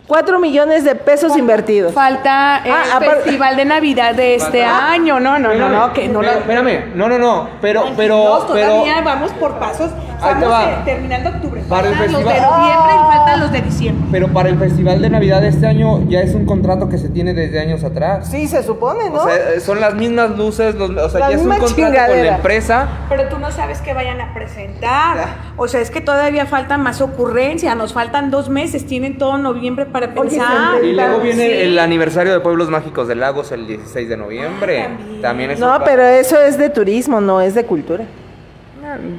4 0.06 0.38
millones 0.38 0.84
de 0.84 0.94
pesos 0.94 1.36
invertidos. 1.36 1.92
Falta 1.92 2.62
el 2.64 2.70
Ah, 2.72 3.00
festival 3.00 3.56
de 3.56 3.64
Navidad 3.64 4.14
de 4.14 4.36
este 4.36 4.62
Falta- 4.64 4.90
año. 4.92 5.18
No, 5.20 5.38
no, 5.38 5.52
no, 5.54 5.68
no, 5.68 5.92
que 5.92 6.08
no. 6.08 6.22
Espérame, 6.22 6.92
no, 6.94 7.08
no, 7.08 7.18
no, 7.18 7.48
pero, 7.60 7.82
pero, 7.96 8.46
pero, 8.46 8.46
todavía 8.46 9.00
vamos 9.02 9.32
por 9.32 9.58
pasos. 9.58 9.90
Ahí 10.22 10.34
te 10.40 10.46
va. 10.46 10.64
eh, 10.64 10.76
terminando 10.84 11.30
octubre. 11.30 11.62
Para 11.68 11.88
el 11.88 11.94
faltan 11.94 12.12
los 12.12 12.24
de 12.24 12.30
festival- 12.30 12.58
noviembre 12.60 12.92
y 12.94 13.16
faltan 13.16 13.40
los 13.40 13.52
de 13.52 13.60
diciembre. 13.62 14.08
pero 14.12 14.28
para 14.28 14.48
el 14.48 14.58
festival 14.58 15.02
de 15.02 15.10
Navidad 15.10 15.40
de 15.42 15.48
este 15.48 15.66
año 15.66 16.02
ya 16.08 16.20
es 16.20 16.34
un 16.34 16.46
contrato 16.46 16.88
que 16.88 16.98
se 16.98 17.08
tiene 17.08 17.34
desde 17.34 17.60
años 17.60 17.84
atrás. 17.84 18.28
Sí, 18.30 18.46
se 18.48 18.62
supone, 18.62 19.10
¿no? 19.10 19.22
O 19.22 19.24
sea, 19.26 19.34
eh, 19.54 19.60
son 19.60 19.80
las 19.80 19.94
mismas 19.94 20.30
luces, 20.36 20.74
los- 20.74 20.90
o 20.90 21.08
sea, 21.10 21.20
La 21.20 21.30
ya 21.30 21.36
es 21.36 21.42
un 21.42 21.48
contrato 21.48 21.76
con 22.12 22.24
la 22.26 22.36
empresa. 22.36 22.88
Pero 23.08 23.28
tú 23.28 23.38
no 23.38 23.50
sabes 23.50 23.80
qué 23.80 23.92
vayan 23.94 24.20
a 24.20 24.32
presentar. 24.34 25.16
O 25.56 25.68
sea, 25.68 25.80
es 25.80 25.90
que 25.90 26.00
todavía 26.00 26.46
faltan 26.46 26.82
más 26.82 27.00
ocurrencias. 27.00 27.76
Nos 27.76 27.92
faltan 27.92 28.30
dos 28.30 28.48
meses. 28.48 28.86
Tienen 28.86 29.18
todo 29.18 29.38
noviembre 29.38 29.86
para 29.86 30.12
pensar. 30.14 30.82
Y 30.84 30.92
luego 30.92 31.18
viene 31.20 31.46
Sí. 31.46 31.52
el 31.62 31.78
aniversario 31.78 32.32
de 32.32 32.40
Pueblos 32.40 32.68
Mágicos 32.70 33.08
de 33.08 33.14
Lagos 33.14 33.52
el 33.52 33.66
16 33.66 34.08
de 34.08 34.16
noviembre. 34.16 34.82
Ah, 34.82 34.88
también. 34.96 35.22
también. 35.22 35.50
es 35.52 35.58
No, 35.60 35.78
pero 35.84 36.02
eso 36.02 36.40
es 36.40 36.58
de 36.58 36.70
turismo, 36.70 37.20
no 37.20 37.40
es 37.40 37.54
de 37.54 37.64
cultura. 37.64 38.04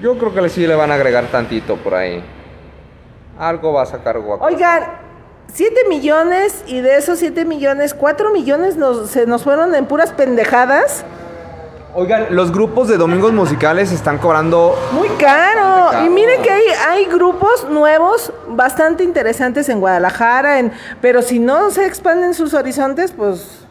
Yo 0.02 0.18
creo 0.18 0.34
que 0.34 0.50
sí 0.50 0.66
le 0.66 0.76
van 0.76 0.92
a 0.92 0.96
agregar 0.96 1.26
tantito 1.28 1.76
por 1.78 1.96
ahí. 1.96 2.24
Algo 3.40 3.74
va 3.74 3.84
a 3.84 3.86
sacar 3.86 4.20
guapo. 4.20 4.44
Oigan, 4.44 4.84
7 5.54 5.88
millones 5.90 6.64
y 6.68 6.82
de 6.82 6.98
esos 6.98 7.20
7 7.20 7.46
millones, 7.46 7.94
4 7.94 8.32
millones 8.32 8.78
nos, 8.78 9.10
se 9.10 9.26
nos 9.26 9.44
fueron 9.44 9.74
en 9.76 9.86
puras 9.86 10.12
pendejadas. 10.12 11.04
Oigan, 11.96 12.28
los 12.30 12.52
grupos 12.52 12.88
de 12.88 12.98
domingos 12.98 13.34
musicales 13.34 13.92
están 13.92 14.20
cobrando 14.20 14.78
Muy 14.92 15.08
caro. 15.18 15.90
Caro. 15.92 16.06
Y 16.06 16.10
miren 16.10 16.42
que 16.44 16.52
hay, 16.52 16.64
hay 16.88 17.06
grupos 17.06 17.68
nuevos 17.70 18.32
bastante 18.50 19.04
interesantes 19.04 19.68
en 19.70 19.80
Guadalajara, 19.80 20.60
en, 20.60 20.72
pero 21.02 21.22
si 21.22 21.40
no 21.40 21.72
se 21.72 21.86
expanden 21.86 22.34
sus 22.34 22.54
horizontes, 22.54 23.12
pues... 23.12 23.67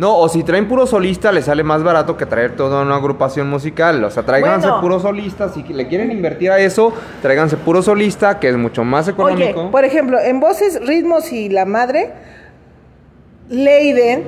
No, 0.00 0.16
o 0.16 0.30
si 0.30 0.42
traen 0.42 0.66
puro 0.66 0.86
solista, 0.86 1.30
les 1.30 1.44
sale 1.44 1.62
más 1.62 1.82
barato 1.82 2.16
que 2.16 2.24
traer 2.24 2.56
toda 2.56 2.80
una 2.80 2.96
agrupación 2.96 3.50
musical. 3.50 4.02
O 4.02 4.10
sea, 4.10 4.22
tráiganse 4.22 4.66
Bueno. 4.68 4.80
puro 4.80 4.98
solista. 4.98 5.50
Si 5.50 5.62
le 5.62 5.88
quieren 5.88 6.10
invertir 6.10 6.50
a 6.50 6.58
eso, 6.58 6.94
tráiganse 7.20 7.58
puro 7.58 7.82
solista, 7.82 8.38
que 8.40 8.48
es 8.48 8.56
mucho 8.56 8.82
más 8.82 9.08
Oye, 9.08 9.12
económico. 9.12 9.70
por 9.70 9.84
ejemplo, 9.84 10.18
en 10.18 10.40
Voces, 10.40 10.80
Ritmos 10.86 11.30
y 11.34 11.50
La 11.50 11.66
Madre, 11.66 12.12
Leiden 13.50 14.24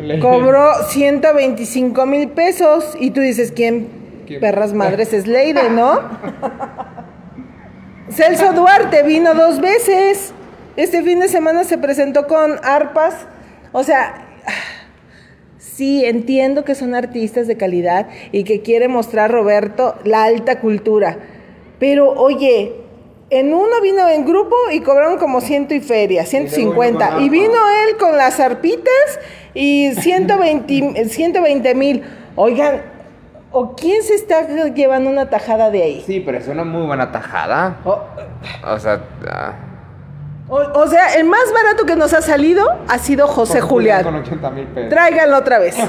Leiden. 0.00 0.20
cobró 0.20 0.72
125 0.88 2.04
mil 2.04 2.28
pesos. 2.30 2.96
Y 2.98 3.12
tú 3.12 3.20
dices, 3.20 3.52
¿quién, 3.54 3.90
¿Quién? 4.26 4.40
perras 4.40 4.72
madres 4.72 5.12
es 5.12 5.28
Leiden, 5.28 5.76
no? 5.76 6.00
Celso 8.10 8.52
Duarte 8.54 9.04
vino 9.04 9.34
dos 9.34 9.60
veces. 9.60 10.34
Este 10.76 11.02
fin 11.04 11.20
de 11.20 11.28
semana 11.28 11.62
se 11.62 11.78
presentó 11.78 12.26
con 12.26 12.58
arpas. 12.64 13.14
O 13.72 13.84
sea, 13.84 14.14
sí, 15.74 16.04
entiendo 16.04 16.64
que 16.64 16.74
son 16.74 16.94
artistas 16.94 17.46
de 17.46 17.56
calidad 17.56 18.08
y 18.32 18.44
que 18.44 18.62
quiere 18.62 18.88
mostrar 18.88 19.30
Roberto 19.30 19.94
la 20.04 20.24
alta 20.24 20.60
cultura. 20.60 21.18
Pero 21.78 22.10
oye, 22.12 22.74
en 23.30 23.54
uno 23.54 23.80
vino 23.82 24.08
en 24.08 24.26
grupo 24.26 24.54
y 24.72 24.80
cobraron 24.80 25.18
como 25.18 25.40
ciento 25.40 25.74
y 25.74 25.80
feria, 25.80 26.26
150. 26.26 27.08
con 27.08 27.20
Y 27.22 27.24
arpa. 27.24 27.32
vino 27.32 27.54
él 27.88 27.96
con 27.98 28.16
las 28.16 28.38
arpitas 28.40 29.18
y 29.54 29.92
120 29.96 31.06
120 31.08 31.74
mil. 31.74 32.02
Oigan, 32.36 32.82
¿o 33.50 33.74
quién 33.74 34.02
se 34.02 34.14
está 34.14 34.46
llevando 34.74 35.10
una 35.10 35.30
tajada 35.30 35.70
de 35.70 35.82
ahí? 35.82 36.02
Sí, 36.06 36.20
pero 36.20 36.38
es 36.38 36.48
una 36.48 36.64
muy 36.64 36.86
buena 36.86 37.10
tajada. 37.10 37.78
O, 37.84 37.98
O 38.70 38.78
sea, 38.78 39.02
ah, 39.30 39.54
o- 40.52 40.80
o 40.80 40.86
sea, 40.86 41.14
el 41.14 41.24
más 41.24 41.52
barato 41.52 41.86
que 41.86 41.96
nos 41.96 42.12
ha 42.12 42.20
salido 42.22 42.66
ha 42.88 42.98
sido 42.98 43.26
José 43.26 43.60
Con 43.60 43.68
Julián. 43.70 44.04
Con 44.04 44.16
80 44.16 44.50
mil 44.50 44.66
pesos. 44.66 44.90
Tráiganlo 44.90 45.38
otra 45.38 45.58
vez. 45.58 45.76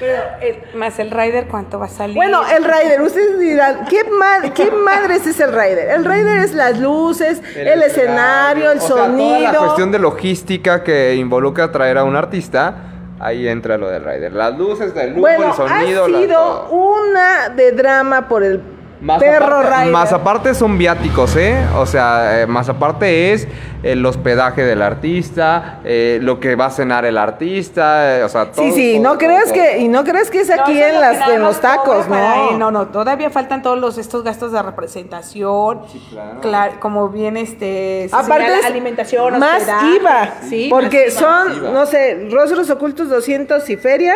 Pero, 0.00 0.22
eh, 0.40 0.62
más 0.74 0.98
el 0.98 1.10
rider, 1.10 1.46
¿cuánto 1.48 1.78
va 1.78 1.84
a 1.86 1.88
salir? 1.88 2.16
Bueno, 2.16 2.40
el 2.48 2.64
rider, 2.64 3.00
ustedes 3.02 3.38
dirán, 3.38 3.84
¿qué, 3.88 4.02
ma- 4.04 4.50
¿qué 4.52 4.70
madres 4.70 5.26
es 5.26 5.38
el 5.38 5.52
rider? 5.52 5.90
El 5.90 6.04
rider 6.04 6.38
es 6.38 6.52
las 6.54 6.78
luces, 6.80 7.40
el, 7.54 7.80
escenario, 7.82 8.72
el 8.72 8.78
o 8.78 8.80
sea, 8.80 8.88
toda 8.88 9.06
sonido. 9.06 9.52
la 9.52 9.58
cuestión 9.58 9.92
de 9.92 9.98
logística 10.00 10.82
que 10.82 11.14
involucra 11.14 11.70
traer 11.70 11.98
a 11.98 12.04
un 12.04 12.16
artista, 12.16 12.74
ahí 13.20 13.46
entra 13.46 13.76
lo 13.78 13.88
del 13.88 14.02
rider. 14.04 14.32
Las 14.32 14.56
luces, 14.58 14.92
el 14.96 15.12
humo, 15.12 15.20
bueno, 15.20 15.46
el 15.50 15.52
sonido, 15.54 16.04
ha 16.04 16.08
sido 16.08 16.68
una 16.70 17.48
de 17.50 17.72
drama 17.72 18.26
por 18.28 18.42
el 18.42 18.60
Más 19.04 19.20
perro 19.20 19.58
aparte, 19.58 19.76
rider. 19.76 19.92
más 19.92 20.12
aparte 20.14 20.54
son 20.54 20.78
viáticos, 20.78 21.36
¿eh? 21.36 21.62
O 21.76 21.84
sea, 21.84 22.40
eh, 22.40 22.46
más 22.46 22.70
aparte 22.70 23.34
es 23.34 23.46
el 23.82 24.04
hospedaje 24.06 24.64
del 24.64 24.80
artista, 24.80 25.80
eh, 25.84 26.18
lo 26.22 26.40
que 26.40 26.56
va 26.56 26.66
a 26.66 26.70
cenar 26.70 27.04
el 27.04 27.18
artista, 27.18 28.18
eh, 28.18 28.24
o 28.24 28.30
sea, 28.30 28.50
todo. 28.50 28.64
sí, 28.64 28.72
sí, 28.72 28.92
todo, 28.94 29.02
no 29.02 29.18
todo, 29.18 29.28
todo. 29.44 29.52
que 29.52 29.78
y 29.80 29.88
no 29.88 30.04
creas 30.04 30.30
que 30.30 30.40
es 30.40 30.50
aquí 30.50 30.80
en 30.80 30.98
las 31.02 31.28
en 31.28 31.42
los 31.42 31.60
tacos, 31.60 32.08
no. 32.08 32.52
No, 32.56 32.70
no, 32.70 32.86
todavía 32.86 33.28
faltan 33.28 33.60
todos 33.60 33.78
los 33.78 33.98
estos 33.98 34.24
gastos 34.24 34.52
de 34.52 34.62
representación. 34.62 35.82
Sí, 35.92 36.02
claro. 36.10 36.40
Claro, 36.40 36.72
como 36.80 37.10
bien 37.10 37.36
este 37.36 38.08
Aparte 38.10 38.44
señala, 38.44 38.58
es 38.60 38.64
alimentación, 38.64 39.38
más 39.38 39.60
hospedaje, 39.60 39.96
IVA, 39.96 40.34
sí, 40.48 40.66
porque 40.70 41.04
más 41.08 41.20
IVA. 41.20 41.20
son, 41.20 41.56
IVA. 41.58 41.70
no 41.72 41.84
sé, 41.84 42.28
rostros 42.30 42.70
ocultos 42.70 43.10
200 43.10 43.68
y 43.68 43.76
feria, 43.76 44.14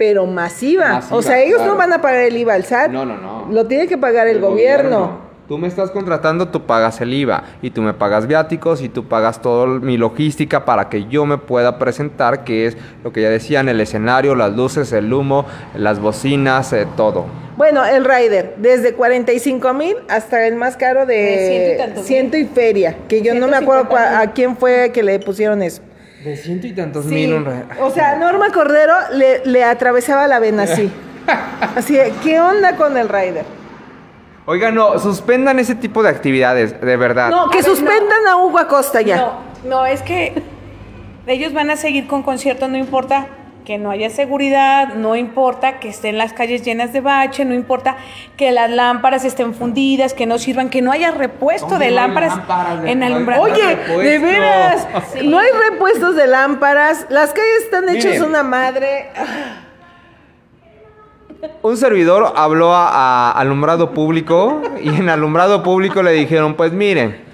pero 0.00 0.24
masiva. 0.24 0.94
Masiva, 0.94 1.14
o 1.14 1.20
sea, 1.20 1.42
ellos 1.42 1.56
claro. 1.56 1.72
no 1.72 1.76
van 1.76 1.92
a 1.92 2.00
pagar 2.00 2.20
el 2.20 2.34
IVA 2.34 2.54
al 2.54 2.64
SAT. 2.64 2.90
No, 2.90 3.04
no, 3.04 3.18
no. 3.18 3.48
Lo 3.50 3.66
tiene 3.66 3.86
que 3.86 3.98
pagar 3.98 4.28
el, 4.28 4.40
gobierno. 4.40 5.28
Tú 5.46 5.58
me 5.58 5.68
estás 5.68 5.90
contratando, 5.90 6.48
tú 6.48 6.62
pagas 6.64 7.02
el 7.02 7.12
IVA 7.12 7.44
y 7.60 7.68
tú 7.68 7.82
me 7.82 7.92
pagas 7.92 8.26
viáticos 8.26 8.80
y 8.80 8.88
tú 8.88 9.08
pagas 9.08 9.42
toda 9.42 9.66
mi 9.66 9.98
logística 9.98 10.64
para 10.64 10.88
que 10.88 11.04
yo 11.04 11.26
me 11.26 11.36
pueda 11.36 11.78
presentar, 11.78 12.44
que 12.44 12.64
es 12.64 12.78
lo 13.04 13.12
que 13.12 13.20
ya 13.20 13.28
decían, 13.28 13.68
el 13.68 13.78
escenario, 13.78 14.34
las 14.34 14.56
luces, 14.56 14.90
el 14.94 15.12
humo, 15.12 15.44
las 15.74 16.00
bocinas, 16.00 16.72
eh, 16.72 16.86
todo. 16.96 17.26
Bueno, 17.58 17.84
el 17.84 18.06
rider, 18.06 18.54
desde 18.56 18.94
45 18.94 19.74
mil 19.74 19.96
hasta 20.08 20.46
el 20.46 20.54
más 20.54 20.78
caro 20.78 21.04
De 21.04 21.76
ciento 21.76 21.84
y 21.84 21.94
de 21.94 22.02
ciento 22.04 22.36
y 22.38 22.44
feria, 22.46 22.96
que 23.06 23.20
yo 23.20 23.34
no 23.34 23.48
me 23.48 23.58
acuerdo 23.58 23.82
150 23.82 23.94
cua- 23.94 24.18
mil. 24.22 24.28
a 24.30 24.32
quién 24.32 24.56
fue 24.56 24.92
que 24.94 25.02
le 25.02 25.18
pusieron 25.18 25.62
eso. 25.62 25.82
De 26.24 26.36
ciento 26.36 26.66
y 26.66 26.72
tantos 26.72 27.04
Sí. 27.06 27.14
mil 27.14 27.44
O 27.80 27.90
sea, 27.90 28.16
Norma 28.16 28.50
Cordero 28.52 28.92
le, 29.12 29.44
le 29.46 29.64
atravesaba 29.64 30.26
la 30.26 30.38
vena 30.38 30.64
así. 30.64 30.90
Así, 31.76 31.96
¿qué 32.24 32.40
onda 32.40 32.76
con 32.76 32.96
el 32.96 33.08
rider? 33.08 33.44
Oigan, 34.46 34.74
no, 34.74 34.98
suspendan 34.98 35.58
ese 35.58 35.74
tipo 35.76 36.02
de 36.02 36.08
actividades, 36.08 36.80
de 36.80 36.96
verdad. 36.96 37.30
No, 37.30 37.50
que 37.50 37.58
A 37.58 37.62
ver, 37.62 37.70
suspendan 37.70 38.26
a 38.26 38.36
Hugo 38.36 38.58
Acosta 38.58 39.00
ya. 39.00 39.16
No, 39.16 39.32
no, 39.64 39.86
es 39.86 40.02
que 40.02 40.42
ellos 41.26 41.52
van 41.52 41.70
a 41.70 41.76
seguir 41.76 42.06
con 42.08 42.22
conciertos, 42.22 42.68
no 42.68 42.76
importa 42.78 43.28
que 43.64 43.78
no 43.78 43.90
haya 43.90 44.10
seguridad, 44.10 44.94
no 44.94 45.16
importa 45.16 45.78
que 45.80 45.88
estén 45.88 46.18
las 46.18 46.32
calles 46.32 46.62
llenas 46.62 46.92
de 46.92 47.00
bache, 47.00 47.44
no 47.44 47.54
importa 47.54 47.96
que 48.36 48.50
las 48.52 48.70
lámparas 48.70 49.24
estén 49.24 49.54
fundidas, 49.54 50.14
que 50.14 50.26
no 50.26 50.38
sirvan, 50.38 50.70
que 50.70 50.82
no 50.82 50.90
haya 50.92 51.10
repuesto 51.10 51.68
¿Dónde 51.68 51.86
de 51.86 51.90
lámparas, 51.92 52.36
lámparas 52.36 52.82
de- 52.82 52.90
en 52.90 53.02
alumbrado. 53.02 53.42
Oye, 53.42 53.66
repuesto. 53.76 53.98
de 53.98 54.18
veras, 54.18 54.88
Sí. 55.12 55.26
no 55.28 55.38
hay 55.38 55.48
repuestos 55.70 56.16
de 56.16 56.26
lámparas, 56.26 57.06
las 57.10 57.30
calles 57.32 57.62
están 57.64 57.88
hechas 57.88 58.12
Miren. 58.12 58.24
una 58.24 58.42
madre. 58.42 59.08
Un 61.62 61.76
servidor 61.76 62.32
habló 62.36 62.74
a, 62.74 62.88
a 62.88 63.32
alumbrado 63.32 63.92
público 63.92 64.62
y 64.82 64.88
en 64.90 65.08
alumbrado 65.08 65.62
público 65.62 66.02
le 66.02 66.12
dijeron, 66.12 66.54
pues 66.54 66.72
miren, 66.72 67.29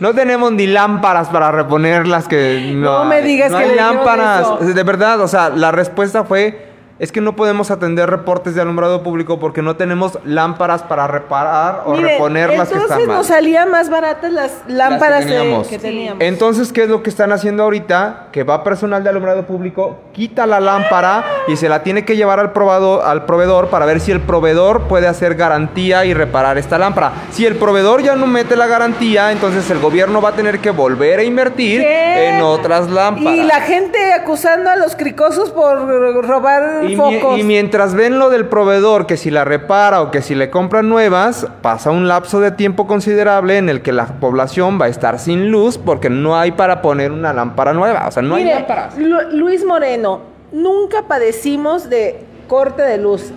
no 0.00 0.12
tenemos 0.14 0.50
ni 0.52 0.66
lámparas 0.66 1.28
para 1.28 1.52
reponer 1.52 2.06
las 2.06 2.26
que 2.26 2.72
no, 2.74 3.00
No 3.00 3.04
me 3.04 3.22
digas 3.22 3.50
no 3.52 3.58
que 3.58 3.64
hay 3.64 3.76
lámparas. 3.76 4.40
eso. 4.60 4.72
De 4.74 4.82
verdad, 4.82 5.20
o 5.20 5.28
sea, 5.28 5.50
la 5.50 5.70
respuesta 5.70 6.24
fue 6.24 6.69
es 7.00 7.10
que 7.12 7.22
no 7.22 7.34
podemos 7.34 7.70
atender 7.70 8.10
reportes 8.10 8.54
de 8.54 8.60
alumbrado 8.60 9.02
público 9.02 9.40
porque 9.40 9.62
no 9.62 9.74
tenemos 9.74 10.18
lámparas 10.22 10.82
para 10.82 11.06
reparar 11.06 11.84
o 11.86 11.94
reponer 11.96 12.50
las 12.50 12.68
que 12.68 12.74
entonces 12.74 12.82
están 12.82 13.06
mal. 13.06 13.16
nos 13.16 13.26
salían 13.26 13.70
más 13.70 13.88
baratas 13.88 14.30
las 14.30 14.52
lámparas 14.68 15.24
que 15.24 15.30
de- 15.32 15.38
teníamos. 15.38 15.66
que 15.68 15.78
teníamos. 15.78 16.22
Entonces, 16.22 16.72
¿qué 16.74 16.82
es 16.82 16.90
lo 16.90 17.02
que 17.02 17.08
están 17.08 17.32
haciendo 17.32 17.62
ahorita? 17.62 18.26
Que 18.32 18.44
va 18.44 18.62
personal 18.62 19.02
de 19.02 19.08
alumbrado 19.08 19.46
público, 19.46 19.96
quita 20.12 20.44
la 20.46 20.60
lámpara 20.60 21.24
y 21.48 21.56
se 21.56 21.70
la 21.70 21.82
tiene 21.82 22.04
que 22.04 22.16
llevar 22.16 22.38
al, 22.38 22.52
probador, 22.52 23.02
al 23.06 23.24
proveedor 23.24 23.68
para 23.68 23.86
ver 23.86 24.00
si 24.00 24.12
el 24.12 24.20
proveedor 24.20 24.82
puede 24.82 25.06
hacer 25.08 25.36
garantía 25.36 26.04
y 26.04 26.12
reparar 26.12 26.58
esta 26.58 26.76
lámpara. 26.76 27.12
Si 27.32 27.46
el 27.46 27.56
proveedor 27.56 28.02
ya 28.02 28.14
no 28.14 28.26
mete 28.26 28.56
la 28.56 28.66
garantía, 28.66 29.32
entonces 29.32 29.70
el 29.70 29.78
gobierno 29.78 30.20
va 30.20 30.28
a 30.28 30.32
tener 30.32 30.58
que 30.58 30.70
volver 30.70 31.20
a 31.20 31.22
invertir 31.22 31.80
¿Qué? 31.80 32.28
en 32.28 32.42
otras 32.42 32.90
lámparas. 32.90 33.38
Y 33.38 33.42
la 33.44 33.62
gente 33.62 34.12
acusando 34.12 34.68
a 34.68 34.76
los 34.76 34.96
cricosos 34.96 35.50
por 35.50 35.78
robar 36.26 36.89
Y, 36.92 36.96
mi- 36.96 37.18
focos. 37.20 37.38
y 37.38 37.42
mientras 37.42 37.94
ven 37.94 38.18
lo 38.18 38.30
del 38.30 38.46
proveedor, 38.46 39.06
que 39.06 39.16
si 39.16 39.30
la 39.30 39.44
repara 39.44 40.02
o 40.02 40.10
que 40.10 40.22
si 40.22 40.34
le 40.34 40.50
compran 40.50 40.88
nuevas, 40.88 41.46
pasa 41.62 41.90
un 41.90 42.08
lapso 42.08 42.40
de 42.40 42.50
tiempo 42.50 42.86
considerable 42.86 43.56
en 43.58 43.68
el 43.68 43.82
que 43.82 43.92
la 43.92 44.06
población 44.06 44.80
va 44.80 44.86
a 44.86 44.88
estar 44.88 45.18
sin 45.18 45.50
luz 45.50 45.78
porque 45.78 46.10
no 46.10 46.36
hay 46.38 46.52
para 46.52 46.82
poner 46.82 47.12
una 47.12 47.32
lámpara 47.32 47.72
nueva. 47.72 48.06
O 48.08 48.10
sea, 48.10 48.22
no 48.22 48.36
Mire, 48.36 48.50
hay 48.52 48.58
lámparas. 48.60 48.98
Lu- 48.98 49.30
Luis 49.32 49.64
Moreno, 49.64 50.20
nunca 50.52 51.04
padecimos 51.08 51.88
de 51.90 52.20
corte 52.48 52.82
de 52.82 52.98
luz. 52.98 53.30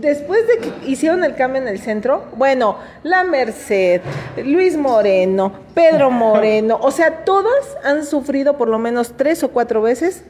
Después 0.00 0.46
de 0.48 0.56
que 0.58 0.90
hicieron 0.90 1.22
el 1.24 1.34
cambio 1.36 1.60
en 1.60 1.68
el 1.68 1.78
centro, 1.78 2.24
bueno, 2.36 2.76
la 3.02 3.22
Merced, 3.22 4.00
Luis 4.44 4.76
Moreno, 4.78 5.52
Pedro 5.74 6.10
Moreno, 6.10 6.78
o 6.80 6.90
sea, 6.90 7.24
todas 7.24 7.76
han 7.84 8.06
sufrido 8.06 8.56
por 8.56 8.68
lo 8.68 8.78
menos 8.78 9.12
tres 9.16 9.44
o 9.44 9.48
cuatro 9.50 9.82
veces 9.82 10.24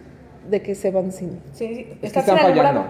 de 0.51 0.63
que 0.63 0.75
se 0.75 0.91
van 0.91 1.13
sin. 1.13 1.41
Sí, 1.53 1.67
sí, 1.75 1.87
Es 1.91 1.99
que 2.01 2.07
está 2.07 2.21
están 2.21 2.39
fallando. 2.39 2.85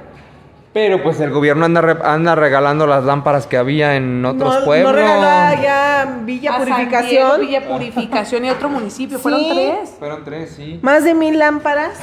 Pero 0.73 1.03
pues 1.03 1.19
el 1.21 1.31
gobierno 1.31 1.65
anda, 1.65 1.81
re- 1.81 1.97
anda 2.05 2.37
regalando 2.37 2.87
las 2.87 3.03
lámparas 3.05 3.49
que 3.49 3.57
había 3.57 3.97
en 3.97 4.25
otros 4.25 4.61
no, 4.61 4.65
pueblos. 4.65 4.93
no 4.93 4.97
regaló 4.97 5.63
ya 5.63 6.19
Villa 6.23 6.51
A 6.55 6.59
San 6.59 6.69
Purificación. 6.69 7.11
Diego, 7.11 7.39
Villa 7.39 7.69
Purificación 7.69 8.45
y 8.45 8.51
otro 8.51 8.69
municipio, 8.69 9.19
fueron 9.21 9.41
tres. 9.51 9.91
Fueron 9.99 10.25
tres, 10.25 10.53
sí. 10.57 10.79
Más 10.83 11.03
de 11.05 11.15
mil 11.15 11.39
lámparas. 11.41 11.99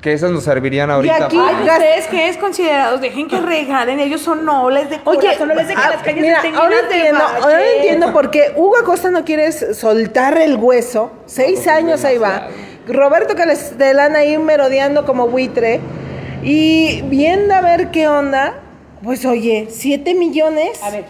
Que 0.00 0.14
esas 0.14 0.30
nos 0.30 0.44
servirían 0.44 0.90
ahorita. 0.90 1.26
aquí- 1.26 1.36
para- 1.36 1.58
Ay, 1.58 1.68
¿ustedes 1.68 2.06
qué 2.06 2.28
es 2.30 2.38
considerados? 2.38 3.02
Dejen 3.02 3.28
que 3.28 3.38
regalen, 3.38 4.00
ellos 4.00 4.22
son 4.22 4.46
nobles 4.46 4.88
de 4.88 4.98
Oye, 5.04 5.18
corazón, 5.20 5.48
no 5.48 5.54
les 5.56 5.68
dejen 5.68 5.84
ah, 5.86 5.90
las 5.90 6.02
calles 6.02 6.22
mira, 6.22 6.36
estén 6.38 6.54
ahora 6.54 6.76
de 6.76 6.82
entiendo, 6.96 7.20
ahora 7.42 7.60
entiendo 7.76 8.12
por 8.14 8.30
qué 8.30 8.54
Hugo 8.56 8.78
Acosta 8.78 9.10
no 9.10 9.26
quiere 9.26 9.52
soltar 9.52 10.38
el 10.38 10.56
hueso. 10.56 11.10
Seis 11.26 11.66
años 11.68 12.02
ahí 12.06 12.16
va. 12.16 12.46
Roberto 12.92 13.34
Castellán 13.34 14.16
ahí 14.16 14.36
merodeando 14.38 15.04
como 15.06 15.28
buitre. 15.28 15.80
Y 16.42 17.02
viendo 17.02 17.54
a 17.54 17.60
ver 17.60 17.90
qué 17.90 18.08
onda. 18.08 18.54
Pues 19.02 19.24
oye, 19.24 19.66
siete 19.70 20.14
millones. 20.14 20.82
A 20.82 20.90
ver, 20.90 21.04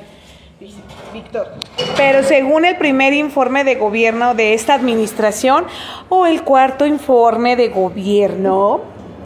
dice 0.61 0.79
Víctor. 1.13 1.49
Pero 1.97 2.23
según 2.23 2.65
el 2.65 2.77
primer 2.77 3.13
informe 3.13 3.65
de 3.65 3.75
gobierno 3.77 4.35
de 4.35 4.55
esta 4.55 4.75
administración 4.75 5.65
o 6.09 6.27
el 6.27 6.43
cuarto 6.43 6.87
informe 6.87 7.57
de 7.57 7.69
gobierno, 7.69 8.81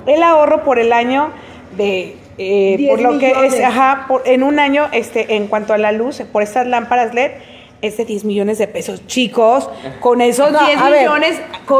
el 0.06 0.22
ahorro 0.22 0.64
por 0.64 0.78
el 0.78 0.92
año 0.92 1.30
de 1.76 2.16
eh, 2.36 2.86
por 2.88 3.00
lo 3.00 3.18
que 3.18 3.32
es, 3.46 3.60
ajá, 3.62 4.06
por- 4.08 4.22
en 4.26 4.42
un 4.42 4.58
año, 4.58 4.88
este, 4.92 5.36
en 5.36 5.46
cuanto 5.46 5.72
a 5.72 5.78
la 5.78 5.92
luz, 5.92 6.20
por 6.32 6.42
estas 6.42 6.66
lámparas 6.66 7.14
LED, 7.14 7.30
es 7.86 7.96
de 7.96 8.04
10 8.04 8.24
millones 8.24 8.58
de 8.58 8.66
pesos. 8.66 9.06
Chicos, 9.06 9.68
con 10.00 10.20
esos 10.20 10.50
No, 10.52 10.64
10 10.66 10.78
a 10.80 10.90
ver, 10.90 11.00
millones, 11.02 11.36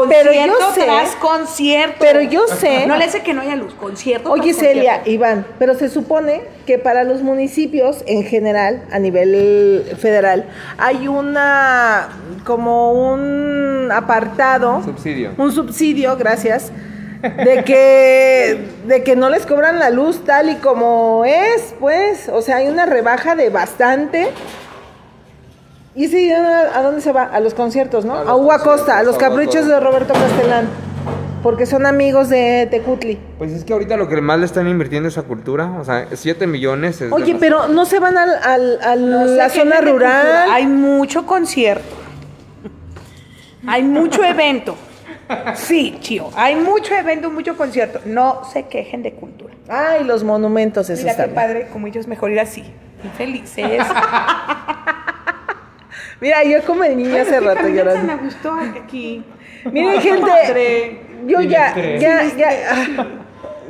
pero 0.09 0.31
yo 0.33 0.53
concierto 0.53 0.73
sé- 0.73 0.83
tras 0.83 1.15
concierto. 1.15 1.95
pero 1.99 2.21
yo 2.21 2.47
sé- 2.47 2.85
No 2.87 2.97
le 2.97 3.05
hace 3.05 3.21
que 3.21 3.33
no 3.33 3.41
haya 3.41 3.55
luz, 3.55 3.73
concierto. 3.73 4.31
Oye, 4.31 4.53
tras 4.53 4.57
Celia, 4.57 4.95
concierto. 4.97 5.09
Iván, 5.11 5.47
pero 5.59 5.75
se 5.75 5.89
supone 5.89 6.41
que 6.65 6.77
para 6.79 7.03
los 7.03 7.21
municipios 7.21 8.03
en 8.07 8.23
general, 8.23 8.83
a 8.91 8.99
nivel 8.99 9.83
federal, 9.99 10.45
hay 10.77 11.07
una, 11.07 12.09
como 12.45 12.91
un 12.93 13.89
apartado, 13.91 14.83
Subsidio. 14.83 15.31
un 15.37 15.51
subsidio, 15.51 16.15
gracias, 16.17 16.71
de 17.21 17.63
que, 17.63 18.65
de 18.87 19.03
que 19.03 19.15
no 19.15 19.29
les 19.29 19.45
cobran 19.47 19.79
la 19.79 19.89
luz 19.89 20.23
tal 20.25 20.49
y 20.49 20.55
como 20.55 21.23
es, 21.25 21.73
pues, 21.79 22.29
o 22.29 22.41
sea, 22.41 22.57
hay 22.57 22.67
una 22.67 22.85
rebaja 22.85 23.35
de 23.35 23.49
bastante. 23.49 24.27
¿Y 25.95 26.05
ese 26.05 26.17
dinero 26.17 26.45
a 26.73 26.81
dónde 26.81 27.01
se 27.01 27.11
va? 27.11 27.23
A 27.23 27.39
los 27.39 27.53
conciertos, 27.53 28.03
¿no? 28.05 28.15
A 28.15 28.21
A, 28.29 28.35
Hugo 28.35 28.51
Acosta, 28.51 28.97
a 28.99 29.03
los 29.03 29.17
caprichos 29.17 29.65
de 29.65 29.79
Roberto 29.79 30.13
Castellán, 30.13 30.67
porque 31.41 31.65
son 31.65 31.85
amigos 31.85 32.27
de 32.29 32.67
Tecutli. 32.69 33.17
Pues 33.37 33.51
es 33.53 33.63
que 33.63 33.71
ahorita 33.71 33.95
lo 33.95 34.09
que 34.09 34.19
más 34.19 34.37
le 34.39 34.45
están 34.45 34.67
invirtiendo 34.67 35.07
es 35.07 35.17
a 35.17 35.23
cultura. 35.23 35.71
O 35.79 35.85
sea, 35.85 36.07
7 36.11 36.47
millones 36.47 36.99
es. 37.01 37.11
Oye, 37.13 37.33
demasiado. 37.33 37.39
pero 37.65 37.73
no 37.73 37.85
se 37.85 37.99
van 37.99 38.17
al, 38.17 38.29
al- 38.43 38.79
a 38.81 38.95
No 38.97 39.25
la 39.25 39.49
zona 39.49 39.79
rural. 39.79 40.49
Hay 40.51 40.67
mucho 40.67 41.25
concierto. 41.25 41.95
Hay 43.67 43.83
mucho 43.83 44.23
evento. 44.23 44.75
Sí, 45.55 45.97
chío. 46.01 46.29
Hay 46.35 46.55
mucho 46.55 46.93
evento, 46.93 47.31
mucho 47.31 47.55
concierto. 47.57 47.99
No 48.05 48.41
se 48.51 48.63
quejen 48.67 49.01
de 49.01 49.13
cultura. 49.13 49.53
Ay, 49.69 50.03
los 50.03 50.23
monumentos, 50.23 50.89
esos 50.89 51.03
Mira 51.05 51.15
qué 51.15 51.31
padre, 51.31 51.67
como 51.71 51.87
ellos 51.87 52.05
mejor 52.05 52.31
ir 52.31 52.39
así. 52.41 52.63
Infelices. 53.03 53.81
Mira, 56.21 56.43
yo 56.43 56.61
como 56.63 56.83
el 56.83 56.97
niño 56.97 57.21
hace 57.21 57.39
rato 57.39 57.63
Me 57.63 57.71
llorando. 57.73 58.17
gustó 58.19 58.53
aquí. 58.53 59.23
Miren, 59.71 60.01
gente, 60.01 60.99
yo 61.27 61.41
ya, 61.41 61.75
ya, 61.99 62.23
ya, 62.35 63.07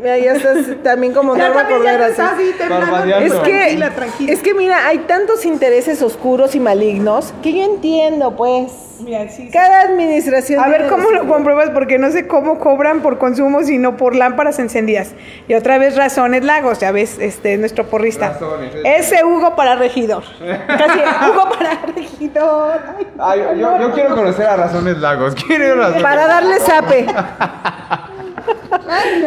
mira, 0.06 0.18
ya 0.20 0.34
estás 0.34 0.58
también 0.84 1.14
como 1.14 1.36
Ya 1.36 1.48
Norma. 1.48 1.64
Parpadeando. 1.68 3.26
Es 3.26 3.34
que, 3.34 3.52
Tranquila, 3.52 3.90
tranquila. 3.92 4.32
es 4.32 4.42
que 4.42 4.54
mira, 4.54 4.86
hay 4.88 5.00
tantos 5.00 5.46
intereses 5.46 6.02
oscuros 6.02 6.56
y 6.56 6.60
malignos 6.60 7.34
que 7.42 7.54
yo 7.54 7.64
entiendo, 7.64 8.36
pues. 8.36 8.72
Mira, 9.00 9.28
sí, 9.28 9.44
sí. 9.44 9.50
Cada 9.52 9.82
administración. 9.82 10.64
A 10.64 10.70
ver 10.70 10.88
cómo 10.88 11.12
lo 11.12 11.28
compruebas, 11.28 11.70
porque 11.72 11.98
no 12.00 12.12
sé 12.12 12.28
cómo 12.28 12.60
cobran 12.60 13.02
por 13.02 13.18
consumo, 13.18 13.62
sino 13.64 13.98
por 13.98 14.16
lámparas 14.16 14.58
encendidas. 14.60 15.12
Y 15.50 15.54
otra 15.54 15.78
vez 15.78 15.98
razones 15.98 16.46
lagos, 16.46 16.80
ya 16.80 16.92
ves, 16.94 17.18
este 17.20 17.58
nuestro 17.58 17.88
porrista. 17.88 18.30
Razones. 18.30 18.74
Ese 18.86 19.26
Hugo 19.26 19.56
para 19.58 19.76
regidor. 19.76 20.24
Casi 20.68 21.00
Hugo 21.30 21.50
para 21.58 21.82
regidor. 21.94 22.80
Ay, 23.20 23.44
Ay, 23.50 23.60
yo, 23.60 23.80
yo 23.80 23.92
quiero 23.92 24.16
conocer 24.16 24.46
a 24.46 24.56
Razones 24.56 24.98
Lagos. 24.98 25.36
Quiero 25.46 25.76
razones. 25.76 26.02
Para 26.02 26.28
darle 26.28 26.56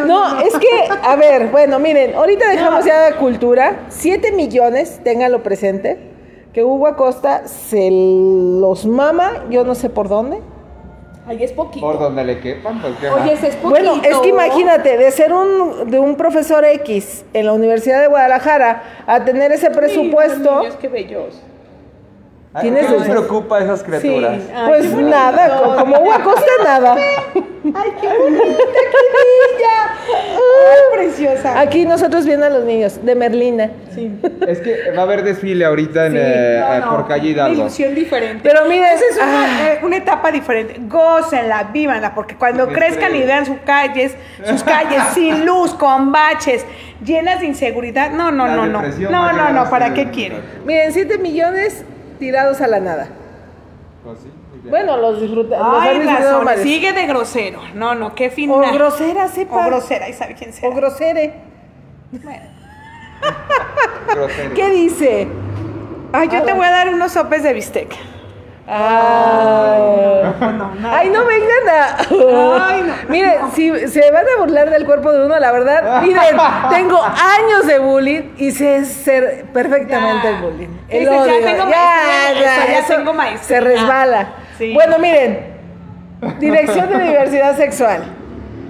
No, 0.06 0.40
es 0.40 0.54
que, 0.54 0.88
a 1.02 1.16
ver, 1.16 1.48
bueno, 1.48 1.78
miren, 1.78 2.14
ahorita 2.14 2.48
dejamos 2.48 2.84
ya 2.84 3.10
de 3.10 3.16
cultura. 3.16 3.86
7 3.88 4.32
millones, 4.32 5.00
ténganlo 5.02 5.42
presente, 5.42 5.98
que 6.52 6.64
Hugo 6.64 6.86
Acosta 6.86 7.46
se 7.46 7.88
los 7.90 8.86
mama, 8.86 9.44
yo 9.50 9.64
no 9.64 9.74
sé 9.74 9.90
por 9.90 10.08
dónde. 10.08 10.40
Ay, 11.26 11.44
es 11.44 11.52
poquito. 11.52 11.84
Por 11.84 11.98
donde 11.98 12.24
le 12.24 12.40
quepan, 12.40 12.80
pues 12.80 12.94
qué 12.98 13.10
Oye, 13.10 13.32
es 13.34 13.40
poquito. 13.56 13.68
Bueno, 13.68 14.00
es 14.02 14.16
que 14.18 14.28
imagínate, 14.28 14.96
de 14.96 15.10
ser 15.10 15.34
un, 15.34 15.90
de 15.90 15.98
un 15.98 16.16
profesor 16.16 16.64
X 16.64 17.24
en 17.34 17.44
la 17.44 17.52
Universidad 17.52 18.00
de 18.00 18.06
Guadalajara 18.06 19.02
a 19.06 19.24
tener 19.24 19.52
ese 19.52 19.70
presupuesto, 19.70 20.60
Niños, 20.60 20.76
qué 20.80 20.88
bellos. 20.88 21.42
Ay, 22.58 22.62
tienes 22.62 22.86
¿Qué 22.86 22.92
les 22.98 23.08
preocupa 23.08 23.58
a 23.58 23.62
esas 23.62 23.82
criaturas? 23.82 24.34
Sí. 24.36 24.50
Ay, 24.54 24.66
pues 24.68 24.90
bonito. 24.92 25.10
nada, 25.10 25.58
co- 25.62 25.76
como 25.76 25.96
agua 25.96 26.22
costa 26.22 26.50
nada. 26.64 26.96
Ay, 27.74 27.90
qué 28.00 28.08
bonita, 28.18 28.44
qué 28.46 29.04
bella. 29.14 29.90
Ay, 30.12 30.80
preciosa. 30.98 31.60
Aquí 31.60 31.84
nosotros 31.84 32.24
viendo 32.24 32.46
a 32.46 32.50
los 32.50 32.64
niños, 32.64 33.04
de 33.04 33.14
Merlina. 33.14 33.70
Sí. 33.94 34.10
Es 34.46 34.60
que 34.60 34.90
va 34.96 35.00
a 35.00 35.04
haber 35.04 35.22
desfile 35.22 35.64
ahorita 35.64 36.06
en, 36.06 36.12
Sí, 36.12 36.18
eh, 36.20 36.56
no, 36.60 36.74
eh, 36.74 36.80
no, 36.80 36.90
por 36.90 37.08
calle 37.08 37.22
Una 37.24 37.30
Hidalgo. 37.32 37.60
ilusión 37.62 37.94
diferente. 37.94 38.40
Pero 38.48 38.64
miren, 38.66 38.84
Esa 38.84 39.04
es 39.10 39.16
una, 39.16 39.44
ah. 39.44 39.72
eh, 39.72 39.80
una 39.82 39.96
etapa 39.96 40.30
diferente. 40.30 40.76
Gócenla, 40.80 41.64
vívanla, 41.72 42.14
porque 42.14 42.36
cuando 42.36 42.68
crezcan 42.68 43.14
y 43.14 43.22
vean 43.22 43.44
sus 43.44 43.58
calles, 43.64 44.14
sus 44.44 44.62
calles 44.64 45.02
sin 45.14 45.44
luz, 45.44 45.74
con 45.74 46.10
baches, 46.12 46.64
llenas 47.04 47.40
de 47.40 47.46
inseguridad, 47.46 48.10
no, 48.12 48.30
no, 48.30 48.46
La 48.46 48.56
no, 48.56 48.66
no. 48.66 48.82
No, 49.10 49.32
no, 49.32 49.50
no, 49.52 49.70
¿para 49.70 49.92
qué 49.94 50.10
quieren? 50.10 50.40
Miren, 50.64 50.92
7 50.92 51.18
millones 51.18 51.84
tirados 52.18 52.60
a 52.60 52.66
la 52.66 52.80
nada. 52.80 53.08
Pues 54.04 54.18
sí, 54.20 54.30
ya. 54.64 54.70
Bueno, 54.70 54.96
los 54.96 55.20
disfrutan. 55.20 55.58
los 55.60 55.82
Ay, 55.82 55.98
razones. 56.02 56.44
varios. 56.44 56.62
Sigue 56.62 56.92
de 56.92 57.06
grosero. 57.06 57.60
No, 57.74 57.94
no, 57.94 58.14
qué 58.14 58.30
fin. 58.30 58.50
O 58.50 58.60
grosera, 58.72 59.28
sepa. 59.28 59.56
O 59.56 59.66
grosera, 59.66 60.08
y 60.08 60.12
sabe 60.12 60.34
quién 60.34 60.52
será. 60.52 60.68
O 60.68 60.74
grosere. 60.74 61.34
Grosero. 64.14 64.54
¿Qué 64.54 64.70
dice? 64.70 65.28
Ay, 66.12 66.28
yo 66.28 66.42
te 66.42 66.52
voy 66.54 66.64
a 66.66 66.70
dar 66.70 66.88
unos 66.88 67.12
sopes 67.12 67.42
de 67.42 67.52
bistec. 67.52 67.94
Ay. 68.70 69.80
no, 70.40 70.74
nada. 70.74 70.98
Ay, 70.98 71.08
no 71.10 71.24
vengan 71.24 71.68
a. 71.68 72.66
Ay, 72.68 72.82
no. 72.82 72.94
Miren, 73.08 73.34
si 73.54 73.88
se 73.88 74.10
van 74.10 74.24
a 74.26 74.40
burlar 74.40 74.70
del 74.70 74.84
cuerpo 74.84 75.10
de 75.12 75.24
uno, 75.24 75.38
la 75.38 75.52
verdad, 75.52 76.02
miren, 76.02 76.36
tengo 76.70 77.00
años 77.02 77.66
de 77.66 77.78
bullying 77.78 78.22
y 78.36 78.50
sé 78.50 78.84
ser 78.84 79.46
perfectamente 79.52 80.28
Ya. 80.28 80.36
el 80.36 80.42
bullying. 80.42 80.68
Dices, 80.68 81.00
El 81.00 81.04
ya 81.04 81.10
odio. 81.22 81.32
tengo 81.44 81.64
maestría, 81.66 82.64
eso, 82.78 82.88
ya 82.90 82.96
tengo 82.96 83.12
maestría. 83.14 83.58
Se 83.60 83.60
resbala. 83.64 84.28
Sí. 84.58 84.74
Bueno, 84.74 84.98
miren, 84.98 85.46
dirección 86.38 86.90
de 86.90 86.98
diversidad 87.04 87.56
sexual. 87.56 88.02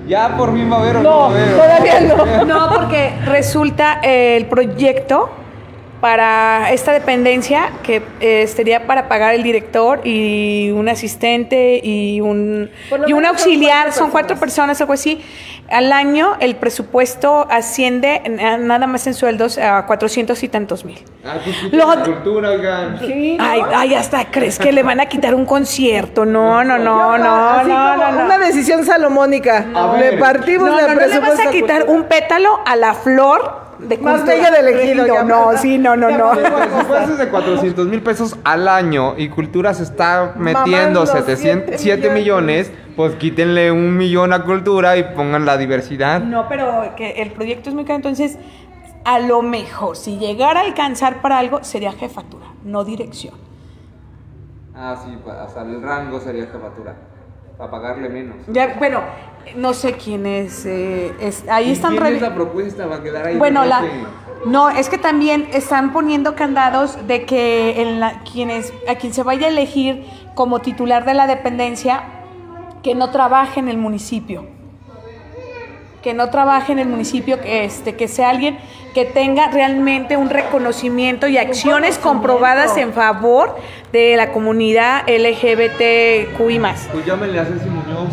Ya 0.07 0.37
por 0.39 0.55
fin 0.55 0.71
va 0.73 0.77
a 0.77 0.81
haber 0.81 0.97
o 0.97 1.03
No, 1.03 1.29
todavía 1.57 2.01
no. 2.01 2.45
No, 2.47 2.71
porque 2.73 3.13
resulta 3.27 3.99
eh, 4.03 4.37
el 4.37 4.47
proyecto 4.47 5.29
para 6.01 6.71
esta 6.73 6.93
dependencia 6.93 7.71
que 7.83 8.03
eh, 8.21 8.47
sería 8.47 8.87
para 8.87 9.09
pagar 9.09 9.35
el 9.35 9.43
director 9.43 10.01
y 10.05 10.71
un 10.71 10.89
asistente 10.89 11.81
y 11.83 12.21
un, 12.21 12.71
y 13.07 13.13
un 13.13 13.25
son 13.25 13.27
auxiliar, 13.27 13.85
cuatro 13.87 13.99
son 13.99 14.11
cuatro 14.11 14.37
personas, 14.37 14.81
algo 14.81 14.93
así. 14.93 15.21
Al 15.71 15.93
año 15.93 16.37
el 16.41 16.57
presupuesto 16.57 17.47
asciende 17.51 18.23
nada 18.61 18.87
más 18.87 19.07
en 19.07 19.13
sueldos 19.15 19.59
a 19.59 19.85
400 19.87 20.43
y 20.43 20.49
tantos 20.49 20.85
mil. 20.85 20.99
Ay, 21.25 21.41
pues 21.45 21.57
quiten 21.59 21.79
Lo- 21.79 21.95
la 21.95 22.05
cultura. 22.05 22.99
Sí. 23.01 23.37
Ay, 23.39 23.61
ay, 23.75 23.95
hasta 23.95 24.31
crees 24.31 24.59
que 24.59 24.73
le 24.73 24.83
van 24.83 25.01
a 25.01 25.07
quitar 25.07 25.35
un 25.35 25.45
concierto. 25.45 26.25
No, 26.25 26.65
no, 26.65 26.79
no, 26.79 27.19
no, 27.19 27.19
no, 27.19 27.63
como 27.65 27.69
no, 27.75 28.13
no. 28.13 28.25
Una 28.25 28.39
decisión 28.39 28.85
salomónica. 28.85 29.67
Le 29.99 30.17
partimos 30.17 30.71
No, 30.71 30.77
la 30.77 30.89
no, 30.89 30.95
no 30.95 31.01
le 31.01 31.07
vas 31.07 31.11
presupuesto 31.11 31.49
a 31.49 31.53
quitar 31.53 31.85
un 31.89 32.05
pétalo 32.05 32.61
a 32.65 32.75
la 32.77 32.95
flor 32.95 33.68
de 33.79 33.99
Más 33.99 34.25
bella 34.27 34.51
del 34.51 34.69
ejido, 34.69 35.07
ya 35.07 35.23
No, 35.23 35.47
basta. 35.47 35.63
sí, 35.63 35.79
no, 35.79 35.97
no, 35.97 36.11
no. 36.11 36.27
basta. 36.29 36.47
El 36.47 36.53
presupuesto 36.71 37.13
es 37.13 37.19
de 37.19 37.29
400 37.29 37.87
mil 37.87 38.03
pesos 38.03 38.37
al 38.45 38.69
año 38.69 39.15
y 39.17 39.29
Cultura 39.29 39.75
se 39.75 39.85
está 39.85 40.35
metiendo 40.37 41.01
Mamando 41.05 41.07
700, 41.07 41.81
siete 41.81 42.03
7 42.03 42.11
millones, 42.11 42.73
pues 42.97 43.15
quítenle 43.17 43.71
un 43.71 43.97
millón 43.97 44.33
a 44.33 44.43
Cultura 44.45 44.97
y 44.97 45.05
pongan 45.15 45.45
la 45.47 45.57
diversidad. 45.57 46.21
No, 46.21 46.49
pero 46.49 46.95
que 46.97 47.23
el 47.23 47.31
proyecto 47.33 47.69
es 47.71 47.75
muy 47.75 47.85
caro, 47.85 47.97
entonces 47.97 48.39
a 49.05 49.21
lo 49.21 49.43
mejor 49.43 49.97
si 49.97 50.19
llegara 50.19 50.61
a 50.61 50.65
alcanzar 50.65 51.23
para 51.23 51.39
algo 51.39 51.63
sería 51.65 51.93
jefatura, 51.93 52.47
no 52.65 52.85
dirección. 52.85 53.35
Ah, 54.75 54.97
sí, 55.05 55.17
hasta 55.41 55.63
el 55.63 55.83
rango 55.83 56.21
sería 56.21 56.47
jefatura, 56.47 56.95
para 57.59 57.71
pagarle 57.71 58.09
menos. 58.09 58.37
Ya, 58.47 58.77
bueno, 58.79 59.01
no 59.57 59.75
sé 59.75 59.95
quién 59.95 60.25
es, 60.27 60.65
eh, 60.65 61.13
es- 61.21 61.47
ahí 61.49 61.73
están 61.73 61.97
¿Quién 61.97 62.15
es 62.15 62.23
la 62.23 62.35
propuesta? 62.35 62.87
Va 62.87 62.97
a 62.97 63.03
quedar 63.03 63.27
ahí. 63.27 63.37
Bueno, 63.37 63.65
la, 63.65 63.83
no, 64.47 64.71
es 64.71 64.89
que 64.89 64.97
también 64.99 65.49
están 65.53 65.93
poniendo 65.93 66.37
candados 66.37 67.07
de 67.09 67.27
que 67.27 67.83
en 67.83 67.99
la, 68.01 68.23
quienes, 68.23 68.73
a 68.89 68.95
quien 68.95 69.13
se 69.13 69.25
vaya 69.25 69.49
a 69.49 69.51
elegir 69.51 70.05
como 70.35 70.61
titular 70.61 71.05
de 71.05 71.15
la 71.15 71.27
dependencia, 71.27 72.05
que 72.83 72.95
no 72.95 73.11
trabaje 73.11 73.59
en 73.59 73.69
el 73.69 73.77
municipio. 73.77 74.47
Que 76.03 76.15
no 76.15 76.31
trabaje 76.31 76.73
en 76.73 76.79
el 76.79 76.87
municipio, 76.89 77.41
que, 77.41 77.65
este, 77.65 77.95
que 77.97 78.07
sea 78.09 78.31
alguien 78.31 78.59
que 78.95 79.05
tenga 79.05 79.49
realmente 79.51 80.17
un 80.17 80.31
reconocimiento 80.31 81.27
y 81.29 81.39
acciones 81.39 81.99
comprobadas 81.99 82.77
en 82.77 82.93
favor 82.93 83.57
de 83.93 84.17
la 84.17 84.31
comunidad 84.33 85.03
LGBTQI. 85.09 86.59
Pues 86.93 87.07
llámenle 87.07 87.39
a 87.41 87.45
Ceci 87.45 87.69
Muñoz. 87.69 88.09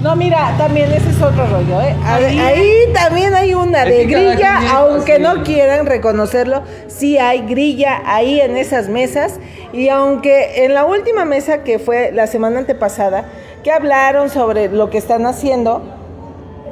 No, 0.00 0.16
mira, 0.16 0.52
también 0.58 0.90
ese 0.90 1.10
es 1.10 1.22
otro 1.22 1.46
rollo, 1.46 1.80
¿eh? 1.80 1.94
Ahí- 2.04 2.38
Ahí, 2.40 2.72
también 2.92 3.34
hay 3.34 3.54
una 3.54 3.84
de 3.84 4.04
grilla, 4.06 4.58
aunque 4.74 5.12
así. 5.14 5.22
no 5.22 5.44
quieran 5.44 5.86
reconocerlo, 5.86 6.62
sí 6.88 7.18
hay 7.18 7.42
grilla 7.42 8.02
ahí 8.04 8.40
en 8.40 8.56
esas 8.56 8.88
mesas. 8.88 9.38
Y 9.72 9.90
aunque 9.90 10.64
en 10.64 10.74
la 10.74 10.84
última 10.86 11.24
mesa 11.24 11.62
que 11.62 11.78
fue 11.78 12.10
la 12.12 12.26
semana 12.26 12.58
antepasada, 12.58 13.26
que 13.62 13.70
hablaron 13.70 14.28
sobre 14.28 14.68
lo 14.68 14.90
que 14.90 14.98
están 14.98 15.24
haciendo, 15.24 15.84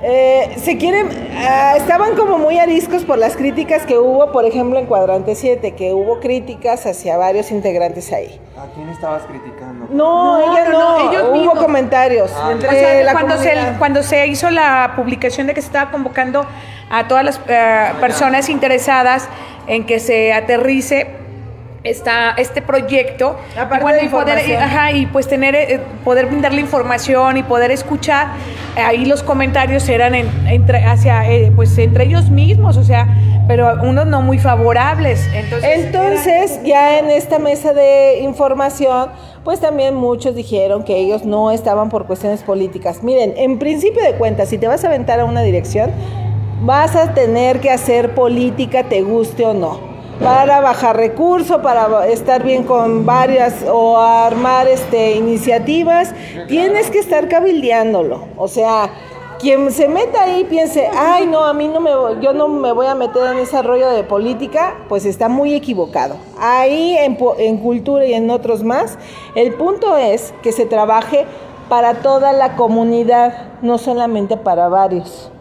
eh, 0.02 0.55
se 0.56 0.78
quieren, 0.78 1.09
ah, 1.36 1.74
estaban 1.77 2.16
como 2.16 2.39
muy 2.39 2.59
ariscos 2.59 3.05
por 3.05 3.18
las 3.18 3.36
críticas 3.36 3.85
que 3.85 3.98
hubo, 3.98 4.32
por 4.32 4.44
ejemplo, 4.44 4.78
en 4.78 4.86
Cuadrante 4.86 5.35
7, 5.35 5.72
que 5.74 5.93
hubo 5.93 6.20
críticas 6.20 6.86
hacia 6.86 7.16
varios 7.16 7.51
integrantes 7.51 8.12
ahí. 8.12 8.40
¿A 8.59 8.66
quién 8.74 8.89
estabas 8.89 9.22
criticando? 9.24 9.86
No, 9.90 10.39
No, 10.39 10.52
ella 10.52 10.68
no, 10.70 10.78
no, 10.78 10.98
no, 11.05 11.10
ellos 11.10 11.22
hubo 11.28 11.32
mismos. 11.36 11.59
comentarios 11.59 12.32
Ah, 12.35 12.51
entre 12.52 12.68
O 12.68 12.72
sea, 12.72 13.02
la 13.05 13.12
cuando, 13.12 13.36
se, 13.39 13.48
comunidad. 13.51 13.78
cuando 13.78 14.02
se 14.02 14.27
hizo 14.27 14.51
la 14.51 14.93
publicación 14.97 15.47
de 15.47 15.55
que 15.55 15.60
se 15.60 15.66
estaba 15.66 15.90
convocando 15.90 16.47
a 16.90 17.06
todas 17.06 17.24
las 17.24 17.40
eh, 17.48 17.93
personas 18.01 18.48
interesadas 18.48 19.28
en 19.66 19.85
que 19.86 20.01
se 20.01 20.32
aterrice 20.32 21.06
esta, 21.82 22.32
este 22.32 22.61
proyecto 22.61 23.36
bueno, 23.81 23.98
y 24.02 24.09
poder, 24.09 24.39
información. 24.39 24.62
ajá, 24.62 24.93
y 24.93 25.07
pues 25.07 25.27
tener 25.28 25.55
eh, 25.55 25.81
poder 26.05 26.27
brindarle 26.27 26.61
información 26.61 27.39
y 27.39 27.43
poder 27.43 27.70
escuchar 27.70 28.28
eh, 28.77 28.81
ahí 28.82 29.07
los 29.07 29.23
comentarios 29.23 29.89
eran 29.89 30.15
en- 30.15 30.28
entre 30.47 30.85
hacia 30.85 31.31
eh, 31.31 31.51
pues 31.57 31.77
entre 31.78 32.05
ellos 32.05 32.28
mismos 32.31 32.77
o 32.77 32.85
sea 32.85 33.09
pero 33.48 33.78
unos 33.82 34.07
no 34.07 34.20
muy 34.20 34.39
favorables 34.39 35.27
entonces 35.35 35.86
Entonces, 35.86 36.61
ya 36.65 36.98
en 36.98 37.11
esta 37.11 37.39
mesa 37.39 37.73
de 37.73 38.20
información, 38.20 39.09
pues 39.43 39.59
también 39.59 39.94
muchos 39.94 40.35
dijeron 40.36 40.85
que 40.85 40.97
ellos 40.98 41.24
no 41.24 41.51
estaban 41.51 41.89
por 41.89 42.07
cuestiones 42.07 42.43
políticas. 42.43 43.02
Miren, 43.02 43.35
en 43.36 43.59
principio 43.59 44.02
de 44.05 44.12
cuentas, 44.12 44.51
si 44.51 44.59
te 44.59 44.69
vas 44.69 44.85
a 44.85 44.86
aventar 44.86 45.19
a 45.19 45.24
una 45.24 45.43
dirección, 45.43 45.90
vas 46.62 46.94
a 46.94 47.12
tener 47.15 47.59
que 47.59 47.70
hacer 47.70 48.15
política, 48.15 48.85
te 48.85 49.01
guste 49.02 49.44
o 49.44 49.55
no. 49.55 49.81
Para 50.22 50.60
bajar 50.60 50.97
recursos, 50.98 51.62
para 51.62 52.06
estar 52.06 52.42
bien 52.42 52.64
con 52.64 53.06
varias 53.06 53.64
o 53.66 53.97
armar 53.97 54.68
este, 54.68 55.12
iniciativas, 55.12 56.14
tienes 56.47 56.90
que 56.90 56.98
estar 56.98 57.26
cabildeándolo. 57.26 58.26
O 58.36 58.47
sea, 58.47 58.90
quien 59.38 59.72
se 59.72 59.88
meta 59.88 60.24
ahí 60.24 60.44
piense, 60.44 60.90
ay 60.94 61.26
no, 61.26 61.42
a 61.42 61.55
mí 61.55 61.68
no 61.68 61.80
me 61.80 61.90
yo 62.20 62.34
no 62.34 62.48
me 62.48 62.72
voy 62.72 62.86
a 62.86 62.94
meter 62.94 63.32
en 63.32 63.38
ese 63.38 63.62
rollo 63.62 63.88
de 63.88 64.05
política, 64.05 64.76
pues 64.90 65.06
está 65.06 65.30
muy 65.30 65.55
equivocado. 65.55 66.16
Ahí 66.38 66.98
en, 66.98 67.16
en 67.38 67.56
cultura 67.56 68.05
y 68.05 68.12
en 68.12 68.28
otros 68.28 68.62
más, 68.62 68.98
el 69.34 69.55
punto 69.55 69.97
es 69.97 70.34
que 70.42 70.52
se 70.52 70.66
trabaje 70.66 71.24
para 71.70 71.94
toda 71.94 72.34
la 72.34 72.56
comunidad, 72.56 73.52
no 73.62 73.78
solamente 73.78 74.36
para 74.36 74.68
varios. 74.68 75.32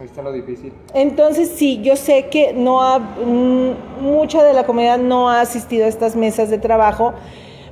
Ahí 0.00 0.06
está 0.06 0.22
lo 0.22 0.32
difícil. 0.32 0.72
Entonces 0.94 1.50
sí, 1.54 1.82
yo 1.82 1.94
sé 1.94 2.28
que 2.28 2.54
no 2.54 2.82
ha, 2.82 2.98
mm, 2.98 4.00
mucha 4.00 4.42
de 4.42 4.54
la 4.54 4.64
comunidad 4.64 4.98
no 4.98 5.28
ha 5.28 5.42
asistido 5.42 5.84
a 5.84 5.88
estas 5.88 6.16
mesas 6.16 6.48
de 6.48 6.56
trabajo, 6.58 7.12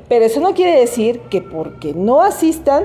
pero 0.08 0.26
eso 0.26 0.38
no 0.40 0.52
quiere 0.52 0.78
decir 0.78 1.20
que 1.30 1.40
porque 1.40 1.94
no 1.94 2.20
asistan, 2.20 2.84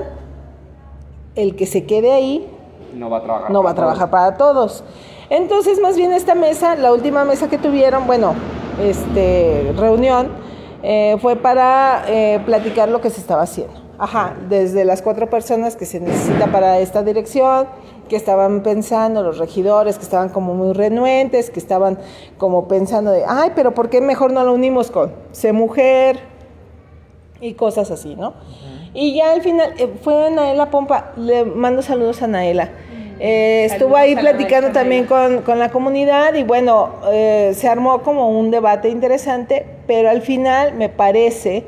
el 1.36 1.56
que 1.56 1.66
se 1.66 1.84
quede 1.84 2.12
ahí 2.12 2.48
No 2.94 3.10
va 3.10 3.18
a 3.18 3.22
trabajar. 3.22 3.50
no 3.50 3.62
va 3.62 3.70
a 3.70 3.74
trabajar 3.74 4.10
para 4.10 4.36
todos. 4.36 4.82
Entonces, 5.30 5.80
más 5.80 5.96
bien 5.96 6.12
esta 6.12 6.34
mesa, 6.34 6.76
la 6.76 6.92
última 6.92 7.24
mesa 7.24 7.48
que 7.50 7.58
tuvieron, 7.58 8.06
bueno, 8.06 8.34
este 8.82 9.72
reunión, 9.76 10.28
eh, 10.82 11.16
fue 11.20 11.36
para 11.36 12.04
eh, 12.08 12.40
platicar 12.46 12.88
lo 12.88 13.00
que 13.00 13.10
se 13.10 13.20
estaba 13.20 13.42
haciendo. 13.42 13.74
Ajá, 13.98 14.34
desde 14.48 14.84
las 14.84 15.02
cuatro 15.02 15.28
personas 15.30 15.76
que 15.76 15.86
se 15.86 16.00
necesita 16.00 16.48
para 16.48 16.78
esta 16.80 17.02
dirección, 17.02 17.66
que 18.08 18.16
estaban 18.16 18.62
pensando, 18.62 19.22
los 19.22 19.38
regidores, 19.38 19.96
que 19.96 20.04
estaban 20.04 20.28
como 20.28 20.54
muy 20.54 20.72
renuentes, 20.72 21.50
que 21.50 21.58
estaban 21.58 21.98
como 22.38 22.68
pensando 22.68 23.10
de, 23.10 23.24
ay, 23.26 23.52
pero 23.54 23.74
¿por 23.74 23.90
qué 23.90 24.00
mejor 24.00 24.32
no 24.32 24.44
lo 24.44 24.52
unimos 24.52 24.90
con 24.90 25.12
C 25.32 25.52
Mujer? 25.52 26.34
y 27.44 27.54
cosas 27.54 27.90
así, 27.90 28.16
¿no? 28.16 28.34
Y 28.94 29.14
ya 29.14 29.32
al 29.32 29.42
final 29.42 29.74
eh, 29.78 29.88
fue 30.02 30.30
Naela 30.30 30.70
Pompa, 30.70 31.12
le 31.16 31.44
mando 31.44 31.82
saludos 31.82 32.22
a 32.22 32.26
Naela. 32.26 32.70
Eh, 33.20 33.66
estuvo 33.66 33.96
ahí 33.96 34.16
platicando 34.16 34.70
también 34.72 35.06
con, 35.06 35.42
con 35.42 35.58
la 35.58 35.70
comunidad 35.70 36.34
y 36.34 36.42
bueno, 36.42 36.90
eh, 37.12 37.52
se 37.54 37.68
armó 37.68 38.02
como 38.02 38.30
un 38.30 38.50
debate 38.50 38.88
interesante, 38.88 39.66
pero 39.86 40.10
al 40.10 40.22
final 40.22 40.74
me 40.74 40.88
parece 40.88 41.64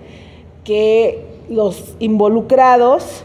que 0.65 1.25
los 1.49 1.95
involucrados, 2.01 3.25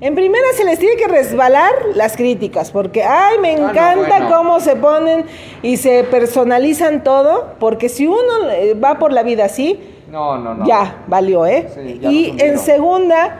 en 0.00 0.14
primera 0.14 0.44
se 0.54 0.64
les 0.64 0.78
tiene 0.78 0.96
que 0.96 1.08
resbalar 1.08 1.72
las 1.94 2.16
críticas, 2.16 2.70
porque, 2.70 3.02
ay, 3.02 3.38
me 3.40 3.54
Ah, 3.54 3.58
no, 3.58 3.70
encanta 3.70 4.18
bueno. 4.20 4.36
cómo 4.36 4.60
se 4.60 4.76
ponen 4.76 5.24
y 5.62 5.78
se 5.78 6.04
personalizan 6.04 7.02
todo, 7.02 7.54
porque 7.58 7.88
si 7.88 8.06
uno 8.06 8.50
eh, 8.52 8.74
va 8.74 8.98
por 8.98 9.12
la 9.12 9.22
vida 9.22 9.46
así, 9.46 9.80
No, 10.10 10.36
no, 10.38 10.54
no. 10.54 10.66
ya, 10.66 11.02
valió, 11.06 11.46
¿eh? 11.46 11.68
Sí, 11.74 11.98
ya 12.00 12.10
y 12.10 12.36
en 12.38 12.58
segunda, 12.58 13.38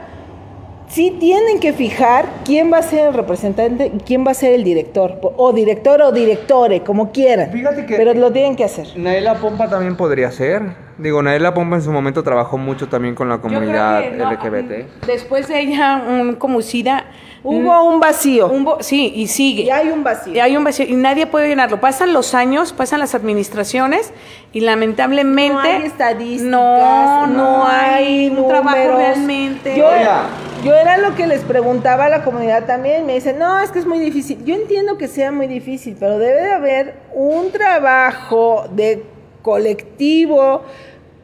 sí 0.87 1.11
tienen 1.19 1.59
que 1.59 1.73
fijar 1.73 2.25
quién 2.43 2.71
va 2.73 2.77
a 2.79 2.81
ser 2.81 3.09
el 3.09 3.13
representante 3.13 3.91
y 3.95 3.99
quién 3.99 4.25
va 4.25 4.31
a 4.31 4.33
ser 4.33 4.53
el 4.53 4.63
director, 4.63 5.19
o 5.21 5.53
director 5.53 6.01
o 6.01 6.11
directore, 6.11 6.81
como 6.81 7.11
quieran. 7.11 7.51
Fíjate 7.51 7.85
que- 7.85 7.95
Pero 7.97 8.13
lo 8.15 8.31
tienen 8.31 8.55
que 8.55 8.63
hacer. 8.63 8.87
Naela 8.95 9.35
Pompa 9.35 9.69
también 9.69 9.95
podría 9.95 10.31
ser. 10.31 10.86
Digo, 10.97 11.21
Naela 11.21 11.53
Pompa 11.53 11.75
en 11.75 11.83
su 11.83 11.91
momento 11.91 12.23
trabajó 12.23 12.57
mucho 12.57 12.87
también 12.87 13.13
con 13.13 13.29
la 13.29 13.37
comunidad 13.37 14.01
que 14.01 14.11
no, 14.11 14.31
LGBT. 14.31 15.05
Después 15.05 15.47
de 15.47 15.59
ella, 15.59 16.01
un, 16.07 16.35
como 16.35 16.61
SIDA. 16.61 17.05
Hubo 17.43 17.83
un 17.83 17.99
vacío. 17.99 18.47
un 18.49 18.65
bo- 18.65 18.77
sí, 18.81 19.13
y 19.15 19.27
sigue. 19.27 19.63
y 19.63 19.69
hay 19.69 19.89
un 19.89 20.03
vacío. 20.03 20.33
Y 20.33 20.39
hay 20.39 20.57
un 20.57 20.63
vacío 20.63 20.85
y 20.87 20.95
nadie 20.95 21.27
puede 21.27 21.47
llenarlo. 21.49 21.79
Pasan 21.79 22.11
los 22.13 22.33
años, 22.33 22.73
pasan 22.73 22.99
las 22.99 23.13
administraciones 23.15 24.11
y 24.51 24.61
lamentablemente 24.61 25.53
No 25.53 25.59
hay 25.59 25.83
estadísticas, 25.83 26.49
no, 26.51 27.27
no 27.27 27.67
hay 27.67 28.29
un 28.29 28.47
trabajo 28.47 28.75
números. 28.77 28.97
realmente. 28.97 29.77
Yo, 29.77 29.87
Oiga. 29.87 30.23
yo 30.65 30.73
era 30.73 30.97
lo 30.97 31.13
que 31.15 31.27
les 31.27 31.41
preguntaba 31.41 32.05
a 32.05 32.09
la 32.09 32.23
comunidad 32.23 32.65
también. 32.65 33.05
Me 33.05 33.13
dicen, 33.13 33.37
no, 33.37 33.59
es 33.59 33.69
que 33.71 33.79
es 33.79 33.85
muy 33.85 33.99
difícil. 33.99 34.43
Yo 34.43 34.55
entiendo 34.55 34.97
que 34.97 35.07
sea 35.07 35.31
muy 35.31 35.45
difícil, 35.47 35.95
pero 35.97 36.17
debe 36.17 36.41
de 36.41 36.51
haber 36.53 36.95
un 37.13 37.51
trabajo 37.51 38.65
de 38.71 39.05
colectivo 39.41 40.63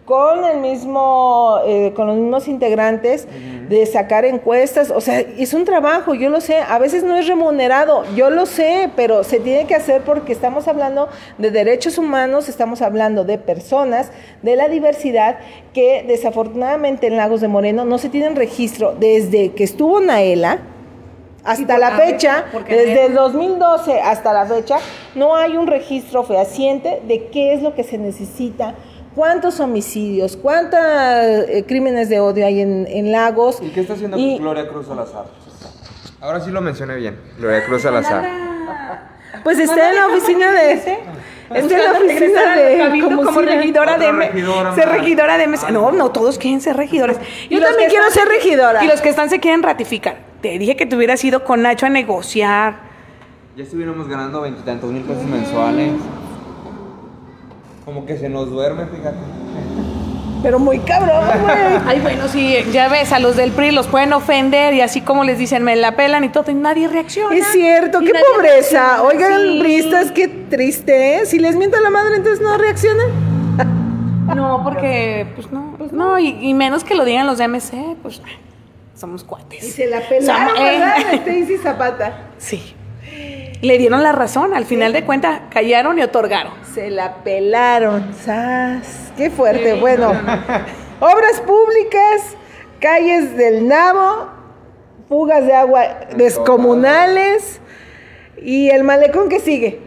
con 0.05 0.43
el 0.43 0.59
mismo, 0.59 1.59
eh, 1.65 1.93
con 1.95 2.07
los 2.07 2.17
mismos 2.17 2.47
integrantes, 2.47 3.27
de 3.69 3.85
sacar 3.85 4.25
encuestas, 4.25 4.91
o 4.91 4.99
sea, 4.99 5.19
es 5.19 5.53
un 5.53 5.63
trabajo, 5.63 6.13
yo 6.13 6.29
lo 6.29 6.41
sé, 6.41 6.57
a 6.57 6.77
veces 6.79 7.03
no 7.03 7.15
es 7.15 7.27
remunerado, 7.27 8.03
yo 8.15 8.29
lo 8.29 8.45
sé, 8.45 8.89
pero 8.95 9.23
se 9.23 9.39
tiene 9.39 9.65
que 9.65 9.75
hacer 9.75 10.01
porque 10.01 10.33
estamos 10.33 10.67
hablando 10.67 11.07
de 11.37 11.49
derechos 11.49 11.97
humanos, 11.97 12.49
estamos 12.49 12.81
hablando 12.81 13.23
de 13.23 13.37
personas, 13.37 14.11
de 14.41 14.57
la 14.57 14.67
diversidad, 14.67 15.37
que 15.73 16.03
desafortunadamente 16.05 17.07
en 17.07 17.15
Lagos 17.15 17.41
de 17.41 17.47
Moreno 17.47 17.85
no 17.85 17.97
se 17.97 18.09
tienen 18.09 18.35
registro 18.35 18.93
desde 18.99 19.53
que 19.53 19.63
estuvo 19.63 20.01
Naela, 20.01 20.59
hasta 21.43 21.77
la 21.77 21.91
fecha, 21.91 22.45
porque 22.53 22.75
desde 22.75 23.07
el 23.07 23.13
2012 23.13 23.99
hasta 23.99 24.31
la 24.31 24.45
fecha, 24.45 24.77
no 25.15 25.35
hay 25.35 25.57
un 25.57 25.67
registro 25.67 26.23
fehaciente 26.23 27.01
de 27.05 27.27
qué 27.27 27.53
es 27.53 27.61
lo 27.61 27.75
que 27.75 27.83
se 27.83 27.97
necesita, 27.97 28.75
cuántos 29.15 29.59
homicidios, 29.59 30.37
cuántos 30.37 30.79
crímenes 31.67 32.09
de 32.09 32.19
odio 32.19 32.45
hay 32.45 32.61
en, 32.61 32.87
en 32.89 33.11
Lagos. 33.11 33.59
¿Y 33.61 33.69
qué 33.69 33.81
está 33.81 33.93
haciendo 33.93 34.17
Y- 34.17 34.37
Gloria 34.39 34.67
Cruz 34.67 34.87
Salazar? 34.87 35.25
Ahora 36.21 36.39
sí 36.39 36.51
lo 36.51 36.61
mencioné 36.61 36.95
bien. 36.95 37.19
Gloria 37.37 37.65
Cruz 37.65 37.81
Salazar. 37.81 38.23
Pues 39.43 39.59
está 39.59 39.89
en 39.89 39.95
la 39.95 40.07
oficina 40.07 40.51
de... 40.51 40.71
Está 40.73 41.77
en 41.77 41.83
la 41.83 41.91
oficina 41.99 42.55
de... 42.55 43.01
como, 43.01 43.23
como 43.23 43.41
regidora 43.41 43.97
de 43.97 44.11
regidora 44.11 44.73
ser 44.73 44.89
regidora 44.89 45.37
de 45.37 45.47
MS. 45.47 45.69
No, 45.71 45.91
no, 45.91 46.11
todos 46.11 46.37
quieren 46.37 46.61
ser 46.61 46.77
regidores. 46.77 47.17
Yo 47.49 47.59
también 47.61 47.89
quiero 47.89 48.09
ser 48.09 48.27
regidora. 48.27 48.83
Y 48.83 48.87
los 48.87 49.01
que 49.01 49.09
están 49.09 49.29
se 49.29 49.39
quieren 49.39 49.61
ratificar. 49.61 50.17
Te 50.41 50.57
dije 50.57 50.75
que 50.77 50.85
te 50.85 50.95
hubieras 50.95 51.23
ido 51.25 51.43
con 51.43 51.61
Nacho 51.61 51.85
a 51.85 51.89
negociar. 51.89 52.75
Ya 53.55 53.63
estuviéramos 53.63 54.07
ganando 54.07 54.41
veintitantos 54.41 54.89
mil 54.91 55.03
pesos 55.03 55.25
mensuales. 55.25 55.91
Como 57.85 58.05
que 58.05 58.17
se 58.17 58.29
nos 58.29 58.49
duerme, 58.49 58.85
fíjate. 58.85 59.17
Pero 60.41 60.59
muy 60.59 60.79
cabrón, 60.79 61.23
güey. 61.41 61.55
Ay, 61.87 61.99
bueno, 62.01 62.27
sí, 62.27 62.55
ya 62.71 62.89
ves, 62.89 63.13
a 63.13 63.19
los 63.19 63.37
del 63.37 63.51
PRI 63.51 63.71
los 63.71 63.87
pueden 63.87 64.11
ofender 64.13 64.73
y 64.73 64.81
así 64.81 64.99
como 65.01 65.23
les 65.23 65.37
dicen, 65.37 65.63
me 65.63 65.75
la 65.77 65.95
pelan 65.95 66.23
y 66.25 66.29
todo, 66.29 66.51
y 66.51 66.53
nadie 66.53 66.87
reacciona. 66.89 67.33
Es 67.35 67.47
cierto, 67.53 68.01
Y 68.01 68.05
qué 68.07 68.11
pobreza. 68.35 68.97
reacciona, 68.97 69.03
Oigan, 69.03 69.41
sí. 69.41 69.59
bristas, 69.59 70.11
qué 70.11 70.27
triste, 70.27 71.15
¿eh? 71.21 71.25
Si 71.25 71.39
les 71.39 71.55
miento 71.55 71.77
a 71.77 71.81
la 71.81 71.89
madre, 71.89 72.15
entonces 72.17 72.41
no 72.41 72.57
reaccionan. 72.57 73.07
No, 74.35 74.61
porque, 74.63 75.27
pues 75.35 75.51
no, 75.51 75.77
no, 75.91 76.17
y, 76.17 76.29
y 76.41 76.53
menos 76.53 76.85
que 76.85 76.95
lo 76.95 77.03
digan 77.03 77.27
los 77.27 77.37
de 77.37 77.47
MC, 77.49 77.97
pues 78.01 78.21
somos 78.95 79.21
cuates. 79.25 79.61
Y 79.61 79.69
se 79.69 79.87
la 79.87 79.99
pelaron, 79.99 80.55
Som- 80.55 80.59
eh, 80.59 80.79
¿verdad? 80.79 80.97
Stacy 81.13 81.57
Zapata. 81.57 82.13
Sí. 82.37 82.73
Le 83.63 83.77
dieron 83.77 84.03
la 84.03 84.11
razón, 84.11 84.53
al 84.53 84.65
final 84.65 84.91
de 84.91 85.05
cuentas, 85.05 85.43
callaron 85.49 85.97
y 85.97 86.01
otorgaron. 86.01 86.51
Se 86.73 86.89
la 86.89 87.23
pelaron. 87.23 88.13
¡Sas! 88.13 89.13
¡Qué 89.15 89.29
fuerte! 89.29 89.75
Bueno, 89.75 90.09
obras 90.99 91.39
públicas, 91.39 92.35
calles 92.81 93.37
del 93.37 93.65
Nabo, 93.65 94.27
fugas 95.07 95.45
de 95.45 95.53
agua 95.53 95.81
descomunales 96.17 97.61
y 98.35 98.69
el 98.69 98.83
malecón 98.83 99.29
que 99.29 99.39
sigue. 99.39 99.79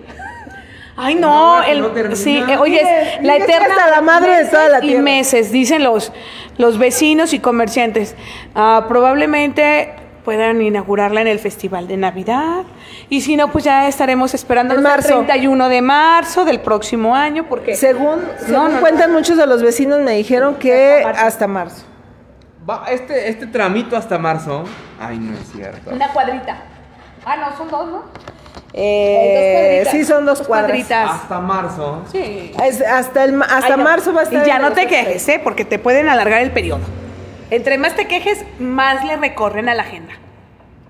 Ay, 0.96 1.14
no, 1.14 1.62
el, 1.62 1.82
no 1.82 2.16
sí, 2.16 2.42
eh, 2.48 2.56
oye, 2.56 2.80
es 2.80 3.22
la 3.22 3.36
eterna 3.36 3.66
hasta 3.68 3.90
la 3.90 4.00
madre 4.00 4.42
de 4.42 4.44
toda 4.46 4.70
la 4.70 4.78
y 4.78 4.88
tierra. 4.88 5.02
meses, 5.02 5.52
dicen 5.52 5.84
los, 5.84 6.14
los 6.56 6.78
vecinos 6.78 7.34
y 7.34 7.40
comerciantes. 7.40 8.14
Ah, 8.54 8.86
probablemente 8.88 9.92
puedan 10.26 10.60
inaugurarla 10.60 11.20
en 11.20 11.28
el 11.28 11.38
Festival 11.38 11.86
de 11.86 11.96
Navidad. 11.96 12.64
Y 13.08 13.20
si 13.20 13.36
no, 13.36 13.50
pues 13.52 13.62
ya 13.64 13.86
estaremos 13.86 14.34
esperando 14.34 14.74
En 14.74 14.80
hasta 14.80 14.90
marzo. 14.90 15.20
el 15.20 15.26
31 15.26 15.68
de 15.68 15.80
marzo 15.82 16.44
del 16.44 16.60
próximo 16.60 17.14
año, 17.14 17.46
porque 17.48 17.76
Según, 17.76 18.20
según 18.44 18.74
no, 18.74 18.80
cuentan 18.80 19.12
muchos 19.12 19.38
de 19.38 19.46
los 19.46 19.62
vecinos, 19.62 20.00
me 20.00 20.10
dijeron 20.12 20.56
que 20.56 21.04
hasta 21.16 21.46
marzo. 21.46 21.84
Va, 22.68 22.86
este, 22.90 23.28
este 23.28 23.46
tramito 23.46 23.96
hasta 23.96 24.18
marzo. 24.18 24.64
Ay, 25.00 25.16
no 25.18 25.32
es 25.34 25.52
cierto. 25.52 25.90
una 25.92 26.08
cuadrita. 26.12 26.56
Ah, 27.24 27.36
no, 27.36 27.56
son 27.56 27.68
dos, 27.70 27.86
¿no? 27.86 28.02
Eh, 28.72 29.82
Dos 29.84 29.86
cuadritas. 29.86 29.92
sí, 29.92 30.04
son 30.04 30.26
dos 30.26 30.42
cuadritas. 30.42 31.10
Hasta 31.22 31.38
marzo. 31.38 32.02
Sí. 32.10 32.52
Es- 32.64 32.82
hasta 32.82 33.22
el, 33.24 33.40
hasta 33.40 33.56
Ay, 33.74 33.78
no. 33.78 33.84
marzo 33.84 34.12
va 34.12 34.22
a 34.22 34.24
estar. 34.24 34.42
Y 34.42 34.46
ya 34.46 34.58
no 34.58 34.68
el 34.68 34.72
te 34.74 34.86
quejes, 34.88 35.28
¿eh? 35.28 35.40
Porque 35.42 35.64
te 35.64 35.78
pueden 35.78 36.08
alargar 36.08 36.42
el 36.42 36.50
periodo. 36.50 36.80
Entre 37.50 37.78
más 37.78 37.94
te 37.94 38.08
quejes, 38.08 38.44
más 38.58 39.04
le 39.04 39.16
recorren 39.16 39.68
a 39.68 39.74
la 39.74 39.82
agenda. 39.82 40.12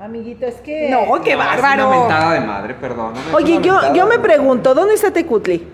Amiguito, 0.00 0.46
es 0.46 0.56
que. 0.56 0.88
No, 0.90 1.22
qué 1.22 1.34
No, 1.36 1.42
Es 1.42 1.46
bárbaro. 1.48 1.88
una 1.88 1.98
mentada 2.00 2.32
de 2.34 2.40
madre, 2.40 2.74
perdón. 2.74 3.14
Oye, 3.34 3.60
yo, 3.62 3.94
yo 3.94 4.06
me 4.06 4.18
pregunto, 4.18 4.74
¿dónde 4.74 4.94
está 4.94 5.10
Tecutli? 5.10 5.66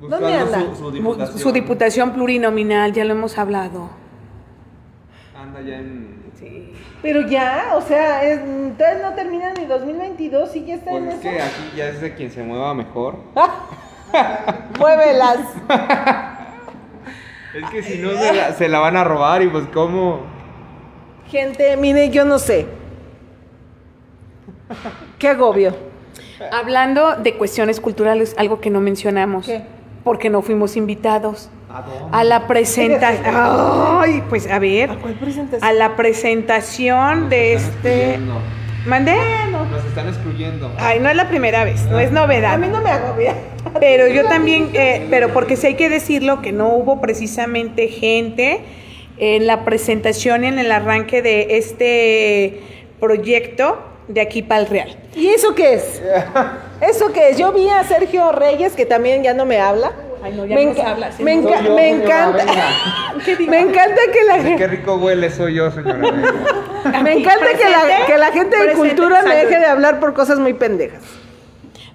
¿Dónde 0.00 0.34
anda? 0.34 0.62
Su, 0.76 0.90
diputación. 0.90 1.38
Su 1.38 1.52
diputación 1.52 2.12
plurinominal, 2.12 2.92
ya 2.92 3.04
lo 3.04 3.12
hemos 3.14 3.36
hablado. 3.38 3.90
Anda 5.36 5.60
ya 5.60 5.76
en. 5.76 6.18
Pero 7.02 7.28
ya, 7.28 7.72
o 7.74 7.80
sea, 7.80 8.24
es, 8.24 8.40
todavía 8.76 9.08
no 9.08 9.14
termina 9.14 9.52
ni 9.52 9.66
2022 9.66 10.56
y 10.56 10.64
ya 10.64 10.74
está 10.74 10.90
Pues 10.90 11.02
en 11.04 11.08
es 11.10 11.14
eso. 11.14 11.22
que 11.22 11.42
aquí 11.42 11.72
ya 11.76 11.88
es 11.88 12.00
de 12.00 12.14
quien 12.14 12.30
se 12.30 12.42
mueva 12.42 12.74
mejor. 12.74 13.16
Muévelas. 14.78 15.38
Es 17.54 17.70
que 17.70 17.82
si 17.82 17.98
no 17.98 18.10
se 18.10 18.32
la, 18.32 18.52
se 18.52 18.68
la 18.68 18.78
van 18.78 18.96
a 18.96 19.04
robar 19.04 19.42
y 19.42 19.48
pues 19.48 19.66
cómo. 19.72 20.20
Gente, 21.30 21.76
mire, 21.76 22.10
yo 22.10 22.24
no 22.24 22.38
sé. 22.38 22.66
Qué 25.18 25.28
agobio. 25.28 25.74
Hablando 26.52 27.16
de 27.16 27.34
cuestiones 27.36 27.80
culturales, 27.80 28.34
algo 28.38 28.60
que 28.60 28.70
no 28.70 28.80
mencionamos. 28.80 29.46
¿Qué? 29.46 29.62
Porque 30.04 30.30
no 30.30 30.42
fuimos 30.42 30.76
invitados 30.76 31.50
¿A 31.68 31.82
dónde? 31.82 32.16
a 32.16 32.24
la 32.24 32.46
presentación. 32.46 33.34
Ay, 33.34 34.22
pues 34.28 34.46
a 34.50 34.58
ver. 34.58 34.90
¿A 34.90 34.96
cuál 34.96 35.14
presentación? 35.14 35.68
A 35.68 35.72
la 35.72 35.96
presentación 35.96 37.28
de 37.28 37.54
este. 37.54 38.18
¿Mandé? 38.88 39.16
Nos 39.50 39.84
están 39.84 40.08
excluyendo. 40.08 40.72
Ay, 40.78 40.98
no 40.98 41.10
es 41.10 41.14
la 41.14 41.28
primera 41.28 41.62
vez, 41.62 41.84
no 41.90 42.00
es 42.00 42.10
novedad. 42.10 42.54
A 42.54 42.56
mí 42.56 42.68
no 42.68 42.80
me 42.80 42.88
agobia. 42.88 43.34
Pero 43.78 44.08
yo 44.08 44.24
también, 44.24 44.70
eh, 44.72 45.06
pero 45.10 45.34
porque 45.34 45.56
sí 45.56 45.66
hay 45.66 45.74
que 45.74 45.90
decirlo 45.90 46.40
que 46.40 46.52
no 46.52 46.68
hubo 46.68 46.98
precisamente 46.98 47.88
gente 47.88 48.60
en 49.18 49.46
la 49.46 49.66
presentación, 49.66 50.42
en 50.44 50.58
el 50.58 50.72
arranque 50.72 51.20
de 51.20 51.58
este 51.58 52.60
proyecto 52.98 53.78
de 54.08 54.22
aquí 54.22 54.40
para 54.40 54.62
el 54.62 54.66
Real. 54.68 54.96
¿Y 55.14 55.28
eso 55.28 55.54
qué 55.54 55.74
es? 55.74 56.02
¿Eso 56.80 57.12
qué 57.12 57.28
es? 57.28 57.36
Yo 57.36 57.52
vi 57.52 57.68
a 57.68 57.84
Sergio 57.84 58.32
Reyes, 58.32 58.72
que 58.72 58.86
también 58.86 59.22
ya 59.22 59.34
no 59.34 59.44
me 59.44 59.60
habla. 59.60 59.92
Ay, 60.22 60.32
no, 60.34 60.44
ya 60.46 60.54
me 60.56 60.62
enca- 60.64 60.86
habla, 60.90 61.10
me, 61.20 61.34
enca- 61.42 61.62
yo, 61.62 61.74
me 61.74 61.88
encanta. 61.90 62.44
me 63.48 63.60
encanta 63.60 64.00
que 64.12 64.24
la 64.24 64.34
Qué 64.36 64.42
gente. 64.42 64.66
rico 64.68 64.96
huele, 64.96 65.30
soy 65.30 65.54
yo, 65.54 65.70
señora. 65.70 65.98
Me 67.02 67.12
encanta 67.12 67.46
que 67.58 67.68
la, 67.68 68.06
que 68.06 68.16
la 68.18 68.32
gente 68.32 68.56
de 68.56 68.72
cultura 68.72 69.22
me 69.22 69.34
deje 69.34 69.58
de 69.58 69.66
hablar 69.66 70.00
por 70.00 70.14
cosas 70.14 70.38
muy 70.38 70.54
pendejas. 70.54 71.02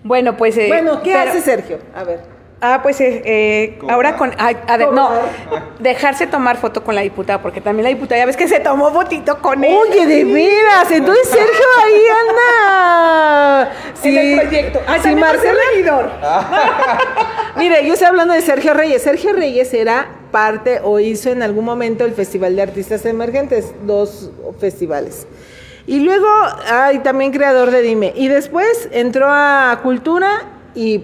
Bueno, 0.04 0.36
pues. 0.38 0.58
eh, 0.58 0.66
bueno, 0.68 1.02
¿qué 1.02 1.14
pero- 1.14 1.32
hace 1.32 1.42
Sergio? 1.42 1.80
A 1.96 2.04
ver. 2.04 2.20
Ah, 2.66 2.80
pues 2.82 3.02
eh, 3.02 3.22
eh, 3.26 3.80
ahora 3.90 4.16
con... 4.16 4.32
a 4.38 4.78
de- 4.78 4.88
no, 4.88 5.10
dejarse 5.80 6.28
tomar 6.28 6.56
foto 6.56 6.82
con 6.82 6.96
la 6.96 7.02
diputada, 7.02 7.42
porque 7.42 7.60
también 7.60 7.84
la 7.84 7.90
diputada, 7.90 8.20
ya 8.20 8.26
ves 8.26 8.38
que 8.38 8.48
se 8.48 8.62
tomó 8.62 8.90
fotito 8.94 9.40
con 9.40 9.62
él. 9.66 9.76
Oye, 9.76 10.06
de 10.08 10.24
veras, 10.24 10.90
entonces 10.90 11.28
Sergio 11.28 11.66
ahí 11.86 12.02
anda. 12.30 13.72
En 14.04 14.18
el 14.18 14.40
proyecto. 14.42 14.80
Ah, 14.88 14.98
sí, 15.04 15.10
a 15.10 15.32
regidor. 15.34 16.10
Mire, 17.58 17.86
yo 17.86 17.94
estoy 17.94 18.08
hablando 18.08 18.34
de 18.34 18.42
Sergio 18.42 18.74
Reyes. 18.74 19.02
Sergio 19.02 19.34
Reyes 19.34 19.74
era 19.74 20.08
parte 20.32 20.80
o 20.84 21.00
hizo 21.00 21.32
en 21.32 21.44
algún 21.44 21.66
momento 21.66 22.06
el 22.06 22.14
Festival 22.14 22.56
de 22.56 22.62
Artistas 22.62 23.06
Emergentes, 23.06 23.74
dos 23.86 24.32
festivales. 24.60 25.28
Y 25.86 26.00
luego, 26.00 26.28
ay, 26.72 27.00
también 27.00 27.32
creador 27.34 27.72
de 27.72 27.82
Dime. 27.82 28.14
Y 28.16 28.30
después 28.30 28.88
entró 28.94 29.28
a 29.30 29.80
Cultura 29.84 30.44
y 30.76 31.04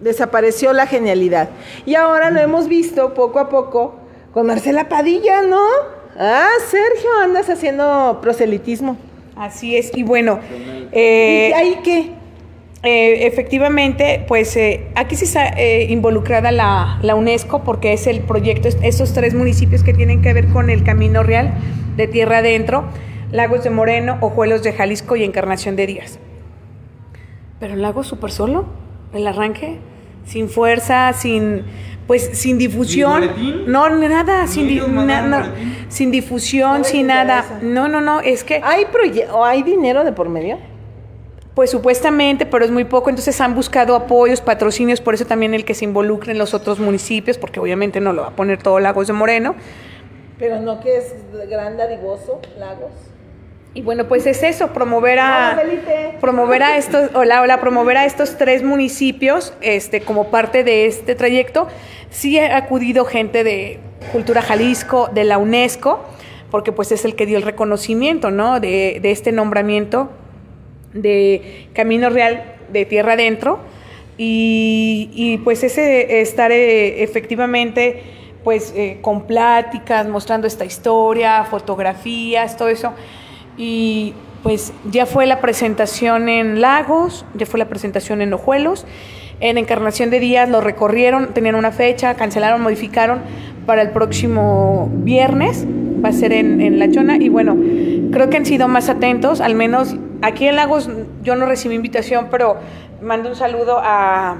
desapareció 0.00 0.72
la 0.72 0.86
genialidad. 0.86 1.50
Y 1.86 1.94
ahora 1.94 2.30
lo 2.30 2.40
hemos 2.40 2.68
visto 2.68 3.14
poco 3.14 3.38
a 3.38 3.48
poco 3.48 3.96
con 4.32 4.46
Marcela 4.46 4.88
Padilla, 4.88 5.42
¿no? 5.42 5.60
Ah, 6.18 6.48
Sergio, 6.68 7.10
andas 7.22 7.48
haciendo 7.50 8.18
proselitismo. 8.22 8.96
Así 9.36 9.76
es, 9.76 9.90
y 9.96 10.02
bueno, 10.02 10.38
¿Y 10.50 10.88
eh, 10.92 11.52
ahí 11.54 11.78
qué? 11.82 12.10
eh, 12.82 13.26
efectivamente, 13.26 14.24
pues 14.28 14.54
eh, 14.56 14.88
aquí 14.94 15.16
sí 15.16 15.24
está 15.24 15.48
eh, 15.48 15.86
involucrada 15.90 16.50
la, 16.52 16.98
la 17.02 17.14
UNESCO 17.14 17.62
porque 17.64 17.92
es 17.94 18.06
el 18.06 18.20
proyecto, 18.20 18.68
es- 18.68 18.76
esos 18.82 19.12
tres 19.14 19.34
municipios 19.34 19.82
que 19.82 19.94
tienen 19.94 20.20
que 20.20 20.32
ver 20.34 20.48
con 20.48 20.68
el 20.68 20.82
Camino 20.84 21.22
Real 21.22 21.54
de 21.96 22.06
Tierra 22.06 22.38
Adentro, 22.38 22.84
Lagos 23.32 23.64
de 23.64 23.70
Moreno, 23.70 24.18
Ojuelos 24.20 24.62
de 24.62 24.72
Jalisco 24.72 25.16
y 25.16 25.24
Encarnación 25.24 25.74
de 25.76 25.86
Díaz. 25.86 26.18
Pero 27.60 27.74
el 27.74 27.82
lago 27.82 28.02
súper 28.04 28.30
solo, 28.32 28.64
el 29.14 29.26
arranque, 29.26 29.78
sin 30.24 30.48
fuerza, 30.48 31.12
sin 31.12 31.64
pues 32.06 32.30
sin 32.32 32.58
difusión. 32.58 33.20
boletín? 33.20 33.62
No, 33.70 33.88
nada, 33.88 34.46
sin, 34.48 34.66
di- 34.66 34.74
ellos 34.78 34.88
mandaron 34.88 35.30
na- 35.30 35.38
na- 35.40 35.48
boletín? 35.50 35.86
sin 35.88 36.10
difusión, 36.10 36.78
No 36.78 36.84
sin 36.84 37.06
nada. 37.06 37.44
interesa. 37.46 37.58
No, 37.62 37.88
no, 37.88 38.00
no, 38.00 38.20
es 38.20 38.42
que 38.42 38.60
¿Hay, 38.64 38.84
proye- 38.86 39.28
o 39.30 39.44
hay 39.44 39.62
dinero 39.62 40.02
de 40.04 40.12
por 40.12 40.28
medio? 40.28 40.58
pues 41.54 41.70
supuestamente, 41.70 42.46
pero 42.46 42.64
es 42.64 42.70
muy 42.70 42.84
poco, 42.84 43.10
entonces 43.10 43.38
han 43.40 43.54
buscado 43.54 43.94
apoyos, 43.94 44.40
patrocinios, 44.40 45.00
por 45.00 45.14
eso 45.14 45.26
también 45.26 45.52
el 45.52 45.64
que 45.64 45.74
se 45.74 45.84
involucre 45.84 46.32
en 46.32 46.38
los 46.38 46.54
otros 46.54 46.78
municipios, 46.78 47.38
porque 47.38 47.60
obviamente 47.60 48.00
no 48.00 48.12
lo 48.12 48.22
va 48.22 48.28
a 48.28 48.36
poner 48.36 48.62
todo 48.62 48.78
Lagos 48.80 49.08
de 49.08 49.12
Moreno. 49.12 49.54
Pero 50.38 50.60
no 50.60 50.80
que 50.80 50.96
es 50.96 51.12
gran 51.50 51.76
dadivoso, 51.76 52.40
Lagos. 52.58 52.92
Y 53.72 53.82
bueno, 53.82 54.08
pues 54.08 54.26
es 54.26 54.42
eso, 54.42 54.72
promover 54.72 55.20
a 55.20 55.56
Hola, 55.60 56.18
promover 56.20 56.62
a 56.62 56.76
estos, 56.76 57.10
hola, 57.14 57.40
hola, 57.40 57.60
promover 57.60 57.96
a 57.98 58.04
estos 58.04 58.36
tres 58.36 58.64
municipios, 58.64 59.54
este, 59.60 60.00
como 60.00 60.28
parte 60.28 60.64
de 60.64 60.86
este 60.86 61.14
trayecto. 61.14 61.68
Sí 62.10 62.38
ha 62.38 62.56
acudido 62.56 63.04
gente 63.04 63.44
de 63.44 63.78
Cultura 64.10 64.42
Jalisco, 64.42 65.08
de 65.14 65.22
la 65.22 65.38
UNESCO, 65.38 66.04
porque 66.50 66.72
pues 66.72 66.90
es 66.90 67.04
el 67.04 67.14
que 67.14 67.26
dio 67.26 67.36
el 67.36 67.44
reconocimiento, 67.44 68.32
¿no? 68.32 68.58
De, 68.58 68.98
de 69.00 69.10
este 69.12 69.30
nombramiento 69.30 70.10
de 70.92 71.68
Camino 71.72 72.10
Real 72.10 72.56
de 72.72 72.84
Tierra 72.86 73.12
Adentro. 73.12 73.60
Y, 74.18 75.10
y, 75.14 75.38
pues 75.38 75.62
ese 75.62 76.20
estar 76.20 76.52
eh, 76.52 77.02
efectivamente 77.02 78.02
pues 78.44 78.72
eh, 78.76 78.98
con 79.00 79.26
pláticas, 79.26 80.08
mostrando 80.08 80.46
esta 80.46 80.64
historia, 80.64 81.44
fotografías, 81.44 82.56
todo 82.56 82.68
eso. 82.68 82.92
Y 83.56 84.14
pues 84.42 84.72
ya 84.90 85.06
fue 85.06 85.26
la 85.26 85.40
presentación 85.40 86.28
en 86.28 86.60
Lagos, 86.60 87.26
ya 87.34 87.46
fue 87.46 87.58
la 87.58 87.68
presentación 87.68 88.22
en 88.22 88.32
Ojuelos. 88.32 88.86
En 89.40 89.58
Encarnación 89.58 90.10
de 90.10 90.20
Díaz 90.20 90.48
lo 90.48 90.60
recorrieron, 90.60 91.28
tenían 91.28 91.54
una 91.54 91.72
fecha, 91.72 92.14
cancelaron, 92.14 92.60
modificaron 92.60 93.20
para 93.66 93.82
el 93.82 93.90
próximo 93.90 94.90
viernes, 94.92 95.66
va 96.04 96.10
a 96.10 96.12
ser 96.12 96.32
en, 96.32 96.60
en 96.60 96.78
La 96.78 96.90
Chona. 96.90 97.16
Y 97.16 97.28
bueno, 97.28 97.56
creo 98.10 98.28
que 98.28 98.36
han 98.36 98.46
sido 98.46 98.68
más 98.68 98.88
atentos, 98.88 99.40
al 99.40 99.54
menos 99.54 99.96
aquí 100.22 100.46
en 100.46 100.56
Lagos 100.56 100.90
yo 101.22 101.36
no 101.36 101.46
recibí 101.46 101.74
invitación, 101.74 102.28
pero 102.30 102.56
mando 103.02 103.30
un 103.30 103.36
saludo 103.36 103.80
a, 103.82 104.36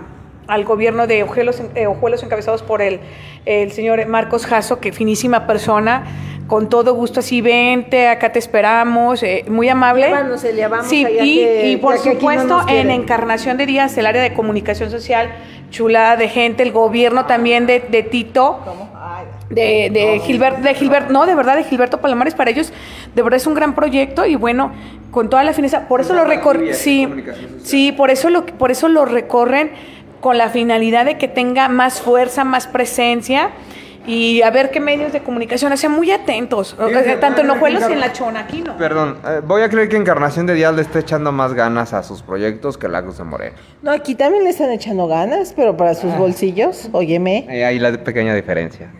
al 0.46 0.64
gobierno 0.64 1.06
de 1.06 1.22
Ojuelos, 1.22 1.62
eh, 1.74 1.86
Ojuelos 1.86 2.22
encabezados 2.22 2.62
por 2.62 2.82
el, 2.82 3.00
el 3.46 3.72
señor 3.72 4.04
Marcos 4.06 4.46
Jasso, 4.46 4.80
que 4.80 4.92
finísima 4.92 5.46
persona, 5.46 6.04
con 6.50 6.68
todo 6.68 6.94
gusto 6.94 7.20
así, 7.20 7.40
vente, 7.40 8.08
acá 8.08 8.32
te 8.32 8.40
esperamos, 8.40 9.22
eh, 9.22 9.44
muy 9.48 9.68
amable. 9.68 10.08
Llévanos, 10.08 10.42
Elia, 10.42 10.66
vamos 10.66 10.88
sí, 10.88 11.04
allá 11.04 11.22
y, 11.24 11.36
que- 11.36 11.70
y 11.70 11.76
por 11.76 11.94
no 11.94 12.02
supuesto 12.02 12.62
en 12.66 12.90
Encarnación 12.90 13.56
de 13.56 13.66
Díaz, 13.66 13.96
el 13.98 14.04
área 14.06 14.20
de 14.20 14.34
comunicación 14.34 14.90
social, 14.90 15.30
chulada 15.70 16.16
de 16.16 16.28
gente, 16.28 16.64
el 16.64 16.72
gobierno 16.72 17.24
también 17.26 17.68
de, 17.68 17.78
de 17.78 18.02
Tito, 18.02 18.62
¿Cómo? 18.64 18.90
Ay, 19.00 19.26
de, 19.48 19.90
de 19.92 20.18
Gilberto, 20.24 20.60
de 20.62 20.74
Gilberto, 20.74 21.12
no, 21.12 21.24
de 21.24 21.36
verdad, 21.36 21.54
de 21.54 21.62
Gilberto 21.62 22.00
Palomares, 22.00 22.34
para 22.34 22.50
ellos, 22.50 22.72
de 23.14 23.22
verdad 23.22 23.36
es 23.36 23.46
un 23.46 23.54
gran 23.54 23.76
proyecto 23.76 24.26
y 24.26 24.34
bueno, 24.34 24.72
con 25.12 25.30
toda 25.30 25.44
la 25.44 25.52
fineza, 25.52 25.86
por 25.86 26.00
eso 26.00 26.14
lo 26.14 26.24
recorren, 26.24 26.74
sí, 26.74 27.06
sí, 27.62 27.92
por 27.92 28.10
eso 28.10 28.28
lo, 28.28 28.44
por 28.44 28.72
eso 28.72 28.88
lo 28.88 29.04
recorren 29.04 29.70
con 30.20 30.36
la 30.36 30.48
finalidad 30.48 31.04
de 31.04 31.16
que 31.16 31.28
tenga 31.28 31.68
más 31.68 32.00
fuerza, 32.00 32.42
más 32.42 32.66
presencia 32.66 33.50
y 34.06 34.42
a 34.42 34.50
ver 34.50 34.70
qué 34.70 34.80
medios 34.80 35.12
de 35.12 35.22
comunicación, 35.22 35.72
o 35.72 35.76
sea, 35.76 35.90
muy 35.90 36.10
atentos, 36.10 36.74
o 36.74 36.76
sea, 36.76 36.88
Fíjate, 36.88 37.16
tanto 37.18 37.42
en 37.42 37.50
Ojuelos 37.50 37.84
y 37.88 37.92
en 37.92 38.00
La 38.00 38.12
Chona, 38.12 38.40
aquí 38.40 38.62
no. 38.62 38.76
Perdón, 38.76 39.18
eh, 39.26 39.40
voy 39.44 39.62
a 39.62 39.68
creer 39.68 39.88
que 39.88 39.96
Encarnación 39.96 40.46
de 40.46 40.54
Díaz 40.54 40.74
le 40.74 40.82
está 40.82 40.98
echando 40.98 41.32
más 41.32 41.54
ganas 41.54 41.92
a 41.92 42.02
sus 42.02 42.22
proyectos 42.22 42.78
que 42.78 42.88
Lagos 42.88 43.18
de 43.18 43.24
Moreno. 43.24 43.56
No, 43.82 43.90
aquí 43.90 44.14
también 44.14 44.44
le 44.44 44.50
están 44.50 44.70
echando 44.70 45.06
ganas, 45.06 45.52
pero 45.54 45.76
para 45.76 45.94
sus 45.94 46.16
bolsillos, 46.16 46.88
óyeme. 46.92 47.46
Eh, 47.50 47.64
ahí 47.64 47.78
la 47.78 47.92
pequeña 47.92 48.34
diferencia. 48.34 48.90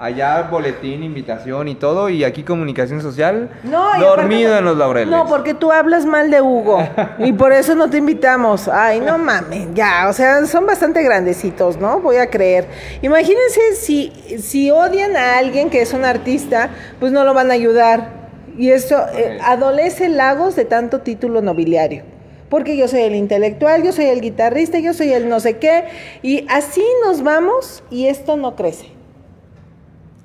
Allá 0.00 0.42
boletín, 0.48 1.02
invitación 1.02 1.66
y 1.66 1.74
todo, 1.74 2.08
y 2.08 2.22
aquí 2.22 2.44
comunicación 2.44 3.00
social, 3.02 3.50
No, 3.64 3.98
dormido 3.98 4.50
aparte- 4.50 4.58
en 4.58 4.64
los 4.64 4.76
laureles. 4.76 5.10
No, 5.10 5.26
porque 5.26 5.54
tú 5.54 5.72
hablas 5.72 6.06
mal 6.06 6.30
de 6.30 6.40
Hugo 6.40 6.78
y 7.18 7.32
por 7.32 7.52
eso 7.52 7.74
no 7.74 7.90
te 7.90 7.96
invitamos. 7.96 8.68
Ay, 8.68 9.00
no 9.00 9.18
mames, 9.18 9.66
ya, 9.74 10.06
o 10.08 10.12
sea, 10.12 10.46
son 10.46 10.66
bastante 10.66 11.02
grandecitos, 11.02 11.78
¿no? 11.78 11.98
Voy 11.98 12.16
a 12.18 12.30
creer. 12.30 12.68
Imagínense 13.02 13.74
si, 13.74 14.12
si 14.40 14.70
odian 14.70 15.16
a 15.16 15.36
alguien 15.38 15.68
que 15.68 15.82
es 15.82 15.92
un 15.92 16.04
artista, 16.04 16.70
pues 17.00 17.10
no 17.10 17.24
lo 17.24 17.34
van 17.34 17.50
a 17.50 17.54
ayudar. 17.54 18.10
Y 18.56 18.70
esto 18.70 18.96
eh, 19.16 19.38
adolece 19.42 20.08
Lagos 20.08 20.54
de 20.54 20.64
tanto 20.64 21.00
título 21.00 21.42
nobiliario. 21.42 22.04
Porque 22.48 22.76
yo 22.76 22.86
soy 22.86 23.00
el 23.00 23.14
intelectual, 23.16 23.82
yo 23.82 23.92
soy 23.92 24.06
el 24.06 24.20
guitarrista, 24.20 24.78
yo 24.78 24.94
soy 24.94 25.12
el 25.12 25.28
no 25.28 25.40
sé 25.40 25.58
qué. 25.58 25.84
Y 26.22 26.46
así 26.48 26.84
nos 27.04 27.22
vamos 27.24 27.82
y 27.90 28.06
esto 28.06 28.36
no 28.36 28.54
crece. 28.54 28.96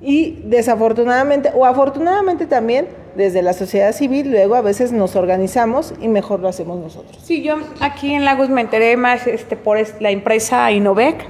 Y 0.06 0.42
desafortunadamente, 0.44 1.50
o 1.56 1.66
afortunadamente 1.66 2.46
también, 2.46 2.88
desde 3.16 3.42
la 3.42 3.54
sociedad 3.54 3.94
civil, 3.94 4.30
luego 4.32 4.56
a 4.56 4.62
veces 4.62 4.92
nos 4.92 5.16
organizamos 5.16 5.94
y 6.02 6.10
mejor 6.10 6.42
lo 6.42 6.50
hacemos 6.50 6.78
nosotros. 6.80 7.18
Sí, 7.24 7.42
yo 7.42 7.56
aquí 7.80 8.14
en 8.14 8.26
Lagos 8.26 8.50
me 8.50 8.60
enteré 8.62 8.98
más 8.98 9.26
este, 9.28 9.56
por 9.56 9.78
la 10.02 10.12
empresa 10.12 10.70
Innovec, 10.72 11.26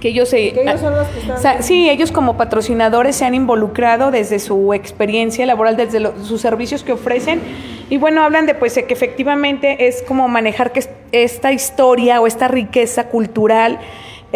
que 0.00 0.08
ellos 0.08 0.28
se... 0.28 0.52
Que 0.52 0.62
ellos 0.62 0.80
son 0.80 0.96
los 0.96 1.06
que 1.08 1.20
están- 1.20 1.36
o 1.36 1.40
sea, 1.40 1.62
sí, 1.62 1.88
ellos 1.88 2.10
como 2.12 2.36
patrocinadores 2.36 3.14
se 3.16 3.24
han 3.24 3.34
involucrado 3.34 4.10
desde 4.10 4.40
su 4.40 4.74
experiencia 4.74 5.46
laboral, 5.46 5.76
desde 5.76 6.00
lo- 6.00 6.12
sus 6.24 6.40
servicios 6.40 6.82
que 6.82 6.92
ofrecen. 6.92 7.40
Y 7.88 7.98
bueno, 7.98 8.22
hablan 8.22 8.46
de 8.46 8.54
pues 8.54 8.74
que 8.74 8.92
efectivamente 8.92 9.86
es 9.86 10.02
como 10.02 10.26
manejar 10.28 10.72
que 10.72 10.80
es- 10.80 10.90
esta 11.12 11.52
historia 11.52 12.20
o 12.20 12.26
esta 12.26 12.48
riqueza 12.48 13.08
cultural 13.08 13.78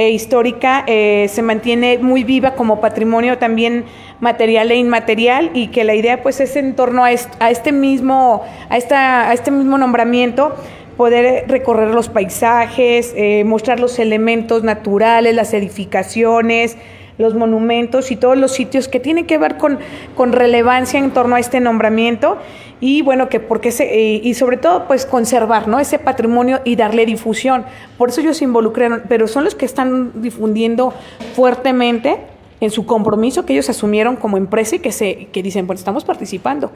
e 0.00 0.08
histórica 0.08 0.82
eh, 0.86 1.26
se 1.28 1.42
mantiene 1.42 1.98
muy 1.98 2.24
viva 2.24 2.54
como 2.54 2.80
patrimonio 2.80 3.36
también 3.36 3.84
material 4.18 4.70
e 4.70 4.76
inmaterial 4.76 5.50
y 5.52 5.66
que 5.66 5.84
la 5.84 5.94
idea 5.94 6.22
pues 6.22 6.40
es 6.40 6.56
en 6.56 6.74
torno 6.74 7.04
a, 7.04 7.08
a 7.08 7.50
este 7.50 7.70
mismo 7.70 8.42
a 8.70 8.78
esta 8.78 9.28
a 9.28 9.34
este 9.34 9.50
mismo 9.50 9.76
nombramiento 9.76 10.56
poder 10.96 11.44
recorrer 11.48 11.88
los 11.88 12.08
paisajes 12.08 13.12
eh, 13.14 13.44
mostrar 13.44 13.78
los 13.78 13.98
elementos 13.98 14.62
naturales 14.62 15.34
las 15.34 15.52
edificaciones 15.52 16.78
los 17.18 17.34
monumentos 17.34 18.10
y 18.10 18.16
todos 18.16 18.38
los 18.38 18.52
sitios 18.52 18.88
que 18.88 19.00
tienen 19.00 19.26
que 19.26 19.36
ver 19.36 19.58
con, 19.58 19.78
con 20.16 20.32
relevancia 20.32 20.98
en 20.98 21.10
torno 21.10 21.36
a 21.36 21.40
este 21.40 21.60
nombramiento 21.60 22.38
y 22.80 23.02
bueno 23.02 23.28
que 23.28 23.40
porque 23.40 23.70
se, 23.70 23.94
y 23.96 24.34
sobre 24.34 24.56
todo 24.56 24.86
pues 24.86 25.06
conservar 25.06 25.68
no 25.68 25.78
ese 25.78 25.98
patrimonio 25.98 26.60
y 26.64 26.76
darle 26.76 27.06
difusión 27.06 27.64
por 27.98 28.08
eso 28.08 28.20
ellos 28.20 28.38
se 28.38 28.44
involucraron 28.44 29.02
pero 29.08 29.28
son 29.28 29.44
los 29.44 29.54
que 29.54 29.66
están 29.66 30.22
difundiendo 30.22 30.94
fuertemente 31.34 32.18
en 32.60 32.70
su 32.70 32.86
compromiso 32.86 33.44
que 33.44 33.54
ellos 33.54 33.68
asumieron 33.70 34.16
como 34.16 34.36
empresa 34.36 34.76
y 34.76 34.78
que, 34.80 34.92
se, 34.92 35.28
que 35.32 35.42
dicen, 35.42 35.66
pues 35.66 35.78
estamos 35.78 36.04
participando. 36.04 36.70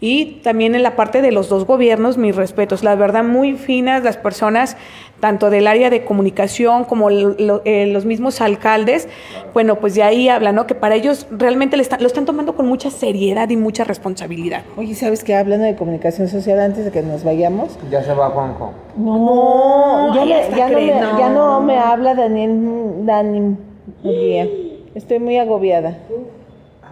Y 0.00 0.40
también 0.42 0.74
en 0.74 0.82
la 0.82 0.94
parte 0.94 1.22
de 1.22 1.32
los 1.32 1.48
dos 1.48 1.64
gobiernos, 1.66 2.18
mis 2.18 2.36
respetos, 2.36 2.84
la 2.84 2.94
verdad 2.96 3.24
muy 3.24 3.54
finas 3.54 4.02
las 4.04 4.16
personas, 4.16 4.76
tanto 5.20 5.48
del 5.48 5.66
área 5.66 5.88
de 5.88 6.04
comunicación 6.04 6.84
como 6.84 7.08
lo- 7.08 7.62
eh, 7.64 7.86
los 7.86 8.04
mismos 8.04 8.42
alcaldes, 8.42 9.08
bueno, 9.54 9.76
pues 9.76 9.94
de 9.94 10.02
ahí 10.02 10.28
hablan, 10.28 10.54
¿no? 10.56 10.66
Que 10.66 10.74
para 10.74 10.94
ellos 10.94 11.26
realmente 11.30 11.78
le 11.78 11.82
están- 11.82 12.00
lo 12.02 12.06
están 12.06 12.26
tomando 12.26 12.54
con 12.54 12.66
mucha 12.68 12.90
seriedad 12.90 13.48
y 13.48 13.56
mucha 13.56 13.84
responsabilidad. 13.84 14.62
Oye, 14.76 14.94
¿sabes 14.94 15.24
qué? 15.24 15.34
Hablando 15.34 15.64
de 15.64 15.74
comunicación 15.76 16.28
social, 16.28 16.60
antes 16.60 16.84
de 16.84 16.90
que 16.90 17.00
nos 17.02 17.24
vayamos. 17.24 17.78
Ya 17.90 18.02
se 18.02 18.12
va 18.12 18.28
Juanjo. 18.28 18.72
No, 18.98 20.14
ya, 20.14 20.20
ay, 20.22 20.28
me- 20.28 20.34
hasta 20.34 20.56
ya 20.56 20.68
no 20.68 20.78
me, 20.78 20.86
no. 21.00 21.18
ya 21.18 21.28
no 21.30 21.60
me 21.62 21.78
habla 21.78 22.14
Daniel, 22.14 22.60
Dani 23.06 23.56
Murguía. 24.02 24.46
Estoy 24.94 25.18
muy 25.18 25.38
agobiada. 25.38 25.96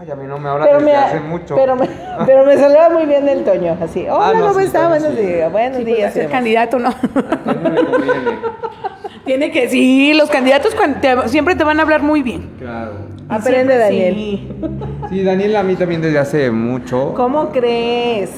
Ay, 0.01 0.11
a 0.11 0.15
mí 0.17 0.25
no 0.27 0.39
me 0.39 0.49
habla 0.49 0.65
Pero 0.67 0.79
desde 0.79 0.91
me, 0.93 0.97
hace 0.97 1.21
mucho. 1.21 1.55
pero, 1.55 1.77
me, 1.77 1.89
pero 2.27 2.45
me 2.45 2.57
saluda 2.57 2.91
muy 2.91 3.07
bien 3.07 3.29
el 3.29 3.45
Toño, 3.45 3.77
así. 3.81 4.07
Hola, 4.09 4.29
Ah, 4.29 4.33
no, 4.35 4.49
¿cómo 4.49 4.61
sí, 4.61 4.67
está? 4.67 4.89
Buenos 4.89 5.15
sí. 5.15 5.21
días, 5.23 5.53
buenos 5.53 5.79
Sí, 5.79 5.85
pues, 5.85 5.97
días. 5.97 6.17
Eva. 6.17 6.31
candidato, 6.31 6.79
¿no? 6.79 6.91
Tiene 9.25 9.51
que, 9.53 9.69
sí, 9.69 10.13
los 10.15 10.29
candidatos 10.31 10.75
te- 11.01 11.29
siempre 11.29 11.55
te 11.55 11.65
van 11.65 11.79
a 11.79 11.83
hablar 11.83 12.03
muy 12.03 12.23
bien. 12.23 12.51
Claro. 12.59 12.93
Aprende, 13.29 13.75
Siempre, 13.75 13.79
Daniel. 13.79 14.15
sí. 14.15 14.49
Sí, 15.09 15.23
Daniel 15.25 15.57
a 15.57 15.63
mí 15.63 15.77
también 15.77 16.03
desde 16.03 16.19
hace 16.19 16.51
mucho. 16.51 17.15
¿Cómo 17.15 17.51
crees? 17.51 18.31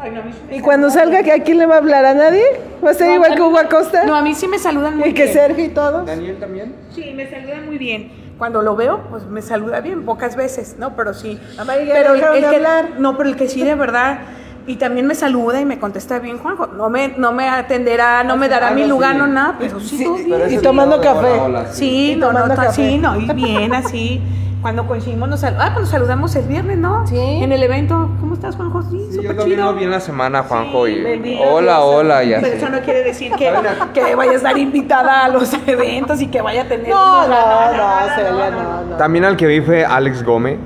Ay, 0.00 0.10
no, 0.10 0.20
a 0.20 0.24
mí 0.24 0.32
Y 0.50 0.60
cuando 0.60 0.90
salga, 0.90 1.22
¿que 1.22 1.30
¿a 1.30 1.38
quién 1.44 1.58
le 1.58 1.66
va 1.66 1.76
a 1.76 1.78
hablar? 1.78 2.04
¿A 2.04 2.14
nadie? 2.14 2.42
¿Va 2.84 2.90
a 2.90 2.94
ser 2.94 3.06
No, 3.08 3.14
igual 3.14 3.32
a 3.32 3.36
que 3.36 3.42
Hugo 3.42 3.58
Acosta? 3.58 4.04
No, 4.04 4.16
a 4.16 4.22
mí 4.22 4.34
sí 4.34 4.48
me 4.48 4.58
saludan 4.58 4.98
muy 4.98 5.10
¿Y 5.10 5.14
que 5.14 5.22
bien. 5.24 5.34
Sergio 5.34 5.64
y 5.64 5.68
todos? 5.68 6.04
¿Daniel 6.04 6.36
también? 6.40 6.74
Sí, 6.92 7.12
me 7.14 7.30
saludan 7.30 7.66
muy 7.66 7.78
bien. 7.78 8.10
Cuando 8.42 8.60
lo 8.60 8.74
veo, 8.74 9.02
pues 9.08 9.24
me 9.26 9.40
saluda 9.40 9.80
bien, 9.80 10.04
pocas 10.04 10.34
veces, 10.34 10.74
¿no? 10.76 10.96
Pero 10.96 11.14
sí. 11.14 11.38
Pero 11.64 12.14
de 12.14 12.40
que, 12.40 12.46
hablar. 12.56 12.94
No, 12.98 13.16
pero 13.16 13.28
el 13.28 13.36
que 13.36 13.46
sí 13.48 13.62
de 13.62 13.76
verdad, 13.76 14.18
y 14.66 14.74
también 14.78 15.06
me 15.06 15.14
saluda 15.14 15.60
y 15.60 15.64
me 15.64 15.78
contesta 15.78 16.18
bien, 16.18 16.38
Juanjo. 16.38 16.66
No 16.66 16.90
me, 16.90 17.14
no 17.16 17.30
me 17.30 17.48
atenderá, 17.48 18.24
no 18.24 18.36
me 18.36 18.48
dará 18.48 18.70
Ah, 18.70 18.70
mi 18.72 18.80
no, 18.82 18.88
lugar, 18.88 19.12
sí. 19.12 19.18
no 19.18 19.26
nada, 19.28 19.54
pero 19.60 19.78
sí, 19.78 19.96
Sí, 19.96 20.26
pero 20.28 20.50
Y 20.50 20.58
tomando 20.58 20.96
el 20.96 21.02
café. 21.02 21.40
Sí, 21.70 22.14
Y 22.14 22.16
no, 22.16 22.32
no, 22.32 22.40
tomando 22.40 22.56
café. 22.56 22.72
sí, 22.72 22.98
no, 22.98 23.20
y 23.20 23.32
bien 23.32 23.72
así. 23.74 24.20
Cuando 24.62 24.86
coincidimos, 24.86 25.28
nos, 25.28 25.40
sal- 25.40 25.56
ah, 25.58 25.70
pues 25.72 25.80
nos 25.82 25.88
saludamos 25.90 26.36
el 26.36 26.46
viernes, 26.46 26.78
¿no? 26.78 27.04
Sí. 27.06 27.18
En 27.18 27.50
el 27.50 27.62
evento. 27.64 28.08
¿Cómo 28.20 28.34
estás, 28.34 28.54
Juanjo? 28.54 28.82
Sí, 28.84 29.08
Sí, 29.10 29.20
yo 29.20 29.32
chido. 29.44 29.64
lo 29.66 29.74
vi 29.74 29.82
en 29.84 29.90
la 29.90 29.98
semana, 29.98 30.44
Juanjo, 30.44 30.86
y 30.86 31.02
Bendito 31.02 31.42
hola, 31.42 31.72
Dios. 31.78 31.84
hola, 31.84 32.24
y 32.24 32.28
Pero 32.40 32.46
eso 32.46 32.68
no 32.68 32.80
quiere 32.80 33.02
decir 33.02 33.32
que, 33.36 33.52
que 33.92 34.14
vaya 34.14 34.30
a 34.32 34.34
estar 34.36 34.56
invitada 34.56 35.24
a 35.24 35.28
los 35.28 35.52
eventos 35.66 36.20
y 36.22 36.28
que 36.28 36.40
vaya 36.40 36.62
a 36.62 36.68
tener. 36.68 36.88
No, 36.90 37.26
no, 37.26 37.72
no, 37.72 38.14
Celia, 38.14 38.50
no, 38.52 38.84
no. 38.90 38.96
También 38.96 39.24
al 39.24 39.36
que 39.36 39.46
vi 39.46 39.60
fue 39.60 39.84
Alex 39.84 40.22
Gómez. 40.22 40.58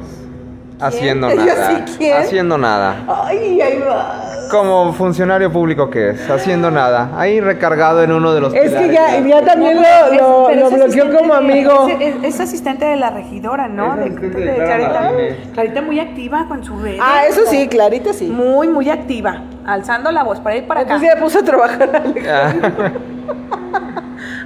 Haciendo 0.78 1.30
Yo 1.34 1.36
nada. 1.46 1.86
sí, 1.86 1.94
¿quién? 1.96 2.16
Haciendo 2.18 2.58
nada. 2.58 2.96
Ay, 3.24 3.62
ahí 3.62 3.78
va. 3.78 4.24
Como 4.50 4.92
funcionario 4.92 5.50
público 5.52 5.90
que 5.90 6.10
es, 6.10 6.30
haciendo 6.30 6.70
nada. 6.70 7.10
Ahí 7.16 7.40
recargado 7.40 8.02
en 8.02 8.12
uno 8.12 8.32
de 8.32 8.40
los 8.40 8.54
Es 8.54 8.72
que 8.72 8.92
ya, 8.92 9.06
también 9.44 9.76
lo, 9.76 10.48
es- 10.50 10.60
lo, 10.60 10.70
bloqueó 10.70 11.16
como 11.16 11.32
de- 11.34 11.38
amigo. 11.38 11.88
Es, 11.88 12.00
es- 12.00 12.24
es 12.34 12.40
asistente 12.40 12.84
de 12.84 12.96
la 12.96 13.10
regidora, 13.10 13.68
¿no? 13.68 13.96
De, 13.96 14.10
de 14.10 14.54
Clarita. 14.54 15.12
Clarita 15.52 15.82
muy 15.82 16.00
activa 16.00 16.46
con 16.48 16.62
su 16.64 16.78
red. 16.78 16.98
Ah, 17.00 17.22
eso 17.28 17.40
sí, 17.46 17.68
Clarita 17.68 18.12
sí. 18.12 18.26
Muy, 18.28 18.68
muy 18.68 18.88
activa. 18.90 19.42
Alzando 19.66 20.10
la 20.12 20.22
voz 20.22 20.40
para 20.40 20.56
ir 20.56 20.66
para 20.66 20.80
acá. 20.82 20.94
Entonces 20.94 21.14
ya 21.16 21.20
puso 21.22 21.38
a 21.40 21.42
trabajar. 21.42 22.02
Ah, 22.28 22.52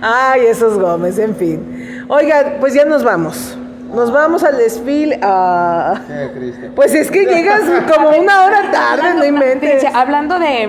Ay, 0.32 0.47
esos 0.47 0.78
Gómez, 0.78 1.18
en 1.18 1.36
fin. 1.36 2.05
Oiga, 2.09 2.55
pues 2.59 2.74
ya 2.74 2.85
nos 2.85 3.05
vamos. 3.05 3.56
Nos 3.95 4.12
vamos 4.12 4.45
al 4.45 4.57
desfile. 4.59 5.19
a- 5.23 6.01
Qué 6.07 6.29
triste. 6.39 6.71
Pues 6.75 6.95
es 6.95 7.11
que 7.11 7.25
llegas 7.27 7.62
como 7.93 8.11
una 8.11 8.45
hora 8.45 8.71
tarde, 8.71 9.15
no 9.15 9.25
inventes. 9.25 9.85
Hablando 9.95 10.39
de, 10.39 10.69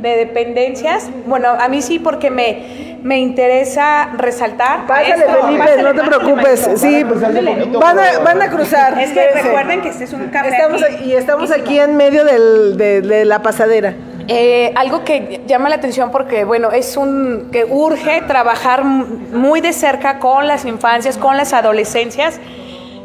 de 0.00 0.16
dependencias, 0.16 1.08
bueno, 1.26 1.48
a 1.48 1.68
mí 1.68 1.80
sí 1.82 1.98
porque 1.98 2.30
me, 2.30 2.98
me 3.02 3.18
interesa 3.18 4.10
resaltar. 4.16 4.86
Pásale, 4.86 5.14
esto. 5.24 5.46
Felipe, 5.46 5.58
Pásale, 5.64 5.82
no 5.82 5.94
te 5.94 6.02
preocupes. 6.02 6.36
maestro. 6.68 6.76
Sí, 6.76 7.04
van 7.04 7.98
a, 7.98 8.18
van 8.22 8.42
a 8.42 8.50
cruzar. 8.50 8.98
Es 9.00 9.10
que 9.12 9.28
recuerden 9.42 9.80
que 9.82 9.88
este 9.88 10.04
es 10.04 10.12
un 10.12 10.28
café. 10.28 10.48
Estamos, 10.50 10.82
aquí. 10.82 11.04
y 11.04 11.12
estamos 11.14 11.50
aquí 11.50 11.78
en 11.78 11.96
medio 11.96 12.24
del- 12.24 12.76
de, 12.76 13.00
de 13.00 13.24
la 13.24 13.40
pasadera. 13.42 13.94
Eh, 14.30 14.72
algo 14.76 15.04
que 15.04 15.40
llama 15.46 15.70
la 15.70 15.76
atención 15.76 16.10
porque, 16.10 16.44
bueno, 16.44 16.70
es 16.70 16.98
un 16.98 17.48
que 17.50 17.64
urge 17.64 18.20
trabajar 18.26 18.84
muy 18.84 19.62
de 19.62 19.72
cerca 19.72 20.18
con 20.18 20.46
las 20.46 20.66
infancias, 20.66 21.16
con 21.16 21.38
las 21.38 21.54
adolescencias 21.54 22.38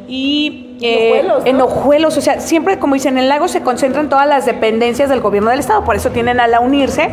y 0.05 0.75
eh, 0.81 1.21
Ojuelos, 1.21 1.39
¿no? 1.39 1.49
en 1.49 1.61
Ojuelos, 1.61 2.17
o 2.17 2.21
sea, 2.21 2.41
siempre 2.41 2.77
como 2.77 2.95
dicen, 2.95 3.17
en 3.17 3.23
el 3.23 3.29
lago 3.29 3.47
se 3.47 3.61
concentran 3.61 4.09
todas 4.09 4.27
las 4.27 4.45
dependencias 4.45 5.07
del 5.07 5.21
gobierno 5.21 5.49
del 5.49 5.61
estado, 5.61 5.85
por 5.85 5.95
eso 5.95 6.09
tienen 6.11 6.41
a 6.41 6.47
la 6.47 6.59
unirse, 6.59 7.07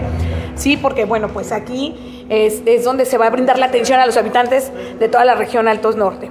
sí, 0.56 0.76
porque 0.76 1.04
bueno, 1.04 1.28
pues 1.28 1.52
aquí 1.52 2.26
es, 2.28 2.62
es 2.66 2.82
donde 2.82 3.04
se 3.04 3.16
va 3.16 3.26
a 3.26 3.30
brindar 3.30 3.60
la 3.60 3.66
atención 3.66 4.00
a 4.00 4.06
los 4.06 4.16
habitantes 4.16 4.72
de 4.98 5.08
toda 5.08 5.24
la 5.24 5.36
región 5.36 5.68
Altos 5.68 5.94
Norte. 5.94 6.30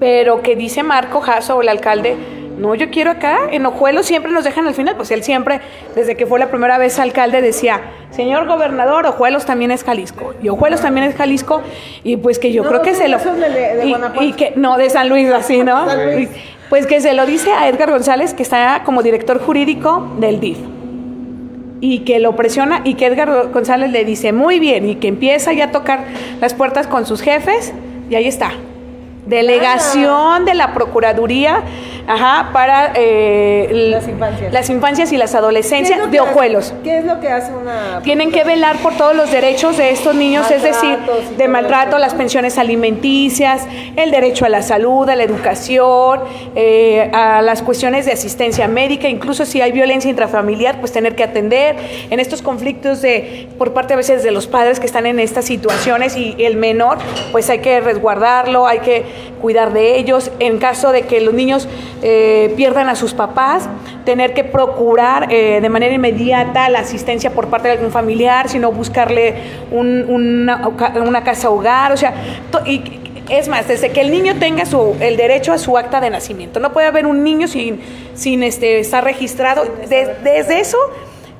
Pero 0.00 0.42
que 0.42 0.56
dice 0.56 0.82
Marco 0.82 1.20
Jasso, 1.20 1.62
el 1.62 1.68
alcalde, 1.68 2.16
no, 2.58 2.74
yo 2.74 2.90
quiero 2.90 3.10
acá, 3.10 3.38
en 3.50 3.66
Ojuelos 3.66 4.06
siempre 4.06 4.32
nos 4.32 4.44
dejan 4.44 4.66
al 4.66 4.74
final, 4.74 4.96
pues 4.96 5.10
él 5.10 5.22
siempre, 5.22 5.60
desde 5.94 6.16
que 6.16 6.26
fue 6.26 6.38
la 6.38 6.48
primera 6.48 6.78
vez 6.78 6.98
alcalde, 6.98 7.42
decía, 7.42 7.80
señor 8.10 8.46
gobernador, 8.46 9.06
Ojuelos 9.06 9.44
también 9.44 9.70
es 9.70 9.84
Jalisco, 9.84 10.34
y 10.42 10.48
Ojuelos 10.48 10.80
también 10.80 11.06
es 11.06 11.14
Jalisco, 11.16 11.62
y 12.02 12.16
pues 12.16 12.38
que 12.38 12.52
yo 12.52 12.62
No, 12.62 12.68
creo 12.70 12.82
que 12.82 12.94
se 12.94 13.08
lo... 13.08 13.18
son 13.20 13.38
de- 13.40 13.50
de 13.50 13.96
y- 14.22 14.32
que, 14.32 14.52
no, 14.56 14.76
de 14.78 14.88
San 14.90 15.08
Luis, 15.08 15.30
así, 15.30 15.62
¿no? 15.62 15.86
San 15.86 16.04
Luis. 16.14 16.28
Pues 16.70 16.86
que 16.86 17.00
se 17.00 17.12
lo 17.14 17.26
dice 17.26 17.52
a 17.52 17.68
Edgar 17.68 17.90
González, 17.90 18.34
que 18.34 18.42
está 18.42 18.82
como 18.84 19.02
director 19.02 19.38
jurídico 19.40 20.14
del 20.18 20.40
DIF 20.40 20.58
y 21.80 22.00
que 22.00 22.18
lo 22.20 22.34
presiona 22.34 22.80
y 22.84 22.94
que 22.94 23.06
Edgar 23.06 23.50
González 23.52 23.90
le 23.92 24.04
dice 24.04 24.32
muy 24.32 24.58
bien 24.58 24.88
y 24.88 24.96
que 24.96 25.08
empieza 25.08 25.52
ya 25.52 25.66
a 25.66 25.70
tocar 25.70 26.04
las 26.40 26.54
puertas 26.54 26.86
con 26.86 27.04
sus 27.06 27.20
jefes 27.20 27.72
y 28.10 28.14
ahí 28.14 28.26
está. 28.26 28.50
Delegación 29.26 30.44
de 30.44 30.54
la 30.54 30.72
Procuraduría 30.72 31.62
ajá, 32.06 32.50
para 32.52 32.92
eh, 32.94 33.68
Las 33.90 34.08
infancias. 34.08 34.52
las 34.52 34.70
infancias 34.70 35.12
y 35.12 35.16
las 35.16 35.30
¿Qué 35.30 35.36
es 35.36 35.42
adolescencias 35.42 36.10
de 36.10 36.18
hace- 36.18 36.30
Ojuelos. 36.30 36.74
¿Qué 36.84 36.98
es 36.98 37.04
lo 37.04 37.20
que 37.20 37.28
hace 37.28 37.52
una.? 37.52 38.00
Tienen 38.02 38.30
que 38.32 38.44
velar 38.44 38.76
por 38.78 38.94
todos 38.96 39.14
los 39.14 39.30
derechos 39.30 39.76
de 39.76 39.90
estos 39.90 40.14
niños, 40.14 40.50
es 40.50 40.62
decir, 40.62 40.98
de 41.36 41.48
maltrato, 41.48 41.98
las 41.98 42.14
pensiones 42.14 42.58
alimenticias, 42.58 43.66
el 43.96 44.10
derecho 44.10 44.44
a 44.44 44.48
la 44.48 44.62
salud, 44.62 45.08
a 45.08 45.16
la 45.16 45.22
educación, 45.24 46.20
eh, 46.54 47.10
a 47.12 47.42
las 47.42 47.62
cuestiones 47.62 48.06
de 48.06 48.12
asistencia 48.12 48.68
médica, 48.68 49.08
incluso 49.08 49.44
si 49.44 49.60
hay 49.60 49.72
violencia 49.72 50.10
intrafamiliar, 50.10 50.80
pues 50.80 50.92
tener 50.92 51.14
que 51.16 51.24
atender 51.24 51.76
en 52.10 52.20
estos 52.20 52.42
conflictos 52.42 53.02
de 53.02 53.48
por 53.58 53.72
parte 53.72 53.94
a 53.94 53.96
veces 53.96 54.22
de 54.22 54.30
los 54.30 54.46
padres 54.46 54.80
que 54.80 54.86
están 54.86 55.06
en 55.06 55.18
estas 55.18 55.44
situaciones 55.44 56.16
y 56.16 56.34
el 56.38 56.56
menor, 56.56 56.98
pues 57.32 57.48
hay 57.50 57.58
que 57.60 57.80
resguardarlo, 57.80 58.66
hay 58.66 58.80
que 58.80 59.04
cuidar 59.40 59.72
de 59.72 59.96
ellos. 59.98 60.30
En 60.38 60.58
caso 60.58 60.92
de 60.92 61.02
que 61.02 61.20
los 61.20 61.34
niños 61.34 61.68
eh, 62.02 62.52
pierdan 62.56 62.88
a 62.88 62.94
sus 62.96 63.14
papás, 63.14 63.68
tener 64.04 64.34
que 64.34 64.44
procurar 64.44 65.32
eh, 65.32 65.60
de 65.60 65.68
manera 65.68 65.94
inmediata 65.94 66.68
la 66.68 66.80
asistencia 66.80 67.30
por 67.30 67.48
parte 67.48 67.68
de 67.68 67.74
algún 67.74 67.90
familiar, 67.90 68.48
sino 68.48 68.70
buscarle 68.72 69.34
un- 69.70 70.06
una, 70.08 71.24
casa 71.24 71.50
hogar, 71.50 71.92
o 71.92 71.96
sea, 71.96 72.14
y, 72.66 72.82
es 73.28 73.48
más, 73.48 73.66
desde 73.66 73.90
que 73.90 74.00
el 74.02 74.10
niño 74.12 74.36
tenga 74.38 74.64
su, 74.66 74.94
el 75.00 75.16
derecho 75.16 75.52
a 75.52 75.58
su 75.58 75.76
acta 75.76 76.00
de 76.00 76.10
nacimiento. 76.10 76.60
No 76.60 76.72
puede 76.72 76.86
haber 76.86 77.06
un 77.06 77.24
niño 77.24 77.48
sin, 77.48 77.80
sin 78.14 78.44
este, 78.44 78.78
estar 78.78 79.02
registrado. 79.02 79.64
De- 79.88 80.14
desde 80.22 80.60
eso, 80.60 80.78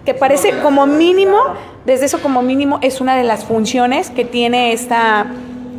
que 0.05 0.13
parece 0.13 0.51
como 0.65 0.87
mínimo, 0.87 1.37
desde 1.85 2.07
eso 2.07 2.21
como 2.21 2.43
mínimo 2.43 2.79
es 2.83 3.01
una 3.01 3.17
de 3.17 3.23
las 3.23 3.45
funciones 3.45 4.11
que 4.11 4.25
tiene 4.25 4.73
esta, 4.73 5.27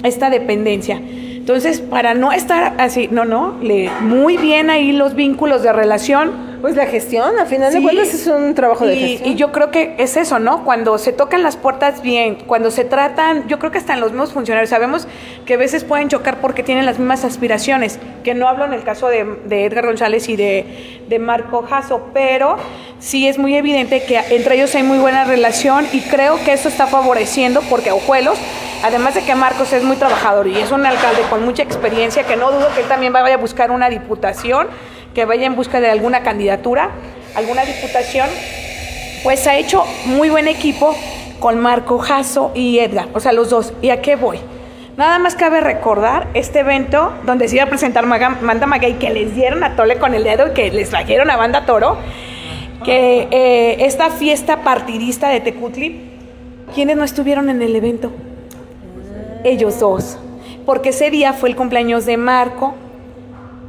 esta 0.03 0.29
dependencia. 0.29 1.01
Entonces, 1.47 1.79
para 1.79 2.13
no 2.13 2.33
estar 2.33 2.73
así, 2.77 3.07
no, 3.09 3.23
no, 3.23 3.55
le, 3.61 3.89
muy 4.01 4.35
bien 4.35 4.69
ahí 4.69 4.91
los 4.91 5.15
vínculos 5.15 5.63
de 5.63 5.71
relación. 5.71 6.56
Pues 6.61 6.75
la 6.75 6.87
gestión, 6.87 7.37
a 7.39 7.45
final 7.45 7.71
de 7.71 7.77
Sí. 7.77 7.83
cuentas, 7.83 8.13
es 8.13 8.25
un 8.27 8.55
trabajo 8.55 8.85
de 8.85 8.95
Y, 8.95 8.99
gestión. 8.99 9.31
y 9.31 9.35
yo 9.35 9.51
creo 9.51 9.69
que 9.69 9.93
es 9.99 10.17
eso, 10.17 10.39
¿no? 10.39 10.63
Cuando 10.65 10.97
se 10.97 11.13
tocan 11.13 11.43
las 11.43 11.55
puertas 11.55 12.01
bien, 12.01 12.35
cuando 12.47 12.71
se 12.71 12.83
tratan, 12.83 13.47
yo 13.47 13.59
creo 13.59 13.71
que 13.71 13.77
hasta 13.77 13.93
en 13.93 13.99
los 13.99 14.11
mismos 14.11 14.33
funcionarios, 14.33 14.69
sabemos 14.71 15.07
que 15.45 15.53
a 15.53 15.57
veces 15.57 15.83
pueden 15.83 16.09
chocar 16.09 16.37
porque 16.41 16.63
tienen 16.63 16.85
las 16.87 16.97
mismas 16.97 17.23
aspiraciones, 17.25 17.99
que 18.23 18.33
no 18.33 18.47
hablo 18.47 18.65
en 18.65 18.73
el 18.73 18.83
caso 18.83 19.07
de, 19.07 19.23
de 19.45 19.65
Edgar 19.65 19.85
González 19.85 20.29
y 20.29 20.35
de, 20.35 20.99
de 21.07 21.19
Marco 21.19 21.61
Jasso, 21.61 22.09
pero 22.13 22.57
sí 22.99 23.27
es 23.27 23.37
muy 23.37 23.55
evidente 23.55 24.03
que 24.03 24.17
entre 24.31 24.55
ellos 24.55 24.73
hay 24.73 24.83
muy 24.83 24.97
buena 24.97 25.25
relación 25.25 25.85
y 25.93 26.01
creo 26.01 26.43
que 26.43 26.53
eso 26.53 26.69
está 26.69 26.87
favoreciendo 26.87 27.61
porque 27.69 27.91
Ojuelos, 27.91 28.37
además 28.83 29.13
de 29.13 29.21
que 29.21 29.35
Marcos 29.35 29.73
es 29.73 29.83
muy 29.83 29.95
trabajador 29.97 30.47
y 30.47 30.57
es 30.57 30.71
un 30.71 30.85
alcalde 30.85 31.21
con 31.29 31.45
mucha 31.45 31.61
experiencia, 31.61 32.23
que 32.23 32.35
no 32.35 32.51
dudo 32.51 32.67
que 32.73 32.81
él 32.81 32.87
también 32.87 33.13
vaya 33.13 33.35
a 33.35 33.37
buscar 33.37 33.69
una 33.69 33.89
diputación, 33.89 34.67
que 35.17 35.25
vaya 35.25 35.47
en 35.47 35.55
busca 35.55 35.81
de 35.81 35.89
alguna 35.89 36.21
candidatura, 36.21 36.91
alguna 37.33 37.65
diputación, 37.65 38.29
pues 39.23 39.47
ha 39.47 39.57
hecho 39.57 39.83
muy 40.05 40.29
buen 40.29 40.47
equipo 40.47 40.95
con 41.39 41.59
Marco 41.59 41.97
Jasso 41.97 42.51
y 42.53 42.77
Edgar, 42.77 43.07
o 43.15 43.19
sea, 43.19 43.33
los 43.33 43.49
dos. 43.49 43.73
¿Y 43.81 43.89
a 43.89 43.99
qué 43.99 44.15
voy? 44.15 44.37
Nada 44.95 45.17
más 45.17 45.33
cabe 45.33 45.59
recordar 45.59 46.27
este 46.35 46.59
evento 46.59 47.13
donde 47.25 47.47
se 47.47 47.55
iba 47.55 47.63
a 47.63 47.67
presentar 47.67 48.05
Manda 48.05 48.67
Magay, 48.67 48.99
que 48.99 49.09
les 49.09 49.33
dieron 49.33 49.63
a 49.63 49.75
Tole 49.75 49.97
con 49.97 50.13
el 50.13 50.23
dedo 50.23 50.49
y 50.49 50.51
que 50.51 50.69
les 50.69 50.91
trajeron 50.91 51.31
a 51.31 51.35
Banda 51.35 51.65
Toro, 51.65 51.97
que 52.85 53.27
eh, 53.31 53.85
esta 53.87 54.11
fiesta 54.11 54.57
partidista 54.57 55.29
de 55.29 55.39
Tecutli, 55.39 56.11
¿quiénes 56.75 56.95
no 56.95 57.03
estuvieron 57.03 57.49
en 57.49 57.63
el 57.63 57.75
evento? 57.75 58.11
Ellos 59.43 59.79
dos, 59.79 60.19
porque 60.63 60.89
ese 60.89 61.09
día 61.09 61.33
fue 61.33 61.49
el 61.49 61.55
cumpleaños 61.55 62.05
de 62.05 62.17
Marco 62.17 62.75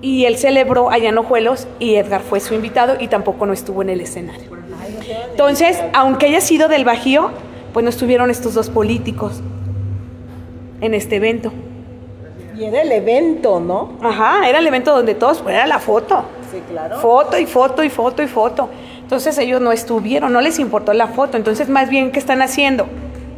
y 0.00 0.24
él 0.26 0.36
celebró 0.36 0.90
allá 0.90 1.08
en 1.08 1.18
Ojuelos 1.18 1.66
y 1.78 1.96
Edgar 1.96 2.22
fue 2.22 2.40
su 2.40 2.54
invitado 2.54 2.96
y 2.98 3.08
tampoco 3.08 3.46
no 3.46 3.52
estuvo 3.52 3.82
en 3.82 3.90
el 3.90 4.00
escenario. 4.00 4.48
Entonces, 5.30 5.78
aunque 5.92 6.26
haya 6.26 6.40
sido 6.40 6.68
del 6.68 6.84
Bajío, 6.84 7.30
pues 7.72 7.84
no 7.84 7.90
estuvieron 7.90 8.30
estos 8.30 8.54
dos 8.54 8.70
políticos 8.70 9.40
en 10.80 10.94
este 10.94 11.16
evento. 11.16 11.52
Y 12.56 12.64
era 12.64 12.82
el 12.82 12.90
evento, 12.90 13.60
¿no? 13.60 13.92
Ajá, 14.02 14.48
era 14.48 14.58
el 14.58 14.66
evento 14.66 14.94
donde 14.94 15.14
todos, 15.14 15.38
pues 15.38 15.54
era 15.54 15.66
la 15.66 15.78
foto. 15.78 16.24
Sí, 16.50 16.60
claro. 16.68 16.98
Foto 16.98 17.38
y 17.38 17.46
foto 17.46 17.84
y 17.84 17.90
foto 17.90 18.22
y 18.22 18.26
foto. 18.26 18.68
Entonces 19.00 19.38
ellos 19.38 19.60
no 19.60 19.72
estuvieron, 19.72 20.32
no 20.32 20.40
les 20.40 20.58
importó 20.58 20.92
la 20.92 21.06
foto. 21.08 21.36
Entonces, 21.36 21.68
más 21.68 21.88
bien, 21.88 22.10
¿qué 22.10 22.18
están 22.18 22.42
haciendo? 22.42 22.86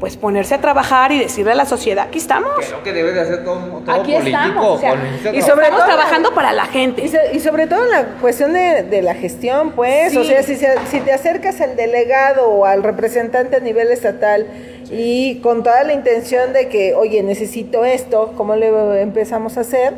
Pues 0.00 0.16
ponerse 0.16 0.54
a 0.54 0.60
trabajar 0.62 1.12
y 1.12 1.18
decirle 1.18 1.52
a 1.52 1.54
la 1.54 1.66
sociedad, 1.66 2.06
aquí 2.08 2.16
estamos. 2.16 2.48
Que 2.58 2.70
lo 2.70 2.82
que 2.82 2.92
debe 2.94 3.12
de 3.12 3.20
hacer 3.20 3.44
todo, 3.44 3.60
todo 3.84 4.00
Aquí 4.00 4.12
político. 4.14 4.26
estamos. 4.38 4.66
o 4.76 4.78
sea, 4.80 4.94
y 5.34 5.42
sobre 5.42 5.68
todo- 5.68 5.84
trabajando 5.84 6.32
para 6.34 6.52
la 6.54 6.64
gente. 6.64 7.04
Y, 7.04 7.08
so- 7.08 7.18
y 7.34 7.38
sobre 7.40 7.66
todo 7.66 7.84
en 7.84 7.90
la 7.90 8.04
cuestión 8.18 8.54
de, 8.54 8.82
de 8.84 9.02
la 9.02 9.14
gestión, 9.14 9.72
pues, 9.72 10.12
Sí. 10.12 10.16
o 10.18 10.24
sea, 10.24 10.42
si, 10.42 10.56
se- 10.56 10.74
si 10.90 11.00
te 11.00 11.12
acercas 11.12 11.60
al 11.60 11.76
delegado 11.76 12.48
o 12.48 12.64
al 12.64 12.82
representante 12.82 13.56
a 13.56 13.60
nivel 13.60 13.92
estatal 13.92 14.46
y 14.90 15.38
con 15.42 15.62
toda 15.62 15.84
la 15.84 15.92
intención 15.92 16.54
de 16.54 16.68
que, 16.68 16.94
oye, 16.94 17.22
necesito 17.22 17.84
esto, 17.84 18.32
¿cómo 18.38 18.56
le 18.56 19.02
empezamos 19.02 19.58
a 19.58 19.60
hacer? 19.60 19.92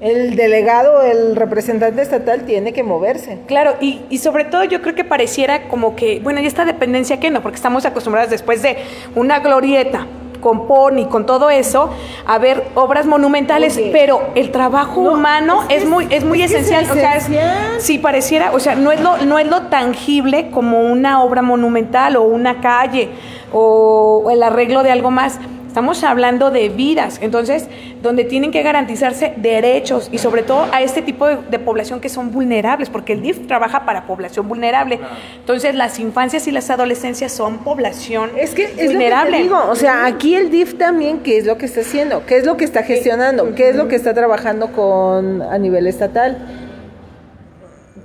El 0.00 0.36
delegado, 0.36 1.02
el 1.02 1.34
representante 1.34 2.00
estatal 2.02 2.42
tiene 2.42 2.72
que 2.72 2.84
moverse. 2.84 3.38
Claro, 3.46 3.74
y, 3.80 4.00
y 4.10 4.18
sobre 4.18 4.44
todo 4.44 4.62
yo 4.64 4.80
creo 4.80 4.94
que 4.94 5.02
pareciera 5.04 5.66
como 5.68 5.96
que, 5.96 6.20
bueno, 6.20 6.40
y 6.40 6.46
esta 6.46 6.64
dependencia 6.64 7.18
que 7.18 7.30
no, 7.30 7.42
porque 7.42 7.56
estamos 7.56 7.84
acostumbrados 7.84 8.30
después 8.30 8.62
de 8.62 8.76
una 9.16 9.40
glorieta 9.40 10.06
con 10.40 10.68
Pony, 10.68 11.06
con 11.10 11.26
todo 11.26 11.50
eso, 11.50 11.90
a 12.24 12.38
ver 12.38 12.62
obras 12.76 13.06
monumentales, 13.06 13.80
pero 13.90 14.20
el 14.36 14.52
trabajo 14.52 15.02
No, 15.02 15.14
humano 15.14 15.62
es 15.62 15.66
que 15.68 15.74
es, 15.78 15.82
es- 15.82 15.88
muy, 15.88 16.06
es 16.10 16.24
muy 16.24 16.42
es 16.42 16.52
que 16.52 16.58
es 16.58 16.66
esencial. 16.70 16.96
O 16.96 17.00
sea, 17.00 17.16
es- 17.16 17.24
esencial. 17.24 17.80
si 17.80 17.98
pareciera, 17.98 18.52
o 18.52 18.60
sea, 18.60 18.76
no 18.76 18.92
es, 18.92 19.00
lo, 19.00 19.16
no 19.24 19.40
es 19.40 19.48
lo 19.48 19.62
tangible 19.62 20.50
como 20.52 20.82
una 20.82 21.24
obra 21.24 21.42
monumental 21.42 22.14
o 22.14 22.22
una 22.22 22.60
calle 22.60 23.08
o 23.52 24.28
el 24.30 24.44
arreglo 24.44 24.84
de 24.84 24.92
algo 24.92 25.10
más. 25.10 25.40
Estamos 25.68 26.02
hablando 26.02 26.50
de 26.50 26.70
vidas, 26.70 27.20
entonces, 27.22 27.68
donde 28.02 28.24
tienen 28.24 28.50
que 28.50 28.62
garantizarse 28.62 29.34
derechos 29.36 30.08
y 30.10 30.18
sobre 30.18 30.42
todo 30.42 30.66
a 30.72 30.82
este 30.82 31.02
tipo 31.02 31.26
de, 31.26 31.36
de 31.50 31.58
población 31.58 32.00
que 32.00 32.08
son 32.08 32.32
vulnerables, 32.32 32.90
porque 32.90 33.12
el 33.12 33.22
DIF 33.22 33.46
trabaja 33.46 33.84
para 33.84 34.06
población 34.06 34.48
vulnerable. 34.48 34.98
Entonces, 35.38 35.74
las 35.74 36.00
infancias 36.00 36.48
y 36.48 36.50
las 36.50 36.70
adolescencias 36.70 37.30
son 37.32 37.58
población 37.58 38.30
Es 38.36 38.54
que 38.54 38.64
es 38.64 38.70
lo 38.70 38.76
que 38.76 38.86
vulnerable. 38.88 39.36
te 39.36 39.42
digo, 39.44 39.62
o 39.68 39.76
sea, 39.76 40.06
aquí 40.06 40.34
el 40.34 40.50
DIF 40.50 40.76
también, 40.78 41.20
¿qué 41.20 41.38
es 41.38 41.46
lo 41.46 41.58
que 41.58 41.66
está 41.66 41.82
haciendo? 41.82 42.24
¿Qué 42.26 42.38
es 42.38 42.44
lo 42.44 42.56
que 42.56 42.64
está 42.64 42.82
gestionando? 42.82 43.54
¿Qué 43.54 43.68
es 43.68 43.76
lo 43.76 43.88
que 43.88 43.96
está 43.96 44.14
trabajando 44.14 44.72
con 44.72 45.42
a 45.42 45.58
nivel 45.58 45.86
estatal? 45.86 46.67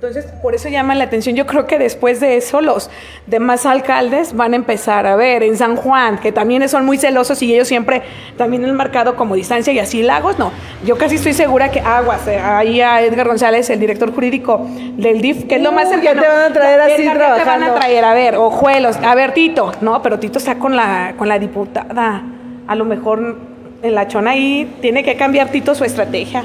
Entonces, 0.06 0.30
por 0.42 0.54
eso 0.54 0.68
llama 0.68 0.94
la 0.94 1.04
atención. 1.04 1.34
Yo 1.34 1.46
creo 1.46 1.66
que 1.66 1.78
después 1.78 2.20
de 2.20 2.36
eso, 2.36 2.60
los 2.60 2.90
demás 3.26 3.64
alcaldes 3.66 4.34
van 4.34 4.52
a 4.52 4.56
empezar 4.56 5.06
a 5.06 5.16
ver 5.16 5.42
en 5.42 5.56
San 5.56 5.76
Juan, 5.76 6.18
que 6.18 6.30
también 6.32 6.68
son 6.68 6.84
muy 6.84 6.98
celosos 6.98 7.42
y 7.42 7.54
ellos 7.54 7.68
siempre 7.68 8.02
también 8.36 8.64
han 8.64 8.74
marcado 8.76 9.16
como 9.16 9.34
distancia 9.34 9.72
y 9.72 9.78
así 9.78 10.02
lagos. 10.02 10.38
No, 10.38 10.52
yo 10.84 10.96
casi 10.98 11.14
estoy 11.16 11.32
segura 11.32 11.70
que 11.70 11.80
aguas. 11.80 12.26
eh, 12.28 12.38
Ahí 12.38 12.80
a 12.80 13.00
Edgar 13.00 13.26
González, 13.28 13.70
el 13.70 13.80
director 13.80 14.12
jurídico 14.12 14.66
del 14.96 15.20
DIF, 15.22 15.44
que 15.48 15.56
es 15.56 15.62
lo 15.62 15.72
más 15.72 15.88
cercano. 15.88 16.20
te 16.22 16.28
van 16.28 16.50
a 16.50 16.52
traer 16.52 16.80
así 16.80 17.02
Edgar, 17.02 17.06
ya 17.06 17.12
te 17.14 17.20
van 17.20 17.42
trabajando. 17.44 17.72
a 17.72 17.74
traer, 17.80 18.04
a 18.04 18.14
ver, 18.14 18.36
ojuelos. 18.36 18.96
A 19.02 19.14
ver, 19.14 19.32
Tito. 19.32 19.72
No, 19.80 20.02
pero 20.02 20.18
Tito 20.18 20.38
está 20.38 20.56
con 20.56 20.76
la, 20.76 21.14
con 21.16 21.28
la 21.28 21.38
diputada. 21.38 22.22
A 22.66 22.74
lo 22.74 22.84
mejor 22.84 23.38
en 23.82 23.94
la 23.94 24.06
chona 24.08 24.32
ahí 24.32 24.76
tiene 24.80 25.02
que 25.02 25.16
cambiar 25.16 25.48
Tito 25.48 25.74
su 25.74 25.84
estrategia. 25.84 26.44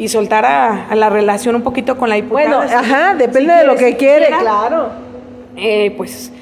Y 0.00 0.08
soltar 0.08 0.44
a, 0.46 0.88
a 0.88 0.94
la 0.96 1.10
relación 1.10 1.54
un 1.54 1.62
poquito 1.62 1.96
con 1.96 2.08
la 2.08 2.14
diputada. 2.16 2.56
Bueno, 2.58 2.76
ajá, 2.76 3.12
si 3.12 3.18
depende 3.18 3.52
de 3.54 3.64
lo 3.66 3.76
que 3.76 3.96
quiere, 3.96 4.26
quiera, 4.26 4.38
claro. 4.40 4.88
eh, 5.56 5.92
pues 5.96 6.32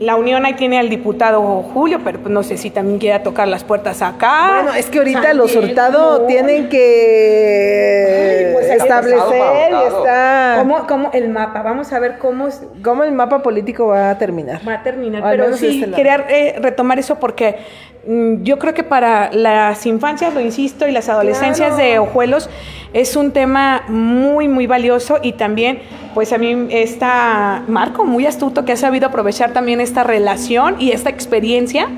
la 0.00 0.16
unión 0.16 0.44
ahí 0.44 0.54
tiene 0.54 0.80
al 0.80 0.88
diputado 0.90 1.40
Julio, 1.72 2.00
pero 2.02 2.18
pues, 2.18 2.32
no 2.32 2.42
sé 2.42 2.56
si 2.56 2.70
también 2.70 2.98
quiera 2.98 3.22
tocar 3.22 3.46
las 3.46 3.62
puertas 3.62 4.02
acá. 4.02 4.50
Bueno, 4.64 4.74
es 4.74 4.86
que 4.90 4.98
ahorita 4.98 5.22
San 5.22 5.36
los 5.36 5.52
Diego, 5.52 5.64
Hurtado 5.68 6.18
no. 6.18 6.26
tienen 6.26 6.68
que 6.68 8.46
Ay, 8.48 8.52
pues, 8.54 8.70
establecer 8.70 9.70
y 9.70 9.86
está... 9.86 10.56
¿Cómo, 10.58 10.86
cómo 10.88 11.10
el 11.12 11.28
mapa? 11.28 11.62
Vamos 11.62 11.92
a 11.92 12.00
ver 12.00 12.18
cómo 12.18 12.48
es- 12.48 12.62
¿Cómo 12.82 13.04
el 13.04 13.12
mapa 13.12 13.42
político 13.42 13.86
va 13.86 14.10
a 14.10 14.18
terminar? 14.18 14.60
va 14.66 14.74
a 14.74 14.82
terminar. 14.82 15.22
Pero 15.30 15.56
sí, 15.56 15.80
este 15.84 15.94
quería 15.94 16.24
eh, 16.28 16.56
retomar 16.60 16.98
eso 16.98 17.20
porque 17.20 17.56
yo 18.42 18.58
creo 18.58 18.74
que 18.74 18.82
para 18.82 19.32
las 19.32 19.86
infancias, 19.86 20.34
lo 20.34 20.40
insisto, 20.40 20.86
y 20.86 20.92
las 20.92 21.08
adolescencias 21.08 21.74
Claro. 21.74 21.76
de 21.90 21.98
Ojuelos 21.98 22.50
es 22.92 23.16
un 23.16 23.32
tema 23.32 23.82
muy, 23.88 24.46
muy 24.48 24.66
valioso 24.66 25.18
y 25.22 25.32
también, 25.32 25.80
pues 26.14 26.32
a 26.32 26.38
mí 26.38 26.68
está 26.70 27.62
Marco, 27.66 28.04
muy 28.04 28.26
astuto, 28.26 28.64
que 28.64 28.72
ha 28.72 28.76
sabido 28.76 29.08
aprovechar 29.08 29.52
también 29.52 29.80
esta 29.80 30.04
relación 30.04 30.76
y 30.78 30.92
esta 30.92 31.10
experiencia. 31.10 31.88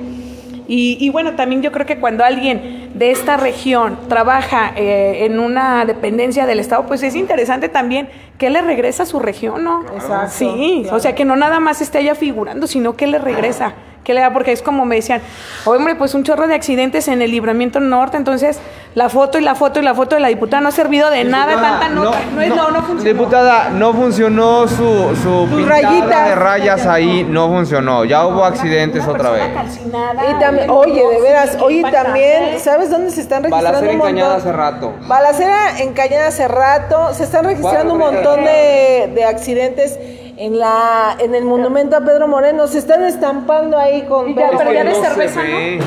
Y, 0.69 0.97
y 1.01 1.11
bueno, 1.11 1.35
también 1.35 1.62
yo 1.62 1.70
creo 1.70 1.87
que 1.87 1.99
cuando 1.99 2.24
alguien 2.24 2.86
de 2.97 3.10
esta 3.10 3.36
región 3.36 3.98
trabaja 4.09 4.73
eh, 4.77 5.24
en 5.27 5.39
una 5.39 5.85
dependencia 5.85 6.47
del 6.47 6.60
Estado, 6.60 6.86
pues 6.86 7.02
es 7.02 7.14
interesante 7.14 7.68
también 7.68 8.09
que 8.39 8.48
le 8.51 8.62
regresa 8.62 9.02
a 9.02 9.06
su 9.06 9.18
región, 9.18 9.64
¿no? 9.64 9.82
Exacto, 9.94 10.31
Sí, 10.35 10.81
claro. 10.82 10.97
o 10.97 11.01
sea, 11.01 11.14
que 11.14 11.24
no 11.24 11.36
nada 11.36 11.60
más 11.60 11.81
esté 11.81 11.98
allá 11.98 12.14
figurando, 12.14 12.66
sino 12.66 12.97
que 12.97 13.06
le 13.06 13.18
regresa. 13.18 13.74
Que 14.05 14.14
le 14.14 14.20
da, 14.20 14.32
porque 14.32 14.52
es 14.52 14.62
como 14.62 14.85
me 14.85 14.94
decían, 14.94 15.20
hombre, 15.64 15.97
pues 15.97 16.14
un 16.14 16.23
chorro 16.23 16.47
de 16.47 16.55
accidentes 16.55 17.09
en 17.09 17.23
el 17.23 17.32
libramiento 17.32 17.81
norte, 17.81 18.16
entonces 18.16 18.60
la 18.94 19.09
foto 19.09 19.36
y 19.36 19.40
la 19.40 19.56
foto 19.56 19.81
y 19.81 19.82
la 19.82 19.97
foto 19.97 20.14
de 20.14 20.20
la 20.20 20.28
diputada 20.28 20.60
no 20.60 20.68
ha 20.68 20.73
servido 20.73 21.10
de 21.10 21.24
nada, 21.24 21.60
tanta 21.60 21.89
nota. 21.89 22.16
No, 22.32 22.40
es, 22.40 22.48
no, 22.51 22.70
no 22.70 22.82
funcionó. 22.85 23.02
Diputada, 23.18 23.70
no 23.70 23.93
funcionó 23.94 24.68
su, 24.68 25.16
su 25.20 25.48
pintada 25.51 25.81
rayita. 25.82 26.28
de 26.28 26.35
rayas 26.36 26.86
ahí, 26.86 27.27
no 27.28 27.48
funcionó. 27.48 28.05
Ya 28.05 28.24
hubo 28.28 28.44
accidentes 28.44 29.02
Una 29.02 29.12
otra 29.12 29.31
vez. 29.32 29.40
persona 29.43 29.62
calcinada, 29.64 30.31
Y 30.31 30.39
también, 30.40 30.70
un 30.70 30.77
oye, 30.77 31.05
de 31.05 31.20
veras, 31.20 31.59
oye, 31.60 31.82
también, 31.90 32.60
¿sabes 32.60 32.86
dónde 32.91 33.11
se 33.11 33.21
están 33.21 33.43
registrando 33.43 33.71
Balacera 33.81 33.93
un 33.93 33.99
montón? 33.99 34.11
encañada 34.17 34.37
hace 34.37 34.53
rato. 34.53 34.95
Balacera 35.07 35.79
en 35.81 35.93
Cañada 35.95 36.27
hace 36.29 36.49
rato, 36.49 37.15
se 37.15 37.25
están 37.25 37.45
registrando 37.45 37.93
un 37.95 37.99
montón 38.01 38.45
de, 38.45 39.11
de 39.15 39.25
accidentes 39.25 39.99
en 40.39 40.59
la 40.59 41.17
en 41.19 41.35
el 41.35 41.45
monumento 41.45 41.97
a 41.97 42.01
Pedro 42.01 42.29
Moreno, 42.29 42.67
se 42.67 42.79
están 42.79 43.03
estampando 43.05 43.79
ahí 43.79 44.03
con 44.03 44.35
ya, 44.35 44.51
pero 44.57 44.73
ya 44.73 44.85
de 44.85 44.91
no 44.91 45.03
cerveza, 45.03 45.41
ve. 45.41 45.81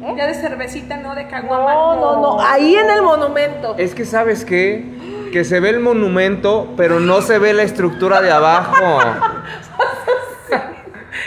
¿no? 0.00 0.16
Ya 0.16 0.26
de 0.26 0.34
cervecita, 0.34 0.98
no 0.98 1.14
de 1.14 1.26
caguama. 1.28 1.72
No, 1.72 1.96
no, 1.96 2.20
no, 2.20 2.40
ahí 2.42 2.74
en 2.76 2.90
el 2.90 3.00
monumento. 3.02 3.74
Es 3.78 3.94
que 3.94 4.04
sabes 4.04 4.44
qué? 4.44 4.84
Que 5.32 5.44
se 5.44 5.60
ve 5.60 5.70
el 5.70 5.80
monumento, 5.80 6.68
pero 6.76 7.00
no 7.00 7.22
se 7.22 7.38
ve 7.38 7.54
la 7.54 7.62
estructura 7.62 8.20
de 8.20 8.30
abajo. 8.30 8.74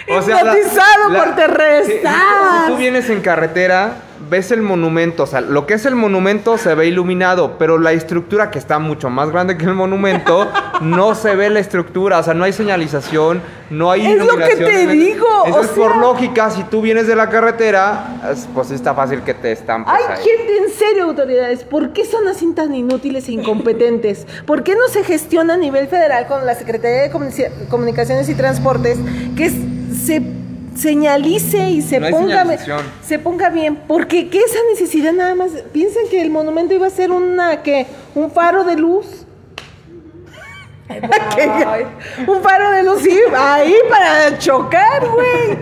Hipnotizado 0.07 1.13
por 1.15 1.35
Teresa. 1.35 1.85
Si, 1.85 1.91
si- 1.93 2.07
si 2.61 2.67
tú 2.67 2.75
vienes 2.77 3.09
en 3.09 3.21
carretera, 3.21 3.91
ves 4.29 4.51
el 4.51 4.61
monumento, 4.61 5.23
o 5.23 5.27
sea, 5.27 5.41
lo 5.41 5.65
que 5.65 5.75
es 5.75 5.85
el 5.85 5.95
monumento 5.95 6.57
se 6.57 6.73
ve 6.75 6.87
iluminado, 6.87 7.57
pero 7.57 7.77
la 7.77 7.91
estructura 7.93 8.51
que 8.51 8.59
está 8.59 8.79
mucho 8.79 9.09
más 9.09 9.29
grande 9.29 9.57
que 9.57 9.65
el 9.65 9.73
monumento, 9.73 10.47
no 10.81 11.15
se 11.15 11.35
ve 11.35 11.49
la 11.49 11.59
estructura, 11.59 12.19
o 12.19 12.23
sea, 12.23 12.33
no 12.33 12.43
hay 12.43 12.53
señalización, 12.53 13.41
no 13.69 13.91
hay 13.91 14.05
Es 14.05 14.17
lo 14.17 14.37
que 14.37 14.55
te 14.55 14.87
digo, 14.87 15.25
Entonces, 15.45 15.71
o 15.71 15.75
sea- 15.75 15.83
por 15.83 15.97
lógica, 15.97 16.49
si 16.49 16.63
tú 16.63 16.81
vienes 16.81 17.07
de 17.07 17.15
la 17.15 17.29
carretera, 17.29 18.19
es- 18.31 18.47
pues 18.53 18.71
está 18.71 18.93
fácil 18.93 19.21
que 19.23 19.33
te 19.33 19.51
estampes 19.51 19.93
Ay, 19.95 20.03
ahí. 20.09 20.23
gente, 20.23 20.57
en 20.65 20.69
serio, 20.73 21.03
autoridades, 21.05 21.63
¿por 21.63 21.93
qué 21.93 22.05
son 22.05 22.27
así 22.27 22.51
tan 22.53 22.73
inútiles 22.73 23.27
e 23.29 23.33
incompetentes? 23.33 24.25
¿Por 24.45 24.63
qué 24.63 24.75
no 24.75 24.87
se 24.89 25.03
gestiona 25.03 25.55
a 25.55 25.57
nivel 25.57 25.87
federal 25.87 26.27
con 26.27 26.45
la 26.45 26.55
Secretaría 26.55 27.03
de 27.03 27.11
Comunicaciones 27.69 28.29
y 28.29 28.35
Transportes 28.35 28.97
que 29.35 29.45
es- 29.45 29.53
se 30.05 30.21
señalice 30.77 31.69
y 31.69 31.81
se 31.81 31.99
No 31.99 32.09
ponga 32.09 32.45
se 33.01 33.19
ponga 33.19 33.49
bien? 33.49 33.77
Porque 33.87 34.29
qué 34.29 34.39
esa 34.39 34.59
necesidad 34.71 35.13
nada 35.13 35.35
más. 35.35 35.51
Piensan 35.73 36.03
que 36.09 36.21
el 36.21 36.29
monumento 36.29 36.73
iba 36.73 36.87
a 36.87 36.91
ser 36.91 37.11
una 37.11 37.63
que 37.63 37.87
un 38.15 38.31
faro 38.31 38.63
de 38.63 38.77
luz. 38.77 39.25
Un 42.27 42.41
faro 42.41 42.71
de 42.71 42.81
luz, 42.81 43.01
sí, 43.01 43.19
ahí 43.35 43.75
para 43.89 44.37
chocar, 44.37 45.05
güey. 45.05 45.57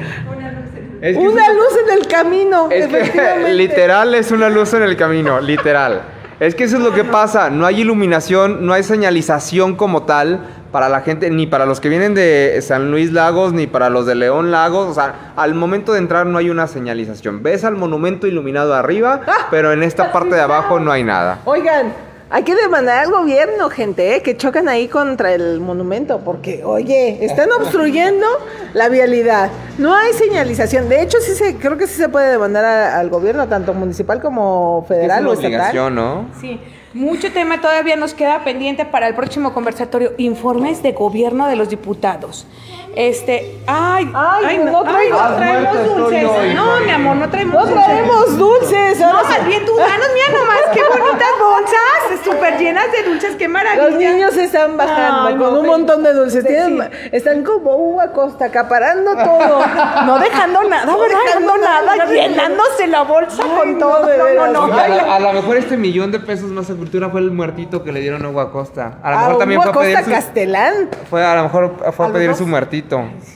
Es 1.02 1.18
que 1.18 1.28
Una 1.28 1.50
luz 1.52 1.80
en 1.84 1.98
el 1.98 2.08
camino. 2.08 2.70
Es 2.70 2.88
que 2.88 3.00
efectivamente. 3.00 3.54
literal 3.56 4.14
es 4.14 4.32
una 4.32 4.50
luz 4.50 4.74
en 4.76 4.84
el 4.84 4.96
camino, 4.96 5.42
literal. 5.42 6.04
Es 6.40 6.54
que 6.54 6.66
eso 6.66 6.78
es 6.78 6.84
lo 6.84 6.94
que 6.94 7.06
pasa, 7.06 7.50
no 7.50 7.66
hay 7.66 7.82
iluminación, 7.82 8.66
no 8.66 8.74
hay 8.74 8.84
señalización 8.84 9.76
como 9.76 10.04
tal 10.04 10.42
para 10.76 10.90
la 10.90 11.00
gente, 11.00 11.30
ni 11.32 11.48
para 11.48 11.66
los 11.66 11.80
que 11.80 11.88
vienen 11.88 12.14
de 12.16 12.60
San 12.62 12.92
Luis 12.92 13.14
Lagos, 13.14 13.54
ni 13.54 13.66
para 13.66 13.90
los 13.90 14.06
de 14.06 14.14
León 14.14 14.52
Lagos. 14.52 14.90
O 14.90 14.94
sea, 14.94 15.32
al 15.38 15.56
momento 15.56 15.94
de 15.94 16.00
entrar 16.00 16.26
no 16.26 16.38
hay 16.38 16.50
una 16.50 16.68
señalización. 16.68 17.42
Ves 17.42 17.64
al 17.64 17.78
monumento 17.78 18.28
iluminado 18.28 18.76
arriba, 18.76 19.22
pero 19.52 19.72
en 19.72 19.84
esta 19.84 20.12
parte 20.12 20.36
de 20.36 20.42
abajo 20.42 20.82
no 20.82 20.92
hay 20.92 21.06
nada. 21.06 21.40
Oigan, 21.46 21.94
hay 22.30 22.44
que 22.44 22.56
demandar 22.56 23.06
al 23.06 23.10
gobierno, 23.10 23.70
gente, 23.70 24.18
¿eh? 24.18 24.22
que 24.22 24.36
chocan 24.36 24.68
ahí 24.68 24.90
contra 24.90 25.34
el 25.34 25.62
monumento, 25.62 26.20
porque, 26.26 26.66
oye, 26.66 27.24
están 27.24 27.50
obstruyendo 27.54 28.26
la 28.74 28.90
vialidad. 28.90 29.52
No 29.78 29.96
hay 29.96 30.12
señalización. 30.12 30.90
De 30.90 31.02
hecho, 31.04 31.20
sí 31.22 31.36
se, 31.36 31.56
creo 31.56 31.78
que 31.78 31.88
sí 31.88 31.94
se 31.96 32.10
puede 32.10 32.32
demandar 32.32 32.66
a- 32.66 33.00
al 33.00 33.10
gobierno, 33.10 33.48
tanto 33.48 33.74
municipal 33.74 34.20
como 34.22 34.82
Es 34.82 34.88
federal 34.90 35.22
una 35.26 35.30
o 35.30 35.34
estatal. 35.42 35.96
¿no? 35.96 36.26
Sí, 36.42 36.60
mucho 36.96 37.34
tema 37.34 37.60
todavía 37.60 37.98
nos 37.98 38.14
queda 38.14 38.46
pendiente 38.46 38.86
para 38.86 39.08
el 39.10 39.16
próximo 39.16 39.54
conversatorio. 39.54 40.14
Informes 40.18 40.82
de 40.82 40.94
gobierno 40.94 41.46
de 41.48 41.58
los 41.58 41.70
diputados. 41.70 42.48
Este, 42.96 43.60
ay, 43.68 44.10
Ay, 44.14 44.58
no 44.60 44.84
traigo- 44.84 44.88
ay, 44.96 45.10
no 45.12 45.36
traemos 45.36 45.96
dulces. 45.98 46.24
hoy. 46.26 46.54
No, 46.54 46.80
mi 46.80 46.92
amor, 46.92 47.16
no 47.18 47.30
traemos 47.30 47.54
No 47.56 47.66
dulces. 47.66 47.86
traemos 47.86 48.38
dulces. 48.38 49.00
No, 49.00 49.14
más 49.14 49.46
bien 49.48 49.66
tú 49.66 49.76
danos, 49.76 50.08
mira 50.14 50.40
nomás, 50.40 50.58
qué 50.74 50.82
bonitas 50.82 51.30
bolsas, 51.40 52.24
súper 52.24 52.58
llenas 52.58 52.92
de 52.94 53.04
dulces, 53.04 53.36
qué 53.36 53.48
maravilla. 53.50 53.90
Los 53.90 53.96
niños 54.00 54.38
están 54.38 54.78
bajando 54.78 55.28
Ay, 55.28 55.36
con 55.36 55.54
no, 55.54 55.60
un 55.60 55.66
montón 55.68 56.04
de 56.04 56.14
dulces. 56.14 56.44
Sí, 56.44 56.48
Tienen- 56.48 56.90
sí. 56.90 57.10
Están 57.12 57.44
como 57.44 57.76
uva 57.76 58.12
costa, 58.14 58.46
acaparando 58.46 59.12
todo. 59.14 59.60
No 60.06 60.18
dejando 60.20 60.64
nada, 60.64 60.86
No 60.86 60.98
¿verdad? 60.98 61.18
dejando 61.26 61.54
Dejando 61.54 61.58
nada, 61.58 61.96
nada. 61.98 62.12
llenándose 62.14 62.88
la 62.88 63.02
bolsa 63.02 63.44
Ay, 63.44 63.50
con 63.58 63.74
no, 63.78 63.88
todo. 63.88 64.06
de 64.08 64.18
No, 64.18 64.48
no, 64.48 64.68
no. 64.68 64.74
A, 65.14 65.20
lo 65.20 65.34
mejor 65.34 65.58
este 65.58 65.76
millón 65.76 66.12
de 66.12 66.20
pesos 66.20 66.50
más 66.50 66.70
a 66.70 66.76
cultura 66.76 67.10
fue 67.10 67.20
el 67.20 67.32
muertito 67.32 67.84
que 67.84 67.92
le 67.92 68.00
dieron 68.00 68.24
a 68.26 68.30
Hugo 68.30 68.40
Acosta. 68.42 69.00
A 69.04 69.12
lo 69.12 69.18
mejor 69.18 69.34
A 69.34 69.38
también 69.40 69.60
uva 69.62 69.74
fue 69.74 69.82
a 69.82 69.86
pedir 69.86 69.96
costa 69.98 70.10
su, 70.10 70.16
Castelán. 70.16 70.90
fue, 71.10 71.26
a 71.26 71.36
lo 71.36 71.44
mejor 71.44 71.76
fue 71.94 72.06
a, 72.06 72.10
A 72.10 72.14
pedir 72.14 72.34
su 72.36 72.40
dos. 72.44 72.48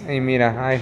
Y 0.08 0.20
mira, 0.20 0.56
ay. 0.60 0.82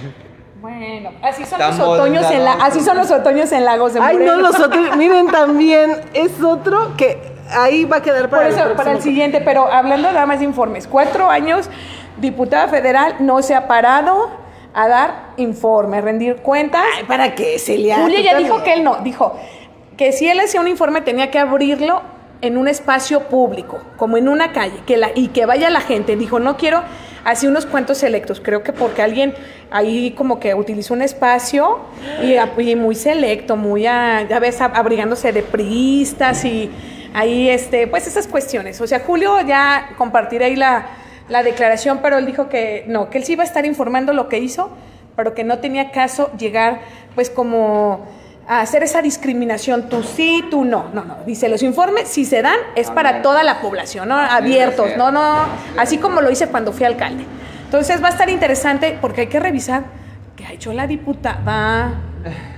Bueno, 0.60 1.10
así 1.22 1.44
son 1.44 1.60
los 1.60 1.78
otoños 1.78 2.30
en 2.30 2.44
la, 2.44 2.52
así 2.54 2.80
son 2.80 2.96
los 2.96 3.10
otoños 3.10 3.52
en 3.52 3.64
Lagos 3.64 3.94
de 3.94 4.00
Ay, 4.00 4.16
no, 4.16 4.24
Moreno. 4.24 4.42
los 4.42 4.58
otros. 4.58 4.96
Miren, 4.96 5.28
también 5.28 6.00
es 6.14 6.42
otro 6.42 6.96
que 6.96 7.16
ahí 7.50 7.84
va 7.84 7.98
a 7.98 8.02
quedar 8.02 8.28
Por 8.28 8.38
para 8.38 8.48
eso, 8.48 8.64
el 8.64 8.72
para 8.72 8.92
el 8.92 9.02
siguiente, 9.02 9.40
pero 9.40 9.70
hablando 9.70 10.10
nada 10.10 10.26
más 10.26 10.40
de 10.40 10.46
informes, 10.46 10.88
cuatro 10.88 11.30
años, 11.30 11.70
diputada 12.18 12.66
federal 12.68 13.16
no 13.20 13.40
se 13.42 13.54
ha 13.54 13.68
parado 13.68 14.30
a 14.74 14.88
dar 14.88 15.32
informes, 15.36 16.02
rendir 16.02 16.36
cuentas. 16.36 16.82
Ay, 16.96 17.04
¿para 17.04 17.34
qué, 17.34 17.58
Celia? 17.58 18.00
Julia 18.00 18.20
ya 18.20 18.30
también. 18.32 18.52
dijo 18.52 18.64
que 18.64 18.72
él 18.74 18.84
no, 18.84 18.96
dijo 18.96 19.38
que 19.96 20.12
si 20.12 20.28
él 20.28 20.40
hacía 20.40 20.60
un 20.60 20.68
informe 20.68 21.00
tenía 21.00 21.30
que 21.30 21.38
abrirlo 21.38 22.02
en 22.40 22.56
un 22.56 22.68
espacio 22.68 23.24
público, 23.24 23.80
como 23.96 24.16
en 24.16 24.28
una 24.28 24.52
calle, 24.52 24.80
que 24.86 24.96
la, 24.96 25.10
y 25.14 25.28
que 25.28 25.46
vaya 25.46 25.70
la 25.70 25.80
gente. 25.80 26.16
Dijo, 26.16 26.38
no 26.38 26.56
quiero 26.56 26.82
así 27.30 27.46
unos 27.46 27.66
cuentos 27.66 27.98
selectos, 27.98 28.40
creo 28.40 28.62
que 28.62 28.72
porque 28.72 29.02
alguien 29.02 29.34
ahí 29.70 30.12
como 30.12 30.40
que 30.40 30.54
utilizó 30.54 30.94
un 30.94 31.02
espacio 31.02 31.78
y, 32.22 32.36
muy 32.74 32.94
selecto, 32.94 33.56
muy, 33.56 33.86
a- 33.86 34.26
ya 34.28 34.38
ves, 34.38 34.60
ab- 34.60 34.72
abrigándose 34.74 35.32
de 35.32 35.42
priistas 35.42 36.44
y 36.44 36.70
ahí, 37.14 37.48
este, 37.48 37.86
pues 37.86 38.06
esas 38.06 38.26
cuestiones. 38.26 38.80
O 38.80 38.86
sea, 38.86 39.00
Julio 39.00 39.40
ya 39.46 39.90
compartirá 39.98 40.46
ahí 40.46 40.56
la, 40.56 40.86
la 41.28 41.42
declaración, 41.42 42.00
pero 42.02 42.16
él 42.18 42.26
dijo 42.26 42.48
que 42.48 42.84
no, 42.86 43.10
que 43.10 43.18
él 43.18 43.24
sí 43.24 43.32
iba 43.34 43.42
a 43.42 43.46
estar 43.46 43.66
informando 43.66 44.12
lo 44.12 44.28
que 44.28 44.38
hizo, 44.38 44.70
pero 45.16 45.34
que 45.34 45.44
no 45.44 45.58
tenía 45.58 45.90
caso 45.90 46.30
llegar, 46.38 46.80
pues 47.14 47.28
como 47.28 48.06
a 48.48 48.60
hacer 48.62 48.82
esa 48.82 49.02
discriminación, 49.02 49.88
tú 49.90 50.02
sí, 50.02 50.42
tú 50.50 50.64
no. 50.64 50.86
No, 50.94 51.04
no. 51.04 51.18
Dice, 51.26 51.48
los 51.50 51.62
informes, 51.62 52.08
si 52.08 52.24
se 52.24 52.40
dan, 52.40 52.56
es 52.76 52.90
para 52.90 53.20
toda 53.20 53.42
la 53.42 53.60
población, 53.60 54.08
¿no? 54.08 54.16
Abiertos, 54.16 54.90
no, 54.96 55.10
no. 55.12 55.44
Así 55.76 55.98
como 55.98 56.22
lo 56.22 56.30
hice 56.30 56.48
cuando 56.48 56.72
fui 56.72 56.86
alcalde. 56.86 57.24
Entonces 57.66 58.02
va 58.02 58.08
a 58.08 58.10
estar 58.12 58.30
interesante 58.30 58.96
porque 59.00 59.22
hay 59.22 59.26
que 59.26 59.38
revisar 59.38 59.84
qué 60.34 60.46
ha 60.46 60.52
hecho 60.52 60.72
la 60.72 60.86
diputada. 60.86 61.90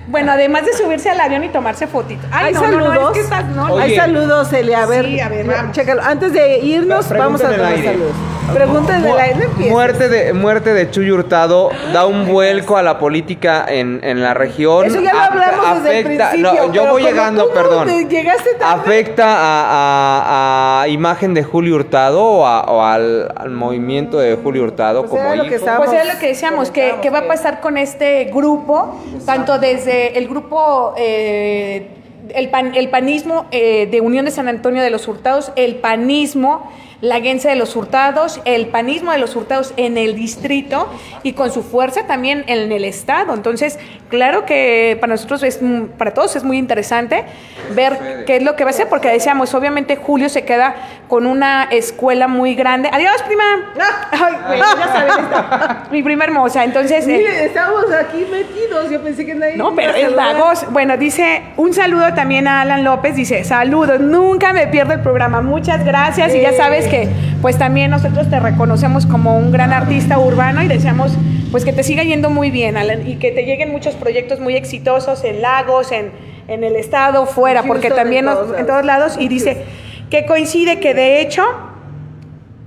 Bueno, 0.07 0.33
además 0.33 0.65
de 0.65 0.73
subirse 0.73 1.11
al 1.11 1.21
avión 1.21 1.43
y 1.45 1.49
tomarse 1.49 1.87
fotitos. 1.87 2.27
Ay, 2.33 2.47
Hay 2.47 2.55
no, 2.55 2.61
no, 2.63 2.67
saludos. 2.71 2.95
no, 2.95 3.09
es 3.09 3.15
que 3.15 3.21
estás, 3.21 3.45
no, 3.47 3.69
no. 3.69 3.79
Hay 3.79 3.97
saludos, 3.97 4.49
Celia. 4.49 4.83
A 4.85 4.87
ver, 4.87 5.05
Sí, 5.05 5.21
a 5.21 5.29
ver, 5.29 5.47
vamos. 5.47 5.73
chécalo. 5.77 6.03
Antes 6.03 6.33
de 6.33 6.59
irnos, 6.61 7.09
vamos 7.11 7.43
a 7.43 7.51
dar 7.51 7.59
saludos. 7.83 8.13
Pregunta 8.55 8.97
en 8.97 9.05
el 9.07 9.19
aire. 9.19 9.49
no. 9.59 9.67
Muerte 9.71 10.09
de, 10.09 10.33
muerte 10.33 10.73
de 10.75 10.91
Chuy 10.91 11.11
Hurtado 11.11 11.71
da 11.93 12.07
un 12.07 12.27
vuelco 12.27 12.77
a 12.77 12.83
la 12.83 12.99
política 12.99 13.65
en, 13.69 14.01
en 14.03 14.21
la 14.23 14.35
región. 14.35 14.87
Eso 14.87 15.01
ya 15.01 15.13
lo 15.13 15.21
hablamos 15.21 15.83
desde 15.85 15.99
el 15.99 16.05
principio, 16.05 16.53
No, 16.67 16.73
yo 16.73 16.87
voy 16.91 17.03
llegando, 17.03 17.47
no 17.47 17.53
perdón. 17.55 17.87
te 17.89 18.05
llegaste 18.07 18.55
tarde. 18.59 18.81
¿Afecta 18.83 19.25
a, 19.27 20.81
a- 20.81 20.83
a 20.83 20.89
imagen 20.89 21.35
de 21.35 21.43
Julio 21.43 21.75
Hurtado 21.77 22.23
o, 22.25 22.47
a- 22.47 22.63
o 22.63 22.83
al, 22.83 23.33
al 23.37 23.51
movimiento 23.51 24.19
de 24.19 24.37
Julio 24.37 24.63
Hurtado 24.65 25.01
Pues 25.03 25.11
como 25.11 25.23
era 25.33 25.37
lo 25.43 25.49
que 25.49 25.55
estábamos- 25.57 25.87
Pues 25.87 26.01
era 26.03 26.13
lo 26.15 26.19
que 26.19 26.27
decíamos, 26.29 26.71
que, 26.71 26.95
que 27.03 27.11
va 27.11 27.19
a 27.21 27.27
pasar 27.29 27.61
con 27.61 27.77
este 27.79 28.25
grupo, 28.33 29.01
tanto 29.27 29.59
desde 29.59 30.19
el 30.19 30.29
grupo, 30.29 30.95
eh, 30.97 31.89
el, 32.35 32.49
pan- 32.51 32.75
el 32.75 32.89
panismo 32.91 33.47
eh, 33.51 33.89
de 33.91 34.01
Unión 34.01 34.25
de 34.25 34.31
San 34.31 34.49
Antonio 34.49 34.83
de 34.83 34.91
los 34.91 35.07
Hurtados, 35.09 35.53
el 35.57 35.77
panismo 35.77 36.71
laguense 37.01 37.49
de 37.49 37.57
los 37.57 37.77
Hurtados, 37.77 38.41
el 38.45 38.67
panismo 38.69 39.13
de 39.13 39.19
los 39.19 39.35
Hurtados 39.37 39.73
en 39.77 39.97
el 39.97 40.15
distrito 40.15 40.89
y 41.23 41.33
con 41.33 41.51
su 41.51 41.63
fuerza 41.63 42.07
también 42.07 42.45
en 42.47 42.73
el 42.73 42.85
estado. 42.85 43.35
Entonces, 43.35 43.79
claro 44.09 44.45
que 44.45 44.97
para 45.01 45.13
nosotros, 45.13 45.43
es, 45.43 45.63
mm, 45.63 45.85
para 45.97 46.13
todos 46.13 46.37
es 46.37 46.45
muy 46.45 46.59
interesante 46.59 47.25
ver 47.75 48.25
qué 48.27 48.37
es 48.37 48.43
lo 48.43 48.57
que 48.57 48.65
va 48.65 48.71
a 48.71 48.75
ser, 48.75 48.89
porque 48.89 49.09
decíamos, 49.09 49.55
obviamente 49.55 49.97
Julio 49.97 50.29
se 50.29 50.45
queda 50.45 50.75
con 51.09 51.27
una 51.27 51.65
escuela 51.65 52.29
muy 52.29 52.55
grande. 52.55 52.91
Adiós, 52.93 53.23
prima. 53.27 53.43
Ay, 54.13 54.35
bueno, 54.47 54.65
ya 54.79 54.87
sabes, 54.87 55.91
mi 55.91 56.03
prima 56.03 56.25
hermosa. 56.25 56.65
Entonces, 56.65 57.07
eh, 57.07 57.19
Mire, 57.19 57.47
estamos 57.47 57.85
aquí 57.93 58.27
metidos. 58.31 58.91
Yo 58.91 59.03
pensé 59.03 59.25
que 59.27 59.35
nadie. 59.35 59.57
no, 59.57 59.75
pero 59.75 59.95
es 59.95 60.15
vagos. 60.15 60.67
Bueno, 60.71 60.97
dice 60.97 61.43
un 61.57 61.73
saludo 61.73 62.15
también 62.15 62.47
a 62.47 62.61
Alan 62.61 62.85
López. 62.85 63.17
Dice, 63.17 63.45
saludos, 63.45 64.01
nunca 64.01 64.53
me 64.53 64.67
pierdo 64.67 64.93
el 64.93 65.01
programa. 65.01 65.41
Muchas 65.41 65.85
gracias. 65.85 66.35
Y 66.35 66.41
ya 66.41 66.53
sabes 66.53 66.87
que, 66.91 67.09
pues 67.41 67.57
también 67.57 67.91
nosotros 67.91 68.29
te 68.29 68.39
reconocemos 68.41 69.07
como 69.07 69.39
un 69.39 69.51
gran 69.53 69.73
artista 69.73 70.19
urbano 70.19 70.63
y 70.63 70.69
deseamos, 70.69 71.13
pues 71.51 71.65
que 71.65 71.73
te 71.73 71.83
siga 71.83 72.03
yendo 72.03 72.29
muy 72.29 72.51
bien, 72.51 72.77
Alan, 72.77 73.07
y 73.09 73.17
que 73.17 73.31
te 73.31 73.45
lleguen 73.45 73.73
muchos 73.73 73.95
proyectos 73.95 74.41
muy 74.41 74.55
exitosos 74.57 75.25
en 75.25 75.41
Lagos, 75.41 75.93
en, 75.93 76.11
en 76.49 76.65
el 76.65 76.77
estado, 76.77 77.25
fuera, 77.27 77.63
porque 77.63 77.89
también 77.91 78.21
en 78.21 78.25
nos- 78.27 78.35
todos 78.35 78.49
en 78.49 78.53
lados. 78.55 78.67
todos 78.69 78.85
lados. 78.85 79.17
Y 79.19 79.29
dice 79.29 79.65
que 80.11 80.27
coincide 80.27 80.81
que 80.81 80.93
de 80.93 81.21
hecho 81.23 81.43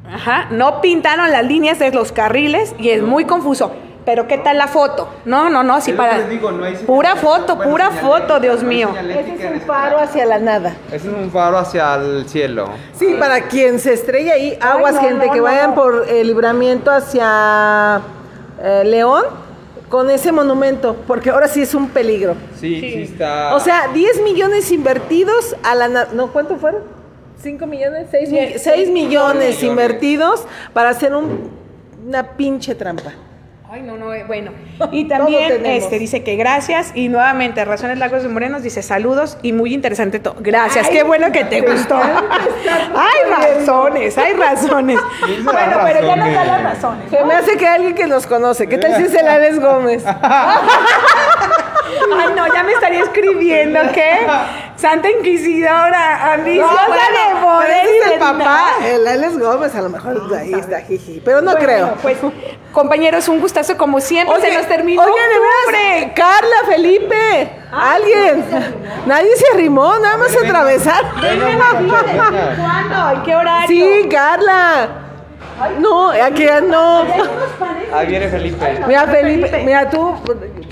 Ajá, 0.06 0.48
no 0.52 0.82
pintaron 0.82 1.32
las 1.32 1.46
líneas 1.46 1.80
de 1.80 1.92
los 1.92 2.12
carriles 2.12 2.76
y 2.78 2.90
es 2.90 3.02
muy 3.02 3.26
confuso. 3.26 3.72
Pero 4.06 4.28
¿qué 4.28 4.38
tal 4.38 4.58
la 4.58 4.68
foto? 4.68 5.08
No, 5.24 5.50
no, 5.50 5.64
no, 5.64 5.78
lo 5.80 5.96
para 5.96 6.24
digo, 6.28 6.52
no 6.52 6.66
hay 6.66 6.76
pura 6.76 7.16
foto, 7.16 7.58
pura 7.58 7.90
foto, 7.90 8.40
Dios 8.42 8.62
no 8.62 8.68
mío. 8.70 8.90
Ese 9.00 9.36
es 9.46 9.52
un 9.54 9.62
faro 9.62 9.98
hacia 9.98 10.26
la 10.26 10.40
nada. 10.40 10.76
Ese 10.92 11.08
es 11.08 11.14
un 11.14 11.32
faro 11.32 11.58
hacia 11.58 11.96
el 11.96 12.28
cielo. 12.28 12.68
Sí, 12.94 13.16
para 13.18 13.44
quien 13.48 13.80
se 13.80 13.94
estrella 13.94 14.34
ahí, 14.34 14.58
aguas, 14.60 14.96
no, 14.96 15.02
gente, 15.02 15.28
no, 15.28 15.32
que 15.32 15.38
no, 15.38 15.44
vayan 15.46 15.70
no. 15.70 15.76
por 15.76 16.06
el 16.10 16.28
libramiento 16.28 16.92
hacia 16.92 18.02
eh, 18.62 18.84
León 18.86 19.24
con 19.88 20.10
ese 20.10 20.32
monumento, 20.34 20.98
porque 21.08 21.30
ahora 21.30 21.48
sí 21.48 21.62
es 21.62 21.74
un 21.74 21.88
peligro. 21.90 22.36
Sí, 22.60 22.80
sí, 22.82 23.02
está. 23.04 23.56
O 23.56 23.60
sea, 23.62 23.88
10 23.94 24.22
millones 24.24 24.72
invertidos 24.72 25.56
a 25.64 25.76
la... 25.76 25.88
na- 25.88 26.08
¿No 26.14 26.28
cuánto 26.34 26.58
fueron? 26.58 26.82
¿5 27.42 27.66
millones? 27.68 28.08
6, 28.12 28.30
Sí, 28.30 28.36
millones, 28.36 28.92
millones. 28.92 29.64
invertidos 29.64 30.44
para 30.74 30.90
hacer 30.90 31.14
un- 31.16 31.52
una 32.06 32.24
pinche 32.36 32.74
trampa. 32.76 33.14
Ay, 33.74 33.82
no, 33.82 33.98
no, 33.98 34.14
eh, 34.14 34.24
bueno. 34.28 34.52
Y 34.92 35.06
también 35.06 35.66
este 35.66 35.98
dice 35.98 36.24
que 36.24 36.36
gracias 36.36 36.92
y 36.94 37.10
nuevamente 37.10 37.66
Razones 37.66 37.98
Lagos 37.98 38.22
de 38.22 38.30
Morenos 38.30 38.62
dice 38.62 38.84
saludos 38.84 39.40
y 39.42 39.52
muy 39.52 39.74
interesante 39.74 40.20
todo. 40.20 40.36
Gracias, 40.42 40.90
qué 40.90 41.02
bueno 41.02 41.32
que 41.32 41.44
te 41.44 41.62
gustó. 41.62 41.96
hay 41.96 43.32
razones, 43.58 44.16
hay 44.16 44.34
razones. 44.34 45.00
¿Quién 45.26 45.38
será 45.44 45.52
Bueno, 45.52 45.78
pero 45.86 46.06
ya 46.06 46.16
nos 46.16 46.34
da 46.36 46.46
las 46.46 46.64
razones. 46.64 47.10
Se 47.10 47.24
me 47.24 47.34
hace 47.34 47.58
que 47.58 47.66
alguien 47.66 47.96
que 47.96 48.06
nos 48.06 48.28
conoce. 48.28 48.68
¿Qué 48.68 48.78
tal 48.78 48.96
si 48.96 49.04
es 49.06 49.16
el 49.16 49.28
Alex 49.28 49.60
Gómez? 49.60 50.04
Ay, 52.18 52.34
no, 52.36 52.54
ya 52.54 52.64
me 52.64 52.74
estaría 52.74 53.04
escribiendo, 53.04 53.80
¿qué? 53.94 54.28
Santa 54.76 55.10
Inquisidora, 55.10 56.34
ambiciosa 56.34 56.74
de 56.76 57.40
pero 57.40 57.42
poder 57.42 57.86
ese 57.86 57.94
y 57.94 57.98
es 57.98 58.06
de 58.08 58.14
el 58.14 58.20
papá, 58.20 58.72
el 58.84 59.08
Alex 59.08 59.40
Gómez, 59.40 59.76
a 59.76 59.82
lo 59.82 59.90
mejor 59.90 60.30
de 60.30 60.38
ahí 60.38 60.54
está 60.54 60.82
jiji, 60.82 61.22
pero 61.24 61.42
no 61.42 61.52
Bueno, 61.52 61.66
creo. 61.66 61.94
Pues, 62.02 62.18
compañeros, 62.72 63.28
un 63.30 63.40
gustazo 63.40 63.78
como 63.78 64.00
siempre. 64.00 64.42
se 64.42 64.54
nos 64.54 64.68
terminó. 64.68 65.02
Oye, 65.04 65.14
de 65.14 65.40
veras, 65.40 66.12
Carla, 66.16 66.56
Felipe, 66.68 67.50
alguien. 67.72 68.46
Nadie 69.06 69.36
se 69.38 69.46
arrimó, 69.54 69.98
nada 70.00 70.18
más 70.18 70.32
se 70.32 70.40
atravesaron. 70.46 71.12
¿Cuándo? 72.58 73.12
¿En 73.12 73.24
qué 73.24 73.36
horario? 73.36 73.68
Sí, 73.68 74.08
Carla. 74.10 74.90
No, 75.80 76.10
aquí 76.10 76.46
no. 76.68 77.06
Ahí 77.94 78.08
viene 78.08 78.28
Felipe. 78.28 78.80
Mira, 78.88 79.06
Felipe, 79.06 79.64
mira 79.64 79.90
tú, 79.90 80.16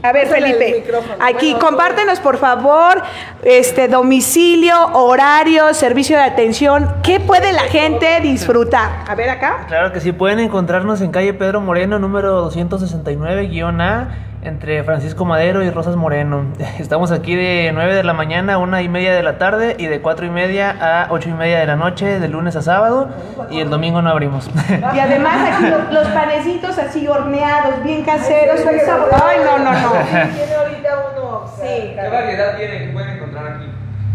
A 0.04 0.12
ver, 0.12 0.28
Pásale 0.28 0.54
Felipe, 0.54 0.92
aquí, 1.20 1.52
Bueno, 1.52 1.68
compártenos 1.68 2.20
por 2.20 2.38
favor, 2.38 3.04
este 3.44 3.88
domicilio, 3.88 4.76
horario, 4.94 5.74
servicio 5.74 6.18
de 6.18 6.24
atención, 6.24 6.96
¿qué 7.04 7.20
puede 7.20 7.54
la 7.54 7.64
gente 7.64 8.20
disfrutar? 8.22 9.04
A 9.08 9.14
ver 9.14 9.30
acá. 9.30 9.66
Claro 9.68 9.94
que 9.94 10.02
sí, 10.02 10.12
pueden 10.12 10.40
encontrarnos 10.40 11.02
en 11.02 11.12
calle 11.12 11.34
Pedro 11.34 11.62
Moreno, 11.62 12.00
número 12.00 12.50
269-A, 12.50 14.31
entre 14.44 14.84
Francisco 14.84 15.26
Madero 15.26 15.64
y 15.64 15.70
Rosas 15.70 15.96
Moreno. 15.96 16.46
Estamos 16.80 17.12
aquí 17.12 17.36
de 17.36 17.72
9 17.74 17.96
de 17.96 18.04
la 18.04 18.14
mañana 18.14 18.54
a 18.54 18.58
1 18.58 18.82
y 18.82 18.90
media 18.90 19.14
de 19.14 19.24
la 19.24 19.38
tarde 19.38 19.76
y 19.78 19.88
de 19.88 20.02
4 20.02 20.26
y 20.26 20.30
media 20.30 20.76
a 20.80 21.08
8 21.12 21.30
y 21.30 21.34
media 21.34 21.60
de 21.60 21.68
la 21.68 21.76
noche, 21.76 22.20
de 22.20 22.28
lunes 22.28 22.56
a 22.56 22.62
sábado, 22.62 23.10
y 23.50 23.60
el 23.60 23.70
domingo 23.70 24.02
no 24.02 24.10
abrimos. 24.10 24.50
Y 24.94 25.00
además 25.00 25.52
aquí 25.52 25.68
los, 25.68 25.94
los 25.94 26.08
panecitos 26.08 26.78
así 26.78 27.08
horneados, 27.08 27.84
bien 27.84 28.04
caseros, 28.04 28.62
un 28.62 28.80
sabor. 28.86 29.10
Ay, 29.24 29.38
no, 29.46 29.60
no, 29.60 29.72
no. 29.72 29.92
Tiene 29.92 30.56
ahorita 30.56 30.90
uno. 31.14 31.42
Sí. 31.56 31.96
¿Qué 31.96 32.10
variedad 32.12 32.58
tienen 32.58 32.88
que 32.88 32.94
pueden 32.94 33.10
encontrar 33.18 33.48
aquí? 33.48 33.66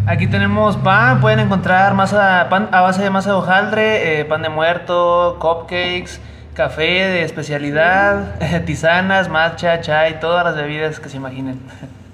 Aquí 0.09 0.27
tenemos 0.29 0.77
pan, 0.77 1.21
pueden 1.21 1.41
encontrar 1.41 1.95
masa, 1.95 2.47
pan 2.49 2.69
a 2.71 2.81
base 2.81 3.03
de 3.03 3.11
masa 3.11 3.31
de 3.31 3.37
hojaldre, 3.37 4.21
eh, 4.21 4.25
pan 4.25 4.43
de 4.43 4.49
muerto, 4.49 5.37
cupcakes, 5.41 6.21
café 6.57 6.83
de 6.83 7.23
especialidad, 7.23 8.35
tisanas, 8.65 9.29
matcha, 9.29 9.81
chai, 9.81 10.19
todas 10.21 10.45
las 10.45 10.57
bebidas 10.57 10.99
que 10.99 11.09
se 11.09 11.19
imaginen. 11.19 11.61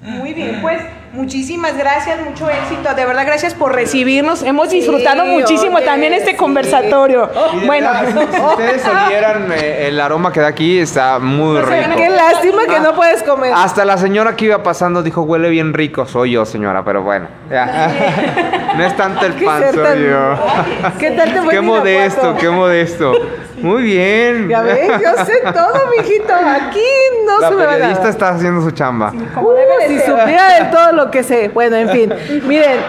Muy 0.02 0.34
bien, 0.34 0.58
pues 0.60 0.82
muchísimas 1.12 1.78
gracias, 1.78 2.18
mucho 2.24 2.50
éxito. 2.50 2.92
De 2.92 3.06
verdad, 3.06 3.24
gracias 3.24 3.54
por 3.54 3.72
recibirnos. 3.72 4.42
Hemos 4.42 4.70
disfrutado 4.70 5.22
Sí, 5.22 5.30
muchísimo 5.30 5.76
oye, 5.76 5.86
también 5.86 6.12
este 6.12 6.32
sí. 6.32 6.36
conversatorio. 6.36 7.30
Y 7.62 7.66
Bueno, 7.66 7.88
verdad, 7.88 8.26
si 8.32 8.40
ustedes 8.40 8.82
olieran 8.84 9.52
eh, 9.52 9.86
el 9.86 10.00
aroma 10.00 10.32
que 10.32 10.40
da 10.40 10.48
aquí, 10.48 10.80
está 10.80 11.20
muy 11.20 11.60
rico. 11.60 11.94
Qué 11.96 12.10
lástima 12.10 12.64
que 12.66 12.80
no 12.80 12.96
puedes 12.96 13.22
comer. 13.22 13.52
Hasta 13.54 13.84
la 13.84 13.96
señora 13.96 14.34
que 14.34 14.46
iba 14.46 14.60
pasando 14.64 15.04
dijo, 15.04 15.22
huele 15.22 15.48
bien 15.50 15.72
rico. 15.72 16.04
Soy 16.04 16.32
yo, 16.32 16.44
señora, 16.46 16.84
pero 16.84 17.02
bueno. 17.02 17.28
ya. 17.48 18.72
no 18.76 18.84
es 18.84 18.96
tanto 18.96 19.24
el 19.24 19.34
pan, 19.34 19.62
soy 19.72 19.82
tan- 19.84 19.98
yo. 20.02 20.34
¿Qué 20.98 21.12
tal 21.12 21.32
te 21.32 21.42
fue 21.42 21.54
Qué 21.54 21.60
modesto, 21.60 22.36
qué 22.40 22.50
modesto. 22.50 23.12
Muy 23.62 23.82
bien. 23.84 24.48
Ya 24.48 24.62
ves, 24.62 24.88
yo 25.00 25.24
sé 25.24 25.34
todo, 25.52 25.74
mijito. 25.96 26.34
Aquí 26.34 26.80
no 27.26 27.40
La 27.40 27.48
se 27.48 27.54
me 27.54 27.64
va 27.64 27.72
periodista 27.72 27.98
nada. 28.00 28.10
está 28.10 28.28
haciendo 28.30 28.62
su 28.62 28.70
chamba. 28.72 29.12
Uh, 29.14 29.88
si 29.88 29.98
supiera 30.00 30.64
de 30.64 30.70
todo 30.70 30.92
lo 30.92 31.10
que 31.10 31.22
sé. 31.22 31.48
Bueno, 31.48 31.76
en 31.76 31.88
fin. 31.90 32.12
Miren, 32.46 32.80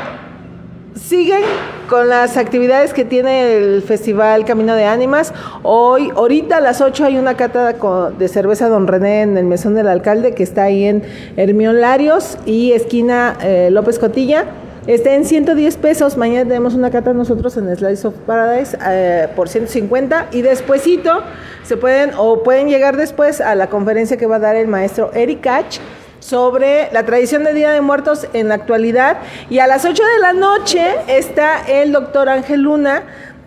siguen 0.96 1.42
con 1.90 2.10
las 2.10 2.38
actividades 2.38 2.94
que 2.94 3.06
tiene 3.06 3.56
el 3.56 3.84
Festival 3.84 4.46
Camino 4.46 4.76
de 4.76 4.86
Ánimas. 4.86 5.34
Hoy, 5.62 6.12
ahorita 6.16 6.58
a 6.58 6.62
las 6.62 6.82
8 6.82 7.06
hay 7.06 7.18
una 7.18 7.36
cata 7.36 7.74
de 8.18 8.28
cerveza 8.28 8.68
Don 8.68 8.88
René 8.88 9.22
en 9.22 9.38
el 9.38 9.46
Mesón 9.46 9.76
del 9.76 9.88
Alcalde 9.88 10.34
que 10.34 10.44
está 10.44 10.64
ahí 10.64 10.86
en 10.86 11.04
Hermión 11.38 11.82
Larios 11.82 12.38
y 12.46 12.72
esquina 12.72 13.38
eh, 13.44 13.70
López 13.72 14.00
Cotilla. 14.00 14.46
Está 14.88 15.14
en 15.14 15.24
110 15.24 15.78
pesos. 15.78 16.18
Mañana 16.18 16.46
tenemos 16.46 16.74
una 16.74 16.92
cata 16.92 17.14
nosotros 17.14 17.56
en 17.56 17.74
Slice 17.74 18.06
of 18.06 18.16
Paradise 18.26 18.78
eh, 18.86 19.30
por 19.34 19.48
150. 19.48 20.28
Y 20.32 20.42
despuesito 20.42 21.24
se 21.64 21.78
pueden 21.78 22.12
o 22.18 22.44
pueden 22.44 22.68
llegar 22.68 22.98
después 22.98 23.40
a 23.40 23.56
la 23.56 23.68
conferencia 23.68 24.18
que 24.18 24.26
va 24.26 24.36
a 24.36 24.40
dar 24.40 24.58
el 24.58 24.68
maestro 24.68 25.14
Eric 25.14 25.48
Hatch 25.48 25.80
sobre 26.20 26.92
la 26.92 27.06
tradición 27.06 27.46
de 27.46 27.54
Día 27.54 27.72
de 27.72 27.80
Muertos 27.80 28.28
en 28.34 28.50
la 28.50 28.56
actualidad. 28.56 29.20
Y 29.50 29.60
a 29.60 29.68
las 29.68 29.86
8 29.86 30.04
de 30.04 30.20
la 30.20 30.34
noche 30.34 30.86
está 31.08 31.62
el 31.66 31.94
doctor 31.94 32.28
Ángel 32.28 32.62
Luna 32.62 33.04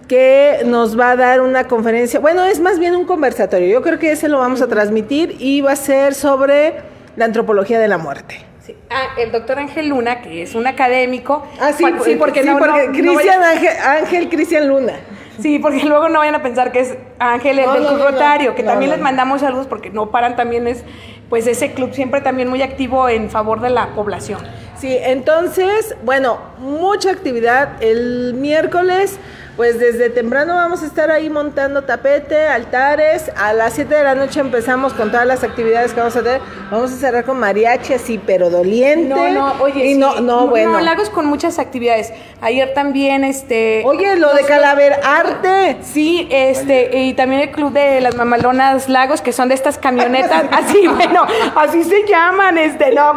que 0.08 0.62
nos 0.64 0.98
va 0.98 1.10
a 1.10 1.16
dar 1.16 1.42
una 1.42 1.66
conferencia, 1.66 2.20
bueno, 2.20 2.44
es 2.44 2.60
más 2.60 2.78
bien 2.78 2.94
un 2.94 3.06
conversatorio, 3.06 3.66
yo 3.66 3.82
creo 3.82 3.98
que 3.98 4.12
ese 4.12 4.28
lo 4.28 4.38
vamos 4.38 4.62
a 4.62 4.68
transmitir 4.68 5.34
y 5.40 5.62
va 5.62 5.72
a 5.72 5.76
ser 5.76 6.14
sobre 6.14 6.74
la 7.16 7.24
antropología 7.24 7.80
de 7.80 7.88
la 7.88 7.98
muerte. 7.98 8.46
Sí. 8.66 8.76
Ah, 8.90 9.08
el 9.18 9.32
doctor 9.32 9.58
Ángel 9.58 9.88
Luna, 9.88 10.20
que 10.22 10.42
es 10.42 10.54
un 10.54 10.66
académico. 10.66 11.46
Ah, 11.60 11.72
sí, 11.72 11.84
porque, 12.18 12.42
sí, 12.42 12.48
no, 12.48 12.58
porque 12.58 12.86
no- 12.88 12.92
Cristian 12.92 13.42
Ángel, 13.42 13.76
Ángel 13.84 14.28
Cristian 14.28 14.68
Luna. 14.68 14.94
Sí, 15.38 15.58
porque 15.58 15.84
luego 15.84 16.08
no 16.08 16.20
vayan 16.20 16.34
a 16.34 16.42
pensar 16.42 16.72
que 16.72 16.80
es 16.80 16.96
Ángel 17.18 17.58
el 17.58 17.70
del 17.70 17.86
Club. 17.86 18.02
Rotario, 18.02 18.54
que 18.54 18.62
también 18.62 18.90
les 18.90 19.00
mandamos 19.00 19.42
saludos 19.42 19.66
porque 19.66 19.90
no 19.90 20.10
paran 20.10 20.34
también 20.34 20.66
es 20.66 20.82
pues 21.28 21.46
ese 21.46 21.72
club 21.72 21.92
siempre 21.92 22.20
también 22.20 22.48
muy 22.48 22.62
activo 22.62 23.08
en 23.08 23.30
favor 23.30 23.60
de 23.60 23.68
la 23.70 23.88
población. 23.88 24.40
Sí, 24.78 24.96
entonces, 24.98 25.96
bueno, 26.04 26.38
mucha 26.58 27.10
actividad. 27.10 27.82
El 27.82 28.34
miércoles, 28.34 29.18
pues 29.56 29.78
desde 29.78 30.10
temprano 30.10 30.54
vamos 30.54 30.82
a 30.82 30.86
estar 30.86 31.10
ahí 31.10 31.30
montando 31.30 31.82
tapete, 31.82 32.46
altares. 32.46 33.30
A 33.36 33.52
las 33.52 33.72
7 33.74 33.94
de 33.94 34.04
la 34.04 34.14
noche 34.14 34.40
empezamos 34.40 34.92
con 34.92 35.10
todas 35.10 35.26
las 35.26 35.42
actividades 35.44 35.92
que 35.92 36.00
vamos 36.00 36.14
a 36.16 36.22
tener. 36.22 36.40
Vamos 36.70 36.92
a 36.92 36.96
cerrar 36.96 37.24
con 37.24 37.38
mariachi 37.38 37.94
así, 37.94 38.18
pero 38.24 38.50
doliente. 38.50 39.08
No, 39.08 39.28
no, 39.30 39.54
oye, 39.62 39.84
y 39.86 39.92
sí, 39.94 39.98
no, 39.98 40.20
no, 40.20 40.46
bueno. 40.48 40.72
No, 40.72 40.80
Lagos 40.80 41.08
con 41.10 41.24
muchas 41.26 41.58
actividades. 41.58 42.12
Ayer 42.42 42.74
también, 42.74 43.24
este... 43.24 43.82
Oye, 43.86 44.16
lo 44.16 44.34
de 44.34 44.44
Calaver 44.44 44.94
Arte. 45.02 45.78
Sí, 45.82 46.28
este, 46.30 46.98
y 46.98 47.14
también 47.14 47.40
el 47.40 47.50
club 47.50 47.72
de 47.72 48.00
las 48.02 48.14
mamalonas 48.14 48.90
Lagos, 48.90 49.22
que 49.22 49.32
son 49.32 49.48
de 49.48 49.54
estas 49.54 49.78
camionetas, 49.78 50.44
así, 50.50 50.86
bueno, 50.86 51.26
así 51.56 51.82
se 51.84 52.04
llaman, 52.06 52.58
este, 52.58 52.92
no, 52.92 53.14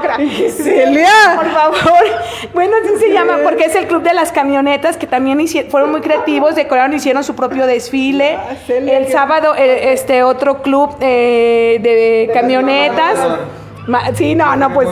Celia. 0.51 1.09
por 1.35 1.51
favor, 1.51 2.05
bueno, 2.53 2.77
así 2.83 2.97
se 2.99 3.11
llama, 3.11 3.39
porque 3.43 3.65
es 3.65 3.75
el 3.75 3.87
club 3.87 4.03
de 4.03 4.13
las 4.13 4.31
camionetas, 4.31 4.95
que 4.95 5.05
también 5.07 5.39
hici- 5.39 5.67
fueron 5.69 5.91
muy 5.91 5.99
creativos, 6.01 6.28
decoraron, 6.55 6.93
hicieron 6.93 7.23
su 7.23 7.35
propio 7.35 7.65
desfile, 7.67 8.37
Ah, 8.37 8.53
el 8.69 9.07
sábado, 9.09 9.55
eh, 9.55 9.93
este, 9.93 10.23
otro 10.23 10.61
club 10.61 10.95
eh, 11.01 11.79
de, 11.81 12.31
camionetas, 12.33 13.17
Ma- 13.87 14.13
Sí, 14.13 14.35
no, 14.35 14.55
no, 14.55 14.71
pues. 14.71 14.87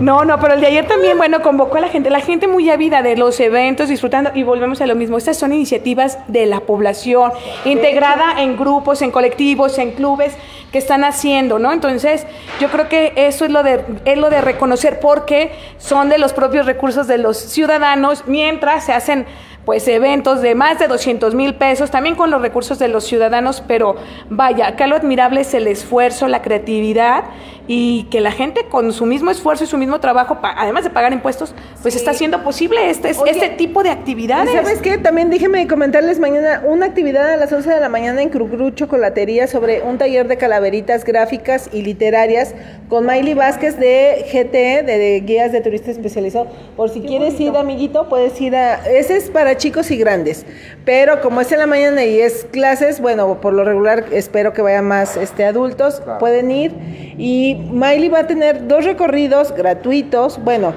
No, 0.00 0.24
no, 0.24 0.40
pero 0.40 0.54
el 0.54 0.60
de 0.60 0.66
ayer 0.66 0.88
también, 0.88 1.16
bueno, 1.16 1.42
convocó 1.42 1.76
a 1.76 1.80
la 1.80 1.88
gente, 1.88 2.10
la 2.10 2.18
gente 2.18 2.48
muy 2.48 2.68
ávida 2.70 3.00
de 3.00 3.16
los 3.16 3.38
eventos, 3.38 3.88
disfrutando, 3.88 4.32
y 4.34 4.42
volvemos 4.42 4.80
a 4.80 4.86
lo 4.86 4.96
mismo. 4.96 5.16
Estas 5.16 5.36
son 5.38 5.52
iniciativas 5.52 6.18
de 6.26 6.46
la 6.46 6.58
población, 6.60 7.30
integrada 7.64 8.40
en 8.42 8.56
grupos, 8.56 9.00
en 9.02 9.12
colectivos, 9.12 9.78
en 9.78 9.92
clubes 9.92 10.34
que 10.72 10.78
están 10.78 11.04
haciendo, 11.04 11.60
¿no? 11.60 11.70
Entonces, 11.72 12.26
yo 12.58 12.68
creo 12.68 12.88
que 12.88 13.12
eso 13.14 13.44
es 13.44 13.52
lo 13.52 13.62
de, 13.62 13.84
es 14.06 14.18
lo 14.18 14.28
de 14.28 14.40
reconocer 14.40 14.98
porque 14.98 15.52
son 15.78 16.08
de 16.08 16.18
los 16.18 16.32
propios 16.32 16.66
recursos 16.66 17.06
de 17.06 17.18
los 17.18 17.36
ciudadanos, 17.38 18.24
mientras 18.26 18.86
se 18.86 18.92
hacen 18.92 19.24
pues 19.64 19.86
eventos 19.86 20.42
de 20.42 20.54
más 20.54 20.78
de 20.78 20.88
200 20.88 21.34
mil 21.34 21.54
pesos, 21.54 21.90
también 21.90 22.16
con 22.16 22.30
los 22.30 22.42
recursos 22.42 22.78
de 22.78 22.88
los 22.88 23.04
ciudadanos, 23.04 23.62
pero 23.66 23.96
vaya, 24.28 24.66
acá 24.66 24.86
lo 24.86 24.96
admirable 24.96 25.42
es 25.42 25.54
el 25.54 25.66
esfuerzo, 25.66 26.26
la 26.28 26.42
creatividad 26.42 27.24
y 27.68 28.04
que 28.10 28.20
la 28.20 28.32
gente 28.32 28.64
con 28.68 28.92
su 28.92 29.06
mismo 29.06 29.30
esfuerzo 29.30 29.64
y 29.64 29.66
su 29.66 29.78
mismo 29.78 30.00
trabajo, 30.00 30.38
además 30.42 30.84
de 30.84 30.90
pagar 30.90 31.12
impuestos, 31.12 31.54
pues 31.80 31.94
está 31.94 32.10
haciendo 32.10 32.42
posible 32.42 32.90
este, 32.90 33.12
Oye, 33.16 33.30
este 33.30 33.48
tipo 33.50 33.82
de 33.82 33.88
¿Y 33.90 33.92
actividades. 33.92 34.52
sabes 34.52 34.80
qué? 34.80 34.98
También 34.98 35.30
déjeme 35.30 35.66
comentarles 35.68 36.18
mañana 36.18 36.62
una 36.66 36.86
actividad 36.86 37.32
a 37.32 37.36
las 37.36 37.52
11 37.52 37.70
de 37.70 37.80
la 37.80 37.88
mañana 37.88 38.20
en 38.22 38.30
Crucru 38.30 38.70
Chocolatería 38.72 39.46
sobre 39.46 39.82
un 39.82 39.98
taller 39.98 40.26
de 40.28 40.36
calaveritas 40.36 41.04
gráficas 41.04 41.68
y 41.72 41.82
literarias 41.82 42.54
con 42.88 43.06
Miley 43.06 43.34
Vázquez 43.34 43.78
de 43.78 44.24
GT, 44.32 44.84
de, 44.86 44.98
de 44.98 45.20
Guías 45.20 45.52
de 45.52 45.60
Turista 45.60 45.90
Especializado. 45.90 46.48
Por 46.76 46.90
si 46.90 47.00
quieres 47.00 47.38
ir, 47.40 47.56
amiguito, 47.56 48.08
puedes 48.08 48.40
ir 48.40 48.56
a... 48.56 48.84
Ese 48.86 49.16
es 49.16 49.30
para 49.30 49.56
chicos 49.56 49.90
y 49.90 49.96
grandes, 49.96 50.44
pero 50.84 51.20
como 51.20 51.40
es 51.40 51.52
en 51.52 51.58
la 51.60 51.66
mañana 51.66 52.04
y 52.04 52.20
es 52.20 52.44
clases, 52.50 53.00
bueno, 53.00 53.40
por 53.40 53.52
lo 53.52 53.64
regular 53.64 54.06
espero 54.12 54.52
que 54.52 54.62
vayan 54.62 54.86
más 54.86 55.16
este, 55.16 55.44
adultos, 55.44 56.00
Claro. 56.00 56.18
pueden 56.18 56.50
ir. 56.50 56.72
Y 57.18 57.51
Miley 57.54 58.08
va 58.08 58.20
a 58.20 58.26
tener 58.26 58.66
dos 58.68 58.84
recorridos 58.84 59.52
gratuitos, 59.52 60.42
bueno, 60.42 60.74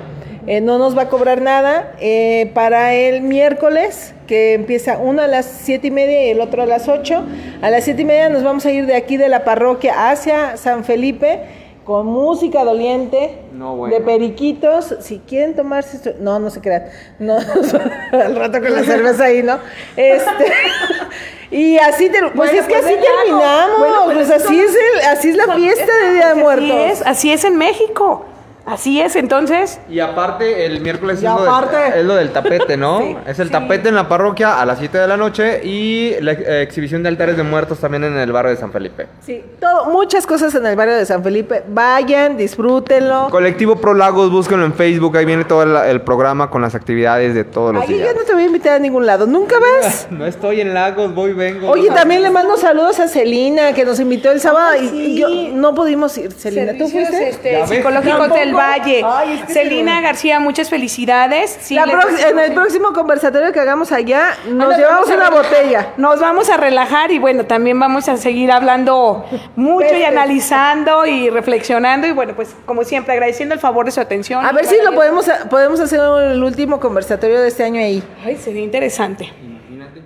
eh, 0.48 0.62
no 0.62 0.78
nos 0.78 0.96
va 0.96 1.04
a 1.04 1.10
cobrar 1.10 1.42
nada. 1.42 1.94
Eh, 2.00 2.52
para 2.54 2.94
el 2.94 3.22
miércoles, 3.22 4.14
que 4.28 4.54
empieza 4.54 4.98
uno 4.98 5.22
a 5.22 5.28
las 5.28 5.46
siete 5.46 5.88
y 5.88 5.92
media 5.92 6.26
y 6.26 6.30
el 6.30 6.40
otro 6.40 6.64
a 6.64 6.66
las 6.66 6.88
8. 6.88 7.24
A 7.62 7.70
las 7.70 7.84
siete 7.84 8.04
y 8.04 8.06
media 8.06 8.30
nos 8.30 8.44
vamos 8.44 8.66
a 8.66 8.72
ir 8.72 8.86
de 8.86 8.96
aquí 8.96 9.18
de 9.18 9.30
la 9.30 9.44
parroquia 9.44 10.10
hacia 10.10 10.58
San 10.58 10.84
Felipe 10.84 11.42
con 11.86 12.08
música 12.08 12.64
doliente, 12.66 13.44
No, 13.54 13.76
bueno. 13.76 13.96
de 13.96 14.02
periquitos. 14.02 14.96
Si 15.02 15.20
quieren 15.20 15.56
tomarse 15.56 15.98
esto, 15.98 16.12
no, 16.20 16.40
no 16.40 16.50
se 16.50 16.60
crean, 16.60 16.86
no, 17.20 17.38
al 18.12 18.36
rato 18.36 18.60
con 18.60 18.74
la 18.74 18.84
cerveza 18.84 19.26
ahí, 19.26 19.44
¿no? 19.44 19.60
Este, 19.96 20.52
y 21.52 21.78
así, 21.78 22.10
pues 22.10 22.34
Bueno, 22.34 22.52
es 22.60 22.66
que 22.66 22.74
pues 22.74 22.86
así 22.86 22.96
terminamos, 22.96 23.80
Bueno, 23.80 24.06
pues 24.06 24.18
pues 24.18 24.32
así 24.32 24.60
es, 24.60 24.72
el, 24.72 25.06
así 25.10 25.30
es 25.30 25.36
la 25.38 25.54
fiesta 25.54 25.94
de 26.04 26.14
Día 26.14 26.26
de 26.26 26.32
Así 26.32 26.40
Muertos. 26.42 26.78
es, 26.92 27.02
así 27.06 27.32
es 27.32 27.46
en 27.46 27.56
México. 27.58 28.26
Así 28.66 29.00
es, 29.00 29.16
entonces. 29.16 29.80
Y 29.90 30.00
aparte, 30.00 30.66
el 30.66 30.82
miércoles 30.82 31.18
es, 31.18 31.24
lo 31.24 31.38
del- 31.40 31.48
aparte. 31.48 31.78
es 32.00 32.06
lo 32.06 32.16
del 32.16 32.32
tapete, 32.32 32.78
¿no? 32.78 33.00
es 33.28 33.38
el 33.40 33.52
tapete 33.52 33.90
en 33.90 33.96
la 33.96 34.08
parroquia 34.10 34.60
a 34.60 34.66
las 34.66 34.80
7 34.80 34.98
de 34.98 35.08
la 35.08 35.18
noche 35.18 35.62
y 35.64 36.16
la 36.22 36.32
eh, 36.32 36.62
exhibición 36.64 37.04
de 37.04 37.10
altares 37.10 37.38
de 37.38 37.44
muertos 37.44 37.80
también 37.80 38.04
en 38.06 38.18
el 38.18 38.32
barrio 38.32 38.52
de 38.52 38.58
San 38.58 38.72
Felipe. 38.72 39.08
Sí, 39.26 39.44
todo, 39.60 39.86
muchas 39.92 40.26
cosas 40.26 40.54
en 40.56 40.66
el 40.66 40.76
barrio 40.76 40.96
de 40.96 41.06
San 41.06 41.24
Felipe. 41.24 41.64
Vayan, 41.68 42.38
disfrútenlo. 42.38 43.28
Colectivo 43.30 43.76
Pro 43.76 43.94
Lagos, 43.94 44.32
búsquenlo 44.32 44.66
en 44.66 44.74
Facebook, 44.74 45.16
ahí 45.18 45.26
viene 45.26 45.46
todo 45.46 45.62
el, 45.64 45.76
el 45.90 46.02
programa 46.02 46.50
con 46.50 46.62
las 46.64 46.74
actividades 46.74 47.36
de 47.36 47.44
todos 47.44 47.74
los 47.74 47.84
Ay, 47.84 47.94
días. 47.96 48.08
yo 48.14 48.20
no 48.20 48.26
te 48.26 48.34
voy 48.34 48.44
a 48.44 48.46
invitar 48.48 48.74
a 48.74 48.80
ningún 48.80 49.06
lado. 49.06 49.28
¿Nunca 49.28 49.56
vas? 49.84 50.08
No 50.10 50.26
estoy 50.26 50.62
en 50.62 50.74
Lagos, 50.74 51.14
voy, 51.14 51.34
vengo. 51.34 51.70
Oye, 51.70 51.90
también 51.92 52.24
le 52.24 52.32
mando 52.32 52.58
saludos 52.58 53.00
a 53.00 53.08
Celina, 53.08 53.74
que 53.74 53.86
nos 53.86 54.00
invitó 54.00 54.32
el 54.32 54.40
sábado 54.40 54.70
Ay, 54.74 54.86
y 54.86 54.90
sí. 54.90 55.18
yo 55.20 55.28
no 55.54 55.76
pudimos 55.76 56.18
ir. 56.18 56.32
Celina, 56.32 56.74
¿tú 56.78 56.88
fuiste? 56.88 57.30
este, 57.30 57.58
Tampoco. 57.60 58.34
del 58.36 58.55
Valle. 58.56 59.04
Ay, 59.06 59.34
es 59.34 59.46
que 59.46 59.54
Celina 59.54 59.98
sí. 59.98 60.04
García, 60.04 60.40
muchas 60.40 60.70
felicidades. 60.70 61.58
Sí, 61.62 61.76
La 61.76 61.84
en 61.84 62.40
el 62.40 62.54
próximo 62.54 62.94
conversatorio 62.94 63.52
que 63.52 63.60
hagamos 63.60 63.92
allá, 63.92 64.38
nos 64.48 64.78
llevamos 64.78 65.08
una 65.10 65.30
botella. 65.30 65.94
Nos 65.98 66.20
vamos 66.20 66.50
a 66.50 66.58
relajar 66.58 67.12
y 67.12 67.20
bueno, 67.20 67.46
también 67.46 67.80
vamos 67.80 68.10
a 68.10 68.18
seguir 68.18 68.52
hablando 68.52 69.26
mucho 69.56 69.96
y 69.96 70.04
analizando 70.04 71.06
y 71.06 71.30
reflexionando 71.30 72.08
y 72.08 72.12
bueno, 72.12 72.34
pues 72.36 72.56
como 72.66 72.84
siempre 72.84 73.14
agradeciendo 73.14 73.56
el 73.56 73.62
favor 73.62 73.86
de 73.86 73.92
su 73.92 74.02
atención. 74.02 74.46
A 74.46 74.52
ver 74.52 74.66
si 74.66 74.76
lo 74.84 74.94
podemos, 74.94 75.30
podemos 75.50 75.80
hacer 75.80 76.00
el 76.00 76.44
último 76.44 76.80
conversatorio 76.80 77.42
de 77.42 77.48
este 77.48 77.64
año 77.64 77.80
ahí. 77.82 78.04
Ay, 78.24 78.38
sería 78.38 78.64
interesante. 78.64 79.32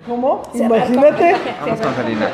¿Cómo? 0.06 0.42
Imagínate. 0.54 1.36
Vamos 1.60 1.80
con 1.80 1.94
Salina. 1.94 2.30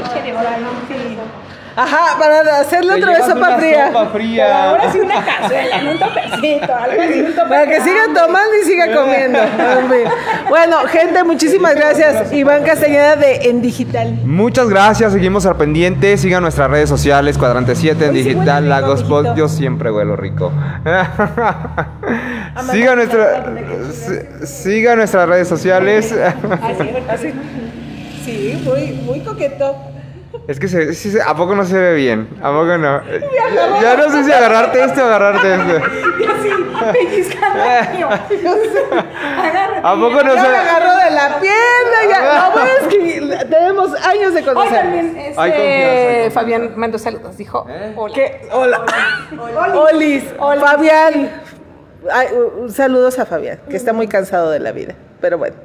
Ajá, 1.77 2.19
para 2.19 2.61
hacerle 2.61 2.95
otra 2.95 3.11
vez 3.11 3.27
sopa 3.27 3.37
una 3.49 3.59
fría. 3.59 3.87
sopa 3.89 4.07
fría. 4.07 4.65
Ahora 4.71 4.93
sí 4.93 4.99
una 5.01 5.23
cazuela, 5.25 5.77
un 5.93 5.99
topecito, 5.99 6.75
algo 6.75 7.03
así, 7.03 7.21
un 7.21 7.35
tope 7.35 7.49
Para 7.51 7.67
que 7.67 7.81
siga 7.83 8.03
tomando 8.15 8.51
y 8.63 8.65
siga 8.67 8.95
comiendo. 8.95 9.39
Bueno, 10.49 10.79
gente, 10.89 11.23
muchísimas 11.25 11.75
gracias. 11.75 12.33
Iván 12.33 12.63
Castañeda 12.65 13.17
de 13.17 13.51
En 13.51 13.61
Digital. 13.61 14.21
Muchas 14.25 14.69
gracias, 14.71 15.13
seguimos 15.13 15.45
al 15.45 15.57
pendiente. 15.57 16.17
Sigan 16.17 16.43
nuestras 16.43 16.71
redes 16.71 16.89
sociales, 16.89 17.37
Cuadrante 17.37 17.77
7 17.77 18.05
en 18.07 18.11
Hoy 18.11 18.23
digital, 18.23 18.69
Lagos 18.69 19.03
Pod. 19.05 19.35
Yo 19.37 19.49
siempre 19.49 19.91
huelo 19.91 20.17
rico. 20.17 20.51
Siga 22.73 22.97
nuestra, 22.97 23.45
si- 23.93 24.47
siga 24.47 24.97
nuestras 24.97 25.29
redes 25.29 25.49
sociales. 25.49 26.13
Así. 27.11 27.33
Sí, 28.25 28.63
muy, 28.65 28.93
muy 29.05 29.21
coqueto. 29.21 29.77
Es 30.49 30.61
que 30.61 30.69
se, 30.69 30.95
sí 30.95 31.11
se- 31.11 31.21
a 31.23 31.35
poco 31.35 31.57
no 31.57 31.65
se 31.65 31.77
ve 31.77 31.95
bien, 31.95 32.29
a 32.41 32.51
poco 32.53 32.79
no. 32.79 33.03
Ya, 33.05 33.81
ya 33.83 33.97
no 33.97 34.09
sé 34.11 34.23
si 34.25 34.33
agarrarte 34.33 34.85
este 34.85 35.03
o 35.03 35.07
agarrarte 35.07 35.55
este. 35.55 35.77
Y 36.21 36.25
así, 36.25 36.51
pellizcando. 36.93 37.63
¿A 39.83 39.95
poco 39.95 40.23
no 40.23 40.35
Ya 40.35 40.43
se 40.43 40.49
me 40.49 40.57
agarró 40.57 40.97
de 41.05 41.11
la 41.11 41.39
pierna. 41.41 41.99
Ya. 42.11 42.47
Lo 42.47 42.53
bueno 42.53 42.71
es 42.81 42.87
que 42.89 43.45
tenemos 43.51 43.95
años 44.07 44.35
de 44.35 44.41
Hoy 44.41 44.45
conocernos. 44.47 44.83
también 44.83 45.07
este, 45.17 45.35
confianza, 45.35 45.43
hay 45.43 45.51
confianza. 45.53 46.31
Fabián 46.41 46.73
mandó 46.77 46.99
saludos, 46.99 47.37
dijo. 47.37 47.67
Hola. 47.97 48.15
¿Qué? 48.15 48.49
Hola. 48.53 48.85
Olis. 49.75 50.25
Fabián. 50.39 51.31
Ay, 52.13 52.29
saludos 52.69 53.19
a 53.19 53.27
Fabián, 53.27 53.59
que 53.69 53.77
está 53.77 53.93
muy 53.93 54.07
cansado 54.07 54.51
de 54.51 54.61
la 54.61 54.73
vida. 54.73 54.95
Pero 55.27 55.39
bueno, 55.39 55.57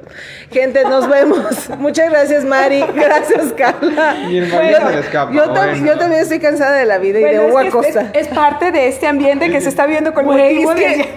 gente, 0.50 0.82
nos 0.82 1.08
vemos. 1.08 1.68
Muchas 1.78 2.10
gracias, 2.10 2.44
Mari. 2.44 2.84
Gracias, 2.96 3.52
Carla. 3.56 4.16
Y 4.28 4.38
el 4.38 4.48
marido 4.52 4.80
se 4.88 4.92
le 4.92 4.98
escapa, 4.98 5.32
yo, 5.32 5.48
bueno. 5.50 5.86
yo 5.86 5.98
también 5.98 6.20
estoy 6.22 6.40
cansada 6.40 6.72
de 6.78 6.84
la 6.84 6.98
vida 6.98 7.20
y 7.20 7.22
Bueno, 7.22 7.42
de 7.42 7.46
es, 7.46 7.52
Hugo 7.72 7.80
que 7.80 8.18
es- 8.18 8.26
parte 8.28 8.72
de 8.72 8.88
este 8.88 9.06
ambiente 9.06 9.52
que 9.52 9.60
se 9.60 9.68
está 9.68 9.86
viendo 9.86 10.12
con 10.14 10.26
que- 10.36 11.08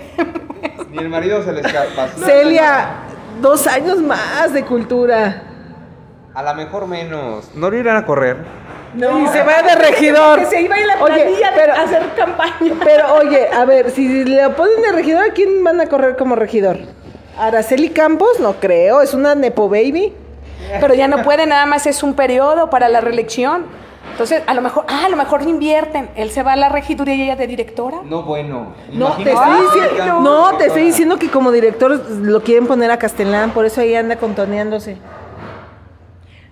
Ni 0.91 0.97
el 0.99 1.09
marido 1.09 1.43
se 1.43 1.53
le 1.53 1.61
escapa. 1.61 2.07
Celia, 2.23 2.88
dos 3.41 3.65
años 3.65 3.99
más 4.03 4.53
de 4.53 4.61
cultura. 4.63 5.41
A 6.35 6.43
lo 6.43 6.53
mejor 6.53 6.85
menos. 6.85 7.49
¿No 7.55 7.72
lo 7.72 7.77
irán 7.80 7.97
a 7.97 8.05
correr? 8.05 8.38
y 8.95 9.27
se 9.30 9.41
va 9.41 9.63
de 9.63 9.76
regidor. 9.76 10.38
Que 10.41 10.45
se 10.45 10.61
iba 10.61 10.77
en 10.77 10.85
la 10.88 11.01
Oye, 11.01 11.15
planilla 11.23 11.49
de 11.51 11.57
pero- 11.57 11.73
hacer 11.73 12.03
campaña. 12.15 12.76
Pero 12.84 13.15
oye, 13.15 13.47
a 13.51 13.65
ver, 13.65 13.89
si 13.89 14.23
le 14.23 14.47
ponen 14.51 14.84
de 14.84 14.91
regidor, 14.91 15.23
¿a 15.31 15.34
quién 15.34 15.63
van 15.63 15.81
a 15.81 15.88
correr 15.88 16.15
como 16.15 16.35
regidor? 16.35 16.77
Araceli 17.38 17.90
Campos, 17.90 18.40
no 18.40 18.53
creo, 18.53 19.02
es 19.02 19.14
una 19.14 19.36
Nepo 19.36 19.70
Baby. 19.70 20.14
Pero 20.80 20.94
ya 20.94 21.07
no 21.07 21.22
puede, 21.24 21.45
nada 21.45 21.66
más 21.66 21.86
es 21.86 22.02
un 22.02 22.14
periodo 22.16 22.70
para 22.70 22.90
la 22.90 23.02
reelección. 23.02 23.66
Entonces, 24.12 24.44
a 24.48 24.53
lo 24.53 24.62
mejor, 24.62 24.86
ah, 24.88 25.03
a 25.06 25.10
lo 25.10 25.18
mejor 25.18 25.41
invierten. 25.41 26.10
Él 26.16 26.32
se 26.32 26.41
va 26.41 26.53
a 26.53 26.56
la 26.56 26.70
regiduría 26.70 27.16
y 27.16 27.24
ella 27.24 27.36
de 27.36 27.48
directora. 27.48 27.99
No, 28.03 28.24
bueno. 28.24 28.74
No, 28.91 29.14
te 29.18 29.32
estoy 29.32 29.36
Ay, 29.45 29.62
diciendo, 29.62 30.06
no. 30.06 30.22
no, 30.52 30.57
te 30.57 30.68
estoy 30.68 30.84
diciendo 30.84 31.20
que 31.20 31.30
como 31.30 31.52
director 31.52 31.91
lo 32.10 32.41
quieren 32.41 32.66
poner 32.66 32.91
a 32.91 32.98
Castelán, 32.98 33.52
por 33.52 33.66
eso 33.66 33.82
ahí 33.82 33.94
anda 33.95 34.16
contoneándose. 34.16 34.98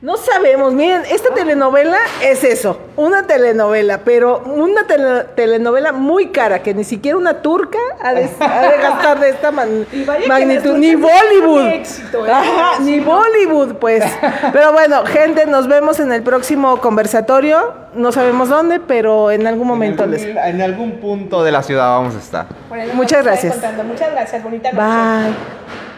No 0.04 0.18
sabemos, 0.18 0.74
miren, 0.74 1.04
esta 1.10 1.34
telenovela 1.34 1.96
es 2.22 2.44
eso, 2.44 2.78
una 2.98 3.26
telenovela, 3.26 4.00
pero 4.00 4.40
una 4.40 4.86
tele- 4.86 5.24
telenovela 5.34 5.94
muy 5.94 6.28
cara, 6.28 6.60
que 6.62 6.74
ni 6.74 6.84
siquiera 6.84 7.18
una 7.18 7.42
turca 7.42 7.78
ha 8.02 8.14
de, 8.14 8.30
ha 8.42 8.62
de 8.64 8.78
gastar 8.80 9.22
de 9.22 9.30
esta 9.30 9.52
man- 9.52 9.86
magnitud, 10.28 10.74
ni 10.76 10.96
Bollywood. 10.96 11.68
éxito, 11.68 12.28
¿eh? 12.28 12.32
Ajá, 12.32 12.80
ni 12.82 13.00
Bollywood, 13.00 13.76
pues. 13.76 14.04
Pero 14.52 14.74
bueno, 14.74 15.06
gente, 15.06 15.46
nos 15.46 15.70
vemos 15.70 16.02
en 16.02 16.12
el 16.12 16.22
próximo 16.22 16.82
conversatorio, 16.82 17.74
no 17.96 18.12
sabemos 18.12 18.50
dónde, 18.50 18.82
pero 18.82 19.32
en 19.32 19.48
algún 19.48 19.70
momento 19.70 20.04
en 20.04 20.12
les... 20.12 20.24
algún, 20.26 20.38
en 20.38 20.62
algún 20.62 20.92
punto 21.00 21.46
de 21.46 21.54
la 21.54 21.64
ciudad 21.64 21.88
vamos 21.92 22.14
a 22.16 22.20
estar. 22.20 22.46
Nos 22.70 22.94
Muchas 22.94 23.24
gracias. 23.24 23.56
Muchas 23.86 24.12
gracias, 24.12 24.44
bonita 24.44 24.70
noche. 24.74 24.86
Bye. 24.86 25.93